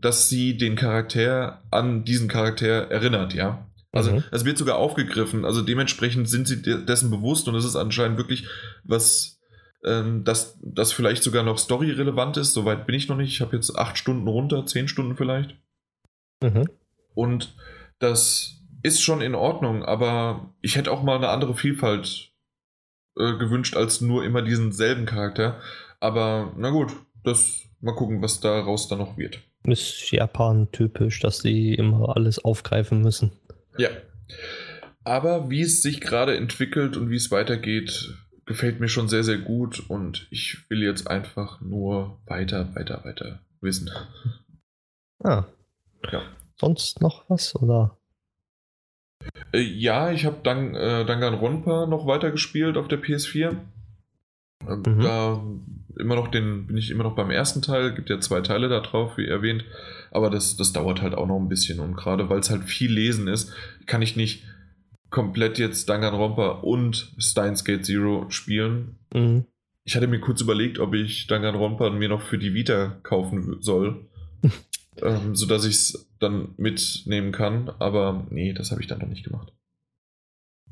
dass 0.00 0.28
sie 0.28 0.56
den 0.56 0.76
Charakter 0.76 1.62
an 1.70 2.04
diesen 2.04 2.28
Charakter 2.28 2.90
erinnert, 2.90 3.34
ja. 3.34 3.66
Also 3.92 4.12
mhm. 4.12 4.24
es 4.30 4.44
wird 4.44 4.58
sogar 4.58 4.76
aufgegriffen, 4.76 5.44
also 5.44 5.62
dementsprechend 5.62 6.28
sind 6.28 6.46
sie 6.46 6.62
dessen 6.62 7.10
bewusst 7.10 7.48
und 7.48 7.54
es 7.54 7.64
ist 7.64 7.76
anscheinend 7.76 8.18
wirklich 8.18 8.46
was, 8.84 9.40
ähm, 9.84 10.24
das, 10.24 10.58
das 10.62 10.92
vielleicht 10.92 11.22
sogar 11.22 11.42
noch 11.42 11.58
storyrelevant 11.58 12.36
ist. 12.36 12.52
Soweit 12.52 12.86
bin 12.86 12.94
ich 12.94 13.08
noch 13.08 13.16
nicht. 13.16 13.32
Ich 13.32 13.40
habe 13.40 13.56
jetzt 13.56 13.74
acht 13.76 13.96
Stunden 13.96 14.28
runter, 14.28 14.66
zehn 14.66 14.88
Stunden 14.88 15.16
vielleicht. 15.16 15.56
Mhm. 16.42 16.68
Und 17.14 17.54
das 17.98 18.62
ist 18.82 19.02
schon 19.02 19.20
in 19.20 19.34
Ordnung, 19.34 19.84
aber 19.84 20.54
ich 20.60 20.76
hätte 20.76 20.92
auch 20.92 21.02
mal 21.02 21.16
eine 21.16 21.30
andere 21.30 21.54
Vielfalt 21.54 22.27
äh, 23.18 23.36
gewünscht 23.36 23.76
als 23.76 24.00
nur 24.00 24.24
immer 24.24 24.42
diesen 24.42 24.72
selben 24.72 25.06
Charakter. 25.06 25.60
Aber 26.00 26.52
na 26.56 26.70
gut, 26.70 26.92
das 27.24 27.64
mal 27.80 27.94
gucken, 27.94 28.22
was 28.22 28.40
daraus 28.40 28.88
dann 28.88 28.98
noch 28.98 29.16
wird. 29.16 29.40
Ist 29.64 30.10
Japan 30.10 30.68
typisch, 30.72 31.20
dass 31.20 31.38
sie 31.40 31.74
immer 31.74 32.16
alles 32.16 32.38
aufgreifen 32.44 33.02
müssen. 33.02 33.32
Ja. 33.76 33.90
Aber 35.04 35.50
wie 35.50 35.62
es 35.62 35.82
sich 35.82 36.00
gerade 36.00 36.36
entwickelt 36.36 36.96
und 36.96 37.10
wie 37.10 37.16
es 37.16 37.30
weitergeht, 37.30 38.14
gefällt 38.46 38.80
mir 38.80 38.88
schon 38.88 39.08
sehr, 39.08 39.24
sehr 39.24 39.38
gut 39.38 39.88
und 39.88 40.26
ich 40.30 40.68
will 40.70 40.82
jetzt 40.82 41.08
einfach 41.08 41.60
nur 41.60 42.18
weiter, 42.26 42.74
weiter, 42.74 43.04
weiter 43.04 43.40
wissen. 43.60 43.90
Ah. 45.22 45.44
Ja. 46.12 46.22
Sonst 46.56 47.00
noch 47.00 47.28
was 47.28 47.54
oder? 47.56 47.97
Äh, 49.52 49.60
ja, 49.60 50.10
ich 50.10 50.26
habe 50.26 50.38
Dang, 50.42 50.74
äh, 50.74 51.04
Danganronpa 51.04 51.86
noch 51.86 52.06
weitergespielt 52.06 52.76
auf 52.76 52.88
der 52.88 53.00
PS4. 53.00 53.56
Ähm, 54.68 54.82
mhm. 54.86 55.00
Da 55.00 55.42
immer 55.98 56.14
noch 56.14 56.28
den, 56.28 56.66
bin 56.66 56.76
ich 56.76 56.90
immer 56.90 57.04
noch 57.04 57.14
beim 57.14 57.30
ersten 57.30 57.62
Teil, 57.62 57.94
gibt 57.94 58.10
ja 58.10 58.20
zwei 58.20 58.40
Teile 58.40 58.68
da 58.68 58.80
drauf, 58.80 59.16
wie 59.16 59.26
erwähnt, 59.26 59.64
aber 60.10 60.30
das, 60.30 60.56
das 60.56 60.72
dauert 60.72 61.02
halt 61.02 61.14
auch 61.14 61.26
noch 61.26 61.38
ein 61.38 61.48
bisschen 61.48 61.80
und 61.80 61.96
gerade 61.96 62.30
weil 62.30 62.38
es 62.38 62.50
halt 62.50 62.64
viel 62.64 62.92
Lesen 62.92 63.28
ist, 63.28 63.52
kann 63.86 64.02
ich 64.02 64.16
nicht 64.16 64.44
komplett 65.10 65.58
jetzt 65.58 65.88
Danganronpa 65.88 66.48
und 66.62 67.14
Steins 67.18 67.64
Gate 67.64 67.84
Zero 67.84 68.26
spielen. 68.28 68.98
Mhm. 69.12 69.44
Ich 69.84 69.96
hatte 69.96 70.06
mir 70.06 70.20
kurz 70.20 70.40
überlegt, 70.42 70.78
ob 70.78 70.94
ich 70.94 71.26
Danganronpa 71.26 71.90
mir 71.90 72.08
noch 72.08 72.20
für 72.20 72.38
die 72.38 72.52
Vita 72.52 72.98
kaufen 73.02 73.56
soll. 73.60 74.06
Ähm, 75.02 75.34
sodass 75.34 75.64
ich 75.64 75.74
es 75.74 76.10
dann 76.18 76.54
mitnehmen 76.56 77.32
kann. 77.32 77.70
Aber 77.78 78.26
nee, 78.30 78.52
das 78.52 78.70
habe 78.70 78.80
ich 78.80 78.86
dann 78.86 78.98
noch 78.98 79.08
nicht 79.08 79.24
gemacht. 79.24 79.52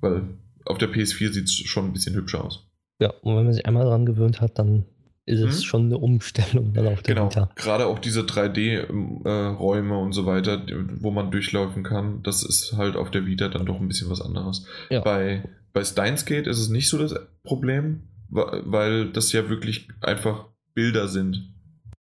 Weil 0.01 0.39
auf 0.65 0.79
der 0.79 0.91
PS4 0.91 1.33
sieht 1.33 1.45
es 1.45 1.55
schon 1.55 1.87
ein 1.87 1.93
bisschen 1.93 2.15
hübscher 2.15 2.45
aus. 2.45 2.67
Ja, 3.01 3.11
und 3.23 3.37
wenn 3.37 3.45
man 3.45 3.53
sich 3.53 3.67
einmal 3.67 3.85
daran 3.85 4.07
gewöhnt 4.07 4.41
hat, 4.41 4.59
dann 4.59 4.87
ist 5.27 5.41
es 5.41 5.57
hm? 5.57 5.65
schon 5.65 5.85
eine 5.87 5.99
Umstellung 5.99 6.73
dann 6.73 6.87
auf 6.87 7.03
der 7.03 7.15
genau. 7.15 7.29
Vita. 7.29 7.51
Gerade 7.57 7.87
auch 7.87 7.99
diese 7.99 8.21
3D-Räume 8.23 9.95
äh, 9.95 9.99
und 9.99 10.13
so 10.13 10.25
weiter, 10.25 10.63
wo 11.01 11.11
man 11.11 11.31
durchlaufen 11.31 11.83
kann, 11.83 12.23
das 12.23 12.45
ist 12.45 12.75
halt 12.77 12.97
auf 12.97 13.11
der 13.11 13.27
Vita 13.27 13.49
dann 13.49 13.67
doch 13.67 13.81
ein 13.81 13.89
bisschen 13.89 14.09
was 14.09 14.21
anderes. 14.21 14.67
Ja. 14.89 15.01
Bei, 15.01 15.49
bei 15.73 15.85
Steins 15.85 16.25
Gate 16.25 16.47
ist 16.47 16.59
es 16.59 16.69
nicht 16.69 16.89
so 16.89 16.97
das 16.97 17.15
Problem, 17.43 18.05
weil 18.29 19.11
das 19.11 19.33
ja 19.33 19.49
wirklich 19.49 19.89
einfach 20.01 20.47
Bilder 20.75 21.09
sind. 21.09 21.56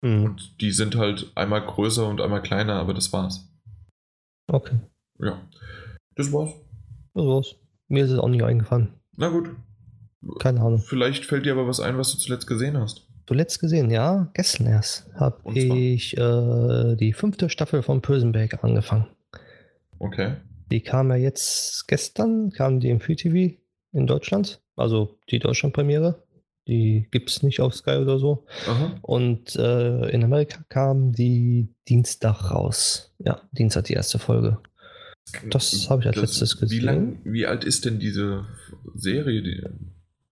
Mhm. 0.05 0.25
Und 0.25 0.61
die 0.61 0.71
sind 0.71 0.97
halt 0.97 1.33
einmal 1.35 1.65
größer 1.65 2.07
und 2.07 2.21
einmal 2.21 2.43
kleiner, 2.43 2.75
aber 2.75 2.93
das 2.93 3.13
war's. 3.13 3.49
Okay. 4.47 4.79
Ja. 5.19 5.41
Das 6.15 6.31
war's. 6.31 6.51
Das 7.15 7.25
war's. 7.25 7.57
Mir 7.89 8.05
ist 8.05 8.11
es 8.11 8.19
auch 8.19 8.29
nicht 8.29 8.45
eingefallen. 8.45 8.93
Na 9.17 9.31
gut. 9.31 9.51
Keine 10.41 10.61
Ahnung. 10.61 10.79
Vielleicht 10.79 11.25
fällt 11.25 11.47
dir 11.47 11.53
aber 11.53 11.67
was 11.67 11.81
ein, 11.81 11.97
was 11.97 12.13
du 12.13 12.19
zuletzt 12.19 12.47
gesehen 12.47 12.77
hast. 12.77 13.09
Zuletzt 13.27 13.61
gesehen, 13.61 13.91
ja. 13.91 14.31
Gestern 14.35 14.67
erst 14.67 15.11
habe 15.15 15.59
ich 15.59 16.17
äh, 16.19 16.97
die 16.97 17.15
fünfte 17.15 17.49
Staffel 17.49 17.83
von 17.83 18.03
Break 18.03 18.63
angefangen. 18.63 19.07
Okay. 19.99 20.37
Die 20.71 20.83
kam 20.83 21.09
ja 21.11 21.17
jetzt 21.17 21.89
gestern, 21.89 22.51
kam 22.51 22.81
die 22.81 22.91
im 22.91 23.01
Free 23.01 23.17
TV 23.17 23.57
in 23.93 24.07
Deutschland. 24.07 24.61
Also 24.77 25.19
die 25.31 25.39
Deutschland-Premiere. 25.39 26.23
Die 26.67 27.09
gibt 27.11 27.31
es 27.31 27.43
nicht 27.43 27.61
auf 27.61 27.75
Sky 27.75 27.97
oder 27.97 28.19
so. 28.19 28.47
Aha. 28.67 28.97
Und 29.03 29.55
äh, 29.57 30.09
in 30.11 30.25
Amerika 30.25 30.65
kam 30.69 31.13
die 31.13 31.69
Dienstag 31.89 32.51
raus. 32.51 33.13
Ja, 33.19 33.43
Dienstag 33.53 33.85
die 33.85 33.93
erste 33.93 34.19
Folge. 34.19 34.59
Das 35.51 35.89
habe 35.91 36.03
ich 36.03 36.07
als 36.07 36.17
das, 36.17 36.23
letztes 36.23 36.59
gesehen. 36.59 36.79
Wie, 36.79 36.85
lang, 36.85 37.19
wie 37.25 37.47
alt 37.47 37.65
ist 37.65 37.85
denn 37.85 37.99
diese 37.99 38.47
Serie? 38.95 39.43
Die, 39.43 39.63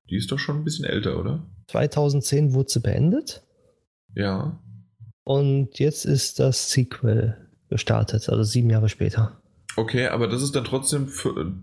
die 0.09 0.17
ist 0.17 0.31
doch 0.33 0.39
schon 0.39 0.59
ein 0.59 0.65
bisschen 0.65 0.85
älter, 0.85 1.19
oder? 1.19 1.47
2010 1.69 2.55
wurde 2.55 2.71
sie 2.71 2.81
beendet. 2.81 3.43
Ja. 4.15 4.59
Und 5.25 5.79
jetzt 5.79 6.05
ist 6.05 6.39
das 6.39 6.71
Sequel 6.71 7.37
gestartet, 7.69 8.29
also 8.29 8.43
sieben 8.43 8.71
Jahre 8.71 8.89
später. 8.89 9.41
Okay, 9.77 10.09
aber 10.09 10.29
das 10.29 10.43
ist 10.43 10.55
dann 10.55 10.65
trotzdem 10.65 11.09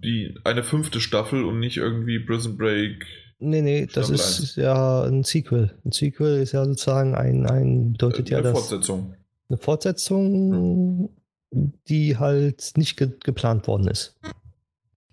die, 0.04 0.36
eine 0.44 0.64
fünfte 0.64 1.00
Staffel 1.00 1.44
und 1.44 1.60
nicht 1.60 1.78
irgendwie 1.78 2.20
Prison 2.20 2.58
Break 2.58 3.06
Nee, 3.40 3.61
nee, 3.61 3.86
das 3.86 4.10
ist 4.10 4.40
1. 4.40 4.56
ja 4.57 5.03
ein 5.03 5.24
Sequel. 5.24 5.72
Ein 5.86 5.91
Sequel 5.91 6.41
ist 6.41 6.52
ja 6.52 6.66
sozusagen 6.66 7.16
ein, 7.16 7.45
ein 7.45 7.94
bedeutet 7.94 8.30
äh, 8.30 8.36
eine 8.36 8.48
ja 8.48 8.52
das. 8.52 8.60
Fortsetzung. 8.60 9.16
Eine 9.48 9.57
Fortsetzung, 9.57 11.10
die 11.52 12.18
halt 12.18 12.74
nicht 12.76 12.98
ge 12.98 13.11
geplant 13.24 13.68
worden 13.68 13.88
ist. 13.88 14.20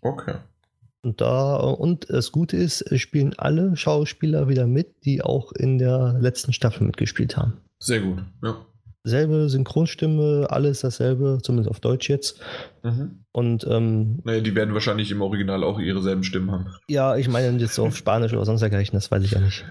Okay. 0.01 0.35
Und 1.03 1.21
da, 1.21 1.57
und 1.57 2.11
das 2.11 2.33
Gute 2.33 2.57
ist, 2.57 2.81
es 2.83 3.01
spielen 3.01 3.35
alle 3.39 3.77
Schauspieler 3.77 4.49
wieder 4.49 4.67
mit, 4.67 5.05
die 5.05 5.23
auch 5.23 5.53
in 5.53 5.79
der 5.79 6.17
letzten 6.21 6.53
Staffel 6.53 6.85
mitgespielt 6.85 7.37
haben. 7.37 7.61
Sehr 7.79 8.01
gut, 8.01 8.25
ja 8.43 8.57
selbe 9.07 9.49
Synchronstimme, 9.49 10.49
alles 10.51 10.81
dasselbe, 10.81 11.39
zumindest 11.41 11.71
auf 11.71 11.81
Deutsch 11.81 12.11
jetzt. 12.11 12.41
Mhm. 12.83 13.25
Und 13.31 13.67
ähm, 13.71 14.21
naja, 14.25 14.41
die 14.41 14.55
werden 14.57 14.75
wahrscheinlich 14.75 15.11
im 15.13 15.23
Original 15.23 15.63
auch 15.63 15.79
ihre 15.79 16.03
selben 16.03 16.25
Stimmen 16.25 16.51
haben. 16.51 16.67
Ja, 16.89 17.17
ich 17.17 17.29
meine 17.29 17.57
jetzt 17.59 17.75
so 17.75 17.87
auf 17.87 17.97
Spanisch 17.97 18.33
oder 18.33 18.45
sonst 18.45 18.61
dergleichen, 18.61 18.95
das 18.95 19.11
weiß 19.11 19.23
ich 19.23 19.31
ja 19.31 19.41
nicht. 19.41 19.65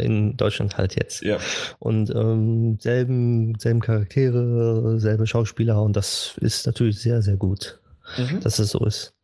In 0.00 0.36
Deutschland 0.36 0.76
halt 0.76 0.96
jetzt. 0.96 1.22
Ja. 1.22 1.38
Und 1.78 2.10
ähm, 2.10 2.78
selben, 2.80 3.58
selben 3.58 3.80
Charaktere, 3.80 4.98
selbe 4.98 5.26
Schauspieler 5.26 5.80
und 5.80 5.94
das 5.96 6.36
ist 6.40 6.66
natürlich 6.66 7.00
sehr, 7.00 7.22
sehr 7.22 7.36
gut, 7.36 7.80
mhm. 8.18 8.40
dass 8.40 8.58
es 8.58 8.70
so 8.70 8.84
ist. 8.84 9.14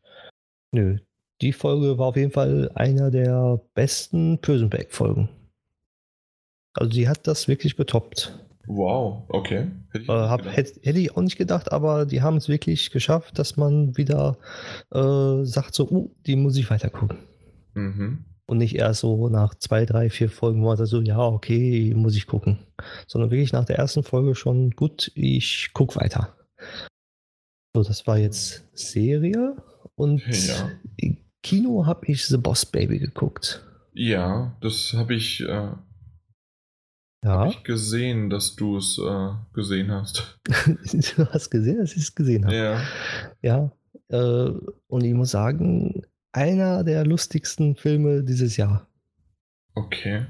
Nö. 0.73 0.99
Die 1.43 1.53
Folge 1.53 1.99
war 1.99 2.07
auf 2.07 2.17
jeden 2.17 2.31
Fall 2.31 2.71
einer 2.75 3.11
der 3.11 3.61
besten 3.75 4.41
Prison 4.41 4.71
Break 4.71 4.93
Folgen. 4.93 5.29
Also 6.73 6.93
sie 6.93 7.09
hat 7.09 7.27
das 7.27 7.49
wirklich 7.49 7.77
getoppt. 7.77 8.46
Wow, 8.67 9.25
okay. 9.29 9.69
Hätte 9.91 10.05
ich, 10.05 10.09
äh, 10.09 10.13
hab, 10.13 10.45
hätte, 10.45 10.81
hätte 10.83 10.99
ich, 10.99 11.17
auch 11.17 11.23
nicht 11.23 11.39
gedacht, 11.39 11.73
aber 11.73 12.07
die 12.07 12.23
haben 12.23 12.37
es 12.37 12.49
wirklich 12.49 12.91
geschafft, 12.91 13.39
dass 13.39 13.57
man 13.57 13.97
wieder 13.97 14.39
äh, 14.93 15.45
sagt, 15.45 15.75
so, 15.75 15.89
uh, 15.89 16.11
die 16.27 16.37
muss 16.37 16.57
ich 16.57 16.71
weiter 16.71 16.91
gucken. 16.91 17.19
Mhm. 17.75 18.25
Und 18.47 18.57
und 18.57 18.59
nicht 18.59 18.77
erst 18.77 19.01
so 19.01 19.29
nach 19.29 19.55
zwei, 19.57 19.85
drei, 19.85 20.09
vier 20.09 20.31
Folgen, 20.31 20.63
wo 20.63 20.67
man 20.67 20.77
sagt 20.77 20.89
so, 20.89 21.01
ja, 21.01 21.19
okay, 21.19 21.93
muss 21.97 22.17
ich 22.17 22.27
gucken. 22.27 22.61
Sondern 23.07 23.31
wirklich 23.31 23.53
nach 23.53 23.65
der 23.65 23.77
ersten 23.77 24.03
Folge 24.03 24.35
schon, 24.35 24.71
gut, 24.71 25.11
ich 25.15 25.71
gucke 25.73 25.97
weiter. 25.97 26.37
So, 27.75 27.83
das 27.83 28.07
war 28.07 28.19
jetzt 28.19 28.65
Serie 28.73 29.57
und 29.97 30.23
Ja. 30.27 30.71
Kino 31.43 31.87
habe 31.87 32.07
ich 32.07 32.27
The 32.27 32.39
Boss 32.39 32.67
Baby 32.67 32.99
geguckt. 32.99 33.65
Ja, 33.93 34.57
das 34.61 34.93
habe 34.95 35.15
ich, 35.15 35.41
äh, 35.41 35.73
Ja, 37.25 37.41
hab 37.41 37.51
ich 37.51 37.65
gesehen, 37.65 38.31
dass 38.31 38.55
du 38.57 38.77
es 38.77 38.99
äh, 38.99 39.31
gesehen 39.53 39.91
hast. 39.91 40.39
du 40.47 41.27
hast 41.33 41.51
gesehen, 41.51 41.79
dass 41.79 41.93
ich 41.93 42.03
es 42.03 42.15
gesehen 42.15 42.45
habe. 42.45 42.57
Ja. 42.57 42.81
Ja, 43.43 43.73
äh, 44.09 44.53
und 44.87 45.05
ich 45.05 45.15
muss 45.15 45.31
sagen, 45.33 46.03
einer 46.33 46.85
der 46.85 47.05
lustigsten 47.05 47.75
Filme 47.77 48.23
dieses 48.23 48.57
Jahr. 48.57 48.87
Okay. 49.75 50.27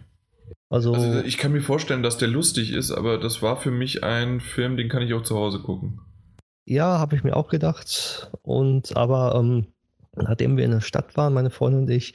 Also, 0.69 0.95
Also 0.95 1.21
ich 1.21 1.39
kann 1.39 1.53
mir 1.53 1.61
vorstellen, 1.61 2.03
dass 2.03 2.19
der 2.19 2.29
lustig 2.29 2.73
ist, 2.73 2.91
aber 2.91 3.19
das 3.19 3.43
war 3.43 3.57
für 3.61 3.71
mich 3.71 4.03
ein 4.03 4.41
Film, 4.41 4.77
den 4.77 4.89
kann 4.89 5.03
ich 5.03 5.13
auch 5.15 5.23
zu 5.23 5.37
Hause 5.37 5.61
gucken. 5.61 6.01
ja, 6.65 6.99
habe 6.99 7.15
ich 7.17 7.25
mir 7.25 7.37
auch 7.37 7.49
gedacht. 7.49 8.31
Und 8.43 8.97
aber 8.97 9.35
ähm, 9.37 9.67
nachdem 10.15 10.57
wir 10.57 10.65
in 10.65 10.71
der 10.73 10.81
Stadt 10.81 11.17
waren, 11.17 11.35
meine 11.35 11.51
Freundin 11.51 11.83
und 11.83 11.91
ich, 11.91 12.15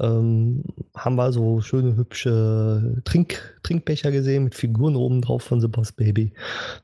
ähm, 0.00 0.62
haben 0.94 1.16
wir 1.16 1.32
so 1.32 1.60
schöne, 1.60 1.96
hübsche 1.96 3.00
Trink 3.04 3.54
Trinkbecher 3.62 4.12
gesehen 4.12 4.44
mit 4.44 4.54
Figuren 4.54 4.94
oben 4.94 5.20
drauf 5.22 5.42
von 5.42 5.60
The 5.60 5.66
Boss 5.68 5.90
Baby. 5.92 6.32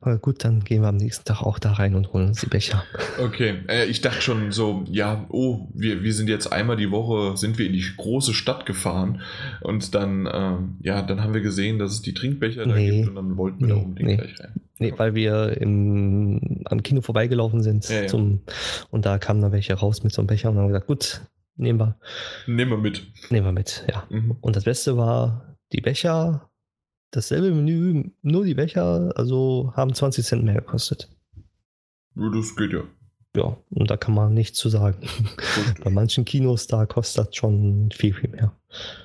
Aber 0.01 0.19
gut, 0.19 0.43
dann 0.45 0.61
gehen 0.65 0.83
wir 0.83 0.89
am 0.89 0.97
nächsten 0.97 1.25
Tag 1.25 1.43
auch 1.43 1.59
da 1.61 1.73
rein 1.73 1.95
und 1.95 2.13
holen 2.13 2.29
uns 2.29 2.41
die 2.41 2.47
Becher. 2.49 2.83
Okay, 3.23 3.55
äh, 3.69 3.85
ich 3.87 4.01
dachte 4.01 4.21
schon 4.21 4.51
so, 4.51 4.83
ja, 4.91 5.27
oh, 5.31 5.69
wir, 5.75 6.03
wir 6.03 6.13
sind 6.13 6.29
jetzt 6.29 6.53
einmal 6.53 6.77
die 6.77 6.91
Woche, 6.91 7.37
sind 7.37 7.59
wir 7.59 7.67
in 7.67 7.73
die 7.73 7.85
große 7.97 8.35
Stadt 8.35 8.67
gefahren 8.67 9.21
und 9.61 9.95
dann, 9.95 10.29
ähm, 10.33 10.77
ja, 10.83 11.03
dann 11.03 11.23
haben 11.23 11.35
wir 11.35 11.41
gesehen, 11.41 11.79
dass 11.79 11.93
es 11.93 12.03
die 12.03 12.15
Trinkbecher 12.15 12.67
da 12.67 12.75
Nee. 12.75 12.91
gibt 12.97 13.09
und 13.11 13.15
dann 13.15 13.37
wollten 13.37 13.61
wir 13.61 13.69
da 13.69 13.75
Nee, 13.77 13.85
unbedingt 13.85 14.11
nee. 14.11 14.17
gleich 14.17 14.41
rein. 14.41 14.53
Nee, 14.79 14.95
weil 14.97 15.15
wir 15.15 15.57
im, 15.61 16.63
am 16.65 16.83
Kino 16.83 17.03
vorbeigelaufen 17.03 17.63
sind 17.63 17.89
Ja, 17.89 18.03
ja. 18.03 18.07
Zum, 18.09 18.41
und 18.91 19.07
da 19.07 19.19
kamen 19.19 19.41
dann 19.41 19.53
welche 19.53 19.75
raus 19.75 20.03
mit 20.03 20.13
so 20.13 20.21
einem 20.23 20.27
Becher 20.27 20.51
und 20.51 20.57
haben 20.59 20.67
gesagt, 20.67 20.89
gut, 20.89 21.21
nehmen 21.63 21.79
wir, 21.79 21.97
Nehmen 22.47 22.71
wir 22.73 22.79
mit. 22.79 23.07
nehmen 23.31 23.47
wir 23.47 23.53
mit, 23.53 23.85
ja. 23.89 24.05
Mhm. 24.11 24.37
Und 24.41 24.57
das 24.57 24.65
Beste 24.65 24.97
war, 24.97 25.57
die 25.73 25.81
Becher, 25.81 26.51
dasselbe 27.13 27.51
Menü, 27.53 28.11
nur 28.23 28.45
die 28.45 28.55
Becher, 28.55 29.13
also 29.17 29.73
haben 29.77 29.95
20 29.95 30.25
Cent 30.25 30.45
mehr 30.45 30.57
gekostet. 30.57 31.09
Das 32.15 32.57
geht 32.57 32.73
ja. 32.73 32.83
Ja, 33.35 33.57
und 33.71 33.91
da 33.91 33.97
kann 33.97 34.15
man 34.15 34.35
nichts 34.35 34.59
zu 34.59 34.69
sagen. 34.69 34.99
Bei 35.85 35.91
manchen 35.91 36.27
Kinos, 36.27 36.67
da 36.67 36.85
kostet 36.85 37.27
das 37.29 37.35
schon 37.37 37.91
viel, 37.93 38.13
viel 38.13 38.29
mehr. 38.29 38.53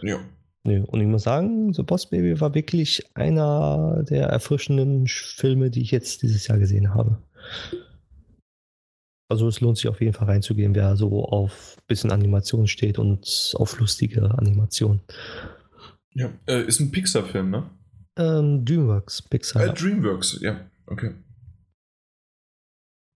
Ja. 0.01 0.19
Und 0.63 0.99
ich 0.99 1.07
muss 1.07 1.23
sagen, 1.23 1.71
The 1.71 1.83
Boss 1.83 2.09
Baby 2.09 2.41
war 2.41 2.53
wirklich 2.53 3.09
einer 3.13 4.03
der 4.03 4.27
erfrischenden 4.27 5.05
Sch- 5.05 5.37
Filme, 5.39 5.69
die 5.69 5.81
ich 5.81 5.91
jetzt 5.91 6.23
dieses 6.23 6.45
Jahr 6.47 6.57
gesehen 6.57 6.93
habe. 6.93 7.19
Also 9.29 9.47
es 9.47 9.59
lohnt 9.59 9.77
sich 9.77 9.87
auf 9.89 9.99
jeden 9.99 10.13
Fall 10.13 10.27
reinzugehen, 10.27 10.73
wer 10.73 10.95
so 10.95 11.25
auf 11.25 11.75
bisschen 11.87 12.11
Animation 12.11 12.67
steht 12.67 12.97
und 12.97 13.53
auf 13.55 13.77
lustige 13.79 14.23
Animation. 14.37 15.01
ja. 16.13 16.31
Äh, 16.47 16.63
ist 16.63 16.79
ein 16.79 16.91
Pixar-Film, 16.91 17.49
ne? 17.49 17.69
Ähm, 18.17 18.65
Dreamworks, 18.65 19.21
Pixar. 19.21 19.63
Äh, 19.63 19.73
Dreamworks, 19.73 20.39
ja. 20.41 20.59
Okay. 20.87 21.11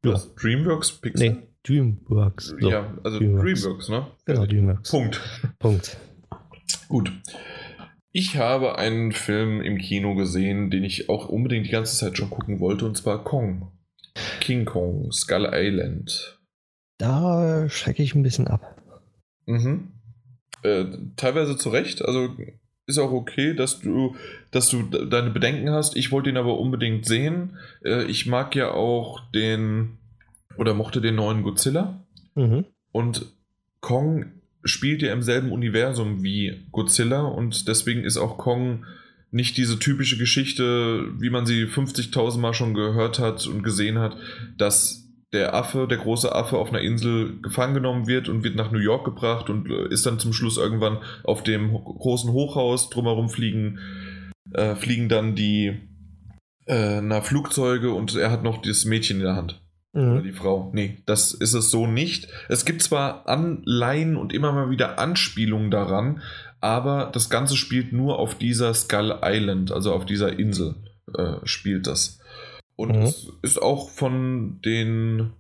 Ja. 0.05 0.13
Was? 0.13 0.33
Dreamworks, 0.35 0.91
Pixar? 0.91 1.29
nee, 1.29 1.38
Dreamworks. 1.63 2.55
So, 2.59 2.69
ja, 2.69 2.93
also 3.03 3.17
Dreamworks. 3.19 3.61
Dreamworks, 3.61 3.89
ne? 3.89 4.07
Genau, 4.25 4.45
Dreamworks. 4.45 4.91
Punkt. 4.91 5.21
Punkt. 5.59 5.97
Gut. 6.88 7.11
Ich 8.11 8.35
habe 8.35 8.77
einen 8.77 9.13
Film 9.13 9.61
im 9.61 9.77
Kino 9.77 10.15
gesehen, 10.15 10.69
den 10.69 10.83
ich 10.83 11.07
auch 11.07 11.29
unbedingt 11.29 11.67
die 11.67 11.71
ganze 11.71 11.95
Zeit 11.95 12.17
schon 12.17 12.29
gucken 12.29 12.59
wollte, 12.59 12.85
und 12.85 12.97
zwar 12.97 13.23
Kong. 13.23 13.71
King 14.39 14.65
Kong, 14.65 15.11
Skull 15.11 15.49
Island. 15.51 16.39
Da 16.97 17.67
schrecke 17.69 18.03
ich 18.03 18.13
ein 18.15 18.23
bisschen 18.23 18.47
ab. 18.47 18.81
Mhm. 19.45 19.91
Äh, 20.63 20.85
teilweise 21.15 21.57
zu 21.57 21.69
Recht, 21.69 22.03
also 22.03 22.35
ist 22.85 22.99
auch 22.99 23.11
okay, 23.11 23.53
dass 23.55 23.79
du, 23.79 24.15
dass 24.51 24.69
du 24.69 24.83
de- 24.83 25.09
deine 25.09 25.29
Bedenken 25.31 25.71
hast. 25.71 25.95
Ich 25.95 26.11
wollte 26.11 26.29
ihn 26.29 26.38
aber 26.38 26.59
unbedingt 26.59 27.05
sehen. 27.05 27.57
Äh, 27.83 28.03
ich 28.05 28.25
mag 28.27 28.55
ja 28.55 28.71
auch 28.71 29.19
den 29.31 29.97
oder 30.57 30.73
mochte 30.73 31.01
den 31.01 31.15
neuen 31.15 31.43
Godzilla. 31.43 32.03
Mhm. 32.35 32.65
Und 32.91 33.25
Kong 33.79 34.25
spielt 34.63 35.01
ja 35.01 35.11
im 35.13 35.23
selben 35.23 35.51
Universum 35.51 36.21
wie 36.23 36.67
Godzilla 36.71 37.21
und 37.21 37.67
deswegen 37.67 38.03
ist 38.03 38.17
auch 38.17 38.38
Kong 38.38 38.85
nicht 39.31 39.57
diese 39.57 39.79
typische 39.79 40.17
Geschichte, 40.17 41.07
wie 41.17 41.29
man 41.29 41.45
sie 41.45 41.65
50.000 41.65 42.39
Mal 42.39 42.53
schon 42.53 42.73
gehört 42.73 43.19
hat 43.19 43.47
und 43.47 43.63
gesehen 43.63 43.97
hat, 43.97 44.17
dass 44.57 45.07
der 45.33 45.53
Affe, 45.53 45.87
der 45.87 45.97
große 45.97 46.33
Affe 46.35 46.57
auf 46.57 46.69
einer 46.69 46.81
Insel 46.81 47.39
gefangen 47.41 47.73
genommen 47.73 48.07
wird 48.07 48.27
und 48.27 48.43
wird 48.43 48.55
nach 48.55 48.71
New 48.71 48.79
York 48.79 49.05
gebracht 49.05 49.49
und 49.49 49.69
äh, 49.69 49.87
ist 49.87 50.05
dann 50.05 50.19
zum 50.19 50.33
Schluss 50.33 50.57
irgendwann 50.57 50.97
auf 51.23 51.43
dem 51.43 51.71
großen 51.71 52.31
Hochhaus 52.31 52.89
drumherum 52.89 53.29
fliegen, 53.29 53.79
äh, 54.53 54.75
fliegen 54.75 55.07
dann 55.07 55.35
die 55.35 55.77
äh, 56.67 57.01
na, 57.01 57.21
Flugzeuge 57.21 57.93
und 57.93 58.15
er 58.15 58.31
hat 58.31 58.43
noch 58.43 58.61
das 58.61 58.83
Mädchen 58.83 59.17
in 59.17 59.23
der 59.23 59.35
Hand. 59.35 59.61
Oder 59.93 60.19
Mhm. 60.19 60.23
die 60.23 60.31
Frau. 60.31 60.72
Nee, 60.73 61.03
das 61.05 61.34
ist 61.34 61.53
es 61.53 61.69
so 61.69 61.85
nicht. 61.88 62.27
Es 62.47 62.63
gibt 62.65 62.81
zwar 62.81 63.27
Anleihen 63.27 64.15
und 64.15 64.34
immer 64.34 64.51
mal 64.53 64.69
wieder 64.69 64.99
Anspielungen 64.99 65.69
daran, 65.72 66.22
aber 66.61 67.09
das 67.13 67.30
Ganze 67.30 67.57
spielt 67.57 67.91
nur 67.91 68.18
auf 68.19 68.35
dieser 68.35 68.73
Skull 68.73 69.19
Island, 69.22 69.72
also 69.72 69.93
auf 69.93 70.05
dieser 70.05 70.38
Insel 70.39 70.76
äh, 71.18 71.35
spielt 71.43 71.88
das. 71.88 72.19
Und 72.77 72.95
Mhm. 72.95 73.01
es 73.03 73.27
ist 73.41 73.61
auch 73.61 73.89
von 73.89 74.61
den 74.61 75.34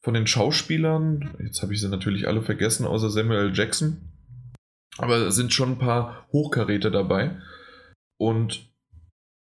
von 0.00 0.14
den 0.14 0.26
Schauspielern, 0.28 1.34
jetzt 1.42 1.60
habe 1.60 1.74
ich 1.74 1.80
sie 1.80 1.88
natürlich 1.88 2.28
alle 2.28 2.40
vergessen, 2.40 2.86
außer 2.86 3.10
Samuel. 3.10 3.50
Jackson, 3.52 3.98
aber 4.96 5.16
es 5.26 5.34
sind 5.34 5.52
schon 5.52 5.72
ein 5.72 5.78
paar 5.78 6.26
Hochkaräter 6.32 6.90
dabei. 6.90 7.36
Und 8.16 8.67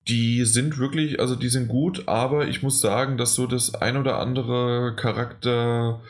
die 0.08 0.44
sind 0.44 0.78
wirklich, 0.78 1.20
also 1.20 1.36
die 1.36 1.48
sind 1.48 1.68
gut, 1.68 2.08
aber 2.08 2.48
ich 2.48 2.62
muss 2.62 2.80
sagen, 2.80 3.16
dass 3.16 3.34
so 3.34 3.46
das 3.46 3.74
ein 3.74 3.96
oder 3.96 4.18
andere 4.18 4.94
Charakter, 4.96 6.02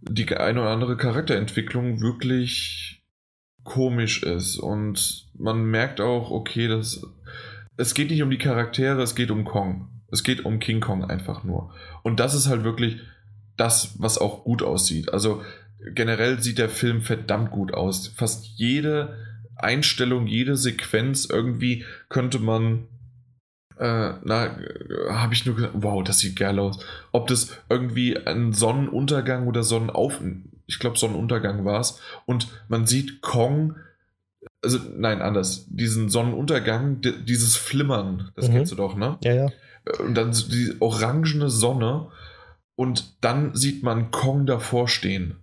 die 0.00 0.36
ein 0.36 0.58
oder 0.58 0.70
andere 0.70 0.96
Charakterentwicklung 0.96 2.00
wirklich 2.00 3.02
komisch 3.64 4.22
ist. 4.22 4.58
Und 4.58 5.28
man 5.34 5.64
merkt 5.64 6.00
auch, 6.00 6.30
okay, 6.30 6.68
das, 6.68 7.02
es 7.76 7.94
geht 7.94 8.10
nicht 8.10 8.22
um 8.22 8.30
die 8.30 8.38
Charaktere, 8.38 9.02
es 9.02 9.14
geht 9.14 9.30
um 9.30 9.44
Kong. 9.44 9.88
Es 10.10 10.22
geht 10.22 10.44
um 10.44 10.58
King 10.58 10.80
Kong 10.80 11.04
einfach 11.04 11.44
nur. 11.44 11.74
Und 12.02 12.20
das 12.20 12.34
ist 12.34 12.46
halt 12.48 12.64
wirklich 12.64 12.98
das, 13.56 13.96
was 13.98 14.16
auch 14.16 14.44
gut 14.44 14.62
aussieht. 14.62 15.12
Also 15.12 15.42
generell 15.94 16.40
sieht 16.40 16.58
der 16.58 16.70
Film 16.70 17.02
verdammt 17.02 17.50
gut 17.50 17.74
aus. 17.74 18.08
Fast 18.08 18.46
jede 18.56 19.18
Einstellung, 19.56 20.26
jede 20.26 20.56
Sequenz 20.56 21.26
irgendwie 21.26 21.84
könnte 22.08 22.38
man 22.38 22.86
äh, 23.78 24.14
na, 24.24 24.56
habe 25.10 25.34
ich 25.34 25.46
nur 25.46 25.54
gesagt, 25.56 25.74
wow, 25.76 26.02
das 26.02 26.18
sieht 26.18 26.36
geil 26.36 26.58
aus. 26.58 26.84
Ob 27.12 27.26
das 27.28 27.50
irgendwie 27.68 28.16
ein 28.16 28.52
Sonnenuntergang 28.52 29.46
oder 29.46 29.62
Sonnenauf... 29.62 30.20
Ich 30.66 30.78
glaube, 30.78 30.98
Sonnenuntergang 30.98 31.64
war 31.64 31.80
es. 31.80 32.00
Und 32.26 32.48
man 32.68 32.86
sieht 32.86 33.20
Kong... 33.22 33.76
Also, 34.62 34.78
nein, 34.96 35.22
anders. 35.22 35.66
Diesen 35.68 36.08
Sonnenuntergang, 36.08 37.00
di- 37.00 37.24
dieses 37.24 37.56
Flimmern, 37.56 38.30
das 38.36 38.48
Mhm. 38.48 38.52
kennst 38.52 38.72
du 38.72 38.76
doch, 38.76 38.96
ne? 38.96 39.18
Ja, 39.22 39.32
ja. 39.34 39.48
Und 40.00 40.14
dann 40.14 40.32
die 40.32 40.74
orangene 40.80 41.48
Sonne. 41.48 42.08
Und 42.76 43.16
dann 43.24 43.54
sieht 43.54 43.82
man 43.82 44.10
Kong 44.10 44.46
davor 44.46 44.88
stehen. 44.88 45.36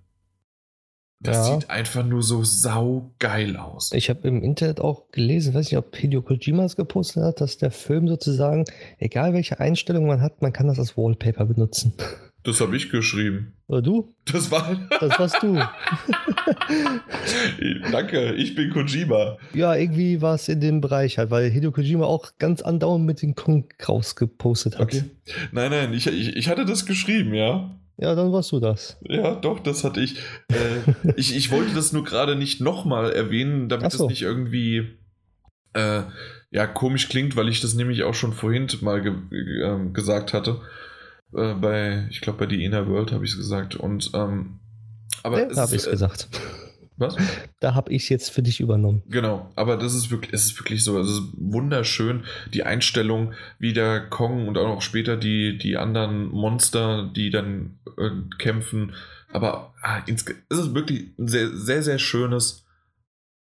Das 1.21 1.47
Ja. 1.47 1.55
sieht 1.59 1.69
einfach 1.69 2.05
nur 2.05 2.21
so 2.21 2.43
saugeil 2.43 3.57
aus. 3.57 3.91
Ich 3.93 4.09
habe 4.09 4.27
im 4.27 4.43
Internet 4.43 4.79
auch 4.79 5.09
gelesen, 5.11 5.53
weiß 5.53 5.71
nicht, 5.71 5.77
ob 5.77 5.95
Hideo 5.95 6.21
Kojima 6.21 6.65
es 6.65 6.75
gepostet 6.75 7.23
hat, 7.23 7.41
dass 7.41 7.57
der 7.57 7.71
Film 7.71 8.07
sozusagen, 8.07 8.65
egal 8.99 9.33
welche 9.33 9.59
Einstellung 9.59 10.05
man 10.07 10.21
hat, 10.21 10.41
man 10.41 10.53
kann 10.53 10.67
das 10.67 10.77
als 10.77 10.97
Wallpaper 10.97 11.45
benutzen. 11.45 11.93
Das 12.43 12.61
habe 12.61 12.77
ich 12.77 12.91
geschrieben. 12.91 13.53
Oder 13.67 13.81
du? 13.81 14.13
Das 14.31 14.51
war. 14.51 14.77
Das 14.99 15.17
warst 15.17 15.41
du. 15.41 15.55
Danke, 17.91 18.33
ich 18.35 18.55
bin 18.55 18.71
Kojima. 18.71 19.37
ja, 19.53 19.75
irgendwie 19.75 20.21
war 20.21 20.35
es 20.35 20.47
in 20.47 20.59
dem 20.59 20.81
Bereich 20.81 21.17
halt, 21.17 21.31
weil 21.31 21.49
Hideo 21.49 21.71
Kojima 21.71 22.05
auch 22.05 22.33
ganz 22.37 22.61
andauernd 22.61 23.05
mit 23.05 23.21
den 23.21 23.35
Kong 23.35 23.65
rausgepostet 23.87 24.77
hat. 24.77 24.83
Okay. 24.93 25.03
Nein, 25.51 25.71
nein, 25.71 25.93
ich, 25.93 26.07
ich, 26.07 26.35
ich 26.35 26.49
hatte 26.49 26.65
das 26.65 26.85
geschrieben, 26.85 27.33
ja. 27.33 27.75
Ja, 27.97 28.13
dann 28.13 28.31
warst 28.33 28.51
du 28.51 28.59
das. 28.59 28.97
Ja, 29.01 29.35
doch, 29.35 29.59
das 29.59 29.83
hatte 29.83 30.01
ich. 30.01 30.17
Äh, 30.49 31.13
ich, 31.15 31.35
ich 31.35 31.51
wollte 31.51 31.73
das 31.73 31.93
nur 31.93 32.03
gerade 32.03 32.35
nicht 32.35 32.61
nochmal 32.61 33.11
erwähnen, 33.11 33.69
damit 33.69 33.91
so. 33.91 34.05
es 34.05 34.09
nicht 34.09 34.21
irgendwie 34.21 34.97
äh, 35.73 36.03
ja, 36.51 36.67
komisch 36.67 37.09
klingt, 37.09 37.35
weil 37.35 37.49
ich 37.49 37.61
das 37.61 37.73
nämlich 37.73 38.03
auch 38.03 38.13
schon 38.13 38.33
vorhin 38.33 38.67
mal 38.81 39.01
ge 39.01 39.13
ähm, 39.63 39.93
gesagt 39.93 40.33
hatte. 40.33 40.61
Äh, 41.33 41.53
bei, 41.53 42.07
ich 42.09 42.21
glaube, 42.21 42.45
bei 42.45 42.49
The 42.49 42.63
Inner 42.63 42.87
World 42.87 43.11
habe 43.11 43.25
ich 43.25 43.31
es 43.31 43.37
gesagt. 43.37 43.75
Und 43.75 44.11
ähm, 44.13 44.59
aber 45.23 45.41
Ja, 45.41 45.55
habe 45.55 45.75
ich 45.75 45.81
es 45.81 45.89
gesagt. 45.89 46.27
Was? 46.97 47.17
Da 47.59 47.73
habe 47.73 47.91
ich 47.91 48.09
jetzt 48.09 48.29
für 48.31 48.41
dich 48.41 48.59
übernommen. 48.61 49.03
Genau, 49.07 49.51
aber 49.55 49.75
das 49.75 49.93
ist 49.93 50.11
wirklich, 50.11 50.33
es 50.33 50.45
ist 50.45 50.59
wirklich 50.59 50.83
so, 50.83 50.99
es 50.99 51.09
ist 51.09 51.23
wunderschön, 51.37 52.23
die 52.53 52.63
Einstellung, 52.63 53.33
wie 53.59 53.73
der 53.73 54.01
Kong 54.09 54.47
und 54.47 54.57
auch 54.57 54.67
noch 54.67 54.81
später 54.81 55.17
die, 55.17 55.57
die 55.57 55.77
anderen 55.77 56.27
Monster, 56.29 57.11
die 57.13 57.29
dann 57.31 57.79
äh, 57.97 58.11
kämpfen. 58.37 58.93
Aber 59.31 59.73
ah, 59.81 60.01
es 60.07 60.23
ist 60.49 60.73
wirklich 60.73 61.17
ein 61.19 61.27
sehr, 61.27 61.49
sehr, 61.49 61.83
sehr 61.83 61.99
schönes, 61.99 62.65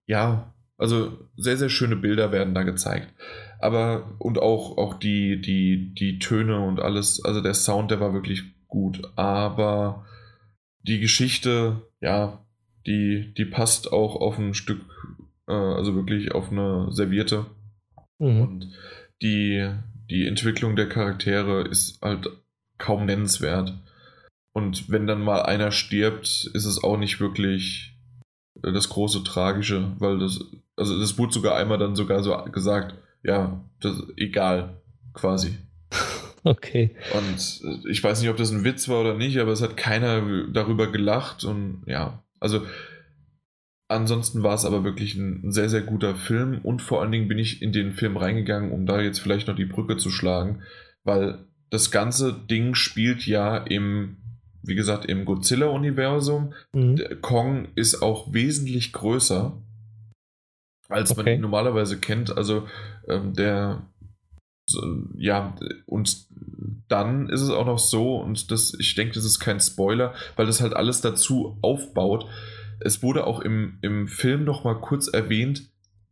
ja, 0.08 0.54
also 0.78 1.18
sehr, 1.36 1.58
sehr 1.58 1.70
schöne 1.70 1.96
Bilder 1.96 2.32
werden 2.32 2.56
da 2.56 2.64
gezeigt. 2.64 3.14
Aber, 3.60 4.16
und 4.20 4.40
auch, 4.40 4.78
auch 4.78 4.94
die, 4.96 5.42
die, 5.42 5.94
die 5.94 6.20
Töne 6.20 6.60
und 6.60 6.80
alles, 6.80 7.24
also 7.24 7.42
der 7.42 7.54
Sound, 7.54 7.92
der 7.92 8.00
war 8.00 8.14
wirklich 8.14 8.44
gut. 8.68 9.02
Aber 9.16 10.06
die 10.82 11.00
Geschichte, 11.00 11.82
ja, 12.00 12.46
die, 12.88 13.34
die 13.38 13.46
passt 13.46 13.92
auch 13.92 14.16
auf 14.16 14.40
ein 14.40 14.54
Stück, 14.54 14.82
äh, 15.48 15.54
also 15.54 15.94
wirklich 15.96 16.32
auf 16.32 16.52
eine 16.52 16.88
Serviette. 16.92 17.46
Mhm. 18.18 18.42
Und 18.42 18.72
die, 19.22 19.70
die 20.10 20.26
Entwicklung 20.26 20.76
der 20.76 20.90
Charaktere 20.90 21.68
ist 21.68 22.02
halt 22.02 22.30
kaum 22.78 23.06
nennenswert. 23.06 23.74
Und 24.54 24.90
wenn 24.90 25.06
dann 25.06 25.22
mal 25.22 25.44
einer 25.44 25.72
stirbt, 25.72 26.50
ist 26.54 26.66
es 26.66 26.84
auch 26.84 26.98
nicht 26.98 27.20
wirklich 27.20 27.96
das 28.62 28.90
große 28.90 29.24
Tragische, 29.24 29.92
weil 30.00 30.18
das, 30.18 30.40
also 30.76 31.00
das 31.00 31.18
wurde 31.18 31.34
sogar 31.34 31.56
einmal 31.56 31.78
dann 31.78 31.96
sogar 31.96 32.24
so 32.24 32.36
gesagt, 32.52 32.96
ja, 33.24 33.64
das 33.82 34.02
egal, 34.16 34.82
quasi. 35.14 35.58
Okay. 36.44 36.96
Und 37.14 37.90
ich 37.90 38.02
weiß 38.02 38.22
nicht, 38.22 38.30
ob 38.30 38.38
das 38.38 38.52
ein 38.52 38.64
Witz 38.64 38.88
war 38.88 39.02
oder 39.02 39.16
nicht, 39.16 39.38
aber 39.38 39.52
es 39.52 39.62
hat 39.62 39.76
keiner 39.76 40.48
darüber 40.48 40.90
gelacht 40.90 41.44
und 41.44 41.84
ja, 41.88 42.24
also 42.40 42.66
ansonsten 43.88 44.44
war 44.44 44.56
es 44.56 44.66
aber 44.66 44.84
wirklich 44.84 45.16
ein, 45.16 45.52
sehr, 45.52 45.70
sehr 45.70 45.82
guter 45.82 46.16
Film 46.16 46.60
und 46.64 46.82
vor 46.82 47.02
allen 47.02 47.12
Dingen 47.12 47.28
bin 47.28 47.40
ich 47.40 47.62
in 47.62 47.72
den 47.72 47.94
Film 47.94 48.18
reingegangen, 48.18 48.72
um 48.72 48.86
da 48.86 49.02
jetzt 49.02 49.20
vielleicht 49.20 49.48
noch 49.48 49.56
die 49.56 49.66
Brücke 49.66 49.98
zu 49.98 50.10
schlagen, 50.10 50.62
weil 51.04 51.46
das 51.70 51.92
ganze 51.92 52.34
Ding 52.34 52.76
spielt 52.76 53.26
ja 53.26 53.58
im, 53.58 54.18
wie 54.64 54.76
gesagt, 54.76 55.06
im 55.06 55.26
Godzilla-Universum. 55.26 56.54
Mhm. 56.74 57.02
Kong 57.22 57.70
ist 57.76 58.02
auch 58.02 58.34
wesentlich 58.34 58.94
größer, 58.94 59.62
als 60.90 61.12
okay. 61.12 61.24
man 61.24 61.34
ihn 61.34 61.42
normalerweise 61.42 62.00
kennt. 62.00 62.36
Also 62.36 62.68
ähm, 63.08 63.34
der 63.34 63.84
ja, 65.16 65.56
und 65.86 66.28
dann 66.88 67.30
ist 67.30 67.42
es 67.42 67.50
auch 67.50 67.66
noch 67.66 67.80
so, 67.80 68.18
und 68.18 68.52
das, 68.52 68.74
ich 68.80 68.96
denke, 68.96 69.14
das 69.14 69.26
ist 69.26 69.40
kein 69.40 69.60
Spoiler, 69.60 70.14
weil 70.36 70.46
das 70.46 70.62
halt 70.62 70.74
alles 70.74 71.02
dazu 71.02 71.58
aufbaut. 71.62 72.26
Es 72.80 73.04
wurde 73.04 73.26
auch 73.26 73.40
im, 73.40 73.80
im 73.82 74.08
Film 74.08 74.44
noch 74.44 74.64
mal 74.64 74.80
kurz 74.80 75.08
erwähnt, 75.08 75.70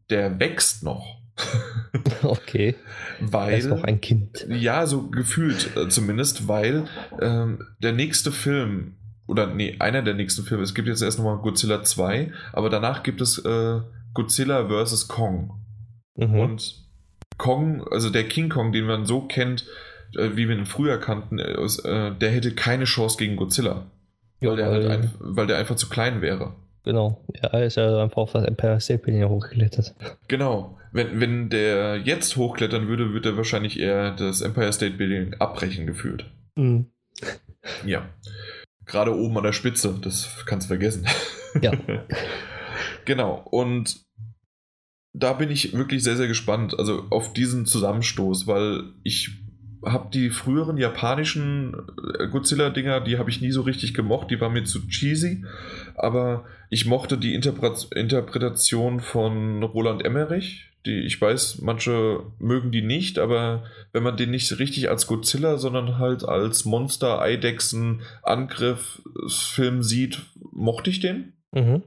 der 0.10 0.40
wächst 0.40 0.84
noch. 0.84 1.22
okay. 2.24 2.76
weil, 3.20 3.54
er 3.54 3.58
ist 3.58 3.68
noch 3.68 3.84
ein 3.84 4.00
Kind. 4.00 4.46
Ja, 4.50 4.88
so 4.88 5.10
gefühlt 5.10 5.76
äh, 5.76 5.90
zumindest, 5.90 6.48
weil 6.48 6.88
ähm, 7.22 7.60
der 7.80 7.92
nächste 7.92 8.32
Film, 8.32 8.96
oder 9.28 9.48
nee, 9.48 9.76
einer 9.80 10.02
der 10.02 10.14
nächsten 10.14 10.44
Filme, 10.44 10.64
es 10.64 10.74
gibt 10.74 10.88
jetzt 10.88 11.02
erst 11.02 11.18
nochmal 11.18 11.38
Godzilla 11.40 11.84
2, 11.84 12.32
aber 12.54 12.70
danach 12.70 13.04
gibt 13.04 13.22
es 13.22 13.38
äh, 13.40 13.82
Godzilla 14.14 14.68
vs. 14.70 15.08
Kong. 15.08 15.62
Mhm. 16.16 16.40
Und 16.40 16.86
Kong, 17.38 17.86
also 17.90 18.10
der 18.10 18.28
King 18.28 18.50
Kong, 18.50 18.72
den 18.72 18.86
man 18.86 19.06
so 19.06 19.22
kennt, 19.22 19.66
wie 20.14 20.48
wir 20.48 20.56
ihn 20.56 20.66
früher 20.66 20.98
kannten, 20.98 21.40
äh, 21.40 21.52
äh, 21.54 22.12
der 22.16 22.30
hätte 22.32 22.54
keine 22.54 22.86
Chance 22.86 23.18
gegen 23.18 23.36
Godzilla. 23.36 23.86
Ja, 24.42 24.50
weil, 24.50 24.58
der 24.58 24.70
halt 24.70 24.88
ein, 24.88 25.12
weil 25.20 25.48
der 25.48 25.58
einfach 25.58 25.76
zu 25.76 25.90
klein 25.90 26.22
wäre. 26.22 26.54
Genau, 26.84 27.26
er 27.34 27.66
ist 27.66 27.78
ja 27.78 28.04
einfach 28.04 28.18
auf 28.18 28.34
das 28.34 28.46
Empire 28.46 28.80
State 28.80 29.04
Building 29.04 29.28
hochgeklettert. 29.28 29.96
Genau, 30.28 30.78
wenn, 30.92 31.20
wenn 31.20 31.50
der 31.50 31.98
jetzt 31.98 32.36
hochklettern 32.36 32.88
würde, 32.88 33.12
würde 33.12 33.30
er 33.30 33.38
wahrscheinlich 33.38 33.80
eher 33.80 34.12
das 34.12 34.42
Empire 34.42 34.72
State 34.72 34.98
Building 34.98 35.34
abbrechen 35.40 35.88
gefühlt. 35.88 36.30
Mhm. 36.56 36.86
Ja. 37.86 38.08
Gerade 38.86 39.16
oben 39.16 39.36
an 39.38 39.44
der 39.44 39.54
Spitze, 39.54 39.98
das 40.00 40.46
kannst 40.46 40.66
du 40.66 40.70
vergessen. 40.70 41.08
Ja. 41.60 41.72
genau, 43.06 43.46
und 43.50 44.06
da 45.14 45.34
bin 45.34 45.50
ich 45.50 45.74
wirklich 45.74 46.04
sehr, 46.04 46.18
sehr 46.18 46.28
gespannt, 46.28 46.78
also 46.78 47.06
auf 47.10 47.34
diesen 47.34 47.66
Zusammenstoß, 47.66 48.48
weil 48.48 48.84
ich 49.04 49.32
habe 49.86 50.10
die 50.12 50.30
früheren 50.30 50.78
japanischen 50.78 51.76
äh, 52.20 52.28
Godzilla-Dinger, 52.28 53.02
die 53.02 53.18
habe 53.18 53.30
ich 53.30 53.42
nie 53.42 53.52
so 53.52 53.62
richtig 53.62 53.94
gemocht, 53.94 54.32
die 54.32 54.42
waren 54.42 54.54
mir 54.54 54.64
zu 54.64 54.88
cheesy, 54.88 55.46
aber 55.96 56.46
ich 56.70 56.86
mochte 56.86 57.18
die 57.18 57.34
Interpre 57.34 57.76
Interpretation 57.96 59.00
von 59.00 59.64
Roland 59.64 60.04
Emmerich, 60.04 60.72
die 60.86 61.00
ich 61.02 61.20
weiß, 61.20 61.62
manche 61.62 62.24
mögen 62.40 62.72
die 62.72 62.82
nicht, 62.82 63.20
aber 63.20 63.64
wenn 63.92 64.04
man 64.04 64.18
den 64.18 64.32
nicht 64.32 64.60
richtig 64.60 64.90
als 64.90 65.08
Godzilla, 65.08 65.58
sondern 65.58 65.98
halt 65.98 66.24
als 66.24 66.66
Monster, 66.66 67.22
Eidechsen, 67.22 68.02
Angriff 68.24 69.02
Film 69.28 69.82
sieht, 69.82 70.22
mochte 70.52 70.90
ich 70.90 71.00
den. 71.00 71.34
Mhm 71.52 71.84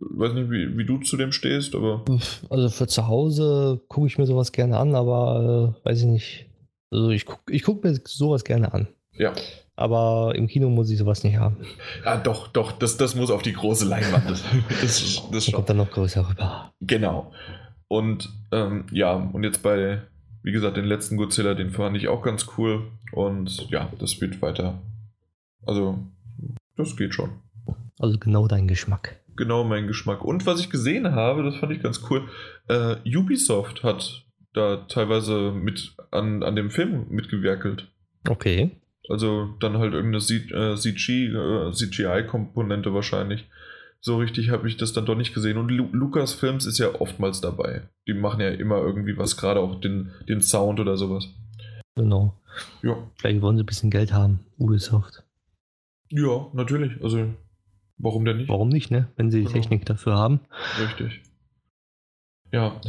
weiß 0.00 0.32
nicht, 0.34 0.50
wie, 0.50 0.76
wie 0.76 0.84
du 0.84 0.98
zu 0.98 1.16
dem 1.16 1.32
stehst, 1.32 1.74
aber. 1.74 2.04
Also 2.50 2.68
für 2.68 2.86
zu 2.86 3.08
Hause 3.08 3.80
gucke 3.88 4.06
ich 4.06 4.18
mir 4.18 4.26
sowas 4.26 4.52
gerne 4.52 4.78
an, 4.78 4.94
aber 4.94 5.74
äh, 5.82 5.88
weiß 5.88 6.00
ich 6.00 6.06
nicht. 6.06 6.47
Also 6.90 7.10
ich 7.10 7.26
gucke 7.26 7.52
ich 7.52 7.62
guck 7.62 7.82
mir 7.84 7.98
sowas 8.04 8.44
gerne 8.44 8.72
an. 8.72 8.88
Ja. 9.12 9.32
Aber 9.76 10.34
im 10.34 10.48
Kino 10.48 10.70
muss 10.70 10.90
ich 10.90 10.98
sowas 10.98 11.22
nicht 11.22 11.36
haben. 11.36 11.56
Ja, 12.04 12.16
doch, 12.16 12.48
doch, 12.48 12.72
das, 12.72 12.96
das 12.96 13.14
muss 13.14 13.30
auf 13.30 13.42
die 13.42 13.52
große 13.52 13.84
Leinwand. 13.84 14.28
das, 14.80 15.22
das 15.30 15.44
schon. 15.44 15.54
kommt 15.54 15.68
dann 15.68 15.76
noch 15.76 15.90
größer 15.90 16.28
rüber. 16.28 16.72
Genau. 16.80 17.32
Und 17.86 18.28
ähm, 18.50 18.86
ja, 18.90 19.12
und 19.14 19.44
jetzt 19.44 19.62
bei, 19.62 20.02
wie 20.42 20.52
gesagt, 20.52 20.76
den 20.76 20.84
letzten 20.84 21.16
Godzilla, 21.16 21.54
den 21.54 21.70
fand 21.70 21.96
ich 21.96 22.08
auch 22.08 22.22
ganz 22.22 22.46
cool. 22.56 22.90
Und 23.12 23.70
ja, 23.70 23.90
das 23.98 24.20
wird 24.20 24.42
weiter. 24.42 24.82
Also, 25.64 25.98
das 26.76 26.96
geht 26.96 27.14
schon. 27.14 27.30
Also 28.00 28.18
genau 28.18 28.48
dein 28.48 28.68
Geschmack 28.68 29.18
genau 29.38 29.64
mein 29.64 29.86
Geschmack. 29.86 30.22
Und 30.22 30.44
was 30.44 30.60
ich 30.60 30.68
gesehen 30.68 31.14
habe, 31.14 31.42
das 31.42 31.56
fand 31.56 31.72
ich 31.72 31.82
ganz 31.82 32.02
cool, 32.10 32.28
äh, 32.68 32.96
Ubisoft 33.16 33.82
hat 33.82 34.26
da 34.58 34.76
teilweise 34.88 35.52
mit 35.52 35.94
an, 36.10 36.42
an 36.42 36.56
dem 36.56 36.70
Film 36.70 37.06
mitgewerkelt. 37.08 37.88
Okay. 38.28 38.70
Also 39.08 39.54
dann 39.60 39.78
halt 39.78 39.94
irgendeine 39.94 40.20
CG, 40.76 41.26
äh, 41.28 41.72
CGI-Komponente 41.72 42.92
wahrscheinlich. 42.92 43.48
So 44.00 44.18
richtig 44.18 44.50
habe 44.50 44.68
ich 44.68 44.76
das 44.76 44.92
dann 44.92 45.06
doch 45.06 45.16
nicht 45.16 45.34
gesehen. 45.34 45.56
Und 45.56 45.70
Lu 45.70 45.88
Lukas 45.92 46.34
Films 46.34 46.66
ist 46.66 46.78
ja 46.78 46.94
oftmals 47.00 47.40
dabei. 47.40 47.88
Die 48.06 48.14
machen 48.14 48.40
ja 48.40 48.50
immer 48.50 48.78
irgendwie 48.78 49.16
was, 49.16 49.36
gerade 49.36 49.60
auch 49.60 49.80
den, 49.80 50.12
den 50.28 50.42
Sound 50.42 50.78
oder 50.78 50.96
sowas. 50.96 51.26
Genau. 51.96 52.34
Ja. 52.82 52.96
Vielleicht 53.16 53.40
wollen 53.40 53.56
sie 53.56 53.62
ein 53.62 53.66
bisschen 53.66 53.90
Geld 53.90 54.12
haben, 54.12 54.40
Ubisoft. 54.58 55.24
Ja, 56.10 56.46
natürlich. 56.52 57.02
Also 57.02 57.28
Warum 57.98 58.24
denn 58.24 58.38
nicht? 58.38 58.48
Warum 58.48 58.68
nicht, 58.68 58.90
ne? 58.90 59.08
Wenn 59.16 59.30
sie 59.30 59.40
die 59.40 59.44
genau. 59.44 59.54
Technik 59.54 59.84
dafür 59.84 60.16
haben. 60.16 60.40
Richtig. 60.80 61.20
Ja. 62.52 62.80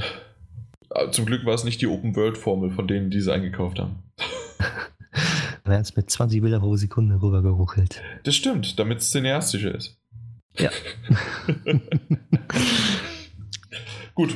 Ah, 0.92 1.12
zum 1.12 1.26
Glück 1.26 1.46
war 1.46 1.54
es 1.54 1.64
nicht 1.64 1.82
die 1.82 1.88
Open-World-Formel 1.88 2.72
von 2.72 2.88
denen, 2.88 3.12
die 3.12 3.22
sie 3.22 3.32
eingekauft 3.32 3.80
haben. 3.80 4.04
Dann 4.18 5.74
wären 5.74 5.82
es 5.82 5.96
mit 5.96 6.10
20 6.10 6.42
Bilder 6.42 6.60
pro 6.60 6.76
Sekunde 6.76 7.22
rübergeruckelt. 7.22 8.02
Das 8.24 8.36
stimmt, 8.36 8.80
damit 8.80 9.00
es 9.00 9.12
cineastischer 9.12 9.76
ist. 9.76 10.00
Ja. 10.58 10.72
Gut. 14.16 14.36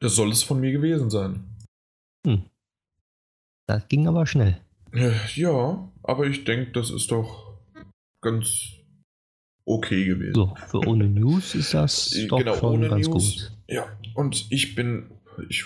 Das 0.00 0.16
soll 0.16 0.30
es 0.30 0.42
von 0.42 0.60
mir 0.60 0.72
gewesen 0.72 1.08
sein. 1.10 1.44
Hm. 2.26 2.44
Das 3.66 3.86
ging 3.88 4.08
aber 4.08 4.26
schnell. 4.26 4.60
Äh, 4.92 5.12
ja, 5.34 5.88
aber 6.02 6.26
ich 6.26 6.44
denke, 6.44 6.72
das 6.72 6.90
ist 6.90 7.10
doch 7.12 7.54
ganz 8.20 8.72
okay 9.64 10.04
gewesen. 10.04 10.34
So, 10.34 10.54
für 10.66 10.80
ohne 10.86 11.04
News 11.08 11.54
ist 11.54 11.74
das 11.74 12.10
doch 12.28 12.38
genau, 12.38 12.56
schon 12.56 12.74
ohne 12.74 12.88
ganz 12.88 13.06
News, 13.06 13.14
gut. 13.14 13.52
Ja, 13.68 13.86
und 14.14 14.50
ich 14.50 14.74
bin, 14.74 15.10
ich, 15.48 15.64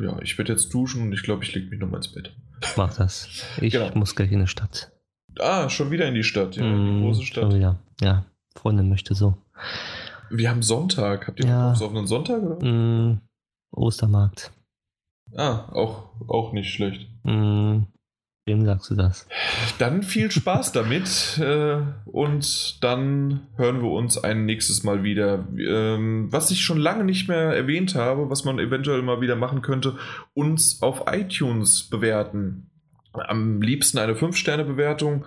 ja, 0.00 0.18
ich 0.22 0.36
werde 0.38 0.52
jetzt 0.52 0.72
duschen 0.72 1.02
und 1.02 1.12
ich 1.12 1.22
glaube, 1.22 1.44
ich 1.44 1.54
lege 1.54 1.68
mich 1.68 1.80
nochmal 1.80 1.98
ins 1.98 2.12
Bett. 2.12 2.32
Mach 2.76 2.94
das. 2.94 3.28
Ich 3.60 3.72
genau. 3.72 3.90
muss 3.94 4.14
gleich 4.14 4.32
in 4.32 4.40
die 4.40 4.46
Stadt. 4.46 4.92
Ah, 5.38 5.68
schon 5.68 5.90
wieder 5.90 6.06
in 6.06 6.14
die 6.14 6.24
Stadt, 6.24 6.56
ja, 6.56 6.64
mm, 6.64 6.96
die 6.96 7.02
große 7.02 7.22
Stadt. 7.22 7.44
Schon 7.44 7.54
wieder. 7.54 7.78
Ja, 8.00 8.24
Freundin 8.54 8.88
möchte 8.88 9.14
so. 9.14 9.36
Wir 10.30 10.50
haben 10.50 10.62
Sonntag. 10.62 11.28
Habt 11.28 11.40
ihr 11.40 11.48
ja. 11.48 11.72
auf 11.72 11.94
einen 11.94 12.06
Sonntag? 12.06 12.42
Oder? 12.42 12.64
Mm, 12.66 13.20
Ostermarkt. 13.70 14.52
Ah, 15.34 15.68
auch, 15.72 16.10
auch 16.28 16.52
nicht 16.52 16.72
schlecht. 16.72 17.08
Mm, 17.24 17.82
Wem 18.48 18.64
sagst 18.64 18.90
du 18.90 18.94
das? 18.94 19.26
Dann 19.80 20.04
viel 20.04 20.30
Spaß 20.30 20.70
damit 20.70 21.36
äh, 21.42 21.78
und 22.04 22.82
dann 22.84 23.48
hören 23.56 23.82
wir 23.82 23.90
uns 23.90 24.18
ein 24.22 24.46
nächstes 24.46 24.84
Mal 24.84 25.02
wieder. 25.02 25.48
Ähm, 25.58 26.28
was 26.30 26.52
ich 26.52 26.62
schon 26.62 26.78
lange 26.78 27.02
nicht 27.02 27.28
mehr 27.28 27.52
erwähnt 27.52 27.96
habe, 27.96 28.30
was 28.30 28.44
man 28.44 28.60
eventuell 28.60 29.02
mal 29.02 29.20
wieder 29.20 29.34
machen 29.34 29.62
könnte, 29.62 29.96
uns 30.32 30.80
auf 30.80 31.04
iTunes 31.10 31.90
bewerten. 31.90 32.70
Am 33.14 33.60
liebsten 33.62 33.98
eine 33.98 34.14
5-Sterne-Bewertung. 34.14 35.24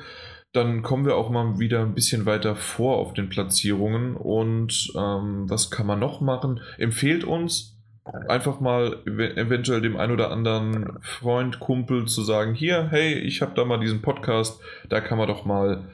dann 0.54 0.82
kommen 0.82 1.06
wir 1.06 1.16
auch 1.16 1.30
mal 1.30 1.60
wieder 1.60 1.82
ein 1.82 1.96
bisschen 1.96 2.26
weiter 2.26 2.56
vor 2.56 2.98
auf 3.00 3.14
den 3.14 3.28
Platzierungen. 3.28 4.16
Und 4.16 4.94
ähm, 4.96 5.50
was 5.50 5.70
kann 5.72 5.88
man 5.88 6.00
noch 6.00 6.22
machen? 6.22 6.62
Empfehlt 6.78 7.26
uns 7.26 7.79
einfach 8.27 8.60
mal 8.60 9.02
eventuell 9.06 9.81
dem 9.81 9.98
ein 9.98 10.11
oder 10.11 10.31
anderen 10.31 10.98
Freund, 11.02 11.60
Kumpel 11.60 12.06
zu 12.06 12.23
sagen, 12.23 12.53
hier, 12.53 12.88
hey, 12.90 13.14
ich 13.14 13.41
habe 13.41 13.53
da 13.56 13.65
mal 13.65 13.80
diesen 13.80 14.02
Podcast, 14.02 14.61
da 14.90 15.02
kann 15.02 15.18
man 15.18 15.27
doch 15.27 15.45
mal 15.45 15.90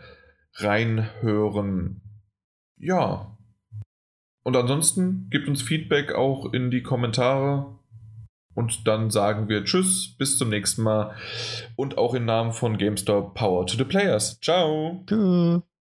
reinhören. 0.55 2.01
Ja. 2.77 3.37
Und 4.43 4.55
ansonsten 4.55 5.27
gibt 5.31 5.47
uns 5.47 5.61
Feedback 5.61 6.13
auch 6.13 6.53
in 6.53 6.71
die 6.71 6.83
Kommentare. 6.83 7.79
Und 8.53 8.87
dann 8.87 9.09
sagen 9.09 9.49
wir 9.49 9.65
Tschüss, 9.65 10.15
bis 10.17 10.37
zum 10.37 10.49
nächsten 10.49 10.83
Mal. 10.83 11.15
Und 11.75 11.97
auch 11.97 12.13
im 12.13 12.25
Namen 12.25 12.53
von 12.53 12.77
GameStop 12.77 13.33
Power 13.33 13.65
to 13.65 13.75
the 13.75 13.83
Players. 13.83 14.39
Ciao. 14.39 15.03
Tschüss. 15.07 15.65